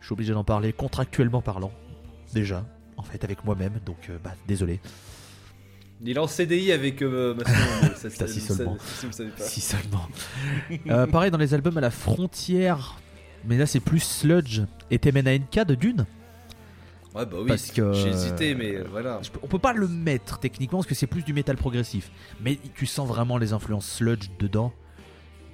je 0.00 0.06
suis 0.06 0.14
obligé 0.14 0.32
d'en 0.32 0.44
parler 0.44 0.72
contractuellement 0.72 1.42
parlant, 1.42 1.72
déjà, 2.32 2.64
en 3.02 3.10
fait 3.10 3.22
avec 3.24 3.44
moi-même. 3.44 3.78
Donc 3.84 3.98
euh, 4.08 4.18
bah 4.22 4.32
désolé. 4.46 4.80
Il 6.04 6.16
est 6.16 6.18
en 6.18 6.26
CDI 6.26 6.72
avec 6.72 7.00
euh, 7.02 7.34
ça, 7.96 8.10
ça- 8.10 8.26
si 8.28 8.40
ça- 8.40 8.54
seulement. 8.54 8.76
si 8.80 9.06
pas. 9.06 9.44
Si 9.44 9.60
seulement. 9.60 10.08
Euh, 10.88 11.06
pareil 11.06 11.30
dans 11.30 11.38
les 11.38 11.54
albums 11.54 11.76
à 11.78 11.80
la 11.80 11.90
frontière, 11.90 12.96
mais 13.44 13.56
là 13.56 13.66
c'est 13.66 13.80
plus 13.80 14.00
Sludge 14.00 14.62
et 14.90 14.98
TMNK 14.98 15.64
de 15.66 15.74
Dune. 15.74 16.06
Ouais, 17.14 17.26
bah 17.26 17.36
oui, 17.40 17.46
Parce 17.48 17.70
que- 17.70 17.92
j'ai 17.92 18.08
hésité, 18.08 18.54
mais 18.54 18.74
euh, 18.76 18.84
voilà. 18.90 19.20
On 19.42 19.46
peut 19.46 19.58
pas 19.58 19.74
le 19.74 19.86
mettre 19.86 20.38
techniquement 20.38 20.78
parce 20.78 20.88
que 20.88 20.94
c'est 20.94 21.06
plus 21.06 21.22
du 21.22 21.34
métal 21.34 21.56
progressif, 21.56 22.10
mais 22.40 22.58
tu 22.74 22.86
sens 22.86 23.06
vraiment 23.06 23.36
les 23.36 23.52
influences 23.52 23.86
Sludge 23.86 24.28
dedans. 24.38 24.72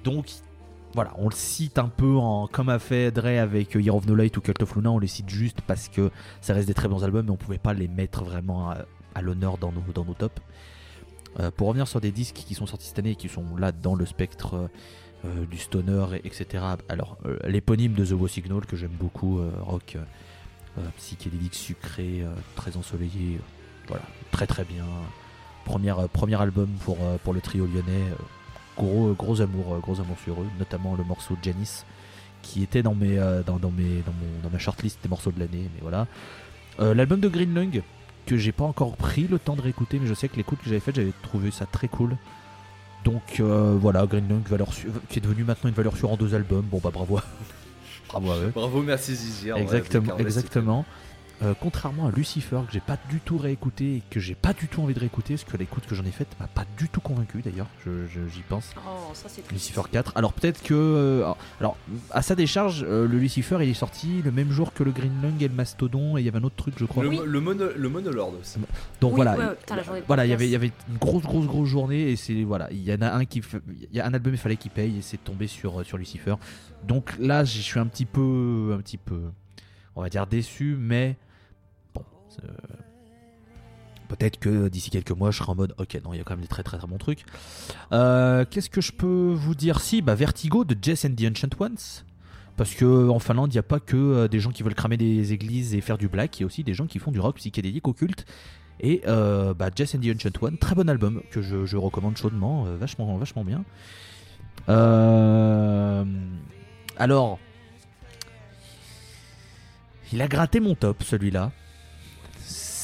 Donc 0.05 0.27
voilà, 0.99 1.13
on 1.17 1.29
le 1.29 1.33
cite 1.33 1.79
un 1.79 1.87
peu 1.87 2.17
en, 2.17 2.47
comme 2.47 2.67
a 2.67 2.77
fait 2.77 3.09
Dre 3.09 3.39
avec 3.39 3.73
Year 3.75 3.95
of 3.95 4.05
No 4.05 4.15
Light 4.15 4.35
ou 4.35 4.41
Cult 4.41 4.61
of 4.61 4.75
Luna, 4.75 4.91
on 4.91 4.99
les 4.99 5.07
cite 5.07 5.29
juste 5.29 5.61
parce 5.61 5.87
que 5.87 6.11
ça 6.41 6.53
reste 6.53 6.67
des 6.67 6.73
très 6.73 6.89
bons 6.89 7.05
albums, 7.05 7.25
mais 7.25 7.31
on 7.31 7.37
pouvait 7.37 7.57
pas 7.57 7.73
les 7.73 7.87
mettre 7.87 8.25
vraiment 8.25 8.69
à, 9.15 9.21
l'honneur 9.21 9.57
dans 9.57 9.71
nos, 9.71 9.81
dans 9.93 10.03
tops. 10.13 10.41
Euh, 11.39 11.51
pour 11.51 11.69
revenir 11.69 11.87
sur 11.87 12.01
des 12.01 12.11
disques 12.11 12.35
qui 12.35 12.53
sont 12.53 12.65
sortis 12.65 12.87
cette 12.87 12.99
année 12.99 13.11
et 13.11 13.15
qui 13.15 13.29
sont 13.29 13.45
là 13.57 13.71
dans 13.71 13.95
le 13.95 14.05
spectre 14.05 14.55
euh, 14.55 14.67
euh, 15.23 15.45
du 15.45 15.57
stoner, 15.57 16.17
et- 16.17 16.27
etc. 16.27 16.65
Alors, 16.89 17.17
euh, 17.25 17.37
l'éponyme 17.47 17.93
de 17.93 18.05
The 18.05 18.11
Wo 18.11 18.27
Signal 18.27 18.65
que 18.65 18.75
j'aime 18.75 18.91
beaucoup, 18.99 19.39
euh, 19.39 19.51
rock 19.61 19.93
euh, 19.95 20.03
euh, 20.79 20.81
psychédélique 20.97 21.55
sucré, 21.55 22.23
euh, 22.23 22.33
très 22.57 22.75
ensoleillé, 22.75 23.37
euh, 23.37 23.41
voilà, 23.87 24.03
très 24.31 24.47
très 24.47 24.65
bien. 24.65 24.83
Premier, 25.63 25.91
euh, 25.97 26.07
album 26.37 26.67
pour, 26.83 26.97
euh, 27.01 27.15
le 27.33 27.39
trio 27.39 27.65
lyonnais, 27.67 28.03
euh, 28.11 28.15
gros, 28.79 29.13
gros 29.13 29.41
amour, 29.41 29.75
euh, 29.75 29.79
gros 29.79 29.99
amour 29.99 30.17
sur 30.23 30.41
eux, 30.41 30.47
notamment 30.57 30.95
le 30.95 31.03
morceau 31.03 31.35
Janice 31.43 31.85
qui 32.41 32.63
était 32.63 32.81
dans, 32.81 32.95
mes, 32.95 33.19
euh, 33.19 33.43
dans, 33.43 33.57
dans, 33.57 33.69
mes, 33.69 34.01
dans, 34.05 34.13
mon- 34.13 34.41
dans 34.43 34.49
ma 34.49 34.57
shortlist 34.57 34.97
des 35.03 35.09
morceaux 35.09 35.31
de 35.31 35.39
l'année, 35.39 35.69
mais 35.75 35.81
voilà. 35.81 36.07
Euh, 36.79 36.93
L'album 36.93 37.19
de 37.19 37.27
Green 37.27 37.53
Lung, 37.53 37.81
que 38.25 38.37
j'ai 38.37 38.51
pas 38.53 38.63
encore 38.63 38.95
pris 38.95 39.27
le 39.29 39.37
temps 39.39 39.55
de 39.57 39.61
réécouter, 39.61 39.99
mais 39.99 40.07
je 40.07 40.13
sais 40.13 40.29
que 40.29 40.37
l'écoute 40.37 40.59
que 40.59 40.65
j'avais 40.69 40.79
faite, 40.79 40.95
j'avais 40.95 41.11
trouvé 41.21 41.51
ça 41.51 41.65
très 41.65 41.87
cool. 41.89 42.15
Donc 43.03 43.39
euh, 43.39 43.75
voilà, 43.79 44.05
Green 44.05 44.27
Lung, 44.29 44.41
valeur 44.47 44.73
sûre- 44.73 44.91
qui 45.09 45.19
est 45.19 45.21
devenu 45.21 45.43
maintenant 45.43 45.69
une 45.69 45.75
valeur 45.75 45.97
sûre 45.97 46.11
en 46.11 46.17
deux 46.17 46.33
albums. 46.33 46.65
Bon 46.71 46.79
bah 46.83 46.91
bravo. 46.93 47.19
bravo 48.09 48.31
à 48.31 48.37
eux. 48.37 48.51
Bravo, 48.55 48.81
merci 48.81 49.15
Zizi. 49.15 49.51
ouais, 49.51 49.61
Exactement, 49.61 50.17
exactement. 50.17 50.85
Euh, 51.41 51.53
contrairement 51.57 52.07
à 52.07 52.11
Lucifer, 52.11 52.59
que 52.67 52.73
j'ai 52.73 52.81
pas 52.81 52.97
du 53.09 53.21
tout 53.21 53.37
réécouté 53.37 53.95
et 53.95 54.03
que 54.09 54.19
j'ai 54.19 54.35
pas 54.35 54.51
du 54.51 54.67
tout 54.67 54.81
envie 54.81 54.93
de 54.93 54.99
réécouter, 54.99 55.35
parce 55.35 55.45
que 55.45 55.55
l'écoute 55.55 55.85
que 55.87 55.95
j'en 55.95 56.03
ai 56.03 56.11
faite 56.11 56.27
m'a 56.37 56.47
pas 56.47 56.65
du 56.77 56.89
tout 56.89 56.99
convaincu 56.99 57.41
d'ailleurs, 57.41 57.67
je- 57.85 58.05
je- 58.07 58.27
j'y 58.27 58.41
pense. 58.41 58.71
Oh, 58.85 59.11
ça 59.13 59.29
c'est. 59.29 59.49
Lucifer 59.49 59.81
4. 59.89 60.11
Alors 60.17 60.33
peut-être 60.33 60.61
que. 60.61 60.73
euh, 60.73 61.31
alors, 61.61 61.77
à 62.11 62.21
sa 62.21 62.35
décharge, 62.35 62.83
euh, 62.85 63.07
le 63.07 63.17
Lucifer 63.19 63.57
il 63.61 63.69
est 63.69 63.73
sorti 63.73 64.21
le 64.21 64.31
même 64.31 64.51
jour 64.51 64.73
que 64.73 64.83
le 64.83 64.91
Green 64.91 65.13
Lung 65.21 65.41
et 65.41 65.47
le 65.47 65.53
Mastodon, 65.53 66.17
et 66.17 66.21
il 66.21 66.25
y 66.25 66.27
avait 66.27 66.39
un 66.39 66.43
autre 66.43 66.57
truc, 66.57 66.73
je 66.77 66.83
crois. 66.83 67.03
Le, 67.03 67.09
Oui. 67.09 67.19
le, 67.25 67.39
mono, 67.39 67.67
le 67.73 67.87
monolord 67.89 68.33
aussi. 68.41 68.59
Donc 68.99 69.11
Oui, 69.13 69.15
voilà. 69.23 69.37
ouais, 69.37 69.45
ouais, 69.93 70.03
Voilà, 70.07 70.25
il 70.25 70.29
y 70.29 70.33
avait, 70.33 70.45
il 70.45 70.51
y 70.51 70.55
avait 70.57 70.71
une 70.89 70.97
grosse, 70.97 71.23
grosse, 71.23 71.45
grosse 71.45 71.69
journée 71.69 72.09
et 72.11 72.15
c'est 72.17 72.43
voilà, 72.43 72.67
il 72.71 72.83
y 72.83 72.93
en 72.93 73.01
a 73.01 73.11
un 73.13 73.23
qui, 73.23 73.41
il 73.91 73.95
y 73.95 74.01
a 74.01 74.05
un 74.05 74.13
album 74.13 74.33
il 74.33 74.37
fallait 74.37 74.57
qu'il 74.57 74.71
paye 74.71 74.97
et 74.97 75.01
c'est 75.01 75.23
tombé 75.23 75.47
sur 75.47 75.85
sur 75.85 75.97
Lucifer. 75.97 76.35
Donc 76.85 77.13
là, 77.17 77.45
je 77.45 77.59
suis 77.61 77.79
un 77.79 77.87
petit 77.87 78.05
peu, 78.05 78.73
un 78.77 78.81
petit 78.81 78.97
peu, 78.97 79.21
on 79.95 80.01
va 80.01 80.09
dire 80.09 80.27
déçu, 80.27 80.75
mais 80.77 81.15
peut-être 84.09 84.39
que 84.39 84.67
d'ici 84.69 84.89
quelques 84.89 85.11
mois, 85.11 85.31
je 85.31 85.37
serai 85.37 85.51
en 85.51 85.55
mode, 85.55 85.75
ok, 85.77 85.99
non, 86.03 86.13
il 86.13 86.17
y 86.17 86.19
a 86.19 86.23
quand 86.23 86.33
même 86.33 86.41
des 86.41 86.47
très, 86.47 86.63
très, 86.63 86.77
très 86.77 86.87
bons 86.87 86.97
trucs. 86.97 87.23
Euh, 87.91 88.45
Qu'est-ce 88.49 88.69
que 88.69 88.81
je 88.81 88.91
peux 88.91 89.33
vous 89.35 89.55
dire 89.55 89.79
Si, 89.79 90.01
bah 90.01 90.15
Vertigo 90.15 90.65
de 90.65 90.75
Jess 90.81 91.05
and 91.05 91.15
the 91.15 91.25
Ancient 91.25 91.49
Ones. 91.59 92.03
Parce 92.57 92.73
que 92.73 93.07
en 93.07 93.19
Finlande, 93.19 93.53
il 93.53 93.55
n'y 93.55 93.59
a 93.59 93.63
pas 93.63 93.79
que 93.79 93.95
euh, 93.95 94.27
des 94.27 94.41
gens 94.41 94.51
qui 94.51 94.63
veulent 94.63 94.75
cramer 94.75 94.97
des 94.97 95.31
églises 95.31 95.73
et 95.73 95.81
faire 95.81 95.97
du 95.97 96.09
black, 96.09 96.37
il 96.37 96.41
y 96.41 96.43
a 96.43 96.47
aussi 96.47 96.63
des 96.63 96.73
gens 96.73 96.87
qui 96.87 96.99
font 96.99 97.11
du 97.11 97.19
rock 97.19 97.37
psychédélique 97.37 97.87
occulte. 97.87 98.25
Et 98.81 99.01
euh, 99.07 99.53
bah, 99.53 99.69
Jess 99.75 99.95
and 99.95 99.99
the 99.99 100.15
Ancient 100.15 100.41
One, 100.41 100.57
très 100.57 100.75
bon 100.75 100.89
album 100.89 101.21
que 101.31 101.41
je, 101.41 101.77
recommande 101.77 102.17
chaudement, 102.17 102.65
euh, 102.65 102.75
vachement, 102.77 103.17
vachement 103.17 103.43
bien. 103.43 103.63
Euh, 104.69 106.05
alors, 106.97 107.39
il 110.11 110.21
a 110.21 110.27
gratté 110.27 110.59
mon 110.59 110.75
top 110.75 111.03
celui-là. 111.03 111.51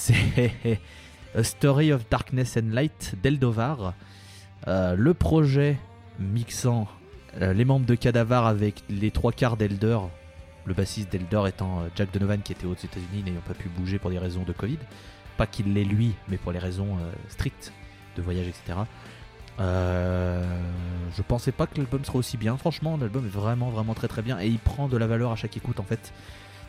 C'est 0.05 0.79
A 1.35 1.43
Story 1.43 1.91
of 1.91 2.07
Darkness 2.09 2.57
and 2.57 2.73
Light 2.73 3.15
d'Eldovar. 3.23 3.95
Euh, 4.67 4.95
le 4.95 5.15
projet 5.15 5.79
mixant 6.19 6.87
euh, 7.41 7.53
les 7.53 7.65
membres 7.65 7.87
de 7.87 7.95
Cadavar 7.95 8.45
avec 8.45 8.83
les 8.87 9.09
trois 9.09 9.31
quarts 9.31 9.57
d'Elder. 9.57 9.97
Le 10.65 10.75
bassiste 10.75 11.11
d'Elder 11.11 11.45
étant 11.47 11.79
euh, 11.79 11.87
Jack 11.95 12.11
Donovan 12.13 12.39
qui 12.43 12.51
était 12.51 12.67
aux 12.67 12.75
États-Unis 12.75 13.23
n'ayant 13.23 13.41
pas 13.47 13.55
pu 13.55 13.67
bouger 13.67 13.97
pour 13.97 14.11
des 14.11 14.19
raisons 14.19 14.43
de 14.43 14.53
Covid. 14.53 14.77
Pas 15.37 15.47
qu'il 15.47 15.73
l'ait 15.73 15.83
lui, 15.83 16.13
mais 16.27 16.37
pour 16.37 16.51
les 16.51 16.59
raisons 16.59 16.97
euh, 16.97 17.11
strictes 17.29 17.73
de 18.15 18.21
voyage, 18.21 18.47
etc. 18.47 18.77
Euh, 19.59 20.43
je 21.17 21.21
pensais 21.23 21.51
pas 21.51 21.65
que 21.65 21.77
l'album 21.77 22.05
serait 22.05 22.19
aussi 22.19 22.37
bien. 22.37 22.57
Franchement, 22.57 22.95
l'album 22.95 23.25
est 23.25 23.29
vraiment, 23.29 23.71
vraiment 23.71 23.95
très 23.95 24.07
très 24.07 24.21
bien 24.21 24.39
et 24.39 24.47
il 24.47 24.59
prend 24.59 24.87
de 24.87 24.97
la 24.97 25.07
valeur 25.07 25.31
à 25.31 25.35
chaque 25.35 25.57
écoute 25.57 25.79
en 25.79 25.83
fait. 25.83 26.13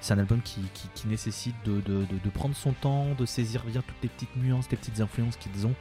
C'est 0.01 0.15
un 0.15 0.19
album 0.19 0.41
qui, 0.43 0.61
nécessite 1.07 1.57
de, 1.65 2.31
prendre 2.33 2.55
son 2.55 2.73
temps, 2.73 3.09
de 3.19 3.27
saisir 3.27 3.65
bien 3.65 3.83
toutes 3.83 3.97
les 4.03 4.09
petites 4.09 4.37
nuances, 4.37 4.71
les 4.71 4.77
petites 4.77 5.01
influences 5.01 5.37
qu'ils 5.37 5.67
ont. 5.67 5.75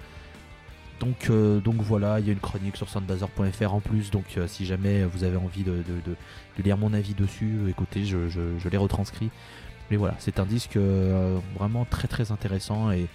Donc, 1.00 1.30
euh, 1.30 1.60
voilà, 1.66 2.20
il 2.20 2.26
y 2.26 2.30
a 2.30 2.34
une 2.34 2.40
chronique 2.40 2.78
sur 2.78 2.90
soundbazer.fr 2.90 3.74
en 3.74 3.82
plus. 3.82 4.12
Donc 4.12 4.26
euh, 4.38 4.48
si 4.48 4.66
jamais 4.66 5.04
vous 5.04 5.24
avez 5.24 5.38
envie 5.38 5.64
de, 5.64 5.84
lire 6.64 6.78
mon 6.78 6.94
avis 6.94 7.14
dessus, 7.14 7.58
euh, 7.58 7.70
écoutez, 7.70 8.06
je, 8.06 8.30
je- 8.30 8.58
je 8.58 8.70
l'ai 8.70 8.78
retranscrit. 8.78 9.30
Mais 9.92 9.98
voilà, 9.98 10.16
c'est 10.20 10.40
un 10.40 10.46
disque 10.46 10.78
vraiment 11.58 11.86
très 11.86 12.08
très 12.08 12.32
intéressant 12.32 12.92
et, 12.92 13.08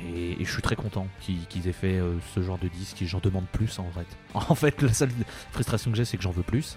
je 0.00 0.52
suis 0.52 0.62
très 0.62 0.76
content 0.76 1.08
qu'ils 1.20 1.66
aient 1.66 1.72
fait 1.72 1.98
ce 2.34 2.40
genre 2.40 2.58
de 2.58 2.68
disque 2.68 2.98
j'en 3.04 3.18
demande 3.18 3.46
plus 3.46 3.78
en 3.78 3.90
fait. 3.90 4.06
En 4.34 4.54
fait, 4.54 4.80
la 4.82 4.92
seule 4.92 5.10
frustration 5.50 5.90
que 5.90 5.96
j'ai, 5.96 6.04
c'est 6.04 6.16
que 6.18 6.22
j'en 6.22 6.30
veux 6.30 6.42
plus. 6.42 6.76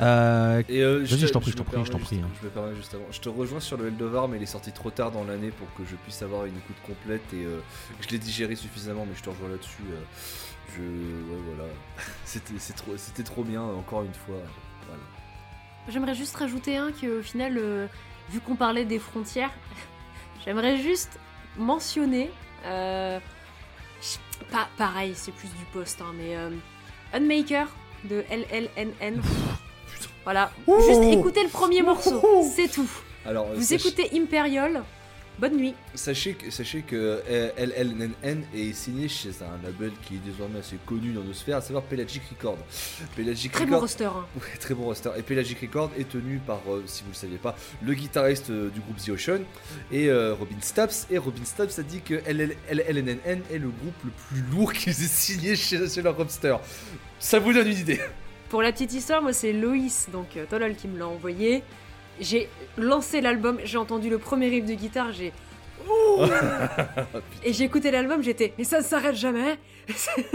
Euh, 0.00 0.62
Et 0.68 0.80
euh, 0.82 1.04
Vas-y, 1.04 1.20
je 1.20 1.26
t'en 1.28 1.40
prie, 1.40 1.50
je 1.50 1.56
t'en 1.56 1.64
prie, 1.64 1.72
permets 1.74 1.86
je 1.86 1.92
t'en 1.92 1.98
prie, 1.98 2.20
hein. 2.22 2.28
Je 2.40 2.46
me 2.46 2.50
permets 2.50 2.74
juste 2.76 2.94
avant. 2.94 3.04
Je 3.10 3.20
te 3.20 3.28
rejoins 3.28 3.60
sur 3.60 3.76
le 3.76 3.88
Eldovar, 3.88 4.28
mais 4.28 4.38
il 4.38 4.42
est 4.42 4.46
sorti 4.46 4.72
trop 4.72 4.90
tard 4.90 5.10
dans 5.10 5.24
l'année 5.24 5.50
pour 5.50 5.66
que 5.74 5.84
je 5.88 5.96
puisse 5.96 6.22
avoir 6.22 6.46
une 6.46 6.56
écoute 6.56 6.76
complète 6.86 7.22
et 7.34 7.44
euh, 7.44 7.60
je 8.00 8.08
l'ai 8.08 8.18
digéré 8.18 8.56
suffisamment, 8.56 9.04
mais 9.06 9.14
je 9.16 9.22
te 9.22 9.28
rejoins 9.30 9.48
là-dessus. 9.48 9.82
euh, 9.90 10.00
je, 10.76 10.80
ouais, 10.82 11.40
voilà, 11.54 11.70
c'était 12.24 12.54
c'est 12.58 12.74
trop, 12.74 12.92
c'était 12.96 13.24
trop 13.24 13.44
bien. 13.44 13.62
Encore 13.62 14.02
une 14.04 14.14
fois, 14.14 14.36
voilà. 14.86 15.02
J'aimerais 15.88 16.14
juste 16.14 16.36
rajouter 16.36 16.76
un 16.76 16.92
que 16.92 17.18
au 17.20 17.22
final, 17.22 17.58
euh, 17.58 17.86
vu 18.30 18.40
qu'on 18.40 18.56
parlait 18.56 18.84
des 18.84 18.98
frontières, 18.98 19.50
j'aimerais 20.44 20.78
juste 20.78 21.18
mentionner. 21.58 22.30
euh, 22.64 23.18
pas 24.50 24.66
pareil, 24.78 25.12
c'est 25.14 25.32
plus 25.32 25.48
du 25.48 25.64
post, 25.74 26.00
hein, 26.00 26.12
mais 26.16 26.34
euh, 26.36 26.50
Unmaker 27.12 27.68
de 28.04 28.24
LLNN. 28.30 29.20
Voilà, 30.24 30.50
juste 30.66 31.02
écoutez 31.12 31.42
le 31.42 31.48
premier 31.48 31.82
morceau, 31.82 32.22
c'est 32.54 32.68
tout. 32.68 32.88
Alors, 33.26 33.46
euh, 33.48 33.54
Vous 33.56 33.62
sach- 33.62 33.80
écoutez 33.86 34.10
Imperial. 34.18 34.82
Bonne 35.38 35.56
nuit. 35.56 35.74
Sachez 35.94 36.34
que, 36.34 36.50
sachez 36.50 36.82
que 36.82 37.22
euh, 37.26 37.50
LLNN 37.56 38.42
est 38.54 38.74
signé 38.74 39.08
chez 39.08 39.30
un 39.40 39.56
label 39.66 39.90
qui 40.06 40.16
est 40.16 40.18
désormais 40.18 40.58
assez 40.58 40.76
connu 40.84 41.12
dans 41.12 41.22
nos 41.22 41.32
sphères, 41.32 41.56
à 41.56 41.60
savoir 41.62 41.82
Pelagic 41.84 42.20
Record. 42.28 42.58
Pelagic 43.16 43.50
Très 43.50 43.64
bon 43.64 43.78
roster. 43.78 44.04
hein. 44.04 44.26
Ouais, 44.36 44.58
très 44.58 44.74
bon 44.74 44.84
roster. 44.84 45.08
Et 45.16 45.22
Pelagic 45.22 45.58
Record 45.62 45.92
est 45.98 46.10
tenu 46.10 46.40
par, 46.46 46.60
euh, 46.68 46.82
si 46.84 47.04
vous 47.04 47.10
le 47.10 47.14
saviez 47.14 47.38
pas, 47.38 47.56
le 47.82 47.94
guitariste 47.94 48.50
euh, 48.50 48.68
du 48.68 48.80
groupe 48.80 48.98
The 48.98 49.08
Ocean 49.10 49.40
et 49.90 50.10
euh, 50.10 50.34
Robin 50.34 50.56
Stubbs. 50.60 51.06
Et 51.10 51.16
Robin 51.16 51.44
Stubbs 51.46 51.78
a 51.78 51.82
dit 51.82 52.02
que 52.02 52.14
LL 52.30 52.54
LLNN 52.70 53.40
est 53.50 53.58
le 53.58 53.68
groupe 53.70 53.94
le 54.04 54.10
plus 54.28 54.42
lourd 54.54 54.72
qu'ils 54.74 54.90
aient 54.90 54.92
signé 55.08 55.56
chez, 55.56 55.88
chez 55.88 56.02
leur 56.02 56.18
roster. 56.18 56.54
Ça 57.18 57.38
vous 57.38 57.54
donne 57.54 57.68
une 57.68 57.78
idée. 57.78 58.00
Pour 58.50 58.62
la 58.62 58.72
petite 58.72 58.92
histoire, 58.92 59.22
moi 59.22 59.32
c'est 59.32 59.52
Loïs, 59.52 60.08
donc 60.12 60.36
euh, 60.36 60.44
Tolol 60.48 60.74
qui 60.74 60.88
me 60.88 60.98
l'a 60.98 61.06
envoyé. 61.08 61.62
J'ai 62.20 62.48
lancé 62.76 63.20
l'album, 63.20 63.58
j'ai 63.64 63.78
entendu 63.78 64.10
le 64.10 64.18
premier 64.18 64.48
riff 64.48 64.66
de 64.66 64.74
guitare, 64.74 65.12
j'ai. 65.12 65.32
Et 67.44 67.52
j'ai 67.52 67.64
écouté 67.64 67.90
l'album, 67.90 68.22
j'étais. 68.22 68.52
Mais 68.58 68.64
ça 68.64 68.78
ne 68.80 68.84
s'arrête 68.84 69.14
jamais 69.16 69.56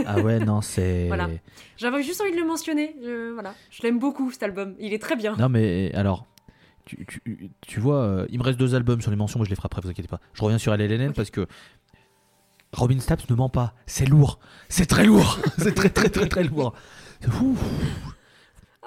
ah 0.06 0.20
ouais, 0.20 0.40
non, 0.40 0.60
c'est. 0.62 1.06
Voilà. 1.08 1.30
J'avais 1.78 2.04
juste 2.04 2.20
envie 2.20 2.32
de 2.32 2.38
le 2.38 2.46
mentionner. 2.46 2.96
Je, 3.02 3.32
voilà. 3.34 3.54
Je 3.70 3.84
l'aime 3.84 4.00
beaucoup 4.00 4.32
cet 4.32 4.44
album, 4.44 4.76
il 4.80 4.94
est 4.94 5.02
très 5.02 5.16
bien. 5.16 5.36
Non, 5.38 5.48
mais 5.50 5.92
alors, 5.94 6.26
tu, 6.86 7.06
tu- 7.06 7.50
tu 7.62 7.80
vois, 7.80 8.02
euh, 8.02 8.26
il 8.30 8.40
me 8.40 8.44
reste 8.44 8.58
deux 8.60 8.76
albums 8.76 9.02
sur 9.02 9.12
les 9.12 9.18
mentions, 9.18 9.40
mais 9.40 9.46
je 9.46 9.50
les 9.52 9.56
ferai 9.56 9.68
après, 9.68 9.82
vous 9.82 9.90
inquiétez 9.90 10.08
pas. 10.10 10.20
Je 10.34 10.42
reviens 10.44 10.58
sur 10.58 10.74
LLNN 10.76 11.10
Ok. 11.10 11.16
parce 11.16 11.30
que 11.30 11.48
Robin 12.74 13.00
Staps 13.00 13.30
ne 13.30 13.36
ment 13.36 13.50
pas. 13.50 13.74
C'est 13.86 14.06
lourd. 14.06 14.40
C'est 14.68 14.88
très 14.88 15.06
lourd. 15.06 15.40
c'est 15.58 15.74
très, 15.76 15.90
très, 15.90 16.10
très, 16.10 16.28
très 16.28 16.44
lourd. 16.44 16.74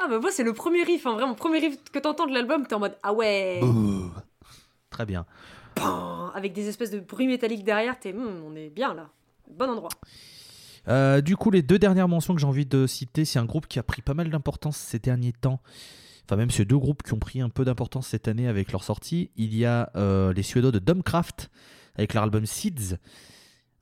Ah 0.00 0.06
bah 0.08 0.20
moi 0.20 0.30
c'est 0.30 0.44
le 0.44 0.52
premier 0.52 0.84
riff, 0.84 1.06
hein, 1.06 1.14
vraiment, 1.14 1.34
premier 1.34 1.58
riff 1.58 1.76
que 1.90 1.98
t'entends 1.98 2.26
de 2.26 2.32
l'album, 2.32 2.66
t'es 2.66 2.74
en 2.74 2.78
mode 2.78 2.96
ah 3.02 3.12
ouais, 3.12 3.60
Ouh. 3.62 4.10
Très 4.90 5.06
bien. 5.06 5.26
Avec 6.34 6.52
des 6.52 6.68
espèces 6.68 6.90
de 6.90 7.00
bruits 7.00 7.26
métalliques 7.26 7.64
derrière, 7.64 7.98
t'es, 7.98 8.12
hmm, 8.12 8.42
on 8.46 8.54
est 8.56 8.68
bien 8.68 8.94
là, 8.94 9.10
bon 9.50 9.68
endroit. 9.68 9.90
Euh, 10.88 11.20
du 11.20 11.36
coup, 11.36 11.50
les 11.50 11.62
deux 11.62 11.78
dernières 11.78 12.08
mentions 12.08 12.34
que 12.34 12.40
j'ai 12.40 12.46
envie 12.46 12.66
de 12.66 12.86
citer, 12.86 13.24
c'est 13.24 13.38
un 13.38 13.44
groupe 13.44 13.66
qui 13.66 13.78
a 13.78 13.82
pris 13.82 14.02
pas 14.02 14.14
mal 14.14 14.30
d'importance 14.30 14.76
ces 14.76 14.98
derniers 14.98 15.32
temps. 15.32 15.60
Enfin, 16.24 16.36
même 16.36 16.50
ces 16.50 16.64
deux 16.64 16.78
groupes 16.78 17.02
qui 17.02 17.12
ont 17.14 17.18
pris 17.18 17.40
un 17.40 17.48
peu 17.48 17.64
d'importance 17.64 18.08
cette 18.08 18.28
année 18.28 18.48
avec 18.48 18.72
leur 18.72 18.84
sortie. 18.84 19.30
Il 19.36 19.54
y 19.54 19.64
a 19.64 19.90
euh, 19.96 20.32
les 20.32 20.42
Suédois 20.42 20.72
de 20.72 20.78
Domcraft 20.78 21.50
avec 21.96 22.14
leur 22.14 22.22
album 22.22 22.46
Seeds. 22.46 22.96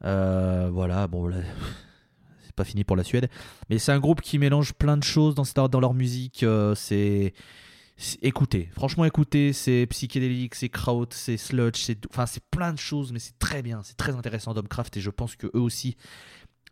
Euh, 0.04 0.68
voilà, 0.72 1.06
bon, 1.06 1.26
là, 1.26 1.38
pas 2.56 2.64
fini 2.64 2.84
pour 2.84 2.96
la 2.96 3.04
Suède. 3.04 3.28
Mais 3.70 3.78
c'est 3.78 3.92
un 3.92 4.00
groupe 4.00 4.20
qui 4.20 4.38
mélange 4.38 4.72
plein 4.74 4.96
de 4.96 5.04
choses 5.04 5.34
dans, 5.34 5.80
leur 5.80 5.94
musique. 5.94 6.42
euh, 6.42 6.74
c'est. 6.74 7.32
Écoutez, 8.20 8.68
franchement 8.72 9.06
écoutez, 9.06 9.54
c'est 9.54 9.86
psychédélique, 9.88 10.54
c'est 10.54 10.68
kraut, 10.68 11.06
c'est 11.10 11.38
sludge, 11.38 11.76
c'est 11.76 11.98
enfin 12.10 12.26
c'est 12.26 12.44
plein 12.50 12.74
de 12.74 12.78
choses, 12.78 13.10
mais 13.10 13.18
c'est 13.18 13.38
très 13.38 13.62
bien, 13.62 13.80
c'est 13.84 13.96
très 13.96 14.14
intéressant 14.14 14.52
Domcraft 14.52 14.98
et 14.98 15.00
je 15.00 15.08
pense 15.08 15.34
que 15.34 15.46
eux 15.46 15.60
aussi 15.60 15.96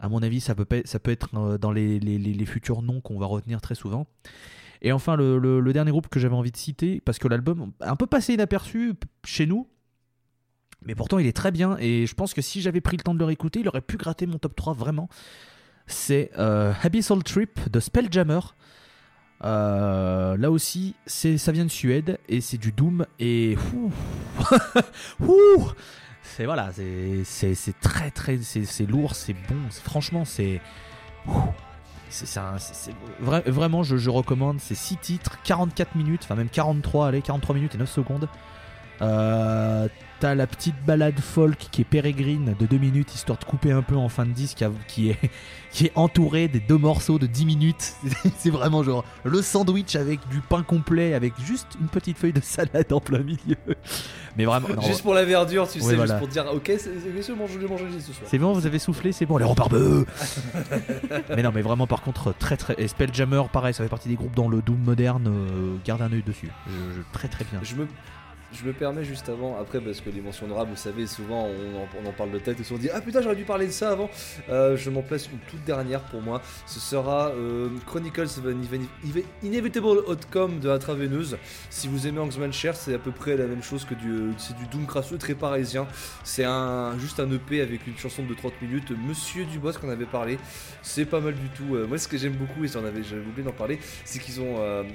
à 0.00 0.08
mon 0.08 0.22
avis, 0.22 0.40
ça 0.40 0.54
peut, 0.54 0.66
ça 0.84 0.98
peut 0.98 1.10
être 1.10 1.30
euh, 1.34 1.58
dans 1.58 1.72
les, 1.72 2.44
futurs 2.46 2.82
noms 2.82 3.00
qu'on 3.00 3.18
va 3.18 3.26
retenir 3.26 3.60
très 3.60 3.74
souvent. 3.74 4.06
Et 4.82 4.92
enfin, 4.92 5.16
le, 5.16 5.38
le- 5.38 5.72
dernier 5.72 5.90
groupe 5.90 6.08
que 6.08 6.20
j'avais 6.20 6.34
envie 6.34 6.50
de 6.50 6.56
citer, 6.56 7.00
parce 7.00 7.18
que 7.18 7.28
l'album 7.28 7.72
un 7.80 7.96
peu 7.96 8.06
passé 8.06 8.34
inaperçu 8.34 8.94
chez 9.24 9.46
nous, 9.46 9.66
mais 10.82 10.94
pourtant 10.94 11.18
il 11.18 11.26
est 11.26 11.32
très 11.32 11.52
bien, 11.52 11.78
et 11.78 12.06
je 12.06 12.14
pense 12.14 12.34
que 12.34 12.42
si 12.42 12.60
j'avais 12.60 12.82
pris 12.82 12.96
le 12.96 13.02
temps 13.02 13.14
de 13.14 13.18
le 13.18 13.24
réécouter, 13.24 13.60
il 13.60 13.68
aurait 13.68 13.80
pu 13.80 13.96
gratter 13.96 14.26
mon 14.26 14.38
top 14.38 14.54
3 14.54 14.74
vraiment. 14.74 15.08
C'est 15.86 16.30
euh, 16.38 16.72
Abyssal 16.82 17.22
Trip 17.22 17.70
de 17.70 17.80
Spelljammer. 17.80 18.40
Euh, 19.44 20.36
là 20.36 20.50
aussi, 20.50 20.94
ça 21.06 21.52
vient 21.52 21.64
de 21.64 21.70
Suède, 21.70 22.18
et 22.28 22.40
c'est 22.40 22.56
du 22.56 22.72
Doom, 22.72 23.06
et... 23.18 23.56
c'est 26.22 26.46
voilà, 26.46 26.70
c'est, 26.72 27.80
très 27.80 28.10
très, 28.10 28.38
c'est, 28.38 28.86
lourd, 28.86 29.14
c'est 29.14 29.34
bon, 29.34 29.68
franchement 29.70 30.24
c'est, 30.24 30.62
vraiment, 33.18 33.82
je, 33.82 33.96
je 33.96 34.10
recommande. 34.10 34.60
C'est 34.60 34.74
6 34.74 34.96
titres, 34.98 35.38
44 35.44 35.94
minutes, 35.96 36.22
enfin 36.24 36.36
même 36.36 36.48
43, 36.48 37.08
allez, 37.08 37.22
43 37.22 37.54
minutes 37.54 37.74
et 37.74 37.78
9 37.78 37.90
secondes. 37.90 38.28
Euh, 39.02 39.88
T'as 40.20 40.34
la 40.34 40.46
petite 40.46 40.76
balade 40.86 41.18
folk 41.20 41.58
qui 41.70 41.82
est 41.82 41.84
pérégrine 41.84 42.54
de 42.58 42.66
2 42.66 42.78
minutes, 42.78 43.14
histoire 43.14 43.38
de 43.38 43.44
couper 43.44 43.72
un 43.72 43.82
peu 43.82 43.96
en 43.96 44.08
fin 44.08 44.24
de 44.24 44.30
disque, 44.30 44.64
qui 44.88 45.10
est, 45.10 45.18
qui 45.70 45.86
est 45.86 45.92
entouré 45.96 46.48
des 46.48 46.60
deux 46.60 46.78
morceaux 46.78 47.18
de 47.18 47.26
10 47.26 47.44
minutes. 47.44 47.92
c'est 48.38 48.50
vraiment 48.50 48.82
genre 48.82 49.04
le 49.24 49.42
sandwich 49.42 49.96
avec 49.96 50.26
du 50.28 50.40
pain 50.40 50.62
complet, 50.62 51.12
avec 51.14 51.34
juste 51.44 51.66
une 51.80 51.88
petite 51.88 52.16
feuille 52.16 52.32
de 52.32 52.40
salade 52.40 52.90
en 52.92 53.00
plein 53.00 53.18
milieu. 53.18 53.56
Mais 54.36 54.44
vraiment, 54.46 54.68
non, 54.68 54.82
Juste 54.82 55.02
pour 55.02 55.14
la 55.14 55.24
verdure, 55.24 55.68
tu 55.68 55.78
Ouais, 55.80 55.84
sais, 55.90 55.94
voilà. 55.96 56.14
juste 56.14 56.18
pour 56.18 56.28
dire, 56.28 56.46
ok, 56.54 56.72
c'est 56.78 57.34
bon, 57.34 57.46
je 57.46 57.58
vais 57.58 57.68
manger 57.68 57.84
ce 57.98 58.12
soir. 58.12 58.26
C'est 58.26 58.38
bon, 58.38 58.52
vous 58.52 58.66
avez 58.66 58.78
soufflé, 58.78 59.12
c'est 59.12 59.26
bon, 59.26 59.36
allez, 59.36 59.44
repart 59.44 59.70
beuh 59.70 60.06
Mais 61.36 61.42
non, 61.42 61.50
mais 61.54 61.62
vraiment, 61.62 61.86
par 61.86 62.02
contre, 62.02 62.32
très 62.38 62.56
très. 62.56 62.74
Et 62.78 62.88
Spelljammer, 62.88 63.42
pareil, 63.52 63.74
ça 63.74 63.82
fait 63.82 63.88
partie 63.90 64.08
des 64.08 64.14
groupes 64.16 64.34
dans 64.34 64.48
le 64.48 64.62
Doom 64.62 64.78
moderne, 64.78 65.26
euh, 65.28 65.76
garde 65.84 66.02
un 66.02 66.12
œil 66.12 66.22
dessus. 66.22 66.50
Je- 66.66 66.72
je- 66.96 67.02
très 67.12 67.28
très 67.28 67.44
bien. 67.44 67.60
Je 67.62 67.74
me, 67.74 67.86
je 68.54 68.64
me 68.64 68.72
permets 68.72 69.04
juste 69.04 69.28
avant, 69.28 69.58
après, 69.58 69.80
parce 69.80 70.00
que 70.00 70.10
les 70.10 70.20
mentions 70.20 70.46
honorables, 70.46 70.70
vous 70.70 70.76
savez, 70.76 71.06
souvent 71.06 71.48
on 71.48 72.08
en, 72.08 72.12
parle 72.12 72.30
de 72.30 72.38
tête 72.38 72.58
et 72.60 72.72
on 72.72 72.76
dit 72.76 72.88
Ah 72.92 73.00
putain, 73.00 73.20
j'aurais 73.20 73.36
dû 73.36 73.44
parler 73.44 73.66
de 73.66 73.72
ça 73.72 73.90
avant. 73.90 74.08
Euh, 74.48 74.76
je 74.76 74.90
m'en 74.90 75.02
place 75.02 75.28
une 75.32 75.38
toute 75.50 75.64
dernière 75.64 76.00
pour 76.00 76.22
moi. 76.22 76.42
Ce 76.66 76.80
sera 76.80 77.28
euh, 77.30 77.68
Chronicles 77.86 78.22
of 78.22 78.44
an 78.46 79.20
Inevitable 79.42 80.04
Outcome 80.08 80.60
de 80.60 80.68
Intraveineuse. 80.68 81.36
Si 81.70 81.88
vous 81.88 82.06
aimez 82.06 82.20
Angsman 82.20 82.52
Share, 82.52 82.76
c'est 82.76 82.94
à 82.94 82.98
peu 82.98 83.10
près 83.10 83.36
la 83.36 83.46
même 83.46 83.62
chose 83.62 83.84
que 83.84 83.94
du, 83.94 84.32
c'est 84.38 84.56
du 84.56 84.66
Doom 84.66 84.86
crasseux 84.86 85.18
très 85.18 85.34
parisien. 85.34 85.86
C'est 86.22 86.44
un, 86.44 86.98
juste 86.98 87.20
un 87.20 87.30
EP 87.30 87.60
avec 87.60 87.86
une 87.86 87.96
chanson 87.96 88.24
de 88.24 88.34
30 88.34 88.62
minutes. 88.62 88.92
Monsieur 89.06 89.44
Dubois, 89.44 89.72
qu'on 89.72 89.90
avait 89.90 90.04
parlé, 90.04 90.38
c'est 90.82 91.04
pas 91.04 91.20
mal 91.20 91.34
du 91.34 91.48
tout. 91.48 91.74
Euh, 91.74 91.86
moi, 91.86 91.98
ce 91.98 92.08
que 92.08 92.16
j'aime 92.16 92.34
beaucoup, 92.34 92.64
et 92.64 92.68
j'en 92.68 92.84
avais, 92.84 93.02
j'avais 93.02 93.22
oublié 93.22 93.42
d'en 93.42 93.52
parler, 93.52 93.78
c'est 94.04 94.20
qu'ils 94.20 94.40
ont 94.40 94.54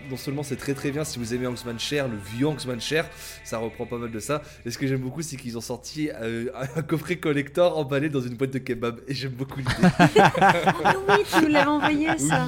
non 0.09 0.17
seulement 0.17 0.43
c'est 0.43 0.55
très 0.55 0.73
très 0.73 0.91
bien 0.91 1.03
si 1.03 1.19
vous 1.19 1.33
aimez 1.33 1.47
Angsman 1.47 1.79
Share, 1.79 2.07
le 2.07 2.17
vieux 2.17 2.47
Angsman 2.47 2.79
Share, 2.79 3.05
ça 3.49 3.57
reprend 3.57 3.85
pas 3.85 3.97
mal 3.97 4.11
de 4.11 4.19
ça. 4.19 4.41
Et 4.65 4.71
ce 4.71 4.77
que 4.77 4.87
j'aime 4.87 5.01
beaucoup, 5.01 5.21
c'est 5.21 5.35
qu'ils 5.35 5.57
ont 5.57 5.61
sorti 5.61 6.09
euh, 6.21 6.49
un 6.75 6.81
coffret 6.83 7.17
collector 7.17 7.77
emballé 7.77 8.09
dans 8.09 8.21
une 8.21 8.35
boîte 8.35 8.51
de 8.51 8.59
kebab. 8.59 8.99
Et 9.07 9.13
j'aime 9.13 9.31
beaucoup 9.31 9.59
l'idée. 9.59 9.71
Ah 10.19 10.93
oui, 11.07 11.15
tu 11.31 11.41
nous 11.43 11.47
l'avais 11.49 11.67
envoyé 11.67 12.17
ça. 12.17 12.47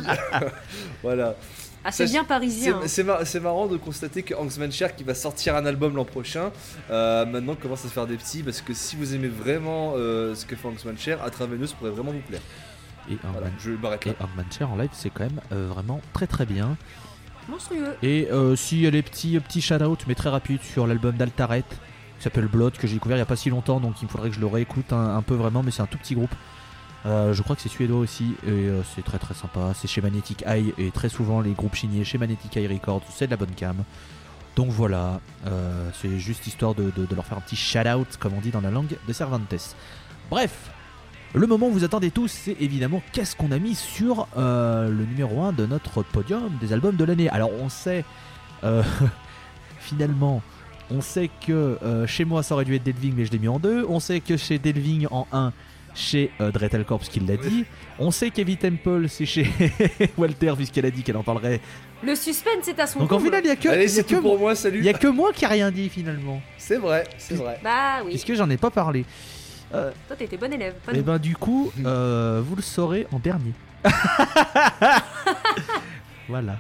voilà. 1.03 1.35
Ah, 1.83 1.91
c'est 1.91 2.05
bien 2.05 2.23
parisien. 2.23 2.77
C'est 2.83 2.87
c'est 2.87 3.03
mar- 3.03 3.21
c'est 3.25 3.39
marrant 3.39 3.65
de 3.65 3.75
constater 3.77 4.21
que 4.21 4.35
Angsman 4.35 4.71
Share, 4.71 4.95
qui 4.95 5.03
va 5.03 5.15
sortir 5.15 5.55
un 5.55 5.65
album 5.65 5.95
l'an 5.95 6.05
prochain, 6.05 6.51
euh, 6.91 7.25
maintenant 7.25 7.55
commence 7.55 7.83
à 7.85 7.87
se 7.87 7.93
faire 7.93 8.05
des 8.05 8.17
petits. 8.17 8.43
Parce 8.43 8.61
que 8.61 8.73
si 8.73 8.95
vous 8.95 9.15
aimez 9.15 9.29
vraiment 9.29 9.93
euh, 9.95 10.35
ce 10.35 10.45
que 10.45 10.55
fait 10.55 10.67
Angsman 10.67 10.97
Share, 10.97 11.23
Atraveineuse 11.23 11.73
pourrait 11.73 11.89
vraiment 11.91 12.11
vous 12.11 12.19
plaire. 12.19 12.41
Et 13.09 13.17
Voilà, 13.31 13.47
je 13.59 13.71
et 13.71 14.13
Chair 14.51 14.69
en 14.69 14.75
live, 14.75 14.91
c'est 14.93 15.09
quand 15.09 15.23
même 15.23 15.41
euh, 15.51 15.67
vraiment 15.67 16.01
très 16.13 16.27
très 16.27 16.45
bien. 16.45 16.77
Monstrueux. 17.49 17.95
Et 18.03 18.27
euh, 18.31 18.55
a 18.55 18.89
les 18.89 19.01
petits, 19.01 19.39
petits 19.39 19.61
shout-out, 19.61 20.03
mais 20.07 20.15
très 20.15 20.29
rapides 20.29 20.61
sur 20.61 20.87
l'album 20.87 21.15
d'Altaret, 21.15 21.63
qui 22.17 22.23
s'appelle 22.23 22.47
Blood, 22.47 22.73
que 22.73 22.87
j'ai 22.87 22.95
découvert 22.95 23.17
il 23.17 23.21
y 23.21 23.23
a 23.23 23.25
pas 23.25 23.35
si 23.35 23.49
longtemps, 23.49 23.79
donc 23.79 24.01
il 24.01 24.07
faudrait 24.07 24.29
que 24.29 24.35
je 24.35 24.39
le 24.39 24.47
réécoute 24.47 24.93
un, 24.93 25.21
peu 25.21 25.35
vraiment, 25.35 25.63
mais 25.63 25.71
c'est 25.71 25.81
un 25.81 25.87
tout 25.87 25.97
petit 25.97 26.15
groupe. 26.15 26.33
Euh, 27.05 27.33
je 27.33 27.41
crois 27.41 27.55
que 27.55 27.61
c'est 27.61 27.69
suédois 27.69 27.99
aussi, 27.99 28.35
et 28.45 28.49
euh, 28.49 28.81
c'est 28.95 29.03
très 29.03 29.17
très 29.17 29.33
sympa. 29.33 29.73
C'est 29.75 29.87
chez 29.87 30.01
Magnetic 30.01 30.43
Eye, 30.45 30.73
et 30.77 30.91
très 30.91 31.09
souvent 31.09 31.41
les 31.41 31.51
groupes 31.51 31.75
chignés 31.75 32.03
chez 32.03 32.17
Magnetic 32.17 32.55
Eye 32.57 32.67
Records, 32.67 33.03
c'est 33.09 33.25
de 33.25 33.31
la 33.31 33.37
bonne 33.37 33.55
cam. 33.55 33.77
Donc 34.55 34.69
voilà, 34.69 35.19
euh, 35.47 35.89
c'est 35.99 36.19
juste 36.19 36.45
histoire 36.45 36.75
de- 36.75 36.91
de 36.91 37.15
leur 37.15 37.25
faire 37.25 37.37
un 37.37 37.41
petit 37.41 37.55
shout-out, 37.55 38.17
comme 38.19 38.33
on 38.33 38.41
dit 38.41 38.51
dans 38.51 38.61
la 38.61 38.69
langue 38.71 38.97
de 39.07 39.13
Cervantes. 39.13 39.75
Bref, 40.29 40.70
le 41.33 41.47
moment 41.47 41.67
où 41.67 41.71
vous 41.71 41.83
attendez 41.83 42.11
tous, 42.11 42.27
c'est 42.27 42.57
évidemment 42.59 43.01
qu'est-ce 43.13 43.35
qu'on 43.35 43.51
a 43.51 43.59
mis 43.59 43.75
sur 43.75 44.27
euh, 44.37 44.89
le 44.89 45.05
numéro 45.05 45.41
1 45.43 45.53
de 45.53 45.65
notre 45.65 46.03
podium 46.03 46.51
des 46.59 46.73
albums 46.73 46.95
de 46.95 47.05
l'année? 47.05 47.29
Alors 47.29 47.51
on 47.61 47.69
sait, 47.69 48.03
euh, 48.63 48.83
finalement, 49.79 50.41
on 50.89 51.01
sait 51.01 51.29
que 51.47 51.77
euh, 51.83 52.05
chez 52.05 52.25
moi 52.25 52.43
ça 52.43 52.55
aurait 52.55 52.65
dû 52.65 52.75
être 52.75 52.83
Delving, 52.83 53.13
mais 53.15 53.25
je 53.25 53.31
l'ai 53.31 53.39
mis 53.39 53.47
en 53.47 53.59
deux. 53.59 53.85
On 53.87 53.99
sait 53.99 54.19
que 54.19 54.35
chez 54.35 54.59
Delving 54.59 55.07
en 55.09 55.25
1, 55.31 55.53
chez 55.95 56.31
euh, 56.41 56.51
Dretel 56.51 56.83
Corps, 56.83 56.99
qu'il 57.01 57.25
l'a 57.25 57.37
dit. 57.37 57.63
On 57.97 58.11
sait 58.11 58.29
qu'Evie 58.29 58.57
Temple, 58.57 59.05
c'est 59.07 59.25
chez 59.25 59.47
Walter, 60.17 60.53
puisqu'elle 60.57 60.85
a 60.85 60.91
dit 60.91 61.03
qu'elle 61.03 61.17
en 61.17 61.23
parlerait. 61.23 61.61
Le 62.03 62.15
suspense 62.15 62.67
est 62.67 62.79
à 62.79 62.87
son 62.87 62.99
Donc 62.99 63.11
en 63.13 63.19
final, 63.19 63.41
il 63.43 63.47
n'y 63.47 63.51
a 63.51 63.55
que, 63.55 63.69
Allez, 63.69 63.83
il 63.83 63.95
y 63.95 63.99
a 63.99 64.03
c'est 64.03 64.07
que 64.07 64.15
pour 64.19 64.37
moi, 64.37 64.55
salut. 64.55 64.79
il 64.79 64.85
y 64.85 64.89
a 64.89 64.93
que 64.93 65.07
moi 65.07 65.31
qui 65.33 65.45
a 65.45 65.49
rien 65.49 65.71
dit 65.71 65.87
finalement, 65.87 66.41
C'est 66.57 66.77
vrai, 66.77 67.05
c'est 67.17 67.35
vrai. 67.35 67.59
Bah 67.63 68.01
oui. 68.03 68.09
puisque 68.11 68.33
j'en 68.33 68.49
ai 68.49 68.57
pas 68.57 68.71
parlé. 68.71 69.05
Euh, 69.73 69.91
Toi, 70.07 70.15
t'étais 70.17 70.37
bon 70.37 70.51
élève. 70.51 70.73
Pas 70.85 70.93
et 70.93 70.97
nous. 70.97 71.03
ben 71.03 71.17
du 71.17 71.35
coup, 71.35 71.71
euh, 71.85 72.41
vous 72.45 72.55
le 72.55 72.61
saurez 72.61 73.07
en 73.11 73.19
dernier. 73.19 73.53
voilà. 76.27 76.57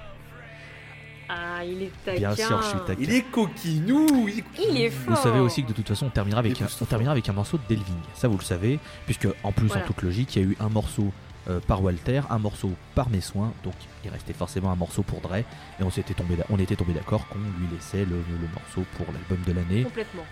Ah, 1.29 1.63
il 1.63 1.83
est 1.83 1.91
taquin. 2.03 2.17
Bien 2.33 2.35
sûr, 2.35 2.61
je 2.61 2.67
suis 2.67 2.79
taquin. 2.85 3.01
Il 3.01 3.11
est 3.13 3.21
coquinou. 3.21 4.27
Il 4.27 4.39
est, 4.39 4.43
Il 4.69 4.81
est 4.81 4.89
Vous 4.89 5.13
fort. 5.13 5.23
savez 5.23 5.39
aussi 5.39 5.63
que 5.63 5.69
de 5.69 5.73
toute 5.73 5.87
façon 5.87 6.07
on 6.07 6.09
terminera 6.09 6.39
avec, 6.39 6.61
un, 6.61 6.67
on 6.81 6.85
terminera 6.85 7.13
avec 7.13 7.27
un 7.29 7.33
morceau 7.33 7.57
de 7.57 7.63
Delving. 7.69 7.95
Ça 8.15 8.27
vous 8.27 8.37
le 8.37 8.43
savez, 8.43 8.79
puisque 9.05 9.27
en 9.43 9.51
plus 9.51 9.67
Voilà. 9.67 9.83
en 9.83 9.87
toute 9.87 10.01
logique 10.01 10.35
il 10.35 10.41
y 10.41 10.45
a 10.45 10.47
eu 10.49 10.57
un 10.59 10.67
morceau 10.69 11.11
euh, 11.49 11.59
par 11.65 11.81
Walter, 11.83 12.21
un 12.29 12.37
morceau 12.39 12.71
par 12.95 13.09
mes 13.09 13.21
soins, 13.21 13.53
donc 13.63 13.73
il 14.03 14.09
restait 14.11 14.33
forcément 14.33 14.71
un 14.71 14.75
morceau 14.75 15.03
pour 15.03 15.21
Dre, 15.21 15.35
et 15.37 15.45
on 15.81 15.89
s'était 15.89 16.13
tombé, 16.13 16.35
on 16.49 16.59
était 16.59 16.75
tombé 16.75 16.93
d'accord 16.93 17.25
qu'on 17.29 17.39
lui 17.39 17.67
laissait 17.73 18.05
le, 18.05 18.17
le 18.17 18.47
morceau 18.53 18.83
pour 18.97 19.05
l'album 19.13 19.39
de 19.47 19.53
l'année. 19.53 19.83
Complètement. 19.83 20.23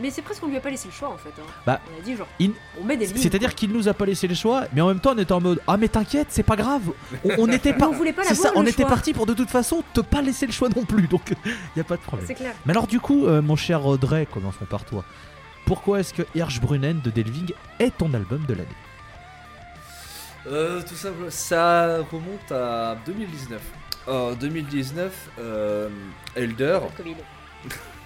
Mais 0.00 0.10
c'est 0.10 0.22
presque 0.22 0.40
qu'on 0.40 0.46
lui 0.48 0.56
a 0.56 0.60
pas 0.60 0.70
laissé 0.70 0.86
le 0.88 0.94
choix 0.94 1.08
en 1.08 1.16
fait. 1.16 1.30
hein. 1.40 1.46
Bah, 1.66 1.80
on 1.92 1.98
a 2.00 2.02
dit 2.04 2.14
genre, 2.16 2.28
in- 2.40 2.50
on 2.80 2.84
met 2.84 2.96
des. 2.96 3.06
C'est-à-dire 3.06 3.54
qu'il 3.54 3.72
nous 3.72 3.88
a 3.88 3.94
pas 3.94 4.06
laissé 4.06 4.28
le 4.28 4.34
choix, 4.34 4.64
mais 4.72 4.80
en 4.80 4.88
même 4.88 5.00
temps 5.00 5.12
on 5.14 5.18
était 5.18 5.32
en 5.32 5.40
mode 5.40 5.60
ah 5.66 5.76
mais 5.76 5.88
t'inquiète 5.88 6.28
c'est 6.30 6.42
pas 6.44 6.56
grave, 6.56 6.82
on, 7.24 7.30
on 7.38 7.48
était 7.52 7.72
pas, 7.72 7.88
on 7.88 7.92
voulait 7.92 8.12
pas 8.12 8.22
ça, 8.24 8.52
on 8.54 8.64
était 8.66 8.84
parti 8.84 9.12
pour 9.12 9.26
de 9.26 9.34
toute 9.34 9.50
façon 9.50 9.82
te 9.92 10.00
pas 10.00 10.22
laisser 10.22 10.46
le 10.46 10.52
choix 10.52 10.68
non 10.74 10.84
plus, 10.84 11.08
donc 11.08 11.34
il 11.44 11.52
y 11.76 11.80
a 11.80 11.84
pas 11.84 11.96
de 11.96 12.02
problème. 12.02 12.26
C'est 12.28 12.34
clair. 12.34 12.54
Mais 12.66 12.72
alors 12.72 12.86
du 12.86 13.00
coup, 13.00 13.26
euh, 13.26 13.42
mon 13.42 13.56
cher 13.56 13.84
Audrey, 13.86 14.26
commençons 14.32 14.64
par 14.66 14.84
toi. 14.84 15.04
Pourquoi 15.66 16.00
est-ce 16.00 16.14
que 16.14 16.22
Hirschbrunnen 16.34 17.00
de 17.02 17.10
Delving 17.10 17.52
est 17.78 17.96
ton 17.96 18.14
album 18.14 18.42
de 18.46 18.54
l'année? 18.54 18.68
Euh, 20.46 20.80
tout 20.88 20.94
ça, 20.94 21.08
ça 21.28 21.98
remonte 22.10 22.50
à 22.52 22.96
2019. 23.04 23.60
En 24.06 24.32
2019, 24.32 25.12
euh, 25.40 25.88
Elder, 26.36 26.78
Covid. 26.96 27.16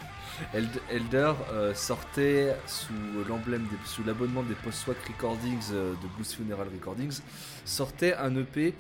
Eld- 0.55 0.81
Elder 0.91 1.33
euh, 1.53 1.75
sortait 1.75 2.55
sous 2.67 2.93
l'emblème, 3.29 3.67
sous 3.85 4.05
l'abonnement 4.05 4.43
des 4.43 4.55
Post-Swag 4.55 4.97
Recordings 5.09 5.71
euh, 5.73 5.93
de 5.93 6.07
Blues 6.17 6.33
Funeral 6.33 6.69
Recordings, 6.73 7.21
sortait 7.65 8.15
un 8.15 8.35
EP 8.37 8.75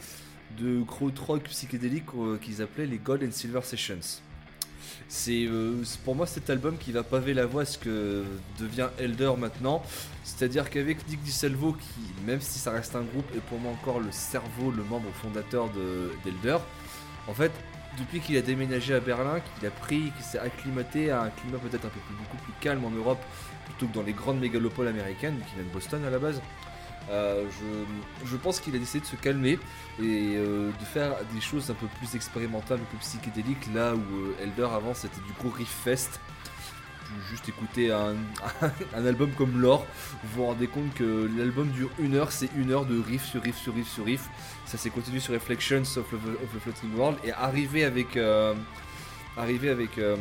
de 0.58 0.82
krautrock 0.82 1.44
psychédélique 1.44 2.04
euh, 2.16 2.36
qu'ils 2.38 2.60
appelaient 2.62 2.86
les 2.86 2.98
Gold 2.98 3.22
and 3.24 3.32
Silver 3.32 3.60
Sessions. 3.62 4.20
C'est 5.08 5.46
pour 6.04 6.14
moi 6.14 6.26
cet 6.26 6.48
album 6.50 6.76
qui 6.78 6.90
va 6.92 7.02
paver 7.02 7.34
la 7.34 7.44
voie 7.46 7.62
à 7.62 7.64
ce 7.66 7.76
que 7.78 8.24
devient 8.58 8.88
Elder 8.98 9.32
maintenant. 9.38 9.82
C'est-à-dire 10.24 10.70
qu'avec 10.70 11.06
Nick 11.08 11.22
DiSalvo, 11.22 11.72
qui, 11.74 12.24
même 12.26 12.40
si 12.40 12.58
ça 12.58 12.70
reste 12.70 12.96
un 12.96 13.02
groupe, 13.02 13.26
est 13.36 13.40
pour 13.40 13.58
moi 13.58 13.72
encore 13.72 14.00
le 14.00 14.10
cerveau, 14.10 14.70
le 14.70 14.82
membre 14.84 15.10
fondateur 15.20 15.68
de- 15.70 16.10
d'Elder, 16.24 16.58
en 17.28 17.34
fait, 17.34 17.52
depuis 17.98 18.20
qu'il 18.20 18.36
a 18.36 18.42
déménagé 18.42 18.94
à 18.94 19.00
Berlin, 19.00 19.40
qu'il 19.40 19.66
a 19.66 19.70
pris, 19.70 20.10
qu'il 20.12 20.24
s'est 20.24 20.38
acclimaté 20.38 21.10
à 21.10 21.22
un 21.22 21.30
climat 21.30 21.58
peut-être 21.58 21.84
un 21.84 21.90
peu 21.90 22.00
plus, 22.00 22.14
beaucoup 22.14 22.36
plus 22.38 22.52
calme 22.60 22.84
en 22.84 22.90
Europe, 22.90 23.22
plutôt 23.66 23.86
que 23.86 23.94
dans 23.94 24.02
les 24.02 24.12
grandes 24.12 24.40
mégalopoles 24.40 24.88
américaines, 24.88 25.36
vu 25.36 25.44
qu'il 25.44 25.54
vient 25.54 25.64
de 25.64 25.72
Boston 25.72 26.04
à 26.04 26.10
la 26.10 26.18
base, 26.18 26.40
euh, 27.10 27.44
je, 27.50 28.26
je 28.26 28.36
pense 28.36 28.60
qu'il 28.60 28.74
a 28.76 28.78
décidé 28.78 29.00
de 29.00 29.06
se 29.06 29.16
calmer 29.16 29.58
et 30.00 30.34
euh, 30.36 30.70
de 30.70 30.84
faire 30.84 31.16
des 31.34 31.40
choses 31.40 31.70
un 31.70 31.74
peu 31.74 31.86
plus 31.98 32.14
expérimentales, 32.14 32.78
un 32.78 32.84
peu 32.84 32.96
plus 32.96 32.98
psychédéliques, 32.98 33.72
là 33.74 33.94
où 33.94 33.98
euh, 33.98 34.42
Elder 34.42 34.68
avant 34.72 34.94
c'était 34.94 35.20
du 35.26 35.32
gros 35.38 35.50
riff 35.50 35.68
fest. 35.68 36.20
Juste 37.30 37.48
écouter 37.48 37.90
un, 37.90 38.14
album 38.94 39.30
comme 39.32 39.60
Lore, 39.60 39.86
vous 40.24 40.36
vous 40.36 40.46
rendez 40.46 40.66
compte 40.66 40.92
que 40.94 41.30
l'album 41.36 41.68
dure 41.70 41.90
une 41.98 42.14
heure, 42.14 42.32
c'est 42.32 42.50
une 42.56 42.70
heure 42.70 42.84
de 42.84 43.00
riff 43.00 43.24
sur 43.24 43.42
riff 43.42 43.56
sur 43.56 43.74
riff 43.74 43.88
sur 43.88 44.04
riff. 44.04 44.28
Ça 44.66 44.78
s'est 44.78 44.90
continué 44.90 45.20
sur 45.20 45.34
Reflections 45.34 45.82
of, 45.96 46.06
the- 46.10 46.60
Floating 46.60 46.94
World 46.96 47.18
et 47.24 47.32
arrivé 47.32 47.84
avec, 47.84 48.16
euh, 48.16 48.54
arrivé 49.36 49.70
avec 49.70 49.98
euh, 49.98 50.16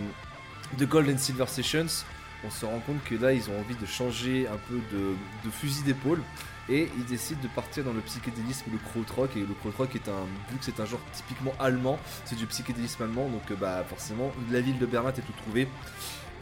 The 0.78 0.84
Gold 0.84 1.10
and 1.10 1.18
Silver 1.18 1.48
Sessions, 1.48 2.06
on 2.44 2.50
se 2.50 2.66
rend 2.66 2.80
compte 2.80 3.04
que 3.04 3.16
là 3.16 3.34
ils 3.34 3.50
ont 3.50 3.60
envie 3.60 3.76
de 3.76 3.86
changer 3.86 4.48
un 4.48 4.58
peu 4.70 4.80
de, 4.92 5.52
fusil 5.52 5.84
d'épaule 5.84 6.22
et 6.70 6.90
ils 6.98 7.06
décident 7.06 7.42
de 7.42 7.48
partir 7.50 7.84
dans 7.84 7.94
le 7.94 8.02
psychédélisme, 8.02 8.72
le 8.72 8.78
krautrock 8.78 9.36
et 9.36 9.42
le 9.42 9.54
krautrock 9.60 9.96
est 9.96 10.08
un 10.08 10.26
c'est 10.62 10.80
un 10.80 10.86
genre 10.86 11.02
typiquement 11.14 11.54
allemand, 11.60 12.00
c'est 12.26 12.36
du 12.36 12.46
psychédélisme 12.46 13.04
allemand 13.04 13.28
donc 13.28 13.44
euh, 13.52 13.56
bah 13.60 13.84
forcément 13.88 14.32
la 14.50 14.62
ville 14.62 14.80
de 14.80 14.86
Berlin 14.86 15.10
est 15.10 15.22
tout 15.22 15.34
trouvé 15.44 15.68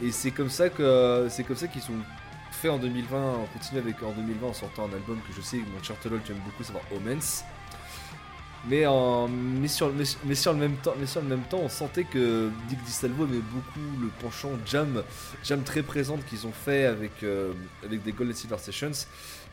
et 0.01 0.11
c'est 0.11 0.31
comme 0.31 0.49
ça 0.49 0.69
que 0.69 1.27
c'est 1.29 1.43
comme 1.43 1.55
ça 1.55 1.67
qu'ils 1.67 1.81
sont 1.81 1.93
fait 2.51 2.69
en 2.69 2.77
2020, 2.77 3.17
on 3.17 3.45
continue 3.57 3.79
avec 3.79 4.01
en 4.03 4.11
2020 4.11 4.47
en 4.47 4.53
sortant 4.53 4.83
un 4.83 4.93
album 4.93 5.19
que 5.27 5.33
je 5.33 5.41
sais 5.41 5.57
mon 5.57 5.81
cher 5.81 5.95
Tolol 6.01 6.21
tu 6.25 6.31
aimes 6.31 6.39
beaucoup, 6.45 6.63
savoir 6.63 6.83
Omens. 6.95 7.43
Mais, 8.67 8.85
en, 8.85 9.29
mais, 9.29 9.69
sur, 9.69 9.91
mais, 9.93 10.03
mais 10.25 10.35
sur 10.35 10.51
le 10.51 10.59
même 10.59 10.75
temps, 10.75 10.93
mais 10.99 11.05
sur 11.05 11.21
le 11.21 11.27
même 11.27 11.43
temps, 11.43 11.59
on 11.63 11.69
sentait 11.69 12.03
que 12.03 12.49
Dick 12.67 12.83
DiSalvo 12.83 13.23
aimait 13.23 13.37
beaucoup 13.37 14.01
le 14.01 14.09
penchant 14.21 14.51
jam, 14.65 15.01
jam 15.45 15.63
très 15.63 15.81
présente 15.81 16.25
qu'ils 16.25 16.45
ont 16.45 16.51
fait 16.51 16.85
avec, 16.85 17.23
euh, 17.23 17.53
avec 17.85 18.03
des 18.03 18.11
Golden 18.11 18.35
Silver 18.35 18.57
Sessions. 18.57 18.91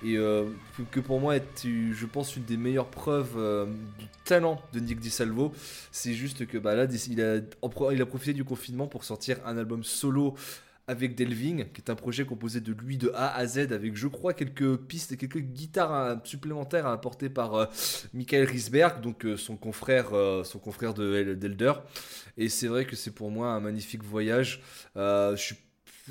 Et 0.05 0.16
euh, 0.16 0.44
que- 0.90 1.01
pour 1.01 1.20
moi 1.20 1.36
je 1.64 2.06
pense, 2.06 2.36
une 2.36 2.44
des 2.44 2.56
meilleures 2.56 2.90
preuves 2.90 3.35
euh, 3.36 3.66
du 3.98 4.06
talent 4.24 4.60
de 4.73 4.81
Nick 4.81 5.01
DiSalvo. 5.01 5.52
C'est 5.90 6.14
juste 6.14 6.47
que 6.47 6.59
bah, 6.59 6.74
là, 6.74 6.86
il 7.09 7.23
a, 7.23 8.06
profité 8.06 8.32
du 8.32 8.44
confinement 8.44 8.86
pour 8.86 9.05
sortir 9.05 9.39
un 9.44 9.56
album 9.56 9.85
solo 9.85 10.35
avec 10.89 11.16
Delving, 11.16 11.66
qui 11.73 11.81
est 11.81 11.90
un 11.90 11.97
projet 11.97 12.24
composé 12.24 12.60
de 12.60 12.73
lui 12.73 12.97
de 12.97 13.10
A 13.14 13.35
à 13.35 13.47
Z, 13.47 13.73
avec 13.73 13.97
je 13.97 14.06
crois 14.06 14.35
quelques 14.35 14.77
pistes 14.77 15.12
et 15.12 15.16
quelques 15.16 15.40
guitares 15.40 15.93
hein, 15.93 16.20
supplémentaires 16.24 16.86
apportées 16.86 17.28
par 17.28 17.55
euh, 17.55 17.66
Michael 18.14 18.44
Risberg, 18.44 19.01
donc 19.01 19.24
euh, 19.24 19.36
son 19.36 19.56
confrère, 19.56 20.14
euh, 20.14 20.44
son 20.44 20.59
confrère 20.59 20.94
de 20.94 21.35
d'Elder. 21.35 21.73
Et 22.36 22.48
c'est 22.48 22.68
vrai 22.68 22.85
que 22.85 22.94
c'est 22.94 23.10
pour 23.10 23.31
moi 23.31 23.48
un 23.48 23.60
magnifique 23.60 24.05
voyage. 24.05 24.62
je 24.94 25.35
suis 25.36 25.56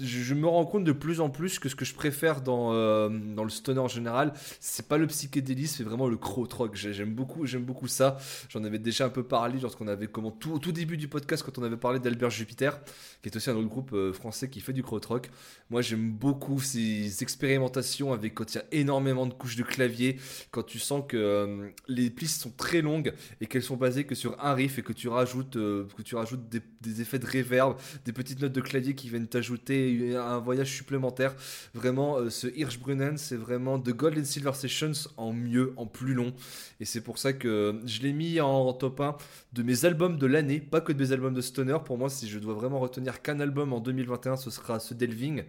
je, 0.02 0.34
me 0.34 0.48
rends 0.48 0.66
compte 0.66 0.84
de 0.84 0.92
plus 0.92 1.22
en 1.22 1.30
plus 1.30 1.60
que 1.60 1.70
ce 1.70 1.76
que 1.76 1.86
je 1.86 1.94
préfère 1.94 2.42
dans, 2.42 2.74
euh, 2.74 3.10
dans 3.10 3.44
le 3.44 3.50
stoner 3.50 3.80
en 3.80 3.88
général, 3.88 4.34
c'est 4.60 4.88
pas 4.88 4.98
le 4.98 5.08
psychédélisme, 5.08 5.76
c'est 5.78 5.84
vraiment 5.84 6.08
le 6.08 6.18
krautrock. 6.18 6.76
J'aime 6.76 7.14
beaucoup, 7.14 7.46
j'aime 7.46 7.64
beaucoup 7.64 7.88
ça. 7.88 8.18
J'en 8.50 8.64
avais 8.64 8.80
déjà 8.80 9.06
un 9.06 9.10
peu 9.10 9.24
parlé 9.24 9.60
lorsqu'on 9.60 9.88
avait 9.88 10.08
comment 10.08 10.36
au 10.52 10.60
tout 10.60 10.72
début 10.72 10.98
du 10.98 11.08
podcast 11.08 11.44
quand 11.44 11.58
on 11.58 11.64
avait 11.64 11.78
parlé 11.78 12.00
d'Albert 12.00 12.30
Jupiter, 12.30 12.80
qui 13.22 13.30
est 13.30 13.36
aussi 13.36 13.50
un 13.50 13.56
autre 13.56 13.70
groupe 13.70 13.94
euh, 13.94 14.12
français 14.12 14.50
qui 14.50 14.60
fait 14.60 14.74
du 14.74 14.84
krautrock. 14.84 15.30
Moi, 15.70 15.82
j'aime 15.82 16.12
beaucoup 16.12 16.60
ces 16.60 17.24
expérimentations 17.24 18.12
avec 18.12 18.34
quand 18.34 18.54
il 18.54 18.58
y 18.58 18.62
a 18.62 18.66
énormément 18.72 19.26
de 19.26 19.34
couches 19.34 19.56
de 19.56 19.64
clavier, 19.64 20.18
quand 20.52 20.64
tu 20.64 20.80
sens 20.80 21.04
que 21.08 21.18
euh, 21.18 21.70
les 21.88 22.10
pistes 22.10 22.42
sont 22.42 22.52
très 22.52 22.82
longues 22.82 23.14
et 23.40 23.48
qu'elles 23.48 23.64
sont 23.64 23.78
basées 23.78 24.06
que 24.06 24.16
sur 24.16 24.44
un 24.44 24.54
riff 24.54 24.78
et 24.78 24.82
que 24.82 24.94
tu 24.94 25.08
rajoutes 25.08 25.54
que 25.54 26.02
tu 26.04 26.16
rajoutes 26.16 26.50
des, 26.50 26.62
des 26.82 27.02
effets 27.02 27.20
de 27.20 27.26
reverb, 27.26 27.78
des 28.04 28.12
petites 28.12 28.42
notes 28.42 28.52
de 28.52 28.62
clavier 28.62 28.96
qui 28.96 29.10
viennent 29.10 29.28
t'ajouter 29.28 29.85
un 30.16 30.40
voyage 30.40 30.72
supplémentaire. 30.72 31.36
Vraiment, 31.74 32.18
euh, 32.18 32.30
ce 32.30 32.48
Hirschbrunnen, 32.48 33.18
c'est 33.18 33.36
vraiment 33.36 33.80
The 33.80 33.90
Gold 33.90 34.18
and 34.18 34.26
Silver 34.26 34.54
Sessions 34.54 35.10
en 35.18 35.34
mieux, 35.34 35.74
en 35.78 35.86
plus 35.86 36.14
long. 36.14 36.34
Et 36.80 36.86
c'est 36.86 37.02
pour 37.02 37.18
ça 37.18 37.34
que 37.34 37.80
je 37.86 38.02
l'ai 38.02 38.14
mis 38.14 38.42
en 38.42 38.74
top 38.74 39.00
1 39.00 39.16
de 39.54 39.64
mes 39.64 39.86
albums 39.86 40.18
de 40.18 40.26
l'année, 40.26 40.60
pas 40.60 40.82
que 40.82 40.92
de 40.92 41.02
mes 41.02 41.12
albums 41.12 41.34
de 41.34 41.42
Stoner. 41.42 41.78
Pour 41.86 41.98
moi, 41.98 42.10
si 42.10 42.28
je 42.28 42.40
dois 42.40 42.54
vraiment 42.54 42.80
retenir 42.80 43.22
qu'un 43.22 43.40
album 43.40 43.72
en 43.74 43.80
2021, 43.80 44.36
ce 44.36 44.50
sera 44.50 44.80
ce 44.80 44.94
Delving. 44.94 45.44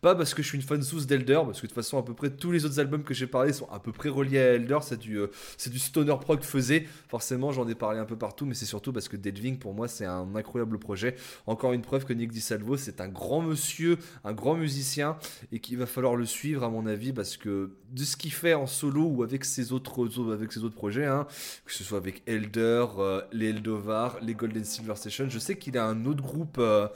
Pas 0.00 0.14
parce 0.14 0.32
que 0.34 0.42
je 0.42 0.48
suis 0.48 0.56
une 0.56 0.64
fan 0.64 0.82
sous 0.82 1.04
d'Elder, 1.04 1.40
parce 1.44 1.60
que 1.60 1.66
de 1.66 1.72
toute 1.72 1.74
façon, 1.74 1.98
à 1.98 2.02
peu 2.02 2.14
près 2.14 2.30
tous 2.30 2.52
les 2.52 2.64
autres 2.64 2.80
albums 2.80 3.02
que 3.02 3.14
j'ai 3.14 3.26
parlé 3.26 3.52
sont 3.52 3.68
à 3.70 3.78
peu 3.78 3.92
près 3.92 4.08
reliés 4.08 4.38
à 4.38 4.52
Elder. 4.54 4.78
C'est 4.82 4.98
du, 4.98 5.16
euh, 5.16 5.30
c'est 5.56 5.70
du 5.70 5.78
Stoner 5.78 6.14
prog 6.20 6.42
faisait. 6.42 6.86
Forcément, 7.08 7.52
j'en 7.52 7.68
ai 7.68 7.74
parlé 7.74 7.98
un 7.98 8.04
peu 8.04 8.16
partout, 8.16 8.46
mais 8.46 8.54
c'est 8.54 8.66
surtout 8.66 8.92
parce 8.92 9.08
que 9.08 9.16
Delving, 9.16 9.58
pour 9.58 9.74
moi, 9.74 9.88
c'est 9.88 10.06
un 10.06 10.34
incroyable 10.34 10.78
projet. 10.78 11.16
Encore 11.46 11.72
une 11.72 11.82
preuve 11.82 12.04
que 12.04 12.12
Nick 12.12 12.32
DiSalvo, 12.32 12.76
c'est 12.76 13.00
un 13.00 13.08
grand 13.08 13.42
monsieur, 13.42 13.79
un 14.24 14.32
grand 14.32 14.54
musicien, 14.54 15.16
et 15.52 15.60
qu'il 15.60 15.78
va 15.78 15.86
falloir 15.86 16.16
le 16.16 16.26
suivre, 16.26 16.64
à 16.64 16.68
mon 16.68 16.86
avis, 16.86 17.12
parce 17.12 17.36
que 17.36 17.70
de 17.90 18.04
ce 18.04 18.16
qu'il 18.16 18.32
fait 18.32 18.54
en 18.54 18.66
solo 18.66 19.02
ou 19.02 19.22
avec 19.22 19.44
ses 19.44 19.72
autres, 19.72 19.90
projets, 20.70 21.06
hein, 21.06 21.26
que 21.64 21.72
ce 21.72 21.82
soit 21.82 21.98
avec 21.98 22.22
Elder, 22.26 22.86
euh, 22.98 23.22
les 23.32 23.50
Eldovar, 23.50 24.18
les 24.22 24.34
Golden 24.34 24.64
Silver 24.64 24.94
Station. 24.94 25.28
Je 25.28 25.38
sais 25.38 25.56
qu'il 25.56 25.76
a 25.76 25.84
un 25.84 26.06
autre 26.06 26.22
groupe, 26.22 26.56
euh, 26.58 26.88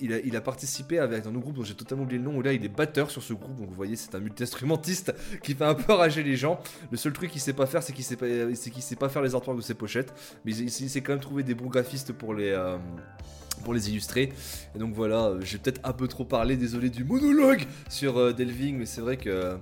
il, 0.00 0.12
a, 0.12 0.18
il, 0.20 0.40
participé 0.40 0.98
avec 0.98 1.26
un 1.26 1.30
autre 1.30 1.40
groupe 1.40 1.56
dont 1.56 1.64
j'ai 1.64 1.74
totalement 1.74 2.04
oublié 2.04 2.18
le 2.18 2.24
nom, 2.24 2.36
où 2.36 2.42
là 2.42 2.52
il 2.52 2.64
est 2.64 2.68
batteur 2.68 3.10
sur 3.10 3.22
ce 3.22 3.32
groupe, 3.32 3.56
donc 3.56 3.68
vous 3.68 3.74
voyez, 3.74 3.96
c'est 3.96 4.14
un 4.14 4.20
multi-instrumentiste 4.20 5.12
qui 5.42 5.54
fait 5.54 5.64
un 5.64 5.74
peu 5.74 5.92
rager 5.92 6.22
les 6.22 6.36
gens. 6.36 6.60
Le 6.90 6.96
seul 6.96 7.12
truc 7.12 7.30
qu'il 7.30 7.40
sait 7.40 7.52
pas 7.52 7.66
faire, 7.66 7.82
c'est 7.82 7.92
qu'il 7.92 8.04
sait 8.04 8.16
qu'il 8.16 8.82
sait 8.82 8.96
pas 8.96 9.08
faire 9.08 9.22
les 9.22 9.34
artworks 9.34 9.58
de 9.58 9.62
ses 9.62 9.74
pochettes, 9.74 10.14
mais 10.44 10.54
il, 10.54 10.70
sait 10.70 11.00
quand 11.00 11.12
même 11.12 11.20
trouver 11.20 11.42
des 11.42 11.54
bons 11.54 11.68
graphistes 11.68 12.12
pour 12.12 12.34
les. 12.34 12.50
Euh, 12.50 12.78
pour 13.62 13.74
les 13.74 13.90
illustrer. 13.90 14.32
Et 14.74 14.78
donc 14.78 14.94
voilà, 14.94 15.34
j'ai 15.42 15.58
peut-être 15.58 15.82
un 15.84 15.92
peu 15.92 16.08
trop 16.08 16.24
parlé, 16.24 16.56
désolé 16.56 16.88
du 16.88 17.04
monologue 17.04 17.66
sur 17.90 18.34
Delving, 18.34 18.78
mais 18.78 18.86
c'est 18.86 19.02
vrai 19.02 19.18
que 19.18 19.58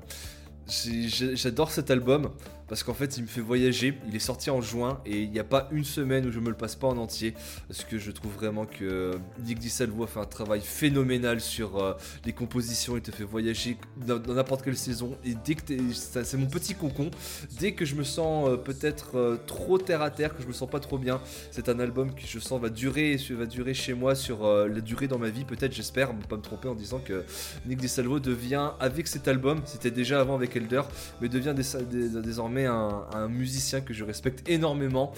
j'adore 0.69 1.70
cet 1.70 1.90
album 1.90 2.31
parce 2.69 2.82
qu'en 2.82 2.95
fait 2.95 3.16
il 3.16 3.23
me 3.23 3.28
fait 3.28 3.40
voyager. 3.40 3.99
Il 4.09 4.15
est 4.15 4.20
sorti 4.20 4.51
en 4.51 4.61
juin 4.61 5.01
et 5.07 5.23
il 5.23 5.31
n'y 5.31 5.39
a 5.39 5.45
pas 5.45 5.69
une 5.73 5.85
semaine 5.85 6.27
où 6.27 6.32
je 6.32 6.39
me 6.39 6.51
le 6.51 6.57
passe 6.57 6.77
pas 6.77 6.86
en 6.86 6.97
entier 6.99 7.35
parce 7.66 7.85
que 7.85 7.99
je 7.99 8.11
trouve 8.11 8.32
vraiment 8.32 8.66
que 8.66 9.19
Nick 9.45 9.59
DiSalvo 9.59 10.05
a 10.05 10.07
fait 10.07 10.20
un 10.20 10.24
travail 10.24 10.61
phénoménal 10.61 11.40
sur 11.40 11.78
euh, 11.78 11.95
les 12.24 12.32
compositions. 12.32 12.97
Il 12.97 13.03
te 13.03 13.11
fait 13.11 13.24
voyager 13.24 13.78
dans 13.97 14.19
n'importe 14.35 14.62
quelle 14.62 14.77
saison 14.77 15.16
et 15.24 15.35
dès 15.45 15.55
que 15.55 15.62
c'est 15.93 16.36
mon 16.36 16.47
petit 16.47 16.74
concon. 16.74 17.11
Dès 17.59 17.73
que 17.73 17.85
je 17.85 17.95
me 17.95 18.05
sens 18.05 18.49
euh, 18.49 18.57
peut-être 18.57 19.16
euh, 19.16 19.36
trop 19.47 19.78
terre 19.78 20.03
à 20.03 20.11
terre, 20.11 20.36
que 20.36 20.43
je 20.43 20.49
me 20.49 20.53
sens 20.53 20.69
pas 20.69 20.81
trop 20.81 20.99
bien, 20.99 21.20
c'est 21.51 21.69
un 21.69 21.81
album 21.81 22.15
que 22.15 22.27
je 22.27 22.39
sens 22.39 22.61
va 22.61 22.69
durer, 22.69 23.16
va 23.31 23.47
durer 23.47 23.74
chez 23.74 23.95
moi 23.95 24.15
sur 24.15 24.47
la 24.47 24.81
durée 24.81 25.09
dans 25.09 25.19
ma 25.19 25.31
vie. 25.31 25.45
Peut-être, 25.45 25.73
j'espère, 25.73 26.12
pas 26.28 26.36
me 26.36 26.43
tromper 26.43 26.69
en 26.69 26.74
disant 26.74 26.99
que 26.99 27.24
Nick 27.66 27.78
DiSalvo 27.78 28.20
devient 28.20 28.70
avec 28.81 29.07
cet 29.07 29.28
album, 29.28 29.61
c'était 29.65 29.90
déjà 29.90 30.20
avant 30.20 30.35
avec 30.35 30.57
Elder, 30.57 30.82
mais 31.20 31.28
devient 31.28 31.55
désormais 31.55 32.57
un, 32.66 33.28
musicien 33.28 33.80
que 33.80 33.93
je 33.93 34.05
respecte 34.05 34.48
énormément 34.48 35.12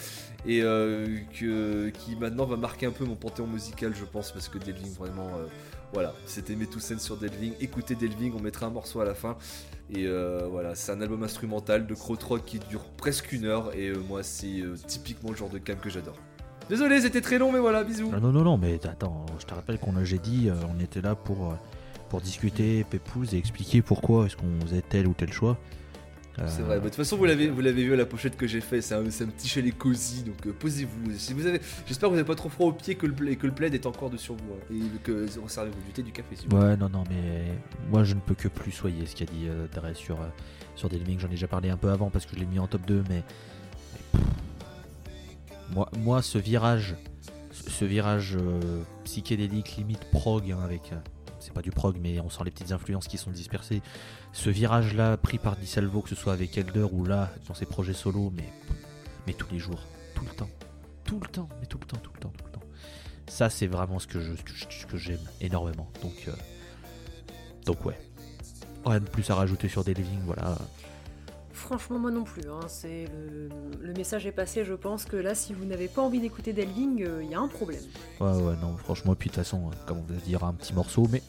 et 0.47 0.62
euh, 0.62 1.07
que, 1.39 1.91
qui 1.91 2.17
maintenant 2.17 2.47
va 2.47 2.57
marquer 2.57 2.87
un 2.87 2.91
peu 2.91 3.05
mon 3.05 3.15
panthéon 3.15 3.47
musical, 3.47 3.95
je 3.95 4.05
pense, 4.05 4.33
parce 4.33 4.49
que 4.49 4.59
Delving, 4.59 4.93
vraiment, 4.95 5.29
euh, 5.29 5.47
voilà, 5.93 6.15
c'était 6.25 6.57
mes 6.57 6.67
tous 6.67 6.97
sur 6.99 7.17
Delving. 7.17 7.53
Écoutez 7.61 7.95
Delving, 7.95 8.33
on 8.37 8.41
mettra 8.41 8.67
un 8.67 8.71
morceau 8.71 9.01
à 9.01 9.05
la 9.05 9.15
fin. 9.15 9.37
Et 9.93 10.07
euh, 10.07 10.47
voilà, 10.51 10.75
c'est 10.75 10.93
un 10.93 11.01
album 11.01 11.23
instrumental 11.23 11.87
de 11.87 11.95
krautrock 11.95 12.45
qui 12.45 12.59
dure 12.59 12.85
presque 12.97 13.33
une 13.33 13.45
heure, 13.45 13.75
et 13.75 13.93
moi, 13.93 14.23
c'est 14.23 14.62
typiquement 14.87 15.31
le 15.31 15.37
genre 15.37 15.51
de 15.51 15.59
cam 15.59 15.77
que 15.77 15.91
j'adore. 15.91 16.17
Désolé, 16.69 17.01
c'était 17.01 17.21
très 17.21 17.39
long, 17.39 17.51
mais 17.51 17.59
voilà, 17.59 17.83
bisous. 17.83 18.11
Non, 18.11 18.33
non, 18.33 18.45
non, 18.45 18.57
mais 18.57 18.75
attends, 18.87 19.27
je 19.41 19.45
te 19.45 19.55
rappelle 19.55 19.79
qu'on 19.79 19.97
a, 19.97 20.05
j'ai 20.05 20.19
dit, 20.19 20.49
on 20.73 20.81
était 20.81 21.01
là 21.01 21.17
pour, 21.17 21.57
pour 22.09 22.21
discuter, 22.21 22.85
pépouze, 22.85 23.35
et 23.35 23.39
expliquer 23.39 23.83
pourquoi 23.83 24.27
est-ce 24.27 24.37
qu'on 24.37 24.61
faisait 24.67 24.83
tel 24.83 25.09
ou 25.09 25.15
tel 25.15 25.33
choix. 25.33 25.59
C'est 26.47 26.62
vrai. 26.62 26.78
de 26.78 26.85
toute 26.85 26.94
façon, 26.94 27.16
vous 27.16 27.24
l'avez, 27.27 27.48
vous 27.48 27.61
l'avez 27.61 27.85
vu 27.85 27.93
à 27.93 27.97
la 27.97 28.07
pochette 28.07 28.36
que 28.36 28.47
j'ai 28.47 28.61
fait. 28.61 28.81
C'est 28.81 28.94
un, 28.94 29.01
un, 29.01 29.27
petit 29.27 29.48
chalet 29.48 29.77
cosy. 29.77 30.23
Donc 30.23 30.47
euh, 30.47 30.52
posez-vous. 30.59 31.12
Si 31.16 31.35
vous 31.35 31.47
avez, 31.47 31.61
j'espère 31.86 32.09
que 32.09 32.12
vous 32.12 32.16
n'avez 32.16 32.27
pas 32.27 32.35
trop 32.35 32.48
froid 32.48 32.69
aux 32.69 32.73
pieds 32.73 32.94
que 32.94 33.07
le, 33.07 33.35
que 33.35 33.47
le 33.47 33.52
plaid 33.52 33.74
est 33.74 33.86
encore 33.86 34.11
dessus 34.11 34.32
vous. 34.32 34.55
Hein, 34.55 34.74
et 34.74 34.98
que 35.02 35.27
vous 35.39 35.48
servez-vous 35.48 35.82
du 35.86 35.93
thé, 35.93 36.02
du 36.02 36.12
café. 36.12 36.36
Si 36.36 36.47
vous 36.48 36.57
ouais, 36.57 36.77
non, 36.77 36.89
non, 36.89 37.05
mais 37.11 37.44
moi 37.90 38.05
je 38.05 38.15
ne 38.15 38.20
peux 38.20 38.35
que 38.35 38.48
plus 38.48 38.73
soyer 38.73 39.05
ce 39.07 39.15
qu'a 39.15 39.27
dit 39.27 39.48
euh, 39.48 39.66
sur 39.94 40.20
euh, 40.20 40.27
sur. 40.77 40.89
J'en 41.19 41.27
ai 41.27 41.31
déjà 41.31 41.48
parlé 41.48 41.70
un 41.70 41.77
peu 41.77 41.90
avant 41.90 42.11
parce 42.11 42.27
que 42.27 42.35
je 42.35 42.40
l'ai 42.40 42.47
mis 42.47 42.59
en 42.59 42.66
top 42.66 42.86
2, 42.86 43.05
mais, 43.09 43.23
moi, 45.73 45.89
moi, 45.98 46.23
ce 46.23 46.39
virage, 46.39 46.97
ce, 47.51 47.85
virage 47.85 48.36
euh, 48.36 48.82
psychédélique 49.05 49.77
limite 49.77 50.05
prog 50.11 50.51
hein, 50.51 50.61
avec 50.65 50.93
c'est 51.40 51.52
pas 51.52 51.62
du 51.62 51.70
prog, 51.70 51.97
mais 52.01 52.20
on 52.20 52.28
sent 52.28 52.43
les 52.44 52.51
petites 52.51 52.73
influences 52.73 53.09
qui 53.09 53.19
sont 53.19 53.31
dispersées. 53.31 53.82
Ce 54.32 54.48
virage-là, 54.48 55.16
pris 55.16 55.39
par 55.39 55.57
Dissalvo, 55.57 56.02
que 56.02 56.09
ce 56.09 56.15
soit 56.15 56.32
avec 56.32 56.57
Elder 56.57 56.86
ou 56.93 57.05
là, 57.05 57.31
dans 57.48 57.55
ses 57.55 57.66
projets 57.66 57.93
solo, 57.93 58.32
mais, 58.35 58.48
mais 59.27 59.32
tous 59.32 59.51
les 59.52 59.59
jours, 59.59 59.82
tout 60.15 60.24
le 60.24 60.35
temps, 60.35 60.48
tout 61.05 61.20
le 61.20 61.28
temps, 61.28 61.48
mais 61.61 61.66
tout 61.66 61.78
le 61.81 61.86
temps, 61.86 61.98
tout 61.98 62.12
le 62.15 62.20
temps, 62.20 62.32
tout 62.36 62.44
le 62.47 62.52
temps. 62.52 62.66
Ça, 63.28 63.51
c'est 63.51 63.66
vraiment 63.66 63.98
ce 63.98 64.07
que 64.07 64.20
je, 64.20 64.32
ce 64.70 64.86
que 64.86 64.97
j'aime 64.97 65.20
énormément. 65.40 65.90
Donc, 66.02 66.24
euh, 66.28 66.32
donc 67.66 67.85
ouais. 67.85 67.98
Rien 68.85 69.01
de 69.01 69.09
plus 69.09 69.28
à 69.28 69.35
rajouter 69.35 69.69
sur 69.69 69.85
des 69.85 69.93
living, 69.93 70.20
voilà. 70.24 70.57
Franchement, 71.52 71.98
moi 71.98 72.11
non 72.11 72.24
plus. 72.24 72.48
Hein. 72.48 72.61
C'est 72.69 73.07
le... 73.81 73.93
message 73.93 74.27
est 74.27 74.32
passé. 74.32 74.65
Je 74.65 74.73
pense 74.73 75.05
que 75.05 75.16
là, 75.16 75.35
si 75.35 75.52
vous 75.52 75.66
n'avez 75.66 75.89
pas 75.89 76.01
envie 76.01 76.20
d'écouter 76.20 76.52
Delving, 76.55 76.98
il 76.98 77.07
euh, 77.07 77.23
y 77.24 77.35
a 77.35 77.40
un 77.40 77.48
problème. 77.48 77.82
Ouais, 78.19 78.32
ouais, 78.32 78.57
non, 78.62 78.77
franchement. 78.78 79.15
Puis 79.15 79.28
de 79.28 79.35
toute 79.35 79.44
façon, 79.44 79.70
comme 79.86 79.98
on 79.98 80.12
va 80.12 80.19
dire, 80.20 80.43
un 80.43 80.55
petit 80.55 80.73
morceau, 80.73 81.07
mais 81.11 81.23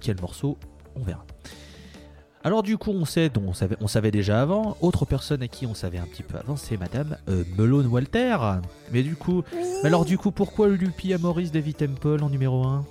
quel 0.00 0.18
morceau 0.20 0.56
On 0.96 1.02
verra. 1.02 1.26
Alors 2.44 2.62
du 2.62 2.76
coup, 2.76 2.90
on 2.90 3.06
sait, 3.06 3.30
on 3.44 3.54
savait, 3.54 3.76
on 3.80 3.88
savait 3.88 4.10
déjà 4.10 4.42
avant. 4.42 4.76
Autre 4.82 5.06
personne 5.06 5.42
à 5.42 5.48
qui 5.48 5.66
on 5.66 5.74
savait 5.74 5.98
un 5.98 6.06
petit 6.06 6.22
peu 6.22 6.36
avant, 6.36 6.56
c'est 6.56 6.76
Madame 6.76 7.16
euh, 7.28 7.42
Melone 7.56 7.86
Walter. 7.86 8.36
Mais 8.92 9.02
du 9.02 9.16
coup, 9.16 9.42
alors 9.82 10.04
du 10.04 10.18
coup, 10.18 10.30
pourquoi 10.30 10.68
Lupi 10.68 11.14
Amoris 11.14 11.50
David 11.50 11.78
Temple 11.78 12.22
en 12.22 12.28
numéro 12.28 12.62
1 12.64 12.84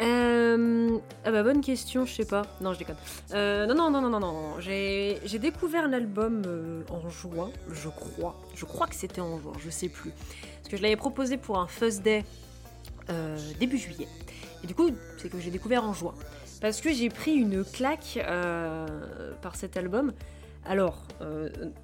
euh, 0.00 0.98
ah 1.24 1.30
bah 1.30 1.42
bonne 1.42 1.60
question, 1.60 2.04
je 2.04 2.12
sais 2.12 2.24
pas. 2.24 2.42
Non, 2.60 2.72
je 2.72 2.78
déconne. 2.78 2.96
Euh, 3.32 3.66
non, 3.66 3.74
non, 3.74 3.90
non, 3.90 4.00
non, 4.00 4.10
non, 4.10 4.20
non. 4.20 4.60
J'ai, 4.60 5.18
découvert 5.40 5.88
l'album 5.88 6.42
euh, 6.46 6.82
en 6.90 7.08
juin, 7.08 7.50
je 7.72 7.88
crois. 7.88 8.36
Je 8.54 8.64
crois 8.64 8.86
que 8.86 8.94
c'était 8.94 9.20
en 9.20 9.40
juin, 9.40 9.52
je 9.58 9.70
sais 9.70 9.88
plus. 9.88 10.10
Parce 10.10 10.68
que 10.70 10.76
je 10.76 10.82
l'avais 10.82 10.96
proposé 10.96 11.36
pour 11.36 11.58
un 11.58 11.66
First 11.66 12.02
Day 12.02 12.24
début 13.58 13.78
juillet. 13.78 14.06
Et 14.62 14.66
du 14.66 14.74
coup, 14.74 14.90
c'est 15.16 15.30
que 15.30 15.40
j'ai 15.40 15.50
découvert 15.50 15.82
en 15.84 15.94
juin. 15.94 16.14
Parce 16.60 16.80
que 16.80 16.92
j'ai 16.92 17.08
pris 17.08 17.34
une 17.34 17.64
claque 17.64 18.18
par 19.42 19.56
cet 19.56 19.76
album. 19.76 20.12
Alors, 20.66 21.02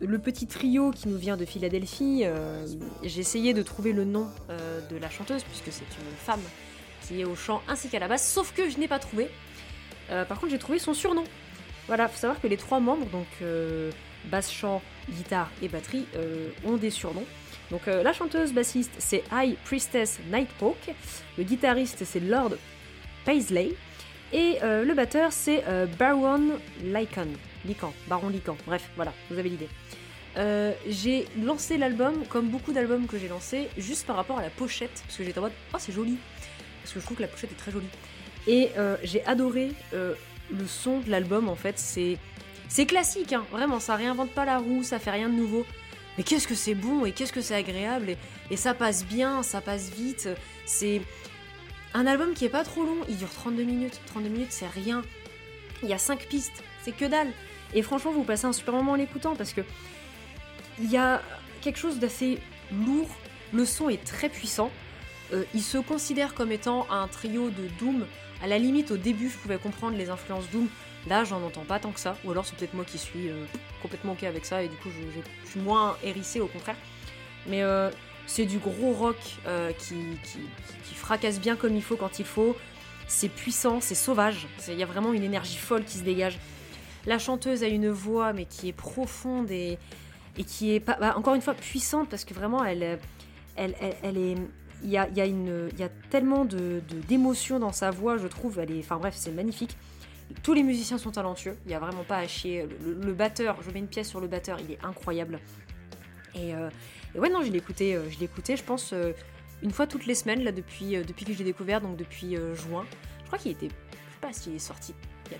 le 0.01 0.18
petit 0.18 0.46
trio 0.46 0.90
qui 0.90 1.09
nous 1.09 1.16
vient 1.16 1.36
de 1.36 1.44
Philadelphie, 1.44 2.24
j'ai 3.02 3.20
essayé 3.20 3.55
de 3.55 3.62
trouver 3.62 3.92
le 3.92 4.05
nom 4.05 4.28
de 4.48 4.96
la 4.96 5.10
chanteuse, 5.10 5.44
puisque 5.44 5.72
c'est 5.72 5.84
une 5.84 6.16
femme 6.16 6.42
qui 7.06 7.20
est 7.20 7.24
au 7.24 7.34
chant 7.34 7.62
ainsi 7.68 7.88
qu'à 7.88 7.98
la 7.98 8.09
basse, 8.09 8.28
sauf 8.28 8.52
que 8.55 8.68
je 8.68 8.78
n'ai 8.78 8.88
pas 8.88 8.98
trouvé. 8.98 9.28
Euh, 10.10 10.24
par 10.24 10.40
contre, 10.40 10.52
j'ai 10.52 10.59
trouvé 10.59 10.78
son 10.78 10.94
surnom. 10.94 11.24
Voilà, 11.86 12.09
faut 12.09 12.18
savoir 12.18 12.40
que 12.40 12.46
les 12.46 12.56
trois 12.56 12.80
membres, 12.80 13.06
donc 13.06 13.26
euh, 13.42 13.90
basse, 14.26 14.51
chant, 14.51 14.80
guitare 15.10 15.51
et 15.62 15.68
batterie, 15.68 16.06
euh, 16.16 16.51
ont 16.64 16.76
des 16.76 16.90
surnoms. 16.90 17.26
Donc 17.70 17.86
la 17.86 18.12
chanteuse 18.12 18.52
bassiste 18.52 18.92
c'est 18.98 19.24
High 19.32 19.56
Priestess 19.64 20.20
Nighthawk, 20.30 20.76
le 21.38 21.44
guitariste 21.44 22.05
c'est 22.05 22.20
Lord 22.20 22.52
Paisley 23.24 23.70
et 24.32 24.59
le 24.62 24.92
batteur 24.94 25.32
c'est 25.32 25.62
Baron 25.98 26.59
Lycan, 26.82 27.28
Lycan, 27.64 27.92
Baron 28.09 28.28
Lycan. 28.28 28.56
Bref, 28.66 28.88
voilà, 28.96 29.12
vous 29.30 29.38
avez 29.38 29.48
l'idée. 29.48 29.68
Euh, 30.36 30.72
j'ai 30.88 31.26
lancé 31.40 31.78
l'album, 31.78 32.24
comme 32.28 32.48
beaucoup 32.48 32.72
d'albums 32.72 33.06
que 33.06 33.18
j'ai 33.18 33.28
lancés, 33.28 33.68
juste 33.78 34.06
par 34.06 34.16
rapport 34.16 34.38
à 34.38 34.42
la 34.42 34.51
pochette, 34.51 35.02
parce 35.06 35.16
que 35.16 35.24
j'étais 35.24 35.38
en 35.38 35.42
mode 35.42 35.52
oh 35.72 35.76
c'est 35.78 35.92
joli, 35.92 36.18
parce 36.82 36.92
que 36.92 37.01
je 37.01 37.05
trouve 37.05 37.16
que 37.16 37.22
la 37.22 37.28
pochette 37.28 37.52
est 37.52 37.56
très 37.56 37.70
jolie. 37.70 37.86
Et 38.46 38.70
euh, 38.76 38.96
j'ai 39.05 39.24
adoré 39.26 39.70
euh, 39.92 40.14
le 40.51 40.66
son 40.66 40.98
de 41.01 41.10
l'album 41.10 41.48
en 41.48 41.56
fait, 41.56 41.78
c'est 41.78 42.18
c'est 42.68 42.86
classique, 42.86 43.32
hein, 43.32 43.44
vraiment, 43.52 43.78
ça 43.78 43.94
réinvente 43.94 44.30
pas 44.30 44.44
la 44.44 44.59
roue, 44.59 44.82
ça 44.82 44.98
fait 44.98 45.12
rien 45.12 45.28
de 45.28 45.34
nouveau. 45.34 45.64
Mais 46.16 46.24
qu'est-ce 46.24 46.48
que 46.48 46.55
c'est 46.55 46.74
bon 46.74 47.05
et 47.05 47.12
qu'est-ce 47.12 47.32
que 47.32 47.40
c'est 47.40 47.55
agréable 47.55 48.10
et, 48.10 48.16
et 48.51 48.56
ça 48.56 48.74
passe 48.74 49.05
bien, 49.05 49.42
ça 49.42 49.60
passe 49.60 49.90
vite. 49.90 50.28
C'est 50.64 51.02
un 51.94 52.06
album 52.06 52.34
qui 52.34 52.44
est 52.44 52.50
pas 52.50 52.64
trop 52.64 52.82
long, 52.82 52.98
il 53.08 53.16
dure 53.16 53.30
32 53.30 53.62
minutes. 53.62 54.00
32 54.06 54.28
minutes, 54.28 54.50
c'est 54.52 54.66
rien. 54.66 55.02
Il 55.82 55.88
y 55.88 55.92
a 55.92 55.98
5 55.98 56.26
pistes, 56.26 56.64
c'est 56.82 56.92
que 56.92 57.04
dalle. 57.04 57.30
Et 57.72 57.82
franchement, 57.82 58.10
vous 58.10 58.24
passez 58.24 58.46
un 58.46 58.52
super 58.52 58.74
moment 58.74 58.92
en 58.92 58.96
l'écoutant 58.96 59.36
parce 59.36 59.52
que 59.52 59.60
il 60.80 60.90
y 60.90 60.96
a 60.96 61.22
quelque 61.62 61.78
chose 61.78 61.98
d'assez 61.98 62.38
lourd. 62.72 63.08
Le 63.52 63.64
son 63.64 63.88
est 63.88 64.04
très 64.04 64.28
puissant. 64.28 64.70
Euh, 65.32 65.44
il 65.54 65.62
se 65.62 65.78
considère 65.78 66.34
comme 66.34 66.50
étant 66.52 66.86
un 66.90 67.06
trio 67.06 67.50
de 67.50 67.68
Doom. 67.78 68.06
À 68.42 68.48
la 68.48 68.58
limite, 68.58 68.90
au 68.90 68.96
début, 68.96 69.28
je 69.28 69.36
pouvais 69.36 69.58
comprendre 69.58 69.96
les 69.96 70.10
influences 70.10 70.50
Doom. 70.50 70.68
Là, 71.06 71.24
j'en 71.24 71.42
entends 71.42 71.64
pas 71.64 71.78
tant 71.78 71.92
que 71.92 72.00
ça. 72.00 72.16
Ou 72.24 72.32
alors, 72.32 72.44
c'est 72.44 72.56
peut-être 72.56 72.74
moi 72.74 72.84
qui 72.84 72.98
suis 72.98 73.28
euh, 73.28 73.44
complètement 73.82 74.12
ok 74.12 74.24
avec 74.24 74.44
ça 74.44 74.62
et 74.62 74.68
du 74.68 74.76
coup, 74.76 74.88
je, 74.90 75.50
suis 75.50 75.60
moins 75.60 75.96
hérissé 76.02 76.40
au 76.40 76.48
contraire. 76.48 76.76
Mais 77.46 77.62
euh, 77.62 77.90
c'est 78.26 78.46
du 78.46 78.59
gros 78.59 78.92
rock 78.92 79.16
euh, 79.46 79.72
qui, 79.72 79.96
fracasse 80.94 81.38
bien 81.38 81.55
comme 81.55 81.76
il 81.76 81.82
faut 81.82 81.96
quand 81.96 82.18
il 82.18 82.24
faut. 82.24 82.56
C'est 83.06 83.28
puissant, 83.28 83.82
c'est 83.82 83.94
sauvage. 83.94 84.46
Il 84.68 84.78
y 84.78 84.82
a 84.82 84.86
vraiment 84.86 85.12
une 85.12 85.22
énergie 85.22 85.59
folle 85.59 85.84
qui 85.84 85.98
se 85.98 86.02
dégage. 86.02 86.38
La 87.05 87.18
chanteuse 87.18 87.62
a 87.62 87.68
une 87.68 87.90
voix, 87.90 88.32
mais 88.32 88.46
qui 88.46 88.68
est 88.68 88.72
profonde 88.72 89.51
et, 89.51 89.78
qui 90.46 90.74
est 90.74 90.80
bah, 90.80 91.14
encore 91.16 91.34
une 91.34 91.42
fois 91.42 91.52
puissante 91.52 92.09
parce 92.09 92.24
que 92.24 92.32
vraiment, 92.32 92.64
elle, 92.64 92.98
elle, 93.56 93.74
elle, 94.02 94.16
est. 94.16 94.36
Il 94.82 94.90
y 94.90 94.96
a, 94.96 95.06
tellement 96.09 96.46
de 96.46 96.80
de- 96.88 97.01
d'émotions 97.06 97.59
dans 97.59 97.72
sa 97.72 97.90
voix, 97.90 98.16
je 98.16 98.26
trouve. 98.26 98.59
Enfin 98.78 98.96
bref, 98.96 99.14
c'est 99.14 99.32
magnifique. 99.32 99.76
Tous 100.42 100.55
les 100.55 100.62
musiciens 100.62 100.96
sont 100.96 101.10
talentueux, 101.10 101.56
il 101.66 101.68
n'y 101.68 101.74
a 101.74 101.78
vraiment 101.78 102.02
pas 102.02 102.16
à 102.16 102.26
chier. 102.26 102.66
Le 102.82 103.12
batteur, 103.12 103.59
je 103.62 103.70
mets 103.70 103.78
une 103.78 103.88
pièce 103.88 104.09
sur 104.09 104.20
le 104.20 104.26
batteur, 104.26 104.59
il 104.60 104.72
est 104.72 104.78
incroyable. 104.82 105.38
Et, 106.34 106.55
euh, 106.55 106.70
et 107.15 107.19
ouais, 107.19 107.28
non, 107.28 107.43
je 107.43 107.51
l'ai 107.51 107.59
écouté, 107.59 107.95
euh, 107.95 108.11
je 108.11 108.19
l'ai 108.19 108.24
écouté, 108.24 108.57
je 108.57 108.65
pense, 108.65 108.93
euh, 108.93 109.12
une 109.62 109.70
fois 109.70 109.86
toutes 109.86 110.07
les 110.07 110.15
semaines, 110.15 110.43
là, 110.43 110.53
depuis, 110.53 110.97
euh, 110.97 111.05
depuis 111.05 111.24
que 111.24 111.32
j'ai 111.32 111.45
découvert, 111.45 111.81
donc 111.81 111.97
depuis 111.97 112.36
juin. 112.55 112.85
Je 113.20 113.27
crois 113.27 113.39
qu'il 113.39 113.53
était, 113.53 113.69
je 113.69 114.15
sais 114.15 114.20
pas 114.20 114.32
s'il 114.32 114.55
est 114.55 114.59
sorti 114.59 114.95
il 115.27 115.32
y 115.32 115.35
a 115.36 115.39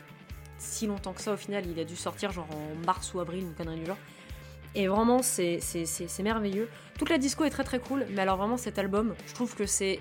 si 0.57 0.87
longtemps 0.87 1.13
que 1.13 1.21
ça 1.21 1.33
au 1.33 1.37
final, 1.37 1.67
il 1.67 1.79
a 1.79 1.85
dû 1.85 1.95
sortir 1.95 2.33
genre 2.33 2.49
en 2.51 2.87
mars 2.87 3.13
ou 3.13 3.21
avril, 3.21 3.41
une 3.43 3.55
connerie 3.55 3.81
du 3.81 3.87
genre. 3.87 3.99
Et 4.75 4.89
vraiment, 4.89 5.23
c'est 5.23 5.61
merveilleux. 6.23 6.69
Toute 6.99 7.11
la 7.11 7.19
disco 7.19 7.45
est 7.45 7.51
très 7.51 7.65
très 7.65 7.79
cool, 7.79 8.07
mais 8.11 8.23
alors 8.23 8.39
vraiment 8.39 8.57
cet 8.57 8.79
album, 8.79 9.15
je 9.27 9.35
trouve 9.35 9.55
que 9.55 9.67
c'est 9.67 10.01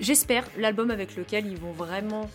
J'espère 0.00 0.44
l'album 0.58 0.90
avec 0.90 1.14
lequel 1.14 1.46
ils 1.46 1.56
vont 1.56 1.70
vraiment 1.70 2.28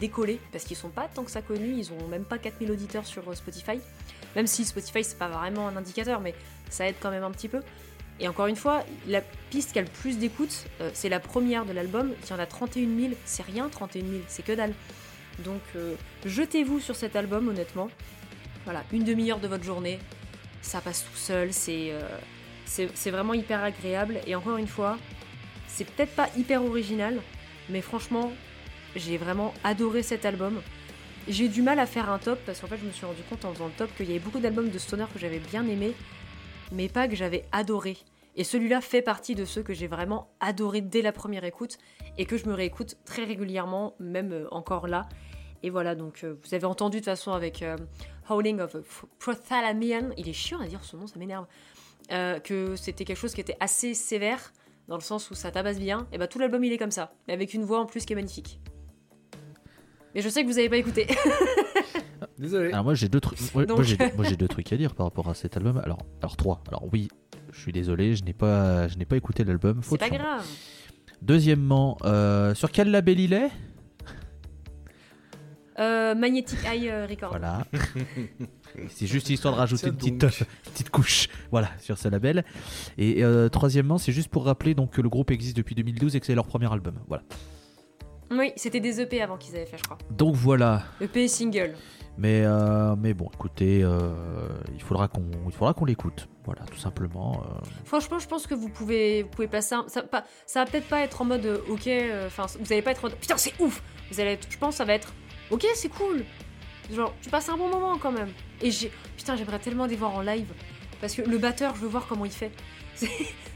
décoller, 0.00 0.40
parce 0.50 0.64
qu'ils 0.64 0.76
sont 0.76 0.88
pas 0.88 1.06
tant 1.06 1.22
que 1.22 1.30
ça 1.30 1.42
connus, 1.42 1.74
ils 1.76 1.92
ont 1.92 2.08
même 2.08 2.24
pas 2.24 2.38
4000 2.38 2.72
auditeurs 2.72 3.06
sur 3.06 3.36
Spotify, 3.36 3.78
même 4.34 4.46
si 4.46 4.64
Spotify 4.64 5.04
c'est 5.04 5.18
pas 5.18 5.28
vraiment 5.28 5.68
un 5.68 5.76
indicateur, 5.76 6.20
mais 6.20 6.34
ça 6.70 6.86
aide 6.88 6.96
quand 7.00 7.10
même 7.10 7.24
un 7.24 7.30
petit 7.30 7.48
peu. 7.48 7.60
Et 8.20 8.28
encore 8.28 8.46
une 8.46 8.56
fois, 8.56 8.84
la 9.08 9.20
piste 9.50 9.72
qui 9.72 9.78
a 9.78 9.82
le 9.82 9.88
plus 9.88 10.18
d'écoute, 10.18 10.66
euh, 10.80 10.90
c'est 10.94 11.08
la 11.08 11.20
première 11.20 11.64
de 11.64 11.72
l'album, 11.72 12.12
il 12.22 12.30
y 12.30 12.32
en 12.32 12.38
a 12.38 12.46
31 12.46 12.86
000, 13.00 13.14
c'est 13.24 13.44
rien 13.44 13.68
31 13.68 14.02
000, 14.02 14.12
c'est 14.28 14.44
que 14.44 14.52
dalle. 14.52 14.72
Donc 15.40 15.62
euh, 15.74 15.96
jetez-vous 16.24 16.78
sur 16.78 16.94
cet 16.94 17.16
album 17.16 17.48
honnêtement, 17.48 17.90
voilà, 18.64 18.84
une 18.92 19.02
demi-heure 19.02 19.40
de 19.40 19.48
votre 19.48 19.64
journée, 19.64 19.98
ça 20.62 20.80
passe 20.80 21.04
tout 21.04 21.16
seul, 21.16 21.52
c'est 21.52 21.90
euh, 21.90 22.00
c'est 22.66 23.10
vraiment 23.10 23.34
hyper 23.34 23.62
agréable, 23.62 24.20
et 24.26 24.34
encore 24.34 24.56
une 24.56 24.66
fois, 24.66 24.96
c'est 25.68 25.84
peut-être 25.84 26.14
pas 26.14 26.28
hyper 26.36 26.64
original, 26.64 27.20
mais 27.68 27.82
franchement, 27.82 28.32
j'ai 28.96 29.16
vraiment 29.16 29.52
adoré 29.64 30.02
cet 30.02 30.24
album. 30.24 30.60
J'ai 31.28 31.48
du 31.48 31.62
mal 31.62 31.78
à 31.78 31.86
faire 31.86 32.10
un 32.10 32.18
top 32.18 32.38
parce 32.44 32.60
qu'en 32.60 32.66
fait, 32.66 32.78
je 32.78 32.86
me 32.86 32.92
suis 32.92 33.06
rendu 33.06 33.22
compte 33.28 33.44
en 33.44 33.52
faisant 33.52 33.66
le 33.66 33.72
top 33.72 33.90
qu'il 33.96 34.06
y 34.06 34.10
avait 34.10 34.18
beaucoup 34.18 34.40
d'albums 34.40 34.70
de 34.70 34.78
stoner 34.78 35.04
que 35.12 35.18
j'avais 35.18 35.38
bien 35.38 35.66
aimés, 35.66 35.94
mais 36.74 36.88
pas 36.88 37.08
que 37.08 37.16
j'avais 37.16 37.44
adoré. 37.52 37.96
Et 38.36 38.44
celui-là 38.44 38.80
fait 38.80 39.02
partie 39.02 39.34
de 39.34 39.44
ceux 39.44 39.62
que 39.62 39.72
j'ai 39.72 39.86
vraiment 39.86 40.28
adoré 40.40 40.80
dès 40.80 41.02
la 41.02 41.12
première 41.12 41.44
écoute 41.44 41.78
et 42.18 42.26
que 42.26 42.36
je 42.36 42.46
me 42.46 42.52
réécoute 42.52 42.96
très 43.04 43.24
régulièrement, 43.24 43.94
même 44.00 44.32
euh, 44.32 44.46
encore 44.50 44.88
là. 44.88 45.08
Et 45.62 45.70
voilà, 45.70 45.94
donc 45.94 46.24
euh, 46.24 46.34
vous 46.42 46.54
avez 46.54 46.66
entendu 46.66 46.96
de 46.96 47.00
toute 47.00 47.06
façon 47.06 47.32
avec 47.32 47.62
euh, 47.62 47.76
Howling 48.28 48.60
of 48.60 48.74
a 48.74 48.80
Prothalamian, 49.18 50.10
il 50.16 50.28
est 50.28 50.34
chiant 50.34 50.60
à 50.60 50.66
dire 50.66 50.84
ce 50.84 50.96
nom, 50.96 51.06
ça 51.06 51.18
m'énerve, 51.18 51.46
que 52.08 52.76
c'était 52.76 53.04
quelque 53.04 53.16
chose 53.16 53.32
qui 53.32 53.40
était 53.40 53.56
assez 53.60 53.94
sévère 53.94 54.52
dans 54.88 54.96
le 54.96 55.00
sens 55.00 55.30
où 55.30 55.34
ça 55.34 55.50
tabasse 55.50 55.78
bien, 55.78 56.06
et 56.12 56.18
bah 56.18 56.26
tout 56.26 56.38
l'album 56.38 56.62
il 56.64 56.72
est 56.72 56.76
comme 56.76 56.90
ça, 56.90 57.14
mais 57.26 57.32
avec 57.32 57.54
une 57.54 57.64
voix 57.64 57.80
en 57.80 57.86
plus 57.86 58.04
qui 58.04 58.12
est 58.12 58.16
magnifique. 58.16 58.60
Mais 60.14 60.20
je 60.20 60.28
sais 60.28 60.42
que 60.42 60.48
vous 60.48 60.58
avez 60.58 60.68
pas 60.68 60.76
écouté. 60.76 61.06
Désolé. 62.44 62.72
Alors 62.72 62.84
moi 62.84 62.94
j'ai 62.94 63.08
deux 63.08 63.20
trucs. 63.20 63.38
Donc- 63.66 63.78
Moi 64.16 64.24
j'ai 64.28 64.36
deux 64.36 64.48
trucs 64.48 64.72
à 64.72 64.76
dire 64.76 64.94
par 64.94 65.06
rapport 65.06 65.28
à 65.28 65.34
cet 65.34 65.56
album. 65.56 65.78
Alors 65.78 65.98
alors 66.20 66.36
trois. 66.36 66.62
Alors 66.68 66.84
oui, 66.92 67.08
je 67.52 67.60
suis 67.60 67.72
désolé, 67.72 68.14
je 68.14 68.24
n'ai 68.24 68.34
pas 68.34 68.86
je 68.88 68.96
n'ai 68.98 69.04
pas 69.06 69.16
écouté 69.16 69.44
l'album. 69.44 69.80
C'est 69.82 69.98
pas 69.98 70.10
grave. 70.10 70.44
Deuxièmement, 71.22 71.96
euh, 72.04 72.54
sur 72.54 72.70
quel 72.70 72.90
label 72.90 73.18
il 73.18 73.32
est? 73.32 73.50
Euh, 75.78 76.14
Magnetic 76.14 76.58
Eye 76.64 76.88
euh, 76.88 77.06
Record. 77.06 77.30
Voilà. 77.30 77.64
c'est 78.90 79.06
juste 79.06 79.28
histoire 79.28 79.54
de 79.54 79.58
rajouter 79.58 79.88
une 79.88 79.96
petite, 79.96 80.22
euh, 80.22 80.28
petite 80.64 80.90
couche, 80.90 81.28
voilà, 81.50 81.68
sur 81.80 81.98
ce 81.98 82.08
label. 82.08 82.44
Et 82.96 83.24
euh, 83.24 83.48
troisièmement, 83.48 83.98
c'est 83.98 84.12
juste 84.12 84.28
pour 84.28 84.44
rappeler 84.44 84.74
donc 84.74 84.92
que 84.92 85.00
le 85.00 85.08
groupe 85.08 85.30
existe 85.32 85.56
depuis 85.56 85.74
2012 85.74 86.14
et 86.14 86.20
que 86.20 86.26
c'est 86.26 86.34
leur 86.34 86.46
premier 86.46 86.72
album. 86.72 87.00
Voilà. 87.08 87.24
Oui, 88.30 88.52
c'était 88.56 88.80
des 88.80 89.00
EP 89.00 89.20
avant 89.20 89.36
qu'ils 89.36 89.56
avaient 89.56 89.66
fait, 89.66 89.78
je 89.78 89.82
crois. 89.82 89.98
Donc 90.10 90.34
voilà. 90.36 90.82
EP 91.00 91.24
et 91.24 91.28
single. 91.28 91.74
Mais 92.16 92.42
euh, 92.44 92.94
mais 92.96 93.12
bon, 93.12 93.28
écoutez, 93.34 93.82
euh, 93.82 94.10
il 94.72 94.82
faudra 94.82 95.08
qu'on 95.08 95.84
l'écoute. 95.84 96.28
Voilà, 96.44 96.62
tout 96.70 96.78
simplement. 96.78 97.42
euh. 97.44 97.60
Franchement, 97.84 98.18
je 98.18 98.28
pense 98.28 98.46
que 98.46 98.54
vous 98.54 98.68
pouvez, 98.68 99.24
pouvez 99.24 99.48
passer 99.48 99.74
un... 99.74 99.84
Ça, 99.88 100.04
ça 100.46 100.64
va 100.64 100.70
peut-être 100.70 100.88
pas 100.88 101.00
être 101.00 101.22
en 101.22 101.24
mode 101.24 101.62
ok, 101.68 101.88
enfin, 102.26 102.46
vous 102.60 102.72
allez 102.72 102.82
pas 102.82 102.90
être 102.90 103.06
en 103.06 103.10
putain, 103.10 103.36
c'est 103.36 103.58
ouf 103.60 103.82
Vous 104.10 104.20
allez 104.20 104.32
être, 104.32 104.46
je 104.50 104.58
pense, 104.58 104.76
ça 104.76 104.84
va 104.84 104.94
être 104.94 105.12
ok, 105.50 105.66
c'est 105.74 105.88
cool 105.88 106.24
Genre, 106.92 107.14
tu 107.22 107.30
passes 107.30 107.48
un 107.48 107.56
bon 107.56 107.68
moment 107.68 107.96
quand 107.98 108.12
même. 108.12 108.28
Et 108.60 108.70
j'ai. 108.70 108.92
Putain, 109.16 109.36
j'aimerais 109.36 109.58
tellement 109.58 109.86
les 109.86 109.96
voir 109.96 110.14
en 110.14 110.20
live. 110.20 110.52
Parce 111.00 111.14
que 111.14 111.22
le 111.22 111.38
batteur, 111.38 111.74
je 111.74 111.80
veux 111.80 111.88
voir 111.88 112.06
comment 112.06 112.24
il 112.26 112.30
fait. 112.30 112.52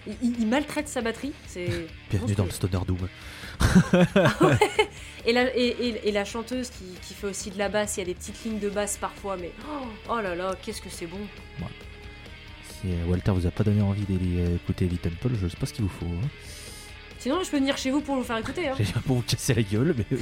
Il, 0.07 0.41
il 0.41 0.47
maltraite 0.47 0.89
sa 0.89 1.01
batterie. 1.03 1.33
C'est. 1.47 1.87
Bienvenue 2.11 2.35
dans 2.35 2.45
le. 2.45 2.51
Stoner 2.51 2.79
Doom. 2.87 3.09
Et 5.27 5.33
la, 5.33 5.55
et, 5.57 5.67
et- 5.67 6.09
et 6.09 6.13
la 6.13 6.25
chanteuse 6.25 6.71
qui, 6.71 6.85
qui 7.03 7.13
fait 7.15 7.27
aussi 7.27 7.51
de 7.51 7.59
la 7.59 7.69
basse, 7.69 7.97
il 7.97 8.01
y 8.01 8.03
a 8.03 8.07
des 8.07 8.15
petites 8.15 8.43
lignes 8.45 8.59
de 8.61 8.71
basse 8.71 8.97
parfois, 8.97 9.37
mais 9.37 9.53
oh, 9.69 9.87
oh 10.11 10.21
là 10.21 10.35
là, 10.35 10.55
qu'est-ce 10.63 10.81
que 10.81 10.89
c'est 10.89 11.07
bon. 11.07 11.19
Si 12.81 12.87
euh, 12.93 13.05
Walter 13.09 13.33
vous 13.33 13.47
a 13.47 13.51
pas 13.51 13.65
donné 13.65 13.83
envie 13.83 14.05
d'écouter 14.09 14.87
Elite 14.87 15.03
Temple, 15.03 15.31
je 15.41 15.49
sais 15.49 15.57
pas 15.57 15.67
ce 15.67 15.75
qu'il 15.75 15.85
vous 15.85 15.91
faut. 15.91 16.07
hein. 16.07 16.29
Sinon, 17.19 17.43
je 17.43 17.51
peux 17.51 17.59
venir 17.59 17.77
chez 17.77 17.91
vous 17.91 18.01
pour 18.01 18.15
vous 18.15 18.23
faire 18.23 18.39
écouter. 18.39 18.69
Hein. 18.69 18.75
J'ai 18.79 18.93
pour 19.05 19.17
vous 19.17 19.23
casser 19.23 19.55
la 19.55 19.63
gueule, 19.63 19.95
mais 19.99 20.19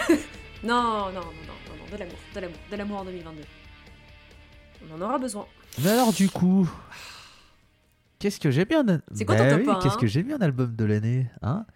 Non, 0.62 0.82
non, 0.82 1.06
non, 1.06 1.12
non, 1.12 1.20
non, 1.22 1.76
non, 1.78 1.92
de 1.92 1.96
l'amour, 1.98 2.18
de 2.34 2.40
l'amour, 2.40 2.58
de 2.70 2.76
l'amour 2.76 2.98
en 3.00 3.04
2022. 3.06 3.42
On 4.90 4.94
en 4.96 5.00
aura 5.00 5.18
besoin. 5.18 5.46
Mais 5.82 5.90
alors 5.90 6.12
du 6.12 6.28
coup, 6.28 6.70
qu'est-ce 8.18 8.40
que 8.40 8.50
j'ai 8.50 8.64
bien 8.64 8.84
C'est 9.12 9.24
quoi 9.24 9.36
ton 9.36 9.48
top 9.48 9.60
oui, 9.60 9.68
un, 9.68 9.74
Qu'est-ce 9.76 9.94
hein 9.94 10.00
que 10.00 10.06
j'ai 10.06 10.22
bien 10.22 10.38
album 10.38 10.74
de 10.74 10.84
l'année, 10.84 11.30
hein? 11.42 11.66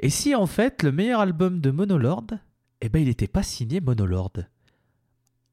Et 0.00 0.10
si 0.10 0.34
en 0.34 0.46
fait 0.46 0.82
le 0.82 0.92
meilleur 0.92 1.20
album 1.20 1.60
de 1.60 1.70
Monolord, 1.70 2.26
eh 2.80 2.88
ben 2.88 3.02
il 3.02 3.08
était 3.08 3.26
pas 3.26 3.42
signé 3.42 3.80
Monolord. 3.80 4.32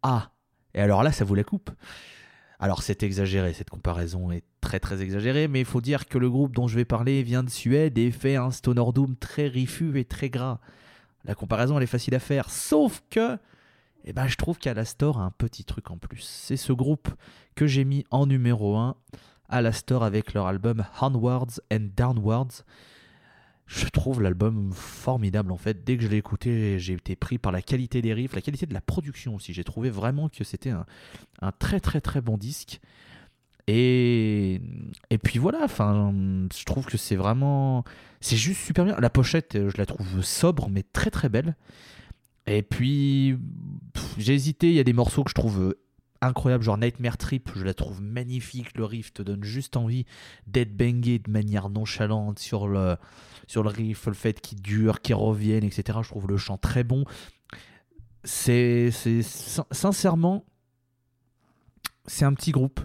Ah, 0.04 0.32
et 0.74 0.82
alors 0.82 1.02
là 1.02 1.12
ça 1.12 1.26
vous 1.26 1.36
la 1.36 1.44
coupe. 1.44 1.72
Alors 2.60 2.84
c'est 2.84 3.04
exagéré, 3.04 3.54
cette 3.54 3.70
comparaison 3.70 4.32
est 4.32 4.44
très 4.62 4.80
très 4.80 5.02
exagérée, 5.02 5.48
mais 5.48 5.60
il 5.60 5.66
faut 5.66 5.82
dire 5.82 6.08
que 6.08 6.18
le 6.18 6.30
groupe 6.30 6.56
dont 6.56 6.68
je 6.68 6.76
vais 6.76 6.86
parler 6.86 7.24
vient 7.24 7.44
de 7.44 7.50
Suède 7.50 7.98
et 7.98 8.12
fait 8.12 8.36
un 8.36 8.52
Stoner 8.52 8.86
Doom 8.94 9.16
très 9.18 9.48
rifu 9.48 9.98
et 10.00 10.06
très 10.06 10.30
gras. 10.30 10.60
La 11.26 11.34
comparaison 11.34 11.78
elle 11.78 11.84
est 11.84 11.88
facile 11.88 12.16
à 12.16 12.20
faire, 12.20 12.50
sauf 12.52 13.02
que 13.10 13.38
eh 14.08 14.14
ben, 14.14 14.28
je 14.28 14.38
trouve 14.38 14.60
qu'Alastor 14.60 15.20
a 15.20 15.24
un 15.24 15.32
petit 15.32 15.66
truc 15.66 15.90
en 15.90 15.98
plus. 15.98 16.22
C'est 16.22 16.58
ce 16.58 16.72
groupe 16.72 17.10
que 17.56 17.66
j'ai 17.66 17.84
mis 17.84 18.06
en 18.12 18.28
numéro 18.28 18.78
1, 18.78 18.96
Alastor 19.50 20.04
avec 20.04 20.34
leur 20.34 20.48
album 20.48 20.86
Onwards 21.02 21.60
and 21.72 21.88
Downwards. 21.96 22.64
Je 23.68 23.88
trouve 23.88 24.22
l'album 24.22 24.72
formidable 24.74 25.52
en 25.52 25.58
fait. 25.58 25.84
Dès 25.84 25.98
que 25.98 26.04
je 26.04 26.08
l'ai 26.08 26.18
écouté, 26.18 26.78
j'ai 26.78 26.94
été 26.94 27.16
pris 27.16 27.40
par 27.40 27.52
la 27.52 27.62
qualité 27.62 28.02
des 28.02 28.14
riffs, 28.14 28.36
la 28.36 28.42
qualité 28.42 28.68
de 28.68 28.74
la 28.74 28.82
production 28.82 29.36
aussi. 29.36 29.54
J'ai 29.54 29.64
trouvé 29.64 29.90
vraiment 29.90 30.30
que 30.30 30.44
c'était 30.44 30.70
un, 30.70 30.86
un 31.42 31.52
très 31.52 31.80
très 31.80 32.00
très 32.02 32.22
bon 32.22 32.38
disque. 32.38 32.80
Et, 33.68 34.62
et 35.10 35.18
puis 35.18 35.40
voilà, 35.40 35.62
enfin, 35.64 36.14
je 36.56 36.64
trouve 36.66 36.86
que 36.86 36.98
c'est 36.98 37.16
vraiment. 37.16 37.84
C'est 38.22 38.38
juste 38.38 38.62
super 38.62 38.86
bien. 38.86 38.96
La 39.00 39.10
pochette, 39.10 39.56
euh, 39.56 39.70
je 39.72 39.78
la 39.78 39.88
trouve 39.88 40.22
sobre, 40.22 40.70
mais 40.70 40.84
très 40.84 41.10
très 41.10 41.30
belle. 41.30 41.56
Et 42.46 42.62
puis, 42.62 43.38
j'ai 44.20 44.34
hésité. 44.36 44.70
Il 44.70 44.76
y 44.76 44.80
a 44.80 44.84
des 44.84 44.94
morceaux 44.94 45.24
que 45.24 45.32
je 45.32 45.36
trouve 45.36 45.76
incroyables, 46.22 46.64
genre 46.64 46.78
Nightmare 46.78 47.18
Trip, 47.18 47.50
je 47.56 47.64
la 47.64 47.74
trouve 47.74 48.02
magnifique, 48.02 48.78
le 48.78 48.86
riff 48.86 49.14
te 49.14 49.22
donne 49.22 49.44
juste 49.44 49.78
envie 49.78 50.06
d'être 50.48 50.76
bangé 50.76 51.20
de 51.20 51.30
manière 51.30 51.70
nonchalante 51.70 52.40
sur 52.40 52.68
le, 52.68 52.98
sur 53.48 53.64
le 53.64 53.70
riff, 53.70 54.06
le 54.08 54.14
fait 54.14 54.42
qu'il 54.42 54.62
dure, 54.62 55.02
qu'il 55.02 55.16
revienne, 55.16 55.64
etc. 55.64 56.00
Je 56.02 56.10
trouve 56.10 56.28
le 56.28 56.38
chant 56.38 56.58
très 56.58 56.84
bon. 56.84 57.06
C'est, 58.24 58.90
c'est 58.92 59.22
sincèrement, 59.22 60.46
c'est 62.08 62.26
un 62.26 62.34
petit 62.34 62.52
groupe, 62.52 62.80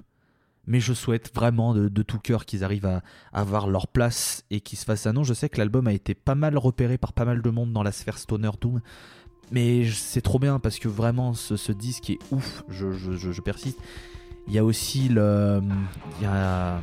mais 0.66 0.80
je 0.80 0.92
souhaite 0.92 1.34
vraiment 1.34 1.74
de, 1.74 2.02
tout 2.02 2.18
cœur 2.18 2.44
qu'ils 2.44 2.62
arrivent 2.62 2.86
à, 2.86 3.02
avoir 3.32 3.68
leur 3.68 3.88
place 3.88 4.44
et 4.50 4.60
qu'ils 4.60 4.78
se 4.78 4.84
fassent 4.84 5.06
un 5.06 5.14
nom. 5.14 5.24
Je 5.24 5.34
sais 5.34 5.48
que 5.48 5.58
l'album 5.58 5.86
a 5.86 5.92
été 5.92 6.14
pas 6.14 6.34
mal 6.34 6.58
repéré 6.58 6.98
par 6.98 7.12
pas 7.12 7.24
mal 7.24 7.40
de 7.42 7.50
monde 7.50 7.72
dans 7.72 7.82
la 7.82 7.92
sphère 7.92 8.18
Stoner 8.18 8.50
Doom. 8.60 8.80
Mais 9.50 9.84
c'est 9.90 10.20
trop 10.20 10.38
bien 10.38 10.58
parce 10.58 10.78
que 10.78 10.88
vraiment 10.88 11.34
ce, 11.34 11.72
disque 11.72 12.10
est 12.10 12.18
ouf, 12.30 12.62
je, 12.68 13.40
persiste. 13.40 13.78
Il 14.46 14.54
y 14.54 14.58
a 14.58 14.64
aussi 14.64 15.08
le. 15.08 15.60
Il 16.18 16.24
y 16.24 16.26
a. 16.26 16.80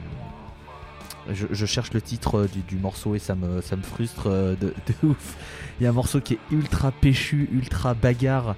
Je, 1.29 1.65
cherche 1.65 1.93
le 1.93 2.01
titre 2.01 2.47
du, 2.67 2.77
morceau 2.77 3.15
et 3.15 3.19
ça 3.19 3.35
me, 3.35 3.61
frustre 3.81 4.27
euh, 4.27 4.55
de, 4.61 4.73
ouf. 5.03 5.35
Il 5.79 5.83
y 5.83 5.87
a 5.87 5.89
un 5.89 5.93
morceau 5.93 6.21
qui 6.21 6.35
est 6.35 6.39
ultra 6.51 6.91
péchu, 6.91 7.49
ultra 7.51 7.93
bagarre. 7.93 8.55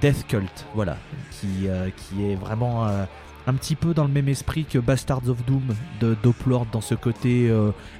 Death 0.00 0.26
Cult, 0.26 0.66
voilà. 0.74 0.96
Qui, 1.30 1.68
euh, 1.68 1.88
est 2.18 2.34
vraiment 2.34 2.88
euh, 2.88 3.04
un 3.46 3.54
petit 3.54 3.76
peu 3.76 3.94
dans 3.94 4.04
le 4.04 4.10
même 4.10 4.28
esprit 4.28 4.64
que 4.64 4.78
Bastards 4.78 5.28
of 5.28 5.44
Doom 5.44 5.62
de 6.00 6.16
Doplord 6.24 6.66
dans 6.72 6.80
ce 6.80 6.96
côté 6.96 7.52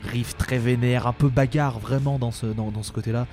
riff 0.03 0.37
très 0.37 0.59
vénère, 0.59 1.07
un 1.07 1.13
peu 1.13 1.29
bagarre 1.29 1.79
vraiment 1.79 2.19
dans 2.19 2.33
ce, 2.33 2.47
dans, 2.47 2.73
dans 2.73 2.83
ce 2.83 2.91
côté-là. 2.91 3.29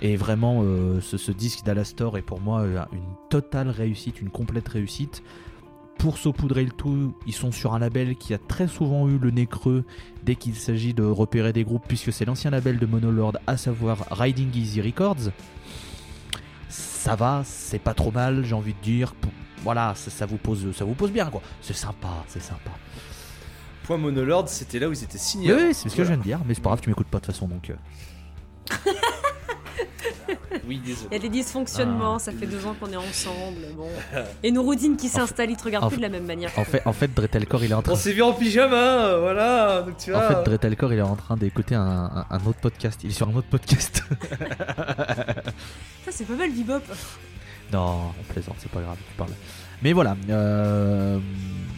Et 0.00 0.16
vraiment, 0.16 0.62
euh, 0.62 1.00
ce, 1.00 1.32
disque 1.32 1.64
d'Alastor 1.64 2.18
est 2.18 2.22
pour 2.22 2.40
moi 2.40 2.60
euh, 2.60 2.84
une 2.92 3.14
totale 3.30 3.68
réussite, 3.68 4.20
une 4.20 4.30
complète 4.30 4.68
réussite. 4.68 5.22
Pour 5.98 6.18
saupoudrer 6.18 6.64
le 6.64 6.70
tout, 6.70 7.16
ils 7.26 7.34
sont 7.34 7.50
sur 7.50 7.74
un 7.74 7.80
label 7.80 8.14
qui 8.14 8.32
a 8.32 8.38
très 8.38 8.68
souvent 8.68 9.08
eu 9.08 9.18
le 9.18 9.32
nez 9.32 9.46
creux 9.46 9.84
dès 10.22 10.36
qu'il 10.36 10.54
s'agit 10.54 10.94
de 10.94 11.02
repérer 11.02 11.52
des 11.52 11.64
groupes, 11.64 11.82
puisque 11.88 12.12
c'est 12.12 12.24
l'ancien 12.24 12.52
label 12.52 12.78
de 12.78 12.86
Monolord, 12.86 13.36
à 13.48 13.56
savoir 13.56 14.06
Riding 14.12 14.54
Easy 14.54 14.80
Records. 14.80 15.32
Ça 16.68 17.16
va, 17.16 17.42
c'est 17.44 17.80
pas 17.80 17.94
trop 17.94 18.12
mal, 18.12 18.44
j'ai 18.44 18.54
envie 18.54 18.74
de 18.74 18.80
dire. 18.80 19.12
Voilà, 19.64 19.94
ça, 19.96 20.24
vous 20.26 20.36
pose, 20.36 20.70
ça 20.76 20.84
vous 20.84 20.94
pose 20.94 21.10
bien, 21.10 21.26
quoi. 21.26 21.42
C'est 21.60 21.74
sympa, 21.74 22.24
c'est 22.28 22.42
sympa. 22.42 22.70
Point 23.82 23.98
Monolord, 23.98 24.48
c'était 24.48 24.78
là 24.78 24.88
où 24.88 24.92
ils 24.92 25.02
étaient 25.02 25.18
signés. 25.18 25.52
Oui, 25.52 25.74
c'est 25.74 25.88
ce 25.88 25.96
que 25.96 26.04
je 26.04 26.08
viens 26.08 26.18
de 26.18 26.22
dire, 26.22 26.40
mais 26.46 26.54
c'est 26.54 26.60
pas 26.60 26.70
grave, 26.70 26.80
tu 26.80 26.88
m'écoutes 26.88 27.08
pas 27.08 27.18
de 27.18 27.24
toute 27.24 27.34
façon, 27.34 27.48
donc. 27.48 27.70
Euh. 27.70 28.92
Oui, 30.66 30.80
désolé. 30.84 31.08
Il 31.10 31.14
y 31.14 31.16
a 31.16 31.22
des 31.22 31.28
dysfonctionnements, 31.28 32.16
ah. 32.16 32.18
ça 32.18 32.32
fait 32.32 32.46
deux 32.46 32.66
ans 32.66 32.74
qu'on 32.78 32.90
est 32.92 32.96
ensemble. 32.96 33.60
Bon. 33.76 33.88
Et 34.42 34.50
nos 34.50 34.62
routines 34.62 34.96
qui 34.96 35.08
s'installent, 35.08 35.50
ils 35.50 35.56
te 35.56 35.64
regardent 35.64 35.88
plus 35.88 35.98
de 35.98 36.02
la 36.02 36.08
même 36.08 36.26
manière. 36.26 36.50
En 36.56 36.64
fait, 36.64 36.82
en 36.84 36.92
fait 36.92 37.12
Dretelcore, 37.12 37.64
il 37.64 37.70
est 37.70 37.74
en 37.74 37.82
train. 37.82 37.92
On 37.92 37.96
s'est 37.96 38.12
vu 38.12 38.22
en 38.22 38.32
pyjama, 38.32 39.16
voilà. 39.18 39.82
Donc 39.82 39.96
tu 39.98 40.10
vois. 40.10 40.24
En 40.24 40.28
fait, 40.28 40.42
Dretelcore, 40.44 40.92
il 40.92 40.98
est 40.98 41.02
en 41.02 41.16
train 41.16 41.36
d'écouter 41.36 41.74
un, 41.74 42.26
un, 42.30 42.46
autre 42.46 42.60
podcast. 42.60 43.00
Il 43.04 43.10
est 43.10 43.14
sur 43.14 43.28
un 43.28 43.34
autre 43.34 43.48
podcast. 43.48 44.02
ça, 46.04 46.10
c'est 46.10 46.26
pas 46.26 46.34
mal, 46.34 46.50
Bebop. 46.50 46.82
Non, 47.72 48.12
on 48.18 48.32
plaisante, 48.32 48.56
c'est 48.58 48.70
pas 48.70 48.80
grave, 48.80 48.96
tu 48.96 49.14
parles. 49.16 49.32
Mais 49.82 49.92
voilà, 49.92 50.16
euh, 50.30 51.18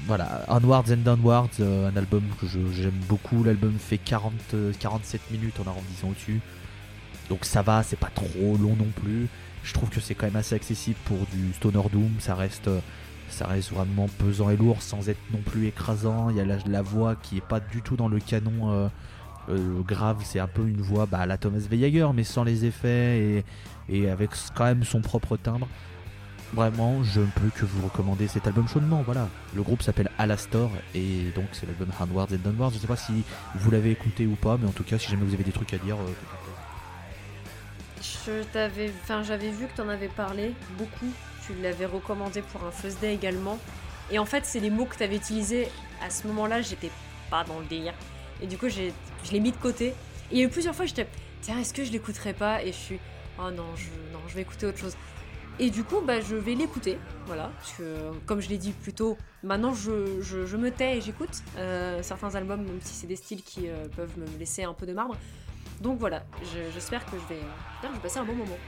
voilà, 0.06 0.44
Onwards 0.48 0.84
and 0.90 1.02
Downwards, 1.04 1.50
euh, 1.60 1.90
un 1.90 1.96
album 1.96 2.22
que 2.40 2.46
j'aime 2.46 2.98
beaucoup. 3.08 3.42
L'album 3.44 3.74
fait 3.78 3.98
40, 3.98 4.32
47 4.78 5.20
minutes 5.30 5.56
en 5.60 5.68
arrondissant 5.68 6.08
au-dessus. 6.08 6.40
Donc 7.30 7.44
ça 7.44 7.62
va, 7.62 7.82
c'est 7.82 7.98
pas 7.98 8.10
trop 8.14 8.58
long 8.60 8.76
non 8.76 8.90
plus. 9.02 9.28
Je 9.62 9.72
trouve 9.72 9.88
que 9.88 10.00
c'est 10.00 10.14
quand 10.14 10.26
même 10.26 10.36
assez 10.36 10.54
accessible 10.54 10.98
pour 11.04 11.18
du 11.32 11.54
Stoner 11.54 11.88
Doom. 11.90 12.10
Ça 12.18 12.34
reste, 12.34 12.68
ça 13.28 13.46
reste 13.46 13.72
vraiment 13.72 14.08
pesant 14.18 14.50
et 14.50 14.56
lourd 14.56 14.82
sans 14.82 15.08
être 15.08 15.20
non 15.32 15.40
plus 15.40 15.68
écrasant. 15.68 16.28
Il 16.30 16.36
y 16.36 16.40
a 16.40 16.44
la, 16.44 16.82
voix 16.82 17.14
qui 17.14 17.38
est 17.38 17.46
pas 17.46 17.60
du 17.60 17.82
tout 17.82 17.96
dans 17.96 18.08
le 18.08 18.18
canon 18.18 18.72
euh, 18.72 18.88
euh, 19.48 19.80
grave. 19.82 20.18
C'est 20.24 20.40
un 20.40 20.48
peu 20.48 20.66
une 20.66 20.80
voix 20.80 21.06
bah, 21.06 21.20
à 21.20 21.26
la 21.26 21.38
Thomas 21.38 21.60
Veyager, 21.70 22.08
mais 22.12 22.24
sans 22.24 22.42
les 22.42 22.64
effets 22.64 23.44
et, 23.88 24.10
avec 24.10 24.30
quand 24.56 24.64
même 24.64 24.82
son 24.82 25.00
propre 25.00 25.36
timbre. 25.36 25.68
Vraiment, 26.52 27.04
je 27.04 27.20
ne 27.20 27.26
peux 27.26 27.50
que 27.54 27.64
vous 27.64 27.84
recommander 27.84 28.26
cet 28.26 28.48
album 28.48 28.66
chaudement. 28.66 29.02
Voilà, 29.06 29.28
le 29.54 29.62
groupe 29.62 29.82
s'appelle 29.82 30.10
Alastor 30.18 30.68
et 30.96 31.30
donc 31.36 31.44
c'est 31.52 31.64
l'album 31.66 31.90
Handwards 32.00 32.26
and 32.32 32.38
Downwards. 32.42 32.72
Je 32.74 32.78
sais 32.78 32.88
pas 32.88 32.96
si 32.96 33.22
vous 33.54 33.70
l'avez 33.70 33.92
écouté 33.92 34.26
ou 34.26 34.34
pas, 34.34 34.58
mais 34.60 34.66
en 34.66 34.72
tout 34.72 34.82
cas, 34.82 34.98
si 34.98 35.08
jamais 35.08 35.24
vous 35.24 35.34
avez 35.34 35.44
des 35.44 35.52
trucs 35.52 35.72
à 35.74 35.78
dire. 35.78 35.94
Euh, 35.94 36.39
je 38.00 38.42
t'avais, 38.52 38.90
enfin, 39.02 39.22
j'avais 39.22 39.50
vu 39.50 39.66
que 39.66 39.74
tu 39.74 39.80
en 39.80 39.88
avais 39.88 40.08
parlé 40.08 40.54
beaucoup. 40.78 41.12
Tu 41.46 41.54
l'avais 41.62 41.86
recommandé 41.86 42.42
pour 42.42 42.64
un 42.64 42.70
first 42.70 43.00
day 43.00 43.14
également. 43.14 43.58
Et 44.10 44.18
en 44.18 44.24
fait, 44.24 44.44
c'est 44.44 44.60
les 44.60 44.70
mots 44.70 44.86
que 44.86 44.96
tu 44.96 45.02
avais 45.02 45.16
utilisés 45.16 45.68
à 46.02 46.10
ce 46.10 46.26
moment-là. 46.28 46.62
J'étais 46.62 46.90
pas 47.30 47.44
dans 47.44 47.60
le 47.60 47.66
délire. 47.66 47.94
Et 48.42 48.46
du 48.46 48.56
coup, 48.56 48.68
j'ai, 48.68 48.92
je 49.24 49.32
l'ai 49.32 49.40
mis 49.40 49.52
de 49.52 49.56
côté. 49.56 49.88
Et 49.88 49.94
il 50.32 50.38
y 50.38 50.42
a 50.42 50.44
eu 50.44 50.48
plusieurs 50.48 50.74
fois, 50.74 50.86
j'étais, 50.86 51.06
tiens, 51.40 51.58
est-ce 51.58 51.74
que 51.74 51.84
je 51.84 51.92
l'écouterai 51.92 52.32
pas? 52.32 52.62
Et 52.62 52.68
je 52.68 52.78
suis, 52.78 53.00
oh 53.38 53.50
non, 53.50 53.66
je, 53.76 53.88
non, 54.12 54.20
je 54.28 54.34
vais 54.34 54.42
écouter 54.42 54.66
autre 54.66 54.78
chose. 54.78 54.96
Et 55.58 55.68
du 55.68 55.84
coup, 55.84 56.00
bah, 56.00 56.20
je 56.22 56.36
vais 56.36 56.54
l'écouter, 56.54 56.96
voilà, 57.26 57.50
parce 57.58 57.72
que 57.74 58.12
comme 58.24 58.40
je 58.40 58.48
l'ai 58.48 58.56
dit 58.56 58.72
plus 58.72 58.94
tôt, 58.94 59.18
maintenant 59.42 59.74
je, 59.74 60.22
je, 60.22 60.56
me 60.56 60.70
tais 60.70 60.96
et 60.96 61.00
j'écoute 61.02 61.42
euh, 61.58 62.02
certains 62.02 62.34
albums, 62.34 62.62
même 62.62 62.80
si 62.80 62.94
c'est 62.94 63.06
des 63.06 63.16
styles 63.16 63.42
qui 63.42 63.68
euh, 63.68 63.86
peuvent 63.94 64.16
me 64.16 64.26
laisser 64.38 64.62
un 64.64 64.72
peu 64.72 64.86
de 64.86 64.94
marbre. 64.94 65.18
Donc 65.80 65.98
voilà, 65.98 66.22
j'espère 66.74 67.04
que 67.06 67.12
je 67.12 67.34
vais, 67.34 67.40
je 67.82 67.88
vais 67.88 67.98
passer 67.98 68.18
un 68.18 68.24
bon 68.24 68.34
moment. 68.34 68.58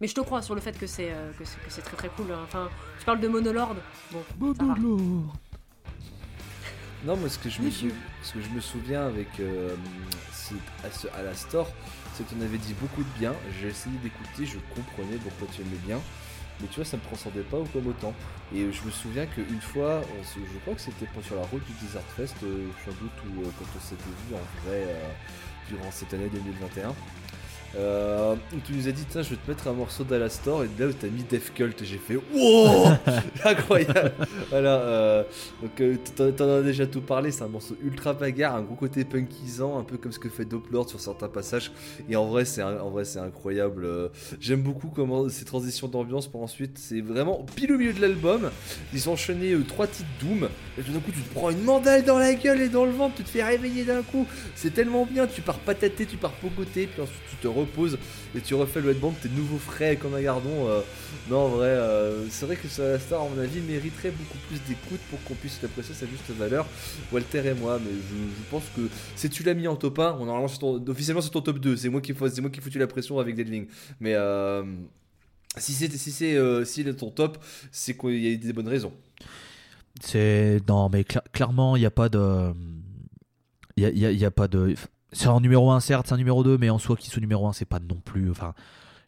Mais 0.00 0.06
je 0.06 0.14
te 0.14 0.20
crois 0.20 0.42
sur 0.42 0.54
le 0.54 0.60
fait 0.60 0.78
que 0.78 0.86
c'est 0.86 1.10
euh, 1.10 1.32
que 1.32 1.44
c'est 1.68 1.82
très 1.82 1.96
très 1.96 2.08
cool. 2.08 2.30
Hein. 2.30 2.40
Enfin, 2.44 2.68
tu 2.98 3.04
parles 3.04 3.20
de 3.20 3.26
Monolord. 3.26 3.74
Bon, 4.12 4.22
Monolord. 4.38 5.34
Non, 7.04 7.16
moi 7.16 7.28
ce 7.28 7.38
que 7.38 7.48
je 7.48 7.62
me, 7.62 7.70
ce 7.70 8.32
que 8.32 8.40
je 8.40 8.48
me 8.50 8.60
souviens 8.60 9.06
avec 9.06 9.28
euh, 9.40 9.74
à, 11.14 11.22
la 11.22 11.34
store, 11.34 11.68
c'est 12.14 12.24
que 12.24 12.30
tu 12.30 12.36
en 12.36 12.42
avais 12.42 12.58
dit 12.58 12.74
beaucoup 12.74 13.02
de 13.02 13.18
bien. 13.18 13.34
J'ai 13.60 13.68
essayé 13.68 13.96
d'écouter, 13.98 14.46
je 14.46 14.58
comprenais 14.74 15.16
pourquoi 15.16 15.48
tu 15.54 15.62
aimais 15.62 15.80
bien 15.86 16.00
mais 16.60 16.66
tu 16.68 16.76
vois, 16.76 16.84
ça 16.84 16.96
me 16.96 17.02
transcendait 17.02 17.42
pas 17.42 17.58
comme 17.72 17.86
autant. 17.86 18.14
Et 18.54 18.72
je 18.72 18.82
me 18.82 18.90
souviens 18.90 19.26
qu'une 19.26 19.60
fois, 19.60 20.02
je 20.34 20.58
crois 20.60 20.74
que 20.74 20.80
c'était 20.80 21.06
sur 21.22 21.36
la 21.36 21.42
route 21.42 21.64
du 21.64 21.72
Desert 21.86 22.02
Fest, 22.16 22.36
euh, 22.42 22.66
sans 22.84 22.92
doute, 22.92 23.12
ou 23.26 23.42
euh, 23.42 23.50
quand 23.58 23.66
on 23.76 23.80
s'était 23.80 24.02
vu 24.02 24.34
en 24.34 24.66
vrai 24.66 24.84
euh, 24.88 25.10
durant 25.68 25.90
cette 25.90 26.12
année 26.14 26.28
2021. 26.32 26.94
Euh, 27.76 28.34
tu 28.66 28.72
nous 28.72 28.88
as 28.88 28.92
dit, 28.92 29.04
tiens, 29.08 29.22
je 29.22 29.30
vais 29.30 29.36
te 29.36 29.50
mettre 29.50 29.68
un 29.68 29.72
morceau 29.72 30.02
d'Alastor, 30.02 30.64
et 30.64 30.68
là 30.78 30.86
où 30.86 30.92
t'as 30.92 31.08
mis 31.08 31.22
Death 31.22 31.52
Cult, 31.54 31.84
j'ai 31.84 31.98
fait, 31.98 32.16
wow! 32.16 32.88
Incroyable! 33.44 34.12
Voilà, 34.48 34.80
euh, 34.80 35.22
donc 35.60 35.80
euh, 35.80 35.96
t'en 36.16 36.48
as 36.48 36.62
déjà 36.62 36.86
tout 36.86 37.02
parlé, 37.02 37.30
c'est 37.30 37.42
un 37.42 37.48
morceau 37.48 37.76
ultra 37.82 38.14
bagarre, 38.14 38.56
un 38.56 38.62
gros 38.62 38.74
côté 38.74 39.04
punkisant, 39.04 39.78
un 39.78 39.84
peu 39.84 39.98
comme 39.98 40.12
ce 40.12 40.18
que 40.18 40.30
fait 40.30 40.46
Doplord 40.46 40.88
sur 40.88 40.98
certains 40.98 41.28
passages, 41.28 41.70
et 42.08 42.16
en 42.16 42.26
vrai, 42.26 42.46
c'est 42.46 42.62
en 42.62 42.90
vrai, 42.90 43.04
c'est 43.04 43.18
incroyable. 43.18 43.84
Euh, 43.84 44.08
j'aime 44.40 44.62
beaucoup 44.62 44.88
comment 44.88 45.28
ces 45.28 45.44
transitions 45.44 45.88
d'ambiance 45.88 46.26
pour 46.26 46.42
ensuite, 46.42 46.78
c'est 46.78 47.02
vraiment 47.02 47.44
pile 47.54 47.72
au 47.72 47.78
milieu 47.78 47.92
de 47.92 48.00
l'album, 48.00 48.50
ils 48.94 49.08
ont 49.10 49.12
enchaîné 49.12 49.54
trois 49.66 49.86
titres 49.86 50.08
Doom, 50.20 50.48
et 50.78 50.82
tout 50.82 50.92
d'un 50.92 51.00
coup, 51.00 51.12
tu 51.12 51.20
te 51.20 51.34
prends 51.34 51.50
une 51.50 51.62
mandale 51.62 52.02
dans 52.04 52.18
la 52.18 52.32
gueule 52.34 52.62
et 52.62 52.68
dans 52.70 52.86
le 52.86 52.92
ventre, 52.92 53.16
tu 53.16 53.24
te 53.24 53.28
fais 53.28 53.44
réveiller 53.44 53.84
d'un 53.84 54.02
coup, 54.02 54.26
c'est 54.54 54.72
tellement 54.72 55.04
bien, 55.04 55.26
tu 55.26 55.42
pars 55.42 55.58
patater, 55.58 56.06
tu 56.06 56.16
pars 56.16 56.32
pogoter, 56.32 56.86
puis 56.86 57.02
ensuite 57.02 57.20
tu 57.30 57.36
te 57.36 57.57
repose 57.60 57.98
et 58.34 58.40
tu 58.40 58.54
refais 58.54 58.80
le 58.80 58.90
headband, 58.90 59.14
t'es 59.22 59.28
nouveau 59.28 59.58
frais 59.58 59.96
comme 59.96 60.14
un 60.14 60.22
gardon. 60.22 60.68
Euh, 60.68 60.80
non, 61.30 61.38
en 61.38 61.48
vrai, 61.48 61.68
euh, 61.68 62.28
c'est 62.28 62.46
vrai 62.46 62.56
que 62.56 62.66
la 62.80 62.98
star, 62.98 63.22
à 63.22 63.28
mon 63.28 63.40
avis, 63.40 63.60
mériterait 63.60 64.10
beaucoup 64.10 64.38
plus 64.48 64.60
d'écoute 64.68 65.00
pour 65.10 65.22
qu'on 65.24 65.34
puisse 65.34 65.60
l'apprécier 65.62 65.94
sa 65.94 66.06
juste 66.06 66.30
valeur. 66.30 66.66
Walter 67.12 67.46
et 67.46 67.54
moi, 67.54 67.78
mais 67.82 67.90
je, 67.92 68.50
pense 68.50 68.64
que 68.74 68.82
si 69.16 69.28
tu 69.28 69.42
l'as 69.42 69.54
mis 69.54 69.68
en 69.68 69.76
top 69.76 69.98
1, 69.98 70.16
on 70.20 70.26
normalement 70.26 70.48
ton, 70.48 70.84
officiellement 70.88 71.22
c'est 71.22 71.30
ton 71.30 71.40
top 71.40 71.58
2. 71.58 71.76
C'est 71.76 71.88
moi 71.88 72.00
qui 72.00 72.14
c'est 72.30 72.40
moi 72.40 72.50
qui 72.50 72.60
foutu 72.60 72.78
la 72.78 72.86
pression 72.86 73.18
avec 73.18 73.34
Deadling. 73.34 73.66
Mais 74.00 74.14
euh, 74.14 74.62
si 75.56 75.72
c'est 75.72 75.90
si 75.90 76.10
c'est 76.10 76.64
s'il 76.64 76.88
est 76.88 76.94
ton 76.94 77.10
top, 77.10 77.38
c'est 77.70 77.96
qu'il 77.96 78.18
y 78.18 78.32
a 78.32 78.36
des 78.36 78.52
bonnes 78.52 78.68
raisons. 78.68 78.92
C'est 80.00 80.60
non, 80.68 80.88
mais 80.88 81.04
clairement, 81.04 81.76
il 81.76 81.80
n'y 81.80 81.86
a 81.86 81.90
pas 81.90 82.08
de. 82.08 82.52
Il 83.76 83.96
y 83.96 84.24
a, 84.24 84.26
a, 84.26 84.30
pas 84.32 84.48
de 84.48 84.74
c'est 85.12 85.28
un 85.28 85.40
numéro 85.40 85.70
1 85.70 85.80
certes, 85.80 86.06
c'est 86.08 86.14
un 86.14 86.18
numéro 86.18 86.42
2, 86.44 86.58
mais 86.58 86.70
en 86.70 86.78
soi 86.78 86.96
qui 86.96 87.08
soit 87.08 87.20
numéro 87.20 87.46
1 87.46 87.52
c'est 87.52 87.64
pas 87.64 87.80
non 87.80 88.00
plus. 88.04 88.30
Enfin, 88.30 88.54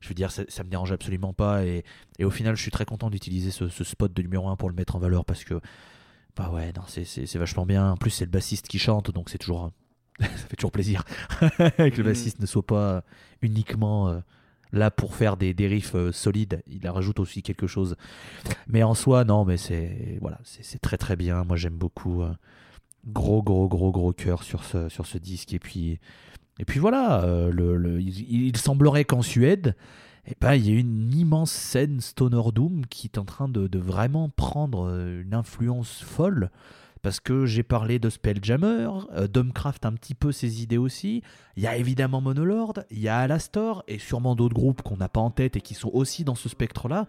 je 0.01 0.09
veux 0.09 0.15
dire, 0.15 0.31
ça, 0.31 0.65
me 0.65 0.71
dérange 0.71 0.93
absolument 0.93 1.33
pas. 1.33 1.65
Et, 1.65 1.85
et, 2.19 2.25
au 2.25 2.31
final, 2.31 2.57
je 2.57 2.63
suis 2.63 2.71
très 2.71 2.87
content 2.87 3.11
d'utiliser 3.11 3.51
ce, 3.51 3.69
spot 3.69 4.13
de 4.13 4.23
numéro 4.23 4.49
1 4.49 4.57
pour 4.57 4.69
le 4.69 4.75
mettre 4.75 4.97
en 4.97 4.99
valeur 4.99 5.25
parce 5.25 5.45
que, 5.45 5.61
bah 6.37 6.51
ouais, 6.51 6.73
non, 6.75 6.83
c'est 6.87 7.37
vachement 7.37 7.67
bien. 7.67 7.93
En 7.93 7.97
plus, 7.97 8.11
c'est 8.11 8.25
le 8.25 8.31
bassiste 8.31 8.67
qui 8.67 8.79
chante, 8.79 9.11
donc 9.11 9.29
c'est 9.31 9.39
toujours. 9.39 9.71
ça 10.21 10.27
fait 10.27 10.57
toujours 10.57 10.73
plaisir 10.73 11.05
que 11.41 11.79
le 11.79 12.03
mm. 12.03 12.03
bassiste 12.03 12.41
ne 12.41 12.47
soit 12.47 12.67
pas 12.67 13.05
uniquement 13.41 14.09
euh, 14.09 14.21
là 14.71 14.91
pour 14.91 15.15
faire 15.15 15.39
des, 15.39 15.55
des 15.55 15.67
riffs 15.67 15.95
euh, 15.95 16.13
solides. 16.13 16.63
Il 16.67 16.87
rajoute 16.89 17.21
aussi 17.21 17.43
quelque 17.43 17.67
chose. 17.67 17.97
Mais 18.67 18.83
en 18.83 18.95
soi, 18.95 19.25
non, 19.25 19.45
mais 19.45 19.57
c'est 19.57 20.19
voilà, 20.21 20.39
c'est 20.45 20.81
très 20.81 20.97
très 20.97 21.17
bien. 21.17 21.45
Moi, 21.45 21.57
j'aime 21.57 21.77
beaucoup. 21.77 22.23
Gros, 23.07 23.43
gros, 23.43 23.69
gros, 23.69 23.93
gros 23.93 24.13
cœur 24.13 24.43
sur 24.43 24.65
ce, 24.65 24.89
sur 24.89 25.07
ce 25.07 25.19
disque. 25.19 25.55
Et 25.55 25.59
puis, 25.59 25.99
et 26.61 26.65
puis 26.67 26.79
voilà, 26.79 27.23
euh, 27.23 27.51
le, 27.51 28.01
il, 28.01 28.55
semblerait 28.59 29.07
qu'en 29.07 29.23
Suède, 29.23 29.75
et 30.27 30.35
ben 30.39 30.55
il 30.55 30.69
y 30.69 30.77
a 30.77 30.79
une 30.79 31.11
immense 31.15 31.51
scène 31.51 32.03
Stoner 32.03 32.53
Doom 32.55 32.85
qui 32.85 33.07
est 33.07 33.17
en 33.17 33.25
train 33.25 33.49
de, 33.49 33.79
vraiment 33.79 34.29
prendre 34.29 34.87
euh, 34.91 35.23
une 35.23 35.35
influence 35.35 36.03
folle. 36.03 36.51
Parce 37.03 37.19
que 37.19 37.47
j'ai 37.47 37.63
parlé 37.63 37.99
de 37.99 38.11
Spelljammer, 38.11 38.91
euh, 39.15 39.27
un 39.83 39.93
petit 39.93 40.15
peu 40.15 40.33
ses 40.33 40.63
idées 40.63 40.77
aussi. 40.77 41.23
Il 41.57 41.63
y 41.63 41.67
a 41.67 41.79
évidemment 41.79 42.21
Monolord, 42.21 42.75
il 42.91 42.99
y 42.99 43.09
a 43.09 43.21
Alastor 43.21 43.83
et 43.89 43.99
sûrement 43.99 44.37
d'autres 44.37 44.55
groupes 44.55 44.83
qu'on 44.83 44.99
n'a 44.99 45.09
pas 45.09 45.21
en 45.21 45.31
tête 45.31 45.57
et 45.57 45.63
qui 45.63 45.73
sont 45.73 45.91
aussi 45.95 46.25
dans 46.25 46.35
ce 46.35 46.51
spectre-là. 46.51 47.07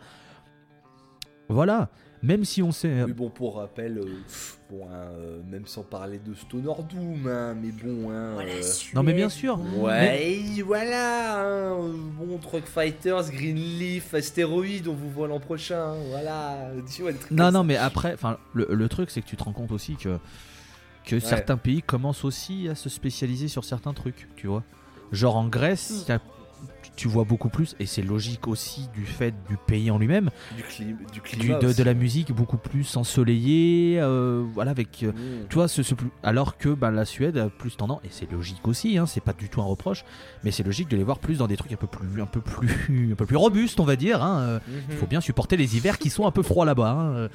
Voilà, 1.50 1.90
même 2.24 2.46
si 2.46 2.62
on 2.62 2.72
sait. 2.72 3.04
Oui, 3.04 3.14
bon, 3.14 3.30
pour 3.30 3.56
rappel, 3.58 3.98
euh, 3.98 4.06
bon, 4.70 4.86
hein, 4.92 5.10
euh, 5.18 5.42
même 5.50 5.66
sans 5.66 5.84
parler 5.84 6.20
de 6.20 6.34
Stoner 6.34 6.74
Doom, 6.90 7.28
hein, 7.28 7.56
mais 7.62 7.72
bon, 7.72 8.12
hein, 8.12 8.34
Voilà, 8.36 8.52
euh, 8.52 8.62
Non, 8.94 9.04
mais 9.04 9.14
bien 9.14 9.30
sûr. 9.30 9.60
Ouais, 9.78 10.62
voilà, 10.66 11.42
hein, 11.42 11.78
bon, 12.20 12.38
Truck 12.38 12.66
Fighters, 12.66 13.32
Greenleaf, 13.32 14.14
Astéroïde, 14.14 14.88
on 14.88 14.94
vous 14.94 15.10
voit 15.10 15.28
l'an 15.28 15.40
prochain, 15.40 15.94
hein, 15.94 15.98
voilà. 16.10 16.72
Tu 16.94 17.02
vois, 17.02 17.12
le 17.12 17.18
truc 17.18 17.32
Non, 17.32 17.46
non, 17.52 17.60
ça. 17.60 17.64
mais 17.64 17.78
après, 17.78 18.14
enfin, 18.14 18.38
le, 18.54 18.68
le 18.70 18.90
truc, 18.90 19.10
c'est 19.10 19.22
que 19.22 19.28
tu 19.28 19.36
te 19.38 19.44
rends 19.44 19.54
compte 19.54 19.72
aussi 19.72 19.96
que, 19.96 20.18
que 21.06 21.20
certains 21.20 21.58
pays 21.58 21.82
commencent 21.82 22.24
aussi 22.26 22.68
à 22.70 22.76
se 22.76 22.90
spécialiser 22.90 23.48
sur 23.48 23.64
certains 23.66 23.94
trucs, 23.94 24.28
tu 24.36 24.48
vois. 24.48 24.64
Genre 25.12 25.36
en 25.36 25.48
Grèce, 25.48 26.06
il 26.08 26.10
y 26.10 26.16
a- 26.16 26.22
tu 26.96 27.08
vois 27.08 27.24
beaucoup 27.24 27.50
plus, 27.50 27.76
et 27.80 27.86
c'est 27.86 28.02
logique 28.04 28.48
aussi 28.48 28.88
du 28.94 29.06
fait 29.06 29.34
du 29.50 29.58
pays 29.68 29.90
en 29.90 29.98
lui-même, 29.98 30.30
Du, 30.56 30.62
clim- 30.64 30.98
du 30.98 31.06
du- 31.14 31.22
climat. 31.22 31.58
de, 31.60 31.84
la 31.84 31.94
musique 31.94 32.32
beaucoup 32.32 32.58
plus 32.58 32.96
ensoleillée, 32.98 34.00
euh, 34.00 34.44
voilà, 34.54 34.72
avec. 34.72 35.04
euh, 35.04 35.12
Mmh. 35.12 35.48
tu 35.50 35.56
vois, 35.56 35.68
ce, 35.68 35.84
ce 35.84 35.96
alors 36.24 36.58
que 36.58 36.70
bah, 36.70 36.92
la 36.92 37.06
Suède 37.06 37.38
a 37.38 37.50
plus 37.50 37.76
tendance, 37.78 38.02
et 38.04 38.10
c'est 38.12 38.30
logique 38.32 38.68
aussi, 38.68 38.98
hein, 38.98 39.06
c'est 39.06 39.22
pas 39.24 39.34
du 39.34 39.50
tout 39.50 39.62
un 39.62 39.66
reproche, 39.66 40.04
mais 40.44 40.52
c'est 40.52 40.64
logique 40.64 40.90
de 40.90 40.98
les 40.98 41.04
voir 41.04 41.20
plus 41.20 41.38
dans 41.40 41.48
des 41.48 41.58
trucs 41.58 41.72
un 41.72 41.76
peu 41.78 41.88
plus, 41.88 42.22
un 42.22 42.26
peu 42.26 42.42
plus, 42.42 42.68
un 43.12 43.16
peu 43.16 43.26
plus 43.26 43.38
robustes, 43.38 43.80
on 43.80 43.86
va 43.86 43.96
dire. 43.96 44.22
hein, 44.24 44.40
euh, 44.42 44.60
Il 44.68 44.94
Mhm. 44.94 45.00
faut 45.00 45.08
bien 45.08 45.22
supporter 45.22 45.58
les 45.58 45.76
hivers 45.78 45.98
qui 45.98 46.10
sont 46.10 46.28
un 46.28 46.32
peu 46.32 46.44
froids 46.44 46.66
là-bas. 46.66 46.92
hein, 46.92 47.12
euh, 47.16 47.30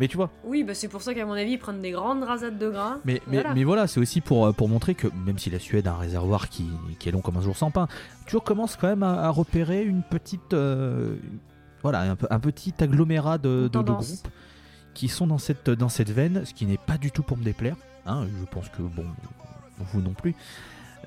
Mais 0.00 0.08
tu 0.08 0.16
vois, 0.16 0.30
Oui, 0.44 0.64
bah 0.64 0.72
c'est 0.74 0.88
pour 0.88 1.02
ça 1.02 1.12
qu'à 1.14 1.26
mon 1.26 1.34
avis, 1.34 1.52
ils 1.52 1.58
prennent 1.58 1.82
des 1.82 1.90
grandes 1.92 2.22
rasades 2.24 2.58
de 2.58 2.70
gras. 2.70 2.96
mais, 3.04 3.20
mais, 3.26 3.34
Voilà. 3.36 3.54
mais 3.54 3.64
voilà, 3.64 3.86
c'est 3.86 4.00
aussi 4.00 4.20
pour, 4.22 4.46
euh, 4.46 4.52
pour 4.52 4.68
montrer 4.68 4.94
que 4.94 5.06
même 5.26 5.38
si 5.38 5.50
la 5.50 5.58
Suède 5.58 5.86
a 5.86 5.92
un 5.92 5.96
réservoir 5.98 6.48
qui, 6.48 6.66
qui 6.98 7.08
est 7.08 7.12
long 7.12 7.20
comme 7.20 7.36
un 7.36 7.42
jour 7.42 7.56
sans 7.56 7.70
pain, 7.70 7.86
tu 8.26 8.32
vois, 8.32 8.40
commence 8.40 8.76
quand 8.76 8.88
même 8.88 9.02
à, 9.02 9.24
à 9.24 9.28
repérer 9.28 9.84
une 9.84 10.02
petite. 10.02 10.54
euh, 10.54 11.16
voilà, 11.82 12.12
un, 12.12 12.16
un 12.30 12.40
petit 12.40 12.74
agglomérat 12.80 13.38
de, 13.38 13.48
de- 13.48 13.62
de 13.64 13.68
Tendance. 13.68 14.06
groupes 14.22 14.32
qui 14.94 15.08
sont 15.08 15.26
dans 15.26 15.38
cette, 15.38 15.70
dans 15.70 15.88
cette 15.88 16.10
veine, 16.10 16.44
ce 16.44 16.52
qui 16.54 16.66
n'est 16.66 16.76
pas 16.78 16.98
du 16.98 17.10
tout 17.10 17.22
pour 17.22 17.36
me 17.36 17.44
déplaire. 17.44 17.76
hein, 18.06 18.26
je 18.40 18.44
pense 18.46 18.68
que, 18.70 18.82
bon, 18.82 19.04
vous 19.78 20.00
non 20.02 20.12
plus. 20.14 20.34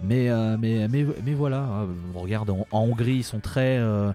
Mais, 0.04 0.30
euh, 0.30 0.58
mais, 0.60 0.88
mais, 0.88 1.06
mais 1.26 1.34
voilà, 1.34 1.86
on 2.16 2.20
regarde 2.20 2.50
en, 2.50 2.66
en 2.72 2.80
Hongrie, 2.82 3.18
ils 3.18 3.24
sont 3.24 3.40
très, 3.40 3.78
euh, 3.78 4.12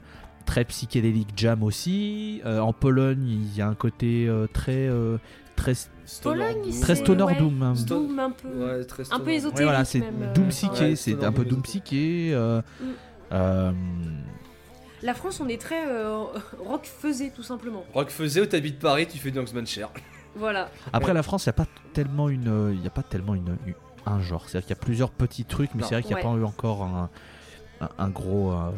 très 0.48 0.64
psychédéliques 0.64 1.28
jam 1.36 1.62
aussi. 1.62 2.40
Euh, 2.46 2.58
en 2.60 2.72
Pologne, 2.72 3.26
il 3.28 3.54
y 3.56 3.60
a 3.60 3.68
un 3.68 3.74
côté 3.74 4.26
euh, 4.26 4.46
très, 4.50 4.88
euh, 4.88 5.18
très, 5.56 5.74
Stoner 6.06 6.54
Doom. 6.54 6.80
très 6.80 6.94
C'est- 6.94 7.02
stoner 7.02 7.22
ouais. 7.24 7.36
doom. 7.36 7.62
hein. 7.62 7.74
Un 8.18 8.30
peu. 8.30 8.48
Ouais, 8.48 8.84
très 8.84 9.02
Un 9.02 9.04
stoner. 9.04 9.24
peu 9.24 9.30
ésotérique. 9.32 9.58
Ouais, 9.58 9.64
voilà, 9.64 9.84
c'est 9.84 10.00
même, 10.00 10.32
doom 10.34 10.48
psyché, 10.48 10.84
ouais, 10.90 10.96
c'est 10.96 11.22
un 11.22 11.32
peu 11.32 11.44
doom 11.44 11.60
psyché. 11.62 12.30
euh, 12.32 12.62
Mm. 12.80 12.84
euh, 13.32 13.72
La 15.02 15.12
France, 15.14 15.38
on 15.40 15.48
est 15.48 15.60
très 15.60 15.86
euh, 15.86 16.16
rock 16.64 16.84
faisait 16.86 17.30
tout 17.30 17.42
simplement. 17.42 17.84
Rock 17.92 18.08
faisait 18.10 18.40
où 18.40 18.46
t'habites 18.46 18.78
Paris, 18.78 19.06
tu 19.06 19.18
fais 19.18 19.30
du 19.30 19.38
Hangsman 19.38 19.66
Cher. 19.66 19.90
Voilà. 20.34 20.70
Après, 20.94 21.12
la 21.12 21.22
France, 21.22 21.44
il 21.44 21.48
n'y 21.50 21.54
a 21.56 21.64
pas 21.64 21.66
tellement 21.92 22.28
une, 22.30 22.72
il 22.74 22.82
y 22.82 22.86
a 22.86 22.90
pas 22.90 23.02
tellement 23.02 23.34
une, 23.34 23.56
une- 23.66 23.74
un 24.06 24.20
genre. 24.22 24.48
C'est-à-dire 24.48 24.66
qu'il 24.66 24.76
y 24.76 24.78
a 24.78 24.82
plusieurs 24.82 25.10
petits 25.10 25.44
trucs, 25.44 25.74
mais 25.74 25.82
Non. 25.82 25.88
c'est 25.88 25.94
vrai 25.96 26.02
qu'il 26.02 26.16
n'y 26.16 26.22
a 26.22 26.24
Ouais. 26.26 26.32
pas 26.34 26.40
eu 26.40 26.44
encore 26.44 26.82
un, 26.84 27.10
un, 27.82 27.88
un 27.98 28.08
gros. 28.08 28.50
un- 28.52 28.72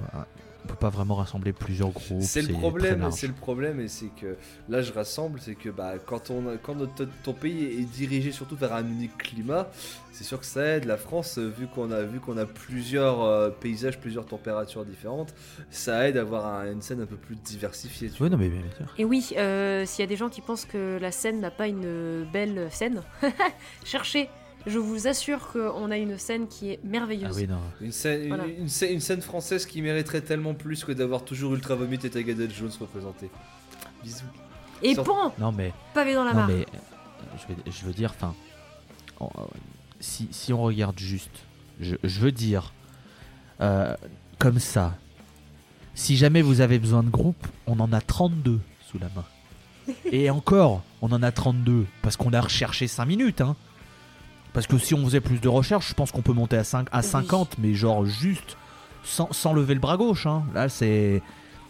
on 0.65 0.69
peut 0.69 0.75
pas 0.77 0.91
vraiment 0.91 1.15
rassembler 1.17 1.53
plusieurs 1.53 1.91
groupes. 1.91 2.23
C'est 2.23 2.43
le 2.43 2.53
problème, 2.55 3.11
c'est 3.11 3.27
le 3.27 3.33
problème, 3.33 3.81
et 3.81 3.89
c'est 3.89 4.09
que 4.15 4.37
là 4.69 4.83
je 4.83 4.93
rassemble, 4.93 5.41
c'est 5.41 5.55
que 5.55 5.69
bah, 5.71 5.95
quand, 6.05 6.31
on, 6.31 6.57
quand 6.63 6.75
notre, 6.75 7.07
ton 7.23 7.33
pays 7.33 7.65
est 7.81 7.85
dirigé 7.91 8.31
surtout 8.33 8.57
vers 8.57 8.75
un 8.75 8.85
unique 8.87 9.17
climat, 9.19 9.69
c'est 10.13 10.25
sûr 10.25 10.39
que 10.39 10.47
ça 10.47 10.77
aide. 10.77 10.85
La 10.85 10.97
France, 10.97 11.39
euh, 11.39 11.49
vu 11.49 11.67
qu'on 11.67 11.91
a, 11.91 12.03
vu 12.03 12.21
qu'on 12.21 12.37
a 12.37 12.45
plusieurs 12.47 13.23
euh, 13.23 13.51
paysages, 13.51 13.99
plusieurs 13.99 14.27
températures 14.27 14.85
différentes, 14.85 15.33
ça 15.71 16.09
aide 16.09 16.17
à 16.17 16.21
avoir 16.23 16.47
un- 16.47 16.71
une 16.73 16.83
scène 16.83 17.01
un 17.01 17.07
peu 17.07 17.17
plus 17.17 17.37
diversifiée. 17.37 18.09
tu 18.09 18.15
Oui, 18.23 18.29
vois. 18.29 18.31
non, 18.31 18.37
mais 18.37 18.49
bien 18.49 18.61
sûr. 18.77 18.87
Et 18.99 19.05
oui, 19.05 19.31
euh, 19.39 19.87
s'il 19.87 20.03
y 20.03 20.05
a 20.05 20.09
des 20.09 20.17
gens 20.17 20.29
qui 20.29 20.41
pensent 20.41 20.67
que 20.67 20.99
la 21.01 21.11
scène 21.13 21.41
n'a 21.41 21.51
pas 21.51 21.69
une 21.69 22.25
belle 22.33 22.69
scène, 22.71 23.03
cherchez. 23.85 24.29
Je 24.67 24.79
vous 24.79 25.07
assure 25.09 25.49
qu'on 25.53 25.91
a 25.91 25.97
une 25.97 26.19
scène 26.19 26.47
qui 26.47 26.71
est 26.71 26.81
Ah 26.83 26.87
merveilleuse. 26.87 27.37
oui, 27.37 27.47
non. 27.49 27.61
Une 27.81 27.93
scène, 27.93 28.23
une- 28.23 28.29
Voilà. 28.29 28.47
une, 28.47 28.69
scène, 28.69 28.93
une 28.93 29.01
scène 29.01 29.23
française 29.23 29.65
qui 29.67 29.81
mériterait 29.83 30.21
tellement 30.21 30.55
plus 30.55 30.85
que 30.85 30.93
d'avoir 30.93 31.25
toujours 31.25 31.55
Ultra 31.55 31.75
Vomit 31.77 31.99
et 32.05 32.11
Tagadette 32.11 32.53
Jones 32.55 32.71
représentés. 32.79 33.31
Bisous. 34.03 34.25
Et 34.83 34.95
pan 34.95 35.33
Non, 35.39 35.53
mais, 35.53 35.73
Pavé 35.95 36.15
dans 36.15 36.25
la 36.25 36.33
non, 36.33 36.39
mare. 36.41 36.49
mais 36.49 36.55
euh, 36.63 37.37
je, 37.39 37.55
veux, 37.55 37.61
je 37.73 37.85
veux 37.87 37.93
dire, 37.93 38.13
enfin, 38.15 38.35
en- 39.19 39.31
euh, 39.39 39.43
si, 40.01 40.29
si 40.31 40.53
on 40.53 40.63
regarde 40.63 40.99
juste, 40.99 41.31
je, 41.81 41.97
je 42.03 42.21
veux 42.21 42.33
dire, 42.33 42.73
euh, 43.61 43.95
comme 44.39 44.59
ça, 44.59 44.95
si 45.95 46.17
jamais 46.17 46.41
vous 46.43 46.61
avez 46.61 46.79
besoin 46.79 47.03
de 47.03 47.11
groupe, 47.11 47.47
on 47.67 47.79
en 47.81 47.93
a 47.93 48.01
32 48.01 48.61
sous 48.91 48.99
la 48.99 49.09
main. 49.17 49.95
Et 50.13 50.31
encore, 50.31 50.83
on 51.03 51.11
en 51.13 51.23
a 51.23 51.33
32 51.33 51.87
parce 52.03 52.17
qu'on 52.17 52.33
a 52.33 52.41
recherché 52.41 52.87
5 52.89 53.05
minutes. 53.07 53.41
Hein. 53.41 53.57
Parce 54.53 54.67
que 54.67 54.79
si 54.79 54.95
on 54.95 55.05
faisait 55.05 55.21
plus 55.21 55.41
de 55.41 55.49
recherches, 55.49 55.89
je 55.91 55.95
pense 55.95 56.11
qu'on 56.11 56.23
peut 56.23 56.33
monter 56.33 56.57
à, 56.57 56.65
5, 56.65 56.89
à 56.93 56.99
Oui. 56.99 57.05
50, 57.05 57.57
mais 57.59 57.75
genre 57.75 58.05
juste 58.05 58.57
sans, 59.05 59.29
sans 59.33 59.53
lever 59.53 59.75
le 59.75 59.81
bras 59.81 59.97
gauche. 59.97 60.27
hein. 60.27 60.43
Là, 60.55 60.69
c'est. 60.69 61.23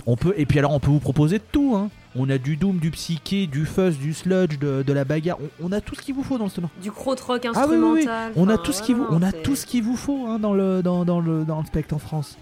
On 0.07 0.17
peut, 0.17 0.33
et 0.39 0.47
puis 0.47 0.59
alors, 0.59 0.73
on 0.73 0.81
peut 0.81 0.91
vous 0.91 0.99
proposer 1.01 1.39
de 1.39 1.45
tout. 1.53 1.75
Hein. 1.77 1.91
On 2.17 2.29
a 2.31 2.39
du 2.39 2.57
doom, 2.57 2.79
du 2.79 2.91
psyché, 2.91 3.47
du 3.47 3.67
fuzz, 3.67 3.99
du 3.99 4.15
sludge, 4.15 4.59
de, 4.59 4.83
de 4.83 4.93
la 4.95 5.05
bagarre. 5.05 5.37
On, 5.61 5.69
on 5.69 5.73
a 5.73 5.81
tout 5.83 5.95
ce 5.95 6.01
qu'il 6.01 6.15
vous 6.15 6.23
faut 6.25 6.39
dans 6.39 6.45
le 6.45 6.51
stoner. 6.51 6.69
Du 6.83 6.91
crotrock 6.91 7.47
Ah 7.55 7.67
oui, 7.69 7.77
oui, 7.77 7.83
oui. 7.83 7.99
instrumental. 8.01 8.33
On 8.37 8.49
a 8.49 8.57
tout 8.59 8.73
ce 8.73 8.83
qu'il 8.83 8.97
vous, 8.97 9.07
on 9.11 9.23
a 9.23 9.31
tout 9.31 9.55
ce 9.55 9.67
qu'il 9.67 9.85
vous 9.85 9.97
faut 9.97 10.27
hein, 10.27 10.39
dans 10.39 10.55
le 10.55 10.83
dans, 10.83 11.05
dans 11.05 11.21
le 11.21 11.45
dans 11.45 11.61
le 11.61 11.67
spectre 11.67 11.95
en 11.95 11.99
France. 11.99 12.39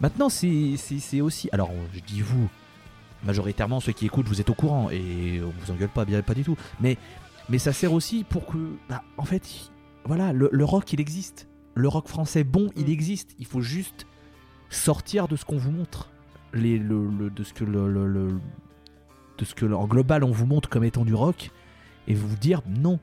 Maintenant, 0.00 0.28
c'est 0.28 0.74
c'est 0.76 0.98
c'est 0.98 1.20
aussi. 1.20 1.48
Alors, 1.52 1.70
je 1.94 2.00
dis 2.00 2.20
vous, 2.20 2.48
majoritairement 3.24 3.78
ceux 3.80 3.92
qui 3.92 4.06
écoutent, 4.06 4.26
vous 4.26 4.40
êtes 4.40 4.50
au 4.50 4.54
courant 4.54 4.90
et 4.90 5.40
on 5.42 5.52
vous 5.64 5.72
engueule 5.72 5.88
pas, 5.88 6.04
bien 6.04 6.20
pas 6.22 6.34
du 6.34 6.42
tout. 6.42 6.56
Mais 6.80 6.98
mais 7.48 7.58
ça 7.58 7.72
sert 7.72 7.92
aussi 7.92 8.24
pour 8.24 8.46
que, 8.46 8.58
bah, 8.88 9.02
en 9.16 9.24
fait, 9.24 9.48
il- 9.54 9.70
voilà, 10.04 10.32
le, 10.32 10.48
le 10.52 10.64
rock 10.64 10.92
il 10.92 11.00
existe. 11.00 11.48
Le 11.74 11.88
rock 11.88 12.08
français 12.08 12.44
bon, 12.44 12.70
il 12.76 12.86
Mm. 12.86 12.90
existe. 12.90 13.34
Il 13.38 13.46
faut 13.46 13.60
juste 13.62 14.06
sortir 14.70 15.28
de 15.28 15.36
ce 15.36 15.44
qu'on 15.44 15.58
vous 15.58 15.70
montre, 15.70 16.10
les 16.54 16.78
le, 16.78 17.08
le- 17.08 17.30
de 17.30 17.42
ce 17.44 17.52
que 17.52 17.64
le, 17.64 17.90
le- 17.92 18.06
le- 18.08 18.40
de 19.38 19.44
ce 19.44 19.54
que 19.54 19.64
en 19.66 19.86
global 19.86 20.24
on 20.24 20.30
vous 20.30 20.46
montre 20.46 20.68
comme 20.68 20.84
étant 20.84 21.04
du 21.04 21.14
rock 21.14 21.50
et 22.08 22.14
vous 22.14 22.36
dire 22.36 22.62
non. 22.68 22.98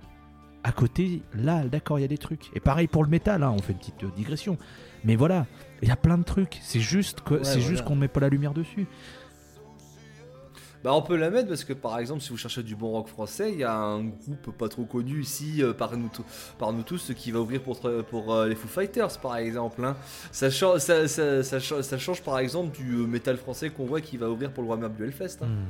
À 0.61 0.73
côté, 0.73 1.21
là, 1.33 1.63
d'accord, 1.63 1.99
il 1.99 2.01
y 2.01 2.05
a 2.05 2.09
des 2.09 2.17
trucs. 2.17 2.51
Et 2.53 2.59
pareil 2.59 2.87
pour 2.87 3.01
le 3.05 3.09
métal, 3.09 3.43
hein, 3.43 3.53
on 3.57 3.61
fait 3.61 3.71
une 3.71 3.79
petite 3.79 4.03
euh, 4.03 4.09
digression. 4.13 4.57
Mais 5.05 5.15
voilà, 5.15 5.47
il 5.81 5.87
y 5.87 5.91
a 5.91 5.95
plein 5.95 6.17
de 6.17 6.23
trucs. 6.23 6.59
C'est 6.61 6.81
juste 6.81 7.21
que 7.21 7.35
Ouais, 7.35 7.39
c'est 7.43 7.59
voilà. 7.59 7.67
juste 7.69 7.85
qu'on 7.85 7.95
ne 7.95 8.01
met 8.01 8.07
pas 8.09 8.19
la 8.19 8.27
lumière 8.27 8.53
dessus. 8.53 8.85
Bah 10.83 10.93
on 10.93 11.01
peut 11.01 11.17
la 11.17 11.29
mettre 11.29 11.49
parce 11.49 11.65
que 11.65 11.73
par 11.73 11.99
exemple 11.99 12.21
si 12.21 12.29
vous 12.29 12.37
cherchez 12.37 12.63
du 12.63 12.73
bon 12.75 12.91
rock 12.91 13.09
français, 13.09 13.51
il 13.51 13.59
y 13.59 13.63
a 13.65 13.73
un 13.75 14.03
groupe 14.05 14.55
pas 14.57 14.69
trop 14.69 14.85
connu 14.85 15.21
ici 15.21 15.61
euh, 15.61 15.73
par, 15.73 15.97
nous 15.97 16.07
tous- 16.07 16.23
par 16.57 16.71
nous 16.71 16.83
tous 16.83 17.11
qui 17.17 17.31
va 17.31 17.39
ouvrir 17.41 17.61
pour, 17.61 17.81
euh, 17.85 18.47
les 18.47 18.55
Foo 18.55 18.67
Fighters 18.69 19.19
par 19.19 19.35
exemple. 19.35 19.83
hein. 19.83 19.97
Ça, 20.31 20.49
change, 20.49 20.79
ça, 20.79 21.07
ça- 21.09 21.43
ça 21.43 21.59
cha- 21.59 21.83
ça 21.83 21.97
change 21.97 22.21
par 22.21 22.39
exemple 22.39 22.77
du 22.77 22.93
euh, 22.95 23.05
métal 23.07 23.35
français 23.35 23.71
qu'on 23.71 23.85
voit 23.85 23.99
qui 23.99 24.15
va 24.15 24.29
ouvrir 24.29 24.51
pour 24.53 24.63
le 24.63 24.69
Warhammer 24.69 24.89
du 24.95 25.03
Hellfest. 25.03 25.39
hein. 25.41 25.47
Hmm. 25.47 25.67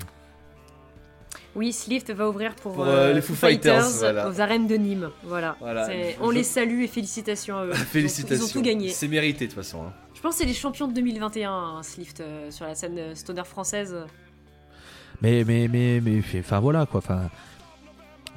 Oui, 1.56 1.74
Slift 1.74 2.12
va 2.12 2.30
ouvrir 2.30 2.54
pour, 2.56 2.74
Pour, 2.74 2.86
euh, 2.86 3.10
euh, 3.10 3.14
les 3.14 3.22
Foo 3.22 3.34
Fighters, 3.34 3.84
voilà. 3.98 4.30
aux 4.30 4.40
arènes 4.40 4.68
de 4.68 4.76
Nîmes. 4.76 5.10
Voilà. 5.24 5.58
On 6.22 6.30
je- 6.30 6.36
les 6.36 6.44
salue 6.44 6.84
et 6.84 6.88
félicitations 6.88 7.58
à 7.58 7.66
eux. 7.66 7.72
Ils 7.74 7.82
ont- 7.82 7.86
Félicitations. 7.86 8.46
Ils 8.46 8.50
ont 8.50 8.54
tout 8.54 8.62
gagné. 8.62 8.90
C'est 8.90 9.08
mérité 9.08 9.46
de 9.48 9.52
toute 9.52 9.60
façon. 9.64 9.82
hein. 9.88 9.94
Je 10.14 10.22
pense 10.22 10.34
que 10.36 10.42
c'est 10.42 10.46
les 10.46 10.54
champions 10.54 10.88
de 10.88 10.94
2021, 10.94 11.52
hein, 11.52 11.82
Slift, 11.84 12.20
euh, 12.22 12.52
sur 12.52 12.66
la 12.66 12.76
scène 12.76 13.16
stoner 13.16 13.44
française. 13.46 13.96
Mais, 15.22 15.44
mais, 15.44 15.68
mais, 15.68 16.02
mais, 16.02 16.22
enfin 16.40 16.60
voilà 16.60 16.86
quoi. 16.86 17.00
Enfin, 17.00 17.30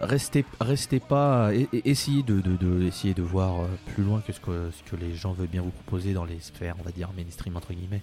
restez, 0.00 0.44
restez 0.60 1.00
pas, 1.00 1.50
essayez 1.72 2.22
de, 2.22 2.40
de, 2.40 2.56
de- 2.56 3.22
voir 3.22 3.60
euh, 3.60 3.66
plus 3.94 4.02
loin 4.02 4.20
que 4.20 4.32
ce, 4.32 4.40
que 4.40 4.96
les 4.96 5.14
gens 5.14 5.32
veulent 5.32 5.46
bien 5.48 5.62
vous 5.62 5.70
proposer 5.70 6.12
dans 6.12 6.24
les 6.24 6.40
sphères, 6.40 6.74
on 6.80 6.82
va 6.82 6.90
dire 6.90 7.10
mainstream 7.16 7.56
entre 7.56 7.72
guillemets. 7.72 8.02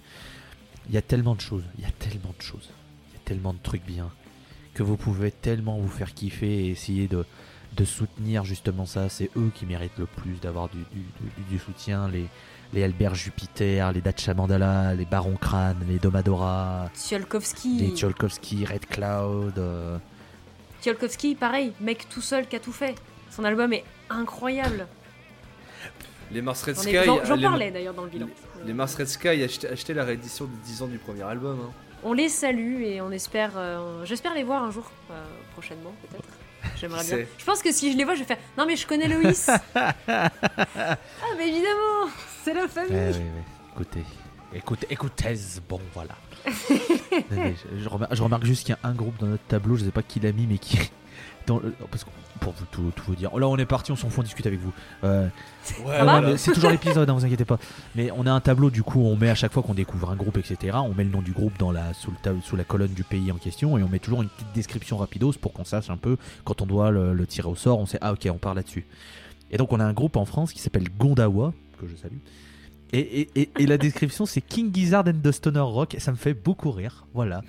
Il 0.88 0.94
y 0.94 0.98
a 0.98 1.02
tellement 1.02 1.34
de 1.34 1.40
choses, 1.40 1.64
il 1.78 1.84
y 1.84 1.86
a 1.86 1.90
tellement 1.92 2.34
de 2.36 2.42
choses, 2.42 2.70
il 3.10 3.14
y 3.14 3.16
a 3.16 3.20
tellement 3.24 3.52
de 3.52 3.58
trucs 3.62 3.84
bien 3.84 4.10
que 4.72 4.82
vous 4.82 4.96
pouvez 4.96 5.30
tellement 5.30 5.78
vous 5.78 5.88
faire 5.88 6.14
kiffer 6.14 6.66
et 6.66 6.70
essayer 6.70 7.08
de, 7.08 7.24
soutenir 7.84 8.44
justement 8.44 8.86
ça. 8.86 9.08
C'est 9.08 9.30
eux 9.36 9.50
qui 9.54 9.66
méritent 9.66 9.98
le 9.98 10.06
plus 10.06 10.40
d'avoir 10.40 10.68
du, 10.68 10.78
du, 10.78 11.00
du- 11.20 11.44
du 11.50 11.58
soutien. 11.58 12.08
Les, 12.08 12.26
les 12.72 12.84
Albert 12.84 13.14
Jupiter, 13.14 13.92
les 13.92 14.00
Dacha 14.00 14.32
Mandala, 14.34 14.94
les 14.94 15.04
Baron 15.04 15.36
Crane, 15.36 15.78
les 15.88 15.98
Domadora. 15.98 16.88
Tsiolkovski. 16.94 17.78
Les 17.78 17.96
Tcholkovsky, 17.96 18.64
Red 18.64 18.86
Cloud. 18.86 19.58
euh, 19.58 19.98
Tsiolkovski, 20.80 21.34
pareil, 21.34 21.72
mec 21.80 22.08
tout 22.08 22.20
seul 22.22 22.46
qui 22.46 22.56
a 22.56 22.60
tout 22.60 22.72
fait. 22.72 22.94
Son 23.30 23.44
album 23.44 23.72
est 23.72 23.84
incroyable. 24.08 24.86
Les 26.32 26.42
Mars 26.42 26.62
Red 26.62 26.76
J'en 26.76 26.82
Sky. 26.82 26.94
J'en 27.24 27.40
parlais 27.40 27.70
d'ailleurs 27.72 27.94
dans 27.94 28.04
le 28.04 28.10
bilan. 28.10 28.28
Les 28.64 28.72
Mars 28.72 28.94
Red 28.94 29.08
Sky 29.08 29.28
achetaient 29.42 29.68
achetaient 29.68 29.94
la 29.94 30.04
réédition 30.04 30.44
de 30.44 30.50
10 30.64 30.82
ans 30.82 30.86
du 30.86 30.98
premier 30.98 31.22
album. 31.22 31.58
hein. 31.60 31.70
On 32.02 32.12
les 32.14 32.28
salue 32.30 32.82
et 32.82 33.00
on 33.02 33.10
espère, 33.10 33.50
euh, 33.56 34.04
j'espère 34.06 34.32
les 34.34 34.42
voir 34.44 34.62
un 34.62 34.70
jour, 34.70 34.90
euh, 35.10 35.14
prochainement 35.52 35.92
peut-être. 36.02 36.24
J'aimerais 36.80 37.04
bien. 37.04 37.26
Je 37.38 37.44
pense 37.44 37.62
que 37.62 37.72
si 37.72 37.92
je 37.92 37.96
les 37.96 38.04
vois, 38.04 38.14
je 38.14 38.20
vais 38.20 38.26
faire. 38.26 38.38
Non 38.56 38.64
mais 38.66 38.76
je 38.76 38.86
connais 38.86 39.08
Loïs. 39.08 39.50
ah 39.76 40.30
mais 41.36 41.48
évidemment, 41.48 42.08
c'est 42.42 42.54
la 42.54 42.68
famille. 42.68 42.92
Ouais, 42.92 43.10
ouais. 43.10 43.44
Écoutez, 43.74 44.04
écoutez, 44.54 44.86
écoutez, 44.90 45.34
bon 45.68 45.80
voilà. 45.94 46.14
Je 47.76 47.88
remarque, 47.88 48.14
je 48.14 48.22
remarque 48.22 48.44
juste 48.44 48.64
qu'il 48.64 48.74
y 48.74 48.86
a 48.86 48.88
un 48.88 48.94
groupe 48.94 49.18
dans 49.18 49.26
notre 49.26 49.44
tableau, 49.44 49.76
je 49.76 49.84
sais 49.84 49.90
pas 49.90 50.02
qui 50.02 50.20
l'a 50.20 50.32
mis, 50.32 50.46
mais 50.46 50.56
qui. 50.56 50.78
Dans 51.46 51.58
le- 51.58 51.74
parce 51.90 52.04
que, 52.04 52.10
pour 52.40 52.52
vous, 52.52 52.64
tout, 52.70 52.92
tout 52.94 53.04
vous 53.06 53.14
dire, 53.14 53.36
là 53.38 53.48
on 53.48 53.56
est 53.56 53.66
parti, 53.66 53.90
on 53.92 53.96
s'en 53.96 54.08
fout, 54.08 54.20
on 54.20 54.22
discute 54.22 54.46
avec 54.46 54.60
vous. 54.60 54.72
Euh, 55.04 55.28
Ouais, 55.84 56.36
c'est 56.38 56.52
toujours 56.52 56.70
l'épisode, 56.70 57.08
hein, 57.08 57.12
vous 57.12 57.24
inquiétez 57.24 57.44
pas. 57.44 57.58
Mais 57.94 58.10
on 58.12 58.26
a 58.26 58.32
un 58.32 58.40
tableau, 58.40 58.70
du 58.70 58.82
coup, 58.82 59.00
on 59.00 59.16
met 59.16 59.28
à 59.30 59.34
chaque 59.34 59.52
fois 59.52 59.62
qu'on 59.62 59.74
découvre 59.74 60.10
un 60.10 60.16
groupe, 60.16 60.36
etc. 60.38 60.78
On 60.82 60.94
met 60.94 61.04
le 61.04 61.10
nom 61.10 61.22
du 61.22 61.32
groupe 61.32 61.58
dans 61.58 61.70
la, 61.72 61.92
sous, 61.94 62.10
le 62.10 62.16
tab- 62.22 62.40
sous 62.42 62.56
la 62.56 62.64
colonne 62.64 62.92
du 62.92 63.04
pays 63.04 63.30
en 63.32 63.36
question 63.36 63.76
et 63.78 63.82
on 63.82 63.88
met 63.88 63.98
toujours 63.98 64.22
une 64.22 64.28
petite 64.28 64.52
description 64.54 64.96
rapidos 64.96 65.32
pour 65.40 65.52
qu'on 65.52 65.64
sache 65.64 65.90
un 65.90 65.96
peu, 65.96 66.16
quand 66.44 66.62
on 66.62 66.66
doit 66.66 66.90
le, 66.90 67.12
le 67.14 67.26
tirer 67.26 67.48
au 67.48 67.56
sort, 67.56 67.78
on 67.78 67.86
sait, 67.86 67.98
ah 68.00 68.12
ok, 68.12 68.28
on 68.30 68.38
part 68.38 68.54
là-dessus. 68.54 68.86
Et 69.50 69.56
donc 69.56 69.72
on 69.72 69.80
a 69.80 69.84
un 69.84 69.92
groupe 69.92 70.16
en 70.16 70.24
France 70.24 70.52
qui 70.52 70.60
s'appelle 70.60 70.88
Gondawa, 70.98 71.52
que 71.80 71.86
je 71.88 71.96
salue. 71.96 72.18
Et, 72.92 73.20
et- 73.20 73.30
et- 73.36 73.50
et 73.58 73.66
la 73.66 73.78
description 73.78 74.26
c'est 74.26 74.40
King 74.40 74.72
Gizzard 74.74 75.04
and 75.06 75.20
the 75.22 75.30
Stoner 75.32 75.60
Rock, 75.60 75.94
et 75.94 76.00
ça 76.00 76.10
me 76.10 76.16
fait 76.16 76.34
beaucoup 76.34 76.70
rire, 76.72 77.06
voilà. 77.14 77.42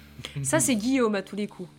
Ça 0.43 0.59
c'est 0.59 0.75
Guillaume 0.75 1.15
à 1.15 1.21
tous 1.23 1.35
les 1.35 1.47
coups. 1.47 1.69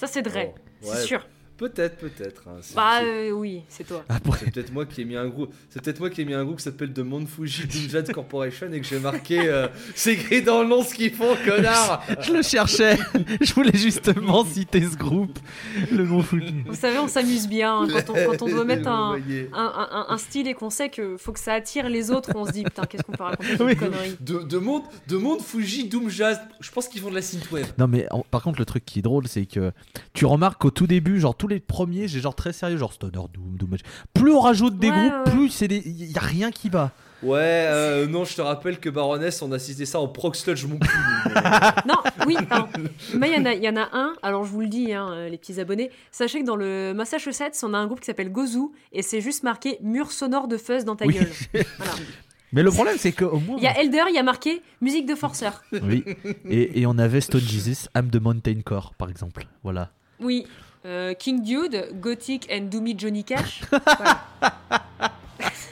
Ça 0.00 0.06
c'est 0.06 0.22
Oh, 0.56 0.88
c'est 0.94 1.02
sûr. 1.02 1.28
Peut-être, 1.60 1.98
peut-être. 1.98 2.42
hein. 2.48 2.56
C'est- 2.62 2.74
Bah 2.74 3.00
c'est- 3.00 3.28
euh, 3.28 3.30
oui, 3.32 3.60
c'est 3.68 3.84
toi. 3.86 4.02
Après, 4.08 4.38
C'est 4.38 4.50
peut-être 4.50 4.72
moi 4.72 4.86
qui 4.86 5.02
ai 5.02 5.04
mis 5.04 5.14
un 5.16 5.28
groupe. 5.28 5.52
C'est 5.68 5.82
peut-être 5.82 6.00
moi 6.00 6.08
qui 6.08 6.22
ai 6.22 6.24
mis 6.24 6.32
un 6.32 6.42
groupe 6.42 6.56
qui 6.56 6.62
s'appelle 6.64 6.92
The 6.94 7.00
Mount 7.00 7.26
Fuji 7.26 7.66
Dungeon 7.66 8.02
Corporation 8.14 8.72
et 8.72 8.80
que 8.80 8.86
j'ai 8.86 8.98
marqué. 8.98 9.40
euh, 9.46 9.68
c'est 9.94 10.14
écrit 10.14 10.40
dans 10.42 10.62
le 10.62 10.68
nom 10.68 10.82
ce 10.82 10.94
qu'ils 10.94 11.12
font, 11.12 11.36
connard. 11.44 12.02
je 12.22 12.32
le 12.32 12.40
cherchais, 12.42 12.96
je 13.42 13.52
voulais 13.52 13.76
justement 13.76 14.42
citer 14.46 14.80
ce 14.82 14.96
groupe, 14.96 15.38
le 15.92 16.04
nom 16.06 16.22
foutu. 16.22 16.46
Vous 16.66 16.74
savez, 16.74 16.98
on 16.98 17.08
s'amuse 17.08 17.46
bien 17.46 17.80
hein, 17.82 17.88
quand, 17.92 18.10
on, 18.10 18.14
quand 18.30 18.42
on 18.42 18.48
doit 18.48 18.64
mettre 18.64 18.88
un, 18.88 19.16
Vous 19.18 19.22
voyez. 19.22 19.50
un, 19.52 19.88
un- 19.92 20.06
un 20.14 20.16
style 20.18 20.48
et 20.48 20.54
qu'on 20.54 20.70
sait 20.70 20.88
que 20.88 21.18
faut 21.18 21.32
que 21.32 21.40
ça 21.40 21.52
attire 21.52 21.90
les 21.90 22.10
autres, 22.10 22.30
on 22.34 22.46
se 22.46 22.52
dit 22.52 22.64
putain 22.64 22.84
qu'est-ce 22.86 23.02
qu'on 23.02 23.12
peut 23.12 23.22
raconter 23.24 23.56
comme 23.58 23.66
Oui. 23.66 23.76
connerie. 23.76 24.16
De, 24.20 24.38
de 24.38 24.56
monde, 24.58 24.84
de 25.08 25.16
monde 25.18 25.42
Fuji 25.42 25.88
Doom 25.88 26.08
Jazz. 26.08 26.40
Je 26.60 26.70
pense 26.70 26.88
qu'ils 26.88 27.02
font 27.02 27.10
de 27.10 27.14
la 27.16 27.22
synthwave. 27.22 27.74
Non 27.76 27.86
mais 27.86 28.06
en- 28.10 28.24
par 28.30 28.42
contre 28.42 28.58
le 28.58 28.64
truc 28.64 28.84
qui 28.86 29.00
est 29.00 29.02
drôle 29.02 29.28
c'est 29.28 29.44
que 29.44 29.72
tu 30.14 30.24
remarques 30.24 30.60
qu'au 30.62 30.70
tout 30.70 30.86
début 30.86 31.20
genre 31.20 31.34
tous 31.36 31.49
les 31.50 31.60
premiers 31.60 32.08
j'ai 32.08 32.20
genre 32.20 32.34
très 32.34 32.52
sérieux 32.52 32.76
genre 32.78 32.92
Stoner 32.92 33.12
Doom 33.32 33.56
Doom 33.56 33.76
plus 34.14 34.32
on 34.32 34.40
rajoute 34.40 34.78
des 34.78 34.90
Ouais, 34.90 35.08
groupes 35.10 35.26
ouais, 35.26 35.32
plus 35.32 35.48
c'est 35.50 35.68
des 35.68 35.82
y 35.86 36.16
a 36.16 36.20
rien 36.22 36.50
qui 36.50 36.68
va. 36.68 36.92
Ouais, 37.22 37.38
euh, 37.68 38.06
non, 38.06 38.24
je 38.24 38.34
te 38.34 38.40
rappelle 38.40 38.80
que 38.80 38.88
Baroness, 38.88 39.42
on 39.42 39.52
a 39.52 39.58
cité 39.58 39.84
ça 39.84 40.00
en 40.00 40.08
Proc 40.08 40.34
Sludge 40.36 40.64
mon 40.64 40.78
cul. 40.78 40.88
Non, 41.86 41.96
oui. 42.26 42.34
Mais 43.14 43.28
il 43.30 43.36
y, 43.36 43.38
en 43.38 43.44
a- 43.44 43.52
il 43.52 43.62
y 43.62 43.68
en 43.68 43.76
a 43.76 43.90
un, 43.92 44.14
alors 44.22 44.44
je 44.44 44.50
vous 44.50 44.62
le 44.62 44.68
dis, 44.68 44.94
hein, 44.94 45.10
euh, 45.12 45.28
les 45.28 45.36
petits 45.36 45.60
abonnés, 45.60 45.90
sachez 46.10 46.40
que 46.40 46.46
dans 46.46 46.56
le 46.56 46.94
Massachusetts, 46.94 47.60
on 47.62 47.74
a 47.74 47.78
un 47.78 47.86
groupe 47.86 48.00
qui 48.00 48.06
s'appelle 48.06 48.32
Gozu, 48.32 48.70
et 48.92 49.02
c'est 49.02 49.20
juste 49.20 49.42
marqué 49.42 49.76
mur 49.82 50.12
sonore 50.12 50.48
de 50.48 50.56
fuzz 50.56 50.86
dans 50.86 50.96
ta 50.96 51.04
Oui. 51.04 51.12
gueule. 51.14 51.28
Voilà. 51.76 51.92
Mais 52.54 52.62
le 52.62 52.70
problème 52.70 52.96
c'est 52.98 53.12
que 53.12 53.26
au 53.26 53.38
moins 53.38 53.58
Il 53.58 53.64
y 53.64 53.66
a 53.66 53.78
Elder, 53.78 54.04
il 54.08 54.14
y 54.14 54.18
a 54.18 54.22
marqué 54.22 54.62
musique 54.80 55.04
de 55.04 55.14
forceur. 55.14 55.60
oui 55.82 56.02
et, 56.48 56.80
et 56.80 56.86
on 56.86 56.96
avait 56.96 57.20
Stone 57.20 57.42
Jesus 57.42 57.86
Âme 57.94 58.08
de 58.08 58.18
Mountain 58.18 58.62
Core 58.64 58.94
par 58.96 59.10
exemple 59.10 59.46
voilà. 59.62 59.90
Oui. 60.20 60.46
Euh, 60.86 61.12
King 61.14 61.42
Dude, 61.42 61.88
Gothic 62.00 62.48
and 62.50 62.62
Doomy 62.70 62.94
Johnny 62.98 63.24
Cash. 63.24 63.62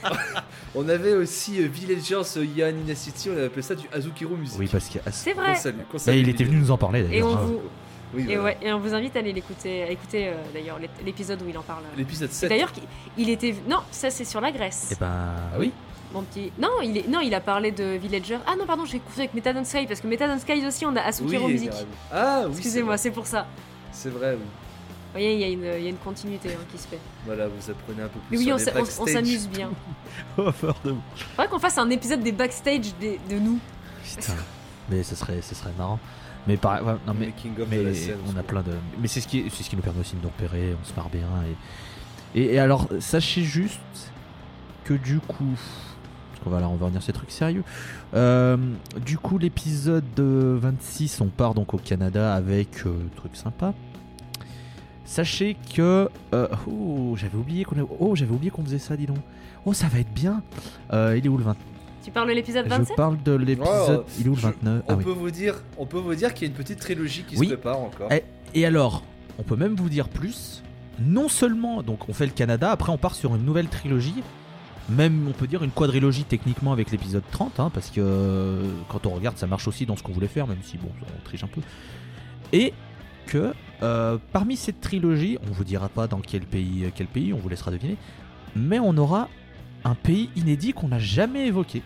Voilà. 0.01 0.19
On 0.75 0.87
avait 0.87 1.13
aussi 1.13 1.61
euh, 1.61 1.67
Villagers 1.67 2.37
euh, 2.37 2.45
Yan 2.45 2.67
in 2.87 2.89
a 2.91 2.95
City, 2.95 3.29
on 3.29 3.33
avait 3.33 3.45
appelé 3.45 3.61
ça 3.63 3.75
du 3.75 3.87
Azukiru 3.91 4.35
Music. 4.37 4.57
Oui 4.59 4.67
parce 4.71 4.85
qu'il 4.87 5.01
y 5.03 5.07
a- 5.07 5.11
C'est 5.11 5.33
Qu'on 5.33 5.41
vrai. 5.41 5.55
salue, 5.55 5.79
qu'on 5.91 5.93
Bah, 5.93 5.99
salue, 5.99 6.17
il 6.19 6.29
était 6.29 6.43
venu 6.43 6.57
nous 6.57 6.71
en 6.71 6.77
parler 6.77 6.99
Et 7.11 7.21
on 7.23 7.25
d'ailleurs. 7.33 7.45
vous, 7.45 7.59
Oui, 8.13 8.21
et 8.21 8.25
voilà. 8.37 8.43
ouais, 8.43 8.57
et 8.61 8.71
on 8.73 8.79
vous 8.79 8.93
invite 8.93 9.15
à 9.15 9.19
aller 9.19 9.33
l'écouter, 9.33 9.83
à 9.83 9.89
écouter 9.89 10.27
euh, 10.29 10.33
d'ailleurs 10.53 10.77
l'é- 10.79 10.89
l'épisode 11.03 11.41
où 11.41 11.49
il 11.49 11.57
en 11.57 11.63
parle. 11.63 11.83
L'épisode 11.97 12.29
Et 12.29 12.33
7. 12.33 12.49
D'ailleurs, 12.49 12.71
il 13.17 13.29
était. 13.29 13.55
Non, 13.67 13.79
ça 13.91 14.09
c'est 14.11 14.25
sur 14.25 14.41
la 14.41 14.51
Grèce. 14.51 14.91
Et 14.91 14.95
ben 14.95 15.07
Ah 15.53 15.57
oui 15.59 15.71
Mon 16.13 16.21
petit. 16.21 16.51
Non, 16.59 16.69
il 16.83 16.97
est. 16.97 17.07
Non, 17.07 17.19
il 17.19 17.33
a 17.33 17.41
parlé 17.41 17.71
de 17.71 17.97
Villager. 17.97 18.37
Ah 18.47 18.55
non, 18.57 18.65
pardon, 18.65 18.85
j'ai 18.85 18.99
confondu 18.99 19.27
avec 19.43 19.55
and 19.57 19.65
Sky 19.65 19.85
parce 19.87 19.99
que 20.01 20.07
Method 20.07 20.29
and 20.29 20.39
Sky 20.39 20.65
aussi, 20.65 20.85
on 20.85 20.95
a 20.95 21.01
Asukiro 21.01 21.47
Oui, 21.47 21.53
Music. 21.53 21.69
carrément. 21.71 21.89
Ah 22.11 22.41
oui. 22.45 22.51
Excusez-moi, 22.51 22.95
c'est 22.97 23.11
pour 23.11 23.25
ça. 23.27 23.47
C'est 23.91 24.09
vrai, 24.09 24.35
oui. 24.39 24.45
Vous 25.11 25.13
voyez, 25.13 25.33
il 25.33 25.39
y, 25.39 25.43
a 25.43 25.47
une- 25.47 25.77
il 25.79 25.83
y 25.83 25.87
a 25.87 25.89
une 25.89 25.97
continuité 25.97 26.49
hein, 26.49 26.63
qui 26.71 26.77
se 26.77 26.87
fait. 26.87 26.99
Voilà, 27.25 27.47
vous 27.47 27.71
apprenez 27.71 28.03
un 28.03 28.07
peu 28.07 28.19
plus 28.19 28.31
Mais 28.31 28.37
oui, 28.37 28.43
sur 28.45 28.75
on 28.75 28.81
on, 29.03 29.07
s'amuse 29.07 29.49
bien. 29.49 29.69
Oh, 30.37 30.51
pardon. 30.61 30.97
Faudrait 31.35 31.47
qu'on 31.49 31.59
fasse 31.59 31.77
un 31.79 31.89
épisode 31.89 32.21
des 32.21 32.31
backstage 32.31 32.93
des- 32.99 33.19
de 33.29 33.39
nous. 33.39 33.59
Putain. 34.03 34.33
Mais 34.89 35.01
ce 35.03 35.15
serait 35.15 35.41
ce 35.41 35.55
serait 35.55 35.73
marrant. 35.77 35.99
Mais 36.47 36.57
par 36.57 36.83
ouais, 36.85 36.93
non 37.05 37.13
mais 37.19 37.33
scène, 37.93 38.17
on 38.33 38.37
a 38.39 38.43
plein 38.43 38.61
de 38.61 38.71
mais 38.99 39.07
c'est 39.07 39.19
ce 39.21 39.27
qui 39.27 39.43
c'est 39.51 39.61
ce 39.63 39.69
qui 39.69 39.75
nous 39.75 39.81
permet 39.81 39.99
aussi 39.99 40.15
de 40.15 40.21
nous 40.21 40.29
repérer 40.29 40.73
on 40.81 40.85
se 40.87 40.93
marre 40.95 41.09
bien 41.09 41.27
et 42.33 42.39
et, 42.41 42.53
et 42.55 42.59
alors 42.59 42.87
sachez 42.99 43.43
juste 43.43 43.79
que 44.85 44.93
du 44.93 45.19
coup 45.19 45.53
parce 46.31 46.43
qu'on 46.43 46.49
va 46.49 46.61
là 46.61 46.69
on 46.69 46.75
va 46.75 46.85
revenir 46.85 47.01
sur 47.03 47.07
ces 47.07 47.13
trucs 47.13 47.29
sérieux 47.31 47.63
euh, 48.15 48.55
du 49.05 49.17
coup 49.17 49.37
l'épisode 49.37 50.05
euh, 50.19 50.57
26 50.59 51.19
on 51.21 51.27
part 51.27 51.53
donc 51.53 51.73
au 51.73 51.77
Canada 51.77 52.33
avec 52.33 52.85
euh, 52.85 52.93
truc 53.17 53.35
sympa 53.35 53.73
sachez 55.09 55.57
que 55.75 56.07
euh, 56.35 56.47
oh 56.67 57.15
j'avais 57.17 57.35
oublié 57.37 57.63
qu'on 57.65 57.75
oh 57.99 58.15
j'avais 58.15 58.31
oublié 58.31 58.51
qu'on 58.51 58.63
faisait 58.63 58.77
ça 58.77 58.95
dis 58.95 59.07
donc 59.07 59.17
oh 59.65 59.73
ça 59.73 59.87
va 59.87 59.99
être 59.99 60.13
bien 60.13 60.43
Euh, 60.93 61.17
il 61.17 61.25
est 61.25 61.29
où 61.29 61.37
le 61.37 61.43
20 61.43 61.55
Tu 62.03 62.11
parles 62.11 62.27
de 62.29 62.33
l'épisode 62.33 62.65
je 62.65 62.69
27 62.69 62.95
parle 62.95 63.17
de 63.23 63.31
l'épisode 63.33 64.03
Oh, 64.05 64.11
il 64.19 64.25
est 64.27 64.29
où 64.29 64.35
le 64.35 64.37
je- 64.39 64.47
29 64.47 64.83
On 64.87 64.93
ah 64.93 64.95
oui 64.95 65.03
peut 65.03 65.09
vous 65.11 65.31
dire, 65.31 65.55
on 65.79 65.85
peut 65.87 65.97
vous 65.97 66.13
dire 66.13 66.33
qu'il 66.35 66.47
y 66.47 66.51
a 66.51 66.51
une 66.51 66.57
petite 66.57 66.79
trilogie 66.79 67.23
qui 67.27 67.37
Oui. 67.37 67.47
se 67.47 67.53
prépare 67.55 67.79
encore. 67.79 68.09
Eh, 68.11 68.23
Et 68.53 68.65
alors, 68.67 69.03
on 69.39 69.43
peut 69.43 69.55
même 69.55 69.75
vous 69.75 69.89
dire 69.89 70.09
plus. 70.09 70.63
Non 70.99 71.27
seulement, 71.27 71.81
donc 71.81 72.07
on 72.09 72.13
fait 72.13 72.25
le 72.27 72.31
Canada, 72.31 72.69
après 72.71 72.91
on 72.91 72.97
part 72.97 73.15
sur 73.15 73.33
une 73.35 73.43
nouvelle 73.45 73.67
trilogie. 73.67 74.21
Même, 74.89 75.27
on 75.27 75.33
peut 75.33 75.47
dire 75.47 75.63
une 75.63 75.71
quadrilogie 75.71 76.23
techniquement 76.23 76.71
avec 76.73 76.91
l'épisode 76.91 77.23
30, 77.31 77.59
hein, 77.59 77.71
parce 77.73 77.89
que 77.89 78.01
euh, 78.01 78.67
quand 78.89 79.05
on 79.05 79.11
regarde, 79.11 79.37
ça 79.37 79.47
marche 79.47 79.67
aussi 79.67 79.85
dans 79.85 79.95
ce 79.95 80.03
qu'on 80.03 80.11
voulait 80.13 80.27
faire, 80.27 80.45
même 80.47 80.57
si 80.63 80.77
bon, 80.77 80.89
on 81.01 81.23
triche 81.23 81.43
un 81.43 81.47
peu. 81.47 81.61
Et 82.53 82.73
que 83.27 83.53
euh, 83.81 84.17
parmi 84.33 84.55
cette 84.57 84.81
trilogie, 84.81 85.37
on 85.47 85.51
vous 85.51 85.63
dira 85.63 85.89
pas 85.89 86.07
dans 86.07 86.19
quel 86.19 86.41
pays, 86.41 86.85
euh, 86.85 86.89
quel 86.93 87.07
pays, 87.07 87.33
on 87.33 87.37
vous 87.37 87.49
laissera 87.49 87.71
deviner, 87.71 87.97
mais 88.55 88.79
on 88.79 88.95
aura 88.97 89.27
un 89.85 89.95
pays 89.95 90.29
inédit 90.35 90.73
qu'on 90.73 90.89
n'a 90.89 90.99
jamais 90.99 91.47
évoqué. 91.47 91.81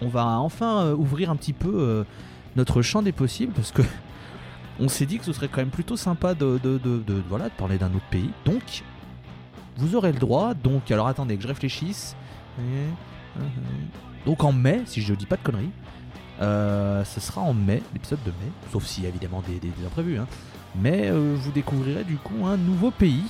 On 0.00 0.08
va 0.08 0.24
enfin 0.40 0.84
euh, 0.86 0.94
ouvrir 0.94 1.30
un 1.30 1.36
petit 1.36 1.52
peu 1.52 2.04
notre 2.56 2.80
champ 2.82 3.02
des 3.02 3.12
possibles, 3.12 3.52
parce 3.52 3.70
que 3.72 3.82
on 4.80 4.88
s'est 4.88 5.04
dit 5.06 5.18
que 5.18 5.24
ce 5.26 5.32
serait 5.32 5.48
quand 5.48 5.58
même 5.60 5.68
plutôt 5.70 5.96
sympa 5.96 6.34
de, 6.34 6.58
de, 6.62 6.78
de- 6.78 7.02
parler 7.58 7.76
d'un 7.78 7.88
autre 7.94 8.08
pays. 8.10 8.30
Donc, 8.46 8.82
vous 9.76 9.94
aurez 9.96 10.12
le 10.12 10.18
droit. 10.18 10.54
Donc, 10.54 10.90
alors 10.90 11.06
attendez 11.08 11.36
que 11.36 11.42
je 11.42 11.48
réfléchisse. 11.48 12.16
Donc 14.26 14.42
en 14.44 14.52
mai, 14.52 14.82
si 14.86 15.00
je 15.02 15.14
dis 15.14 15.26
pas 15.26 15.36
de 15.36 15.42
conneries, 15.42 15.70
ce 16.40 17.20
sera 17.20 17.40
en 17.42 17.54
mai, 17.54 17.82
l'épisode 17.92 18.22
de 18.24 18.30
mai, 18.30 18.50
sauf 18.72 18.84
s'il 18.84 19.04
y 19.04 19.06
a 19.06 19.10
évidemment 19.10 19.42
des, 19.46 19.58
des- 19.58 19.68
des 19.68 19.86
imprévus. 19.86 20.18
hein. 20.18 20.26
Mais 20.76 21.08
euh, 21.10 21.34
vous 21.36 21.50
découvrirez 21.52 22.04
du 22.04 22.16
coup 22.16 22.46
un 22.46 22.56
nouveau 22.56 22.90
pays. 22.90 23.24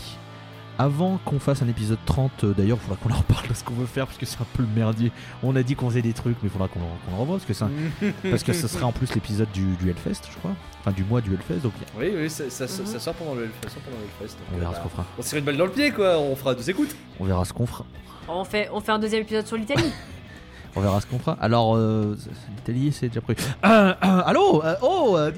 Avant 0.79 1.19
qu'on 1.27 1.39
fasse 1.39 1.61
un 1.61 1.69
épisode 1.69 1.99
30, 2.07 2.45
euh, 2.45 2.55
d'ailleurs, 2.57 2.79
il 2.81 2.87
faudra 2.89 2.97
qu'on 3.03 3.11
en 3.15 3.19
reparle 3.19 3.47
de 3.49 3.53
ce 3.53 3.63
qu'on 3.63 3.75
veut 3.75 3.85
faire 3.85 4.07
parce 4.07 4.17
que 4.17 4.25
c'est 4.25 4.41
un 4.41 4.47
peu 4.55 4.63
le 4.63 4.69
merdier. 4.75 5.13
On 5.43 5.55
a 5.55 5.63
dit 5.63 5.75
qu'on 5.75 5.91
faisait 5.91 6.01
des 6.01 6.15
trucs, 6.15 6.37
mais 6.43 6.49
il 6.49 6.51
faudra 6.51 6.69
qu'on 6.69 6.81
en 6.81 7.19
revoie 7.19 7.37
parce 7.37 7.45
que, 7.45 7.53
c'est 7.53 7.65
un- 7.65 7.71
parce 8.31 8.43
que 8.43 8.55
ce 8.55 8.67
sera 8.67 8.87
en 8.87 8.93
plus 8.93 9.15
l'épisode 9.15 9.51
du, 9.53 9.63
du 9.77 9.91
Hellfest, 9.91 10.23
je 10.33 10.39
crois. 10.39 10.53
Enfin, 10.81 10.93
du 10.93 11.05
mois 11.05 11.21
du 11.21 11.35
Hellfest, 11.35 11.59
donc 11.63 11.73
Oui, 11.99 12.11
oui, 12.17 12.31
ça, 12.31 12.49
ça, 12.49 12.65
Mhm. 12.65 12.87
ça 12.87 12.99
sort 12.99 13.13
pendant 13.15 13.35
le 13.35 13.43
Hellfest. 13.45 13.65
ça 13.65 13.75
sort 13.75 13.83
pendant 13.83 13.99
le 13.99 14.05
Hellfest, 14.05 14.37
donc, 14.39 14.47
on 14.53 14.57
euh, 14.57 14.61
verra 14.61 14.73
bah, 14.73 14.79
ce 14.79 14.83
qu'on 14.83 14.89
fera. 14.89 15.05
On 15.19 15.23
se 15.23 15.29
tire 15.29 15.39
une 15.39 15.45
balle 15.45 15.57
dans 15.59 15.65
le 15.67 15.71
pied, 15.71 15.91
quoi. 15.91 16.19
On 16.19 16.35
fera 16.35 16.55
deux 16.55 16.71
écoutes. 16.71 16.97
On 17.19 17.25
verra 17.27 17.45
ce 17.45 17.53
qu'on 17.53 17.67
fera. 17.67 17.85
on 18.29 18.45
fait, 18.45 18.71
on 18.73 18.81
fait 18.81 18.93
un 18.93 18.99
deuxième 18.99 19.21
épisode 19.23 19.47
sur 19.47 19.57
l'Italie. 19.59 19.93
On 20.77 20.81
verra 20.81 21.01
ce 21.01 21.07
qu'on 21.07 21.19
fera. 21.19 21.37
Alors, 21.41 21.75
euh, 21.75 22.17
l'Italie, 22.57 22.93
c'est 22.93 23.09
déjà 23.09 23.21
prévu. 23.21 23.43
Euh, 23.65 23.93
euh, 23.93 24.23
allô 24.25 24.63
euh, 24.65 24.77
Oh 24.83 25.17
euh. 25.19 25.33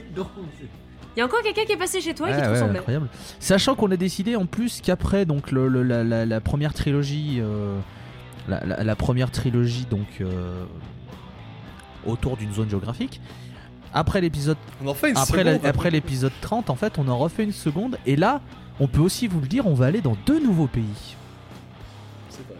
Il 1.17 1.19
y 1.19 1.23
a 1.23 1.27
encore 1.27 1.43
quelqu'un 1.43 1.65
qui 1.65 1.73
est 1.73 1.77
passé 1.77 2.01
chez 2.01 2.15
toi 2.15 2.31
et 2.31 2.33
qui 2.35 2.39
te 2.41 2.45
ouais, 2.47 2.53
ressemblait. 2.53 2.79
incroyable. 2.79 3.09
Sachant 3.39 3.75
qu'on 3.75 3.91
a 3.91 3.97
décidé 3.97 4.35
en 4.37 4.47
plus 4.47 4.81
qu'après 4.81 5.27
donc 5.27 5.51
le, 5.51 5.69
le- 5.69 5.83
la, 5.83 6.03
la- 6.05 6.25
la 6.27 6.41
première 6.41 6.73
trilogie, 6.73 7.39
euh, 7.41 7.79
la, 8.49 8.65
la- 8.65 8.83
la 8.83 8.97
première 8.97 9.31
trilogie 9.31 9.87
donc 9.91 10.07
euh, 10.21 10.65
autour 12.07 12.37
d'une 12.37 12.53
zone 12.53 12.71
géographique. 12.71 13.21
Après 13.95 14.23
l'épisode, 14.23 14.57
On 14.83 14.89
en 14.89 14.95
fait 14.95 15.11
une 15.11 15.19
après 15.19 15.67
après 15.67 15.91
l'épisode 15.91 16.33
30, 16.41 16.71
en 16.71 16.77
fait, 16.77 16.99
on 16.99 17.07
en 17.09 17.19
refait 17.19 17.45
une 17.45 17.53
seconde. 17.53 17.99
Et 18.07 18.17
là, 18.17 18.41
on 18.81 18.89
peut 18.89 19.03
aussi 19.03 19.27
vous 19.29 19.41
le 19.41 19.47
dire, 19.47 19.67
on 19.67 19.75
va 19.75 19.85
aller 19.87 20.01
dans 20.01 20.17
deux 20.25 20.43
nouveaux 20.43 20.67
pays. 20.67 21.15
C'est 22.31 22.47
vrai. 22.49 22.57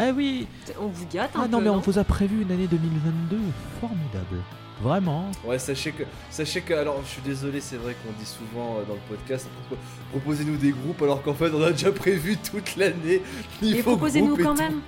Ah 0.00 0.12
oui 0.12 0.48
On 0.82 0.88
vous 0.88 1.06
gâte 1.06 1.30
un 1.36 1.42
Ah 1.42 1.44
peu. 1.44 1.50
non, 1.52 1.60
mais 1.60 1.68
on 1.70 1.78
vous 1.78 2.00
a 2.00 2.04
prévu 2.04 2.42
une 2.42 2.50
année 2.50 2.66
2022 2.66 3.38
formidable. 3.80 4.42
Vraiment. 4.80 5.30
Ouais, 5.44 5.58
sachez 5.58 5.92
que, 5.92 6.02
sachez 6.30 6.60
que, 6.60 6.74
alors 6.74 7.00
je 7.04 7.08
suis 7.10 7.22
désolé, 7.22 7.60
c'est 7.60 7.76
vrai 7.76 7.94
qu'on 8.04 8.12
dit 8.18 8.26
souvent 8.26 8.78
euh, 8.78 8.84
dans 8.84 8.94
le 8.94 9.00
podcast, 9.08 9.46
propo- 9.70 9.78
proposez-nous 10.10 10.56
des 10.56 10.70
groupes 10.72 11.00
alors 11.02 11.22
qu'en 11.22 11.32
fait 11.34 11.50
on 11.54 11.62
a 11.62 11.70
déjà 11.70 11.92
prévu 11.92 12.36
toute 12.36 12.76
l'année. 12.76 13.22
Et 13.62 13.82
proposez-nous 13.82 14.38
et 14.38 14.42
quand 14.42 14.54
tout. 14.56 14.62
même, 14.62 14.80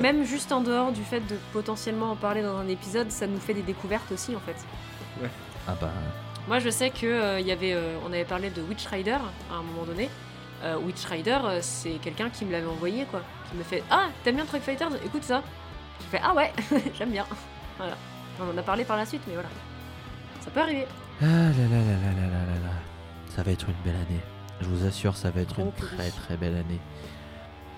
même 0.00 0.24
juste 0.24 0.52
en 0.52 0.60
dehors 0.60 0.92
du 0.92 1.02
fait 1.02 1.20
de 1.20 1.36
potentiellement 1.52 2.10
en 2.12 2.16
parler 2.16 2.42
dans 2.42 2.56
un 2.56 2.68
épisode, 2.68 3.10
ça 3.10 3.26
nous 3.26 3.38
fait 3.40 3.54
des 3.54 3.62
découvertes 3.62 4.12
aussi 4.12 4.36
en 4.36 4.40
fait. 4.40 4.56
Ah 5.66 5.76
bah. 5.80 5.90
Moi 6.46 6.58
je 6.58 6.68
sais 6.68 6.90
que 6.90 7.06
euh, 7.06 7.40
il 7.40 7.46
y 7.46 7.52
avait, 7.52 7.72
euh, 7.72 7.96
on 8.04 8.12
avait 8.12 8.24
parlé 8.26 8.50
de 8.50 8.60
Witch 8.62 8.86
Rider 8.86 9.12
à 9.50 9.54
un 9.54 9.62
moment 9.62 9.84
donné. 9.86 10.10
Euh, 10.62 10.76
Witch 10.78 11.04
Rider, 11.06 11.38
euh, 11.42 11.58
c'est 11.62 11.92
quelqu'un 12.02 12.28
qui 12.30 12.44
me 12.44 12.52
l'avait 12.52 12.66
envoyé 12.66 13.06
quoi, 13.06 13.22
qui 13.50 13.56
me 13.56 13.62
fait 13.64 13.82
Ah 13.90 14.08
t'aimes 14.22 14.36
bien 14.36 14.44
Truck 14.44 14.60
Fighters? 14.62 14.90
Écoute 15.06 15.24
ça. 15.24 15.42
Je 16.00 16.06
fais 16.16 16.20
Ah 16.22 16.34
ouais, 16.34 16.52
j'aime 16.98 17.10
bien. 17.10 17.24
Voilà. 17.78 17.96
On 18.40 18.54
en 18.54 18.58
a 18.58 18.62
parlé 18.62 18.84
par 18.84 18.96
la 18.96 19.06
suite, 19.06 19.22
mais 19.28 19.34
voilà. 19.34 19.48
Ça 20.40 20.50
peut 20.50 20.60
arriver. 20.60 20.86
Ah 21.20 21.24
là 21.26 21.50
là 21.50 21.52
là 21.52 21.78
là 21.78 22.12
là 22.14 22.26
là 22.26 22.44
là 22.46 22.60
là. 22.64 22.72
Ça 23.34 23.42
va 23.42 23.52
être 23.52 23.66
une 23.68 23.74
belle 23.84 23.94
année. 24.00 24.20
Je 24.60 24.66
vous 24.66 24.86
assure, 24.86 25.16
ça 25.16 25.30
va 25.30 25.40
être 25.40 25.58
une 25.60 25.72
très 25.72 26.10
très 26.10 26.36
belle 26.36 26.54
année. 26.56 26.80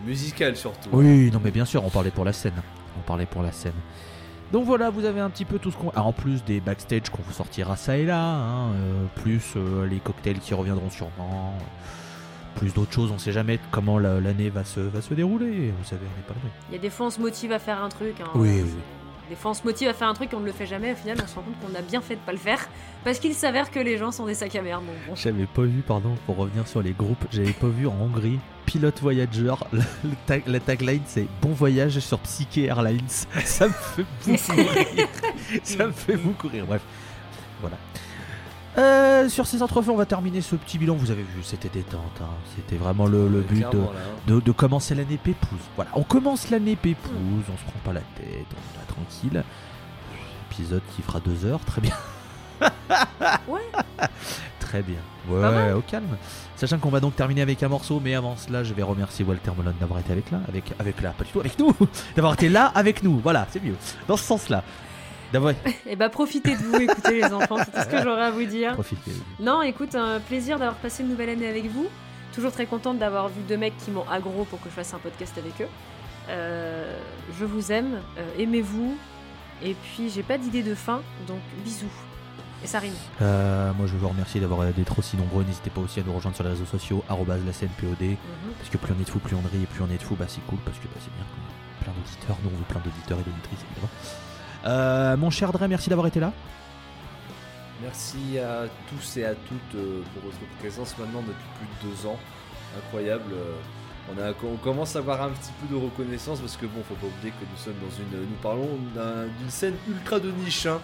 Musical 0.04 0.56
surtout. 0.56 0.90
Oui, 0.92 1.30
non 1.30 1.40
mais 1.42 1.50
bien 1.50 1.64
sûr, 1.64 1.84
on 1.84 1.90
parlait 1.90 2.10
pour 2.10 2.24
la 2.24 2.32
scène. 2.32 2.60
On 2.98 3.02
parlait 3.02 3.26
pour 3.26 3.42
la 3.42 3.52
scène. 3.52 3.72
Donc 4.52 4.64
voilà, 4.66 4.90
vous 4.90 5.04
avez 5.04 5.20
un 5.20 5.30
petit 5.30 5.44
peu 5.44 5.58
tout 5.58 5.70
ce 5.70 5.76
qu'on... 5.76 5.90
Ah, 5.96 6.02
en 6.02 6.12
plus 6.12 6.44
des 6.44 6.60
backstage 6.60 7.08
qu'on 7.10 7.22
vous 7.22 7.32
sortira 7.32 7.76
ça 7.76 7.96
et 7.96 8.04
là, 8.04 8.20
hein, 8.22 8.68
euh, 8.74 9.04
plus 9.16 9.54
euh, 9.56 9.86
les 9.86 9.98
cocktails 9.98 10.38
qui 10.38 10.52
reviendront 10.54 10.90
sûrement, 10.90 11.54
euh, 11.58 12.58
plus 12.58 12.72
d'autres 12.74 12.92
choses, 12.92 13.10
on 13.10 13.18
sait 13.18 13.32
jamais 13.32 13.58
comment 13.72 13.98
la- 13.98 14.20
l'année 14.20 14.50
va 14.50 14.62
se, 14.64 14.80
va 14.80 15.00
se 15.00 15.12
dérouler, 15.14 15.72
vous 15.76 15.84
savez, 15.84 16.02
on 16.04 16.16
n'est 16.18 16.26
pas 16.26 16.34
loin. 16.34 16.50
Il 16.70 16.74
y 16.74 16.78
a 16.78 16.80
des 16.80 16.90
fois 16.90 17.06
on 17.06 17.10
se 17.10 17.20
motive 17.20 17.52
à 17.52 17.58
faire 17.58 17.82
un 17.82 17.88
truc. 17.88 18.20
hein. 18.20 18.28
Oui, 18.34 18.60
oui. 18.62 18.74
Des 19.30 19.36
fois 19.36 19.52
on 19.52 19.54
se 19.54 19.62
motive 19.64 19.88
à 19.88 19.94
faire 19.94 20.08
un 20.08 20.14
truc 20.14 20.32
et 20.32 20.36
on 20.36 20.40
ne 20.40 20.46
le 20.46 20.52
fait 20.52 20.66
jamais. 20.66 20.92
Au 20.92 20.96
final 20.96 21.16
on 21.22 21.26
se 21.26 21.34
rend 21.34 21.42
compte 21.42 21.54
qu'on 21.72 21.78
a 21.78 21.82
bien 21.82 22.00
fait 22.00 22.14
de 22.16 22.20
pas 22.20 22.32
le 22.32 22.38
faire 22.38 22.68
parce 23.04 23.18
qu'il 23.18 23.34
s'avère 23.34 23.70
que 23.70 23.78
les 23.80 23.96
gens 23.98 24.12
sont 24.12 24.26
des 24.26 24.34
sacs 24.34 24.54
à 24.56 24.62
merde. 24.62 24.84
Donc 24.84 24.94
bon. 25.08 25.14
J'avais 25.16 25.46
pas 25.46 25.62
vu, 25.62 25.80
pardon, 25.86 26.14
pour 26.26 26.36
revenir 26.36 26.66
sur 26.68 26.82
les 26.82 26.92
groupes, 26.92 27.24
j'avais 27.32 27.52
pas 27.52 27.68
vu 27.68 27.86
en 27.86 27.94
Hongrie, 28.00 28.38
Pilote 28.66 29.00
Voyager, 29.00 29.54
le 29.72 29.80
tag- 30.26 30.46
la 30.46 30.60
tagline 30.60 31.02
c'est 31.06 31.26
Bon 31.42 31.50
voyage 31.52 31.98
sur 32.00 32.18
Psyche 32.20 32.58
Airlines. 32.58 33.00
Ça 33.44 33.66
me 33.68 33.72
fait 33.72 34.04
beaucoup 34.26 34.52
rire. 34.52 35.08
Ça 35.62 35.86
me 35.86 35.92
fait 35.92 36.16
beaucoup 36.16 36.48
rire, 36.48 36.66
bref. 36.66 36.82
Voilà. 37.60 37.76
Euh, 38.76 39.28
sur 39.28 39.46
ces 39.46 39.62
entrefaits, 39.62 39.90
on 39.92 39.96
va 39.96 40.04
terminer 40.04 40.40
ce 40.40 40.56
petit 40.56 40.78
bilan. 40.78 40.96
Vous 40.96 41.12
avez 41.12 41.22
vu, 41.22 41.42
c'était 41.44 41.68
détente. 41.68 42.00
hein. 42.20 42.26
C'était 42.56 42.74
vraiment 42.74 43.06
le, 43.06 43.28
but 43.40 43.54
de, 43.62 43.68
clairement, 43.68 43.92
là, 43.92 44.00
hein. 44.04 44.20
de, 44.26 44.40
de 44.40 44.50
commencer 44.52 44.96
l'année 44.96 45.16
pépouse. 45.22 45.60
Voilà, 45.76 45.92
on 45.94 46.02
commence 46.02 46.50
l'année 46.50 46.74
pépouse, 46.74 47.44
on 47.52 47.56
se 47.56 47.62
prend 47.62 47.78
pas 47.84 47.92
la 47.92 48.00
tête, 48.00 48.46
on 48.50 48.73
tranquille. 48.94 49.42
Épisode 50.50 50.82
qui 50.94 51.02
fera 51.02 51.20
deux 51.20 51.44
heures, 51.44 51.60
très 51.64 51.80
bien. 51.80 51.94
Ouais. 53.48 53.60
Très 54.60 54.82
bien. 54.82 54.98
Ouais, 55.28 55.72
au 55.72 55.80
calme. 55.80 56.16
Sachant 56.56 56.78
qu'on 56.78 56.88
va 56.90 57.00
donc 57.00 57.16
terminer 57.16 57.42
avec 57.42 57.62
un 57.62 57.68
morceau, 57.68 58.00
mais 58.02 58.14
avant 58.14 58.36
cela, 58.36 58.62
je 58.64 58.72
vais 58.74 58.82
remercier 58.82 59.24
Walter 59.24 59.50
Melon 59.58 59.74
d'avoir 59.80 60.00
été 60.00 60.12
avec 60.12 60.30
là, 60.30 60.40
avec, 60.48 60.72
avec 60.78 61.00
là, 61.02 61.12
pas 61.16 61.24
du 61.24 61.30
tout 61.30 61.40
avec 61.40 61.58
nous, 61.58 61.74
d'avoir 62.16 62.34
été 62.34 62.48
là 62.48 62.70
avec 62.74 63.02
nous. 63.02 63.18
Voilà, 63.18 63.46
c'est 63.50 63.62
mieux. 63.62 63.76
Dans 64.08 64.16
ce 64.16 64.24
sens-là. 64.24 64.62
D'avoir 65.32 65.54
Et 65.86 65.96
bah 65.96 66.08
profitez 66.08 66.56
de 66.56 66.62
vous, 66.62 66.76
écoutez 66.76 67.20
les 67.20 67.32
enfants, 67.32 67.56
c'est 67.58 67.72
tout 67.72 67.80
ce 67.80 67.88
que 67.88 68.02
j'aurais 68.02 68.26
à 68.26 68.30
vous 68.30 68.44
dire. 68.44 68.72
profité. 68.72 69.10
Non, 69.40 69.62
écoute, 69.62 69.94
un 69.96 70.20
plaisir 70.20 70.58
d'avoir 70.58 70.76
passé 70.76 71.02
une 71.02 71.08
nouvelle 71.10 71.30
année 71.30 71.48
avec 71.48 71.66
vous. 71.70 71.86
Toujours 72.32 72.52
très 72.52 72.66
contente 72.66 72.98
d'avoir 72.98 73.28
vu 73.28 73.42
deux 73.48 73.56
mecs 73.56 73.76
qui 73.78 73.90
m'ont 73.90 74.08
aggro 74.10 74.44
pour 74.44 74.60
que 74.60 74.68
je 74.68 74.74
fasse 74.74 74.94
un 74.94 74.98
podcast 74.98 75.36
avec 75.38 75.60
eux. 75.60 75.68
Euh, 76.28 76.98
je 77.38 77.44
vous 77.44 77.72
aime, 77.72 78.00
euh, 78.18 78.38
aimez-vous. 78.38 78.96
Et 79.62 79.74
puis 79.74 80.10
j'ai 80.10 80.22
pas 80.22 80.38
d'idée 80.38 80.62
de 80.62 80.74
fin, 80.74 81.00
donc 81.26 81.40
bisous. 81.64 81.86
Et 82.62 82.66
ça 82.66 82.78
rime. 82.78 82.94
Euh, 83.20 83.72
moi, 83.74 83.86
je 83.86 83.92
veux 83.92 83.98
vous 83.98 84.08
remercier 84.08 84.40
d'avoir 84.40 84.64
d'être 84.72 84.98
aussi 84.98 85.16
nombreux. 85.16 85.44
N'hésitez 85.44 85.70
pas 85.70 85.82
aussi 85.82 86.00
à 86.00 86.02
nous 86.02 86.14
rejoindre 86.14 86.34
sur 86.34 86.44
les 86.44 86.50
réseaux 86.50 86.64
sociaux, 86.64 87.04
arrobase 87.08 87.44
la 87.44 87.52
scène 87.52 87.68
POD. 87.78 88.02
Mhm. 88.02 88.16
Parce 88.58 88.70
que 88.70 88.78
plus 88.78 88.94
on 88.96 89.00
est 89.00 89.04
de 89.04 89.10
fous, 89.10 89.18
plus 89.18 89.36
on 89.36 89.40
rit, 89.40 89.62
et 89.62 89.66
plus 89.66 89.82
on 89.82 89.90
est 89.90 89.98
de 89.98 90.02
fous, 90.02 90.16
bah 90.16 90.24
c'est 90.28 90.44
cool, 90.46 90.58
parce 90.64 90.78
que 90.78 90.84
bah, 90.84 90.96
c'est 90.98 91.12
bien 91.14 91.26
plein 91.82 91.92
d'auditeurs. 91.92 92.36
Nous, 92.42 92.50
on 92.54 92.58
veut 92.58 92.64
plein 92.64 92.80
d'auditeurs 92.80 93.18
et 93.18 93.22
d'auditrices, 93.22 93.60
évidemment. 93.70 93.92
Euh, 94.66 95.16
mon 95.18 95.28
cher 95.28 95.52
Dre, 95.52 95.66
merci 95.68 95.90
d'avoir 95.90 96.06
été 96.06 96.20
là. 96.20 96.32
Merci 97.82 98.38
à 98.38 98.64
tous 98.88 99.18
et 99.18 99.26
à 99.26 99.34
toutes 99.34 99.82
pour 100.14 100.22
votre 100.22 100.38
présence 100.58 100.96
maintenant 100.96 101.20
depuis 101.20 101.48
plus 101.58 101.88
de 101.88 101.92
deux 101.92 102.06
ans. 102.06 102.18
Incroyable. 102.78 103.34
On, 104.10 104.56
commence 104.56 104.96
à 104.96 104.98
avoir 104.98 105.22
un 105.22 105.30
petit 105.30 105.50
peu 105.60 105.74
de 105.74 105.80
reconnaissance 105.80 106.40
parce 106.40 106.56
que 106.56 106.66
bon, 106.66 106.82
faut 106.86 106.94
pas 106.94 107.06
oublier 107.06 107.30
que 107.32 107.44
nous 107.50 107.56
sommes 107.56 107.74
dans 107.80 107.94
une, 107.96 108.20
nous 108.28 108.36
parlons 108.42 108.68
d'un- 108.94 109.26
d'une 109.38 109.50
scène 109.50 109.74
ultra 109.88 110.20
de 110.20 110.30
niche. 110.30 110.66
hein. 110.66 110.80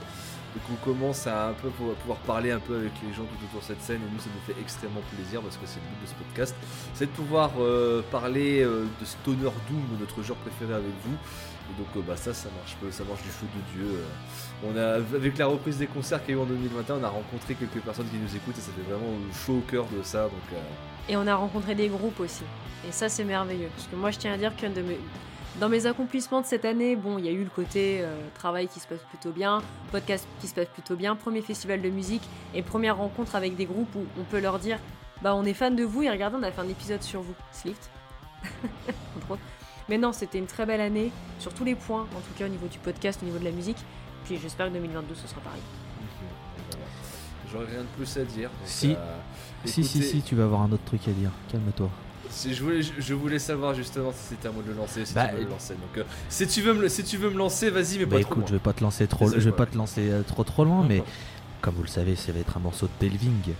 Donc 0.55 0.65
on 0.73 0.85
commence 0.85 1.29
à 1.29 1.51
un 1.51 1.53
peu 1.53 1.69
pouvoir, 1.69 2.17
parler 2.27 2.51
un 2.51 2.59
peu 2.59 2.75
avec 2.77 2.91
les 3.07 3.13
gens 3.15 3.23
tout 3.23 3.45
autour 3.47 3.61
de 3.61 3.65
cette 3.67 3.83
scène 3.83 4.01
et 4.03 4.13
nous 4.13 4.19
ça 4.19 4.27
nous 4.35 4.53
fait 4.53 4.61
extrêmement 4.61 5.03
plaisir 5.15 5.43
parce 5.43 5.57
que 5.57 5.63
c'est 5.65 5.79
le 5.79 5.87
but 5.87 6.03
de 6.03 6.09
ce 6.09 6.15
podcast, 6.15 6.57
c'est 6.95 7.07
de 7.07 7.11
pouvoir 7.13 7.51
euh, 7.61 8.03
parler 8.11 8.63
euh, 8.63 8.85
de 9.01 9.05
Stoner 9.05 9.53
Doom, 9.69 9.85
notre 10.01 10.23
genre 10.25 10.37
préféré 10.39 10.73
avec 10.75 10.91
vous. 11.05 11.15
Et 11.15 11.79
donc 11.79 11.87
euh, 11.97 12.01
bah 12.05 12.17
ça, 12.17 12.35
ça 12.35 12.49
marche, 12.59 12.75
peu- 12.81 12.91
ça 12.91 13.05
marche 13.05 13.23
du 13.23 13.29
feu 13.29 13.47
de 13.55 13.79
dieu. 13.79 14.01
On 14.67 14.77
a, 14.77 14.95
avec 14.95 15.39
la 15.39 15.47
reprise 15.47 15.79
des 15.79 15.87
concerts 15.87 16.25
qu'il 16.25 16.35
y 16.35 16.39
a 16.39 16.41
eu 16.41 16.43
en 16.43 16.47
2021, 16.47 16.97
on 16.97 17.05
a 17.05 17.09
rencontré 17.09 17.55
quelques 17.55 17.79
personnes 17.85 18.09
qui 18.09 18.17
nous 18.17 18.35
écoutent 18.35 18.59
et 18.59 18.61
ça 18.61 18.73
fait 18.75 18.91
vraiment 18.91 19.13
chaud 19.47 19.59
au 19.59 19.71
cœur 19.71 19.85
de 19.97 20.03
ça. 20.03 20.29
Et 21.09 21.17
on 21.17 21.27
a 21.29 21.35
rencontré 21.37 21.77
des 21.77 21.87
groupes 21.89 22.19
aussi. 22.19 22.43
Et 22.89 22.93
ça, 22.93 23.09
c'est 23.09 23.25
merveilleux. 23.25 23.69
Parce 23.77 23.89
que 23.89 23.97
moi, 23.97 24.11
je 24.11 24.19
tiens 24.19 24.33
à 24.33 24.37
dire 24.39 24.55
qu'un 24.57 24.71
de 24.71 24.81
mes... 24.83 24.99
Dans 25.59 25.69
mes 25.69 25.85
accomplissements 25.87 26.41
de 26.41 26.47
cette 26.47 26.65
année, 26.65 26.95
bon, 26.97 27.19
il 27.19 27.27
y 27.27 27.29
a 27.29 27.33
eu 27.33 27.43
le 27.43 27.51
côté 27.51 27.99
euh, 28.01 28.15
travail 28.35 28.69
qui 28.69 28.79
se 28.81 28.87
passe 28.87 29.01
plutôt 29.11 29.31
bien, 29.33 29.61
podcast 29.91 30.27
qui 30.41 30.47
se 30.47 30.55
passe 30.55 30.69
plutôt 30.69 30.95
bien, 30.97 31.17
premier 31.17 31.43
festival 31.43 31.83
de 31.83 31.91
musique 31.91 32.23
et 32.55 32.63
première 32.63 32.97
rencontre 32.97 33.35
avec 33.35 33.57
des 33.57 33.67
groupes 33.67 33.93
où 33.97 34.05
on 34.19 34.23
peut 34.25 34.41
leur 34.41 34.59
dire 34.61 34.79
Bah, 35.23 35.35
on 35.35 35.45
est 35.45 35.53
fan 35.53 35.75
de 35.75 35.83
vous 35.85 36.03
et 36.03 36.11
regardez, 36.11 36.37
on 36.41 36.43
a 36.45 36.53
fait 36.53 36.61
un 36.61 36.69
épisode 36.69 37.03
sur 37.03 37.21
vous. 37.21 37.35
Slift. 37.53 37.91
Mais 39.89 39.99
non, 39.99 40.13
c'était 40.13 40.39
une 40.39 40.47
très 40.47 40.65
belle 40.67 40.81
année 40.81 41.11
sur 41.41 41.53
tous 41.53 41.65
les 41.65 41.75
points, 41.75 42.03
en 42.03 42.21
tout 42.21 42.33
cas 42.39 42.47
au 42.47 42.49
niveau 42.49 42.69
du 42.69 42.79
podcast, 42.79 43.19
au 43.23 43.27
niveau 43.27 43.39
de 43.39 43.45
la 43.45 43.51
musique. 43.51 43.79
Puis 44.25 44.39
j'espère 44.41 44.69
que 44.69 44.73
2022 44.75 45.15
ce 45.17 45.27
sera 45.27 45.41
pareil. 45.41 45.61
J'aurais 47.51 47.67
rien 47.67 47.81
de 47.81 47.87
plus 47.97 48.17
à 48.17 48.25
dire. 48.25 48.49
donc, 48.51 48.59
Si. 48.65 48.93
euh, 48.97 49.17
Si, 49.65 49.83
si, 49.85 49.99
écoutez, 49.99 50.11
si, 50.13 50.23
tu 50.23 50.37
vas 50.37 50.45
avoir 50.45 50.63
un 50.63 50.71
autre 50.71 50.85
truc 50.85 51.07
à 51.09 51.11
dire. 51.11 51.33
Calme-toi. 51.51 51.91
Je, 52.31 52.63
voulais, 52.63 52.81
je 52.83 53.15
voulais 53.15 53.39
savoir 53.39 53.75
justement 53.75 54.13
si 54.13 54.29
c'était 54.31 54.49
à 54.49 54.53
moi 54.53 54.63
de 54.63 54.69
le 54.71 54.77
lancer, 54.77 55.05
si 55.05 55.15
Bah, 55.15 55.29
tu 55.29 55.37
veux 55.37 55.43
le 55.45 55.49
lancer. 55.51 55.75
Donc, 55.75 55.99
euh, 55.99 56.05
si, 56.29 56.47
tu 56.47 56.63
veux 56.63 56.75
me, 56.75 56.89
si 56.89 57.05
tu 57.05 57.17
veux 57.17 57.31
me 57.31 57.37
lancer, 57.39 57.71
vas-y, 57.71 57.99
mais 57.99 58.07
Bah 58.07 58.17
pas 58.17 58.23
trop 58.23 58.33
écoute, 58.33 58.45
je 58.47 58.53
loin. 58.53 58.59
vais 58.59 58.63
pas 58.65 58.73
te 58.73 58.83
lancer 58.83 59.07
trop, 59.07 59.29
je 59.31 59.39
vais 59.39 59.53
pas 59.53 59.67
te 59.67 59.77
lancer 59.77 60.11
euh, 60.11 60.23
trop 60.23 60.45
trop 60.45 60.65
loin, 60.65 60.85
mais 60.89 61.03
comme 61.61 61.75
vous 61.75 61.83
le 61.83 61.89
savez, 61.89 62.17
ça 62.17 62.33
va 62.33 62.39
être 62.41 62.57
un 62.57 62.61
morceau 62.61 62.87
de 62.87 63.09
Delving 63.09 63.55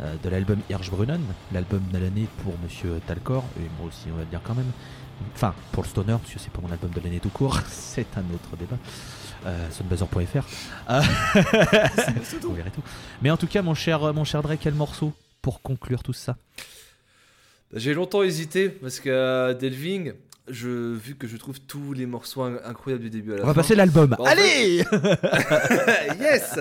euh, 0.00 0.14
de 0.22 0.28
l'album 0.28 0.58
Hirschbrunnen, 0.70 1.20
l'album 1.52 1.82
de 1.92 1.98
l'année 1.98 2.26
pour 2.42 2.54
Monsieur 2.64 3.00
Talcor 3.06 3.44
et 3.58 3.66
moi 3.78 3.88
aussi 3.88 4.08
on 4.12 4.16
va 4.16 4.22
le 4.22 4.26
dire 4.28 4.40
quand 4.42 4.54
même. 4.54 4.70
Enfin, 5.34 5.54
pour 5.72 5.82
le 5.82 5.88
stoner, 5.88 6.16
parce 6.20 6.32
que 6.32 6.38
c'est 6.38 6.50
pas 6.50 6.62
mon 6.62 6.72
album 6.72 6.90
de 6.90 7.00
l'année 7.00 7.20
tout 7.20 7.28
court, 7.28 7.60
c'est 7.68 8.06
un 8.16 8.24
autre 8.34 8.56
débat. 8.58 8.78
Euh, 9.46 9.70
Sunbuzzer.fr. 9.70 10.44
Vous 12.42 12.54
verrez 12.54 12.70
tout. 12.70 12.82
Mais 13.22 13.30
en 13.30 13.36
tout 13.36 13.46
cas, 13.46 13.62
mon 13.62 13.74
cher, 13.74 14.12
mon 14.14 14.24
cher 14.24 14.42
Drake, 14.42 14.60
quel 14.62 14.74
morceau 14.74 15.12
pour 15.42 15.60
conclure 15.62 16.02
tout 16.02 16.12
ça? 16.12 16.36
J'ai 17.74 17.94
longtemps 17.94 18.22
hésité 18.22 18.68
parce 18.68 18.98
que 19.00 19.08
euh, 19.10 19.54
Delving, 19.54 20.12
je, 20.48 20.94
vu 20.94 21.14
que 21.14 21.28
je 21.28 21.36
trouve 21.36 21.60
tous 21.60 21.92
les 21.92 22.06
morceaux 22.06 22.42
in- 22.42 22.58
incroyables 22.64 23.04
du 23.04 23.10
début 23.10 23.34
à 23.34 23.36
la 23.36 23.42
On 23.44 23.46
va 23.46 23.54
fin. 23.54 23.60
passer 23.60 23.76
l'album. 23.76 24.08
Bah, 24.10 24.16
en 24.18 24.24
Allez 24.24 24.78
yes 26.20 26.58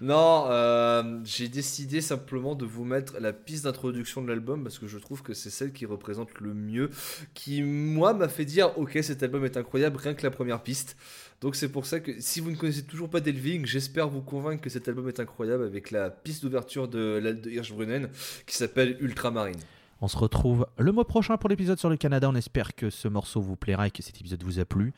Non, 0.00 0.46
euh, 0.48 1.18
j'ai 1.24 1.48
décidé 1.48 2.00
simplement 2.00 2.54
de 2.54 2.64
vous 2.64 2.84
mettre 2.84 3.18
la 3.20 3.34
piste 3.34 3.64
d'introduction 3.64 4.22
de 4.22 4.28
l'album 4.28 4.62
parce 4.62 4.78
que 4.78 4.86
je 4.86 4.96
trouve 4.98 5.22
que 5.22 5.34
c'est 5.34 5.50
celle 5.50 5.72
qui 5.72 5.84
représente 5.84 6.40
le 6.40 6.54
mieux, 6.54 6.88
qui 7.34 7.62
moi 7.62 8.14
m'a 8.14 8.28
fait 8.28 8.46
dire 8.46 8.72
ok 8.78 8.98
cet 9.02 9.22
album 9.22 9.44
est 9.44 9.56
incroyable 9.58 9.98
rien 9.98 10.14
que 10.14 10.22
la 10.22 10.30
première 10.30 10.62
piste. 10.62 10.96
Donc 11.42 11.54
c'est 11.54 11.68
pour 11.68 11.84
ça 11.84 12.00
que 12.00 12.12
si 12.18 12.40
vous 12.40 12.50
ne 12.50 12.56
connaissez 12.56 12.84
toujours 12.84 13.10
pas 13.10 13.20
Delving, 13.20 13.66
j'espère 13.66 14.08
vous 14.08 14.22
convaincre 14.22 14.62
que 14.62 14.70
cet 14.70 14.88
album 14.88 15.06
est 15.08 15.20
incroyable 15.20 15.64
avec 15.64 15.90
la 15.90 16.08
piste 16.08 16.42
d'ouverture 16.42 16.88
de, 16.88 17.20
de 17.20 17.50
Hirschbrunnen 17.50 18.08
qui 18.46 18.56
s'appelle 18.56 18.96
Ultramarine. 19.00 19.60
On 20.00 20.08
se 20.08 20.16
retrouve 20.16 20.66
le 20.78 20.92
mois 20.92 21.06
prochain 21.06 21.36
pour 21.36 21.48
l'épisode 21.48 21.78
sur 21.78 21.88
le 21.88 21.96
Canada. 21.96 22.28
On 22.28 22.34
espère 22.34 22.74
que 22.74 22.90
ce 22.90 23.08
morceau 23.08 23.40
vous 23.40 23.56
plaira 23.56 23.86
et 23.86 23.90
que 23.90 24.02
cet 24.02 24.20
épisode 24.20 24.42
vous 24.42 24.58
a 24.58 24.64
plu. 24.64 24.92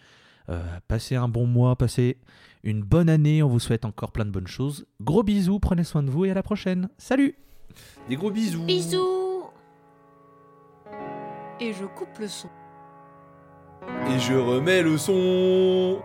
Euh, 0.48 0.62
passez 0.88 1.14
un 1.14 1.28
bon 1.28 1.46
mois, 1.46 1.76
passez 1.76 2.16
une 2.64 2.82
bonne 2.82 3.08
année. 3.08 3.42
On 3.42 3.48
vous 3.48 3.60
souhaite 3.60 3.84
encore 3.84 4.10
plein 4.10 4.24
de 4.24 4.30
bonnes 4.30 4.46
choses. 4.46 4.86
Gros 5.00 5.22
bisous, 5.22 5.60
prenez 5.60 5.84
soin 5.84 6.02
de 6.02 6.10
vous 6.10 6.24
et 6.24 6.30
à 6.30 6.34
la 6.34 6.42
prochaine. 6.42 6.88
Salut 6.98 7.36
Des 8.08 8.16
gros 8.16 8.30
bisous 8.30 8.64
Bisous 8.64 9.44
Et 11.60 11.72
je 11.72 11.84
coupe 11.84 12.18
le 12.18 12.28
son. 12.28 12.48
Et 14.08 14.18
je 14.18 14.34
remets 14.34 14.82
le 14.82 14.98
son 14.98 16.02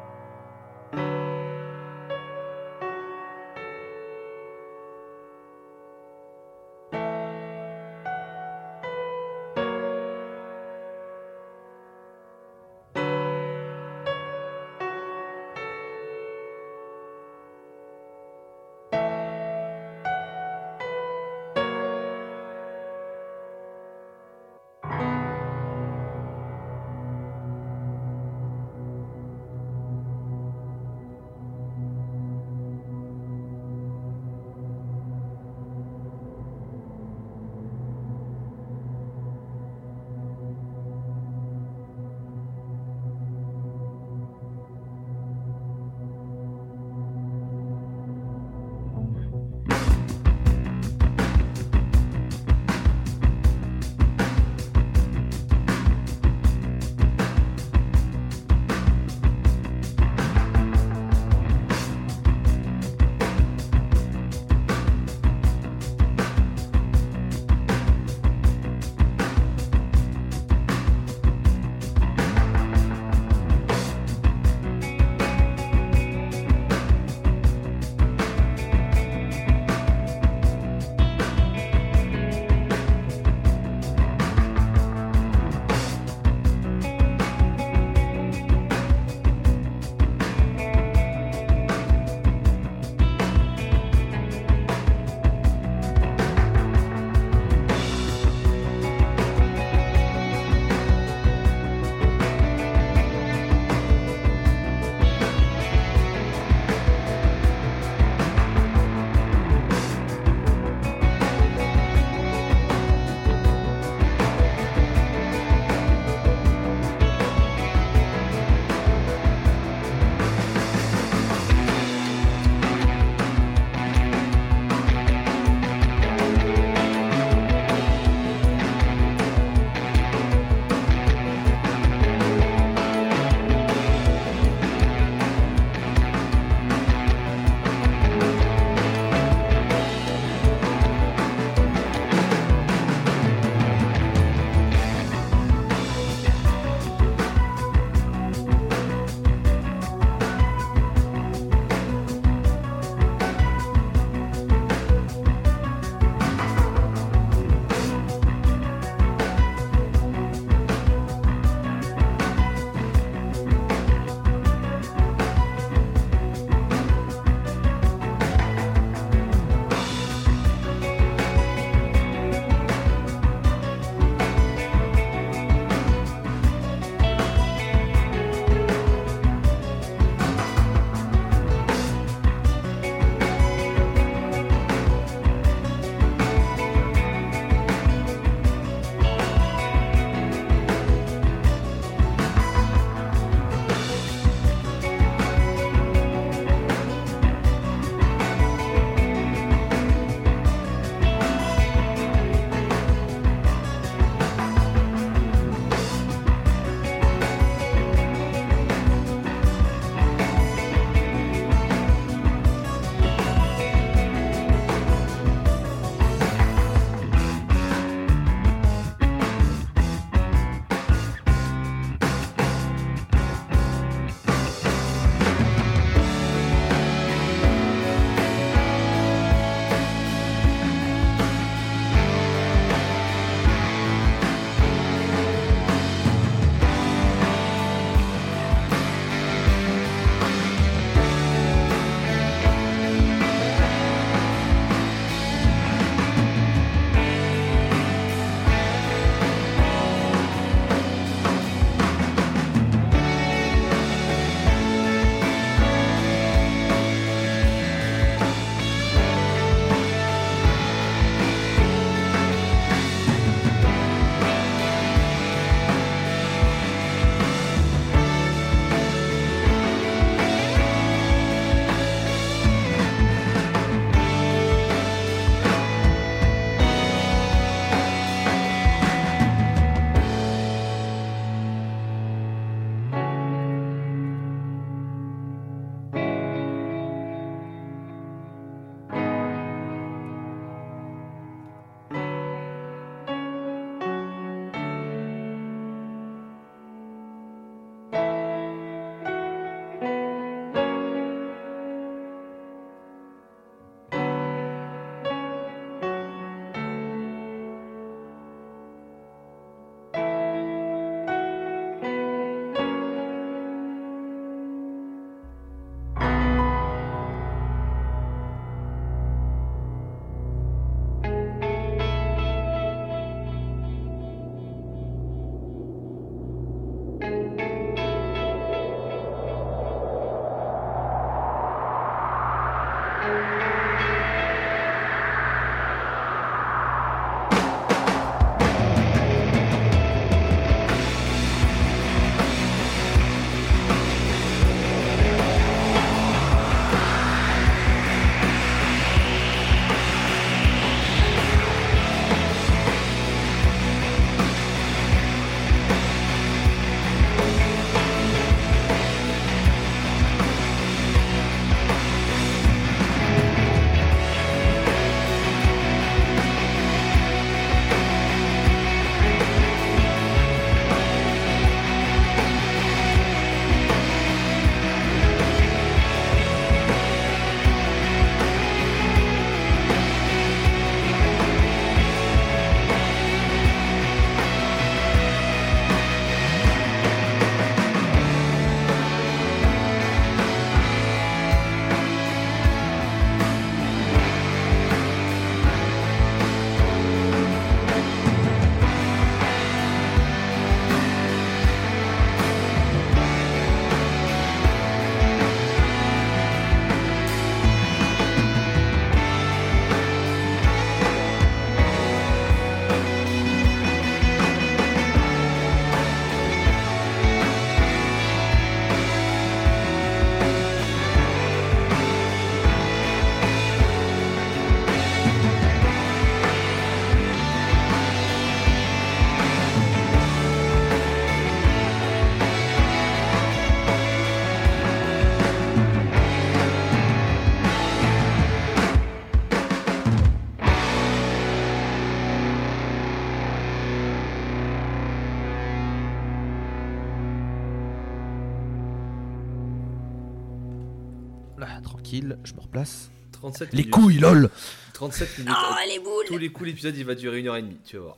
tranquille, 452.53 452.71
je 452.71 452.71
me 452.71 452.77
replace. 452.83 452.89
37 453.13 453.51
Les 453.53 453.57
minutes. 453.59 453.71
couilles, 453.71 453.97
lol 453.99 454.29
37 454.73 455.17
minutes. 455.19 455.33
Oh, 455.37 455.53
les 455.67 455.79
boules 455.79 456.05
Tous 456.07 456.17
les 456.17 456.31
coups, 456.31 456.47
l'épisode 456.47 456.75
il 456.77 456.85
va 456.85 456.95
durer 456.95 457.19
une 457.19 457.27
heure 457.27 457.35
et 457.37 457.41
demie, 457.41 457.57
tu 457.65 457.77
vas 457.77 457.83
voir. 457.83 457.97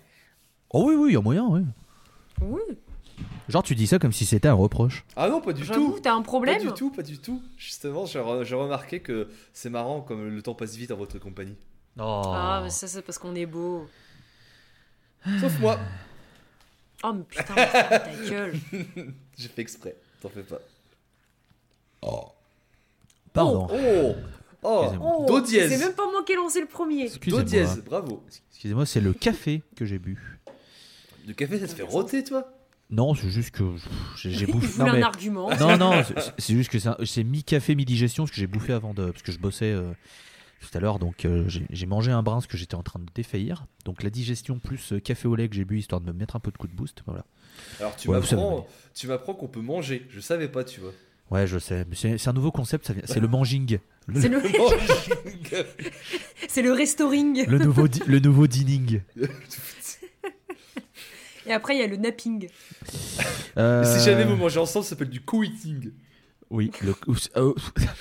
Oh 0.72 0.86
oui, 0.88 0.96
oui, 0.96 1.14
y 1.14 1.16
a 1.16 1.22
moyen, 1.22 1.46
oui. 1.48 1.62
Oui, 2.42 2.62
Genre, 3.48 3.62
tu 3.64 3.76
dis 3.76 3.86
ça 3.88 3.98
comme 4.00 4.12
si 4.12 4.26
c'était 4.26 4.48
un 4.48 4.54
reproche. 4.56 5.06
Ah 5.16 5.30
non, 5.30 5.40
pas 5.40 5.54
du 5.54 5.64
j'avoue, 5.64 5.94
tout. 5.94 6.00
t'as 6.00 6.14
un 6.14 6.18
Pas 6.18 6.24
problème 6.24 6.60
du 6.62 6.72
tout, 6.74 6.90
pas 6.90 7.04
du 7.04 7.20
tout. 7.20 7.42
Justement, 7.58 8.06
j'ai 8.08 8.20
re- 8.20 8.44
j'ai 8.44 8.56
remarqué 8.56 9.00
que 9.02 9.30
c'est 9.54 9.70
marrant 9.70 10.02
comme 10.02 10.28
le 10.30 10.42
temps 10.42 10.56
passe 10.56 10.76
vite 10.76 10.92
en 10.92 10.98
votre 10.98 11.20
compagnie. 11.20 11.56
Oh. 12.00 12.24
Ah, 12.26 12.62
mais 12.64 12.72
ça, 12.72 12.88
c'est 12.88 13.04
parce 13.04 13.18
qu'on 13.20 13.36
est 13.36 13.46
beau. 13.46 13.88
Sauf 15.40 15.60
moi. 15.60 15.80
Oh, 17.04 17.14
mais 17.14 17.24
putain, 17.24 17.54
mais 17.56 17.68
ferme 17.68 17.90
ta 17.90 18.00
gueule. 18.30 18.56
J'ai 19.38 19.48
fait 19.48 19.62
exprès, 19.62 19.96
t'en 20.22 20.30
fais 20.30 20.44
pas. 20.44 20.60
Pardon. 23.34 23.68
Oh 23.72 24.16
Oh. 24.68 24.92
Oh, 25.02 25.26
Do 25.28 25.42
dièse. 25.42 25.72
C'est 25.72 25.86
même 25.86 25.94
pas 25.96 26.10
moi 26.12 26.24
qui 26.26 26.34
ai 26.34 26.36
lancé 26.36 26.60
le 26.60 26.68
premier. 26.68 27.10
Do 27.28 27.42
dièse, 27.44 27.84
bravo. 27.86 28.24
Excusez-moi, 28.52 28.86
c'est 28.86 29.02
le 29.02 29.14
café 29.14 29.62
que 29.76 29.86
j'ai 29.86 30.00
bu. 30.00 30.40
Le 31.28 31.34
café, 31.34 31.60
ça 31.60 31.68
te 31.68 31.74
fait 31.74 31.84
roter, 31.84 32.24
toi 32.24 32.52
Non, 32.90 33.14
c'est 33.16 33.30
juste 33.30 33.52
que 33.52 33.64
j'ai 34.16 34.46
bouffé. 34.52 34.80
Non, 34.80 34.92
mais... 34.92 35.02
un 35.02 35.04
argument. 35.04 35.50
non, 35.60 35.78
non, 35.78 36.04
c'est- 36.38 36.54
juste 36.54 36.70
que 36.70 36.78
c'est 37.06 37.24
mi-café, 37.24 37.76
mi-digestion, 37.76 38.24
parce 38.24 38.32
que 38.32 38.38
j'ai 38.38 38.48
bouffé 38.48 38.74
avant 38.74 38.94
de. 38.94 39.06
Parce 39.12 39.22
que 39.24 39.32
je 39.32 39.40
bossais 39.40 39.72
euh, 39.72 39.92
tout 40.62 40.76
à 40.78 40.80
l'heure, 40.80 41.00
donc 41.00 41.26
euh, 41.26 41.46
j'ai 41.48 41.86
mangé 41.86 42.12
un 42.12 42.24
brin, 42.24 42.36
parce 42.36 42.48
que 42.48 42.58
j'étais 42.58 42.76
en 42.76 42.84
train 42.84 43.00
de 43.00 43.06
défaillir. 43.14 43.66
Donc 43.86 44.04
la 44.04 44.10
digestion 44.10 44.60
plus 44.60 44.94
euh, 44.94 45.00
café 45.00 45.28
au 45.28 45.36
lait 45.36 45.48
que 45.50 45.56
j'ai 45.56 45.66
bu, 45.66 45.80
histoire 45.80 46.02
de 46.02 46.08
me 46.08 46.14
mettre 46.14 46.36
un 46.36 46.40
peu 46.40 46.52
de 46.52 46.58
coup 46.58 46.68
de 46.68 46.74
boost. 46.76 47.02
Voilà. 47.06 47.26
Alors, 47.80 47.96
Ouais, 48.08 48.20
tu 48.94 49.08
m'apprends 49.08 49.34
qu'on 49.34 49.48
peut 49.48 49.62
manger. 49.62 50.06
Je 50.10 50.20
savais 50.20 50.48
pas, 50.48 50.64
tu 50.64 50.80
vois. 50.82 50.92
Ouais, 51.32 51.48
je 51.48 51.58
sais. 51.58 51.86
mais 51.90 51.96
C'est 51.96 52.28
un 52.28 52.34
nouveau 52.34 52.52
concept, 52.52 52.86
ça 52.88 52.94
vient- 52.94 53.04
c'est 53.06 53.20
le 53.20 53.28
manging. 53.28 53.80
Le, 54.08 54.22
C'est 54.22 54.30
le, 54.30 54.40
c'est 56.48 56.62
le 56.62 56.72
restoring. 56.74 57.46
le 57.48 57.58
nouveau, 57.58 57.88
di- 57.88 58.04
le 58.06 58.20
nouveau 58.20 58.46
dining. 58.48 59.02
Et 61.48 61.54
après, 61.54 61.76
il 61.76 61.80
y 61.80 61.84
a 61.84 61.88
le 61.88 61.98
napping. 61.98 62.48
Euh, 63.58 63.84
Si 63.84 64.04
jamais 64.06 64.26
vous 64.26 64.36
mangez 64.36 64.60
ensemble, 64.60 64.84
ça 64.86 64.92
s'appelle 64.92 65.10
du 65.10 65.22
co-eating. 65.22 65.92
Oui, 66.52 66.72
le. 66.84 66.94
euh, 67.38 67.54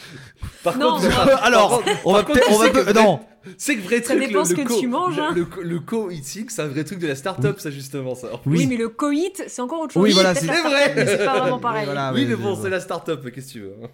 Par 0.62 0.77
Non, 0.77 0.93
contre, 0.93 1.09
non. 1.09 1.37
Alors, 1.43 1.83
on 2.05 2.12
va 2.12 2.23
peut-être. 2.25 2.47
On 2.51 2.59
va 2.59 2.69
peut- 2.71 2.93
non 2.93 3.21
C'est 3.57 3.77
que 3.77 3.83
vrai 3.83 4.03
Ça 4.03 4.15
truc. 4.15 4.27
dépend 4.29 4.41
le, 4.41 4.45
ce 4.45 4.53
le 4.55 4.62
que 4.62 4.69
co- 4.69 4.79
tu 4.81 4.87
manges, 4.87 5.16
Le, 5.16 5.23
hein. 5.23 5.35
le 5.35 5.62
le 5.62 5.81
co-eating, 5.81 6.47
c'est 6.51 6.62
un 6.62 6.66
vrai 6.69 6.85
truc 6.85 6.99
de 6.99 7.07
la 7.07 7.15
start-up, 7.15 7.59
ça, 7.59 7.71
justement, 7.71 8.15
ça. 8.15 8.29
Oui, 8.47 8.59
Oui. 8.59 8.66
mais 8.66 8.77
le 8.77 8.89
coït, 8.91 9.45
c'est 9.49 9.62
encore 9.62 9.81
autre 9.81 9.95
chose. 9.95 10.03
Oui, 10.03 10.12
voilà, 10.12 10.35
c'est 10.35 10.47
vrai. 10.47 10.93
C'est 11.07 11.25
pas 11.25 11.41
vraiment 11.41 11.57
Oui, 11.57 11.62
pareil. 11.62 11.85
voilà. 11.87 12.12
Oui, 12.12 12.23
mais 12.25 12.37
mais 12.37 12.43
bon, 12.43 12.55
c'est 12.61 12.71
la 12.71 12.81
start-up, 12.81 13.25
qu'est-ce 13.35 13.47
que 13.49 13.53
tu 13.53 13.61
veux. 13.61 13.75
hein. 13.83 13.89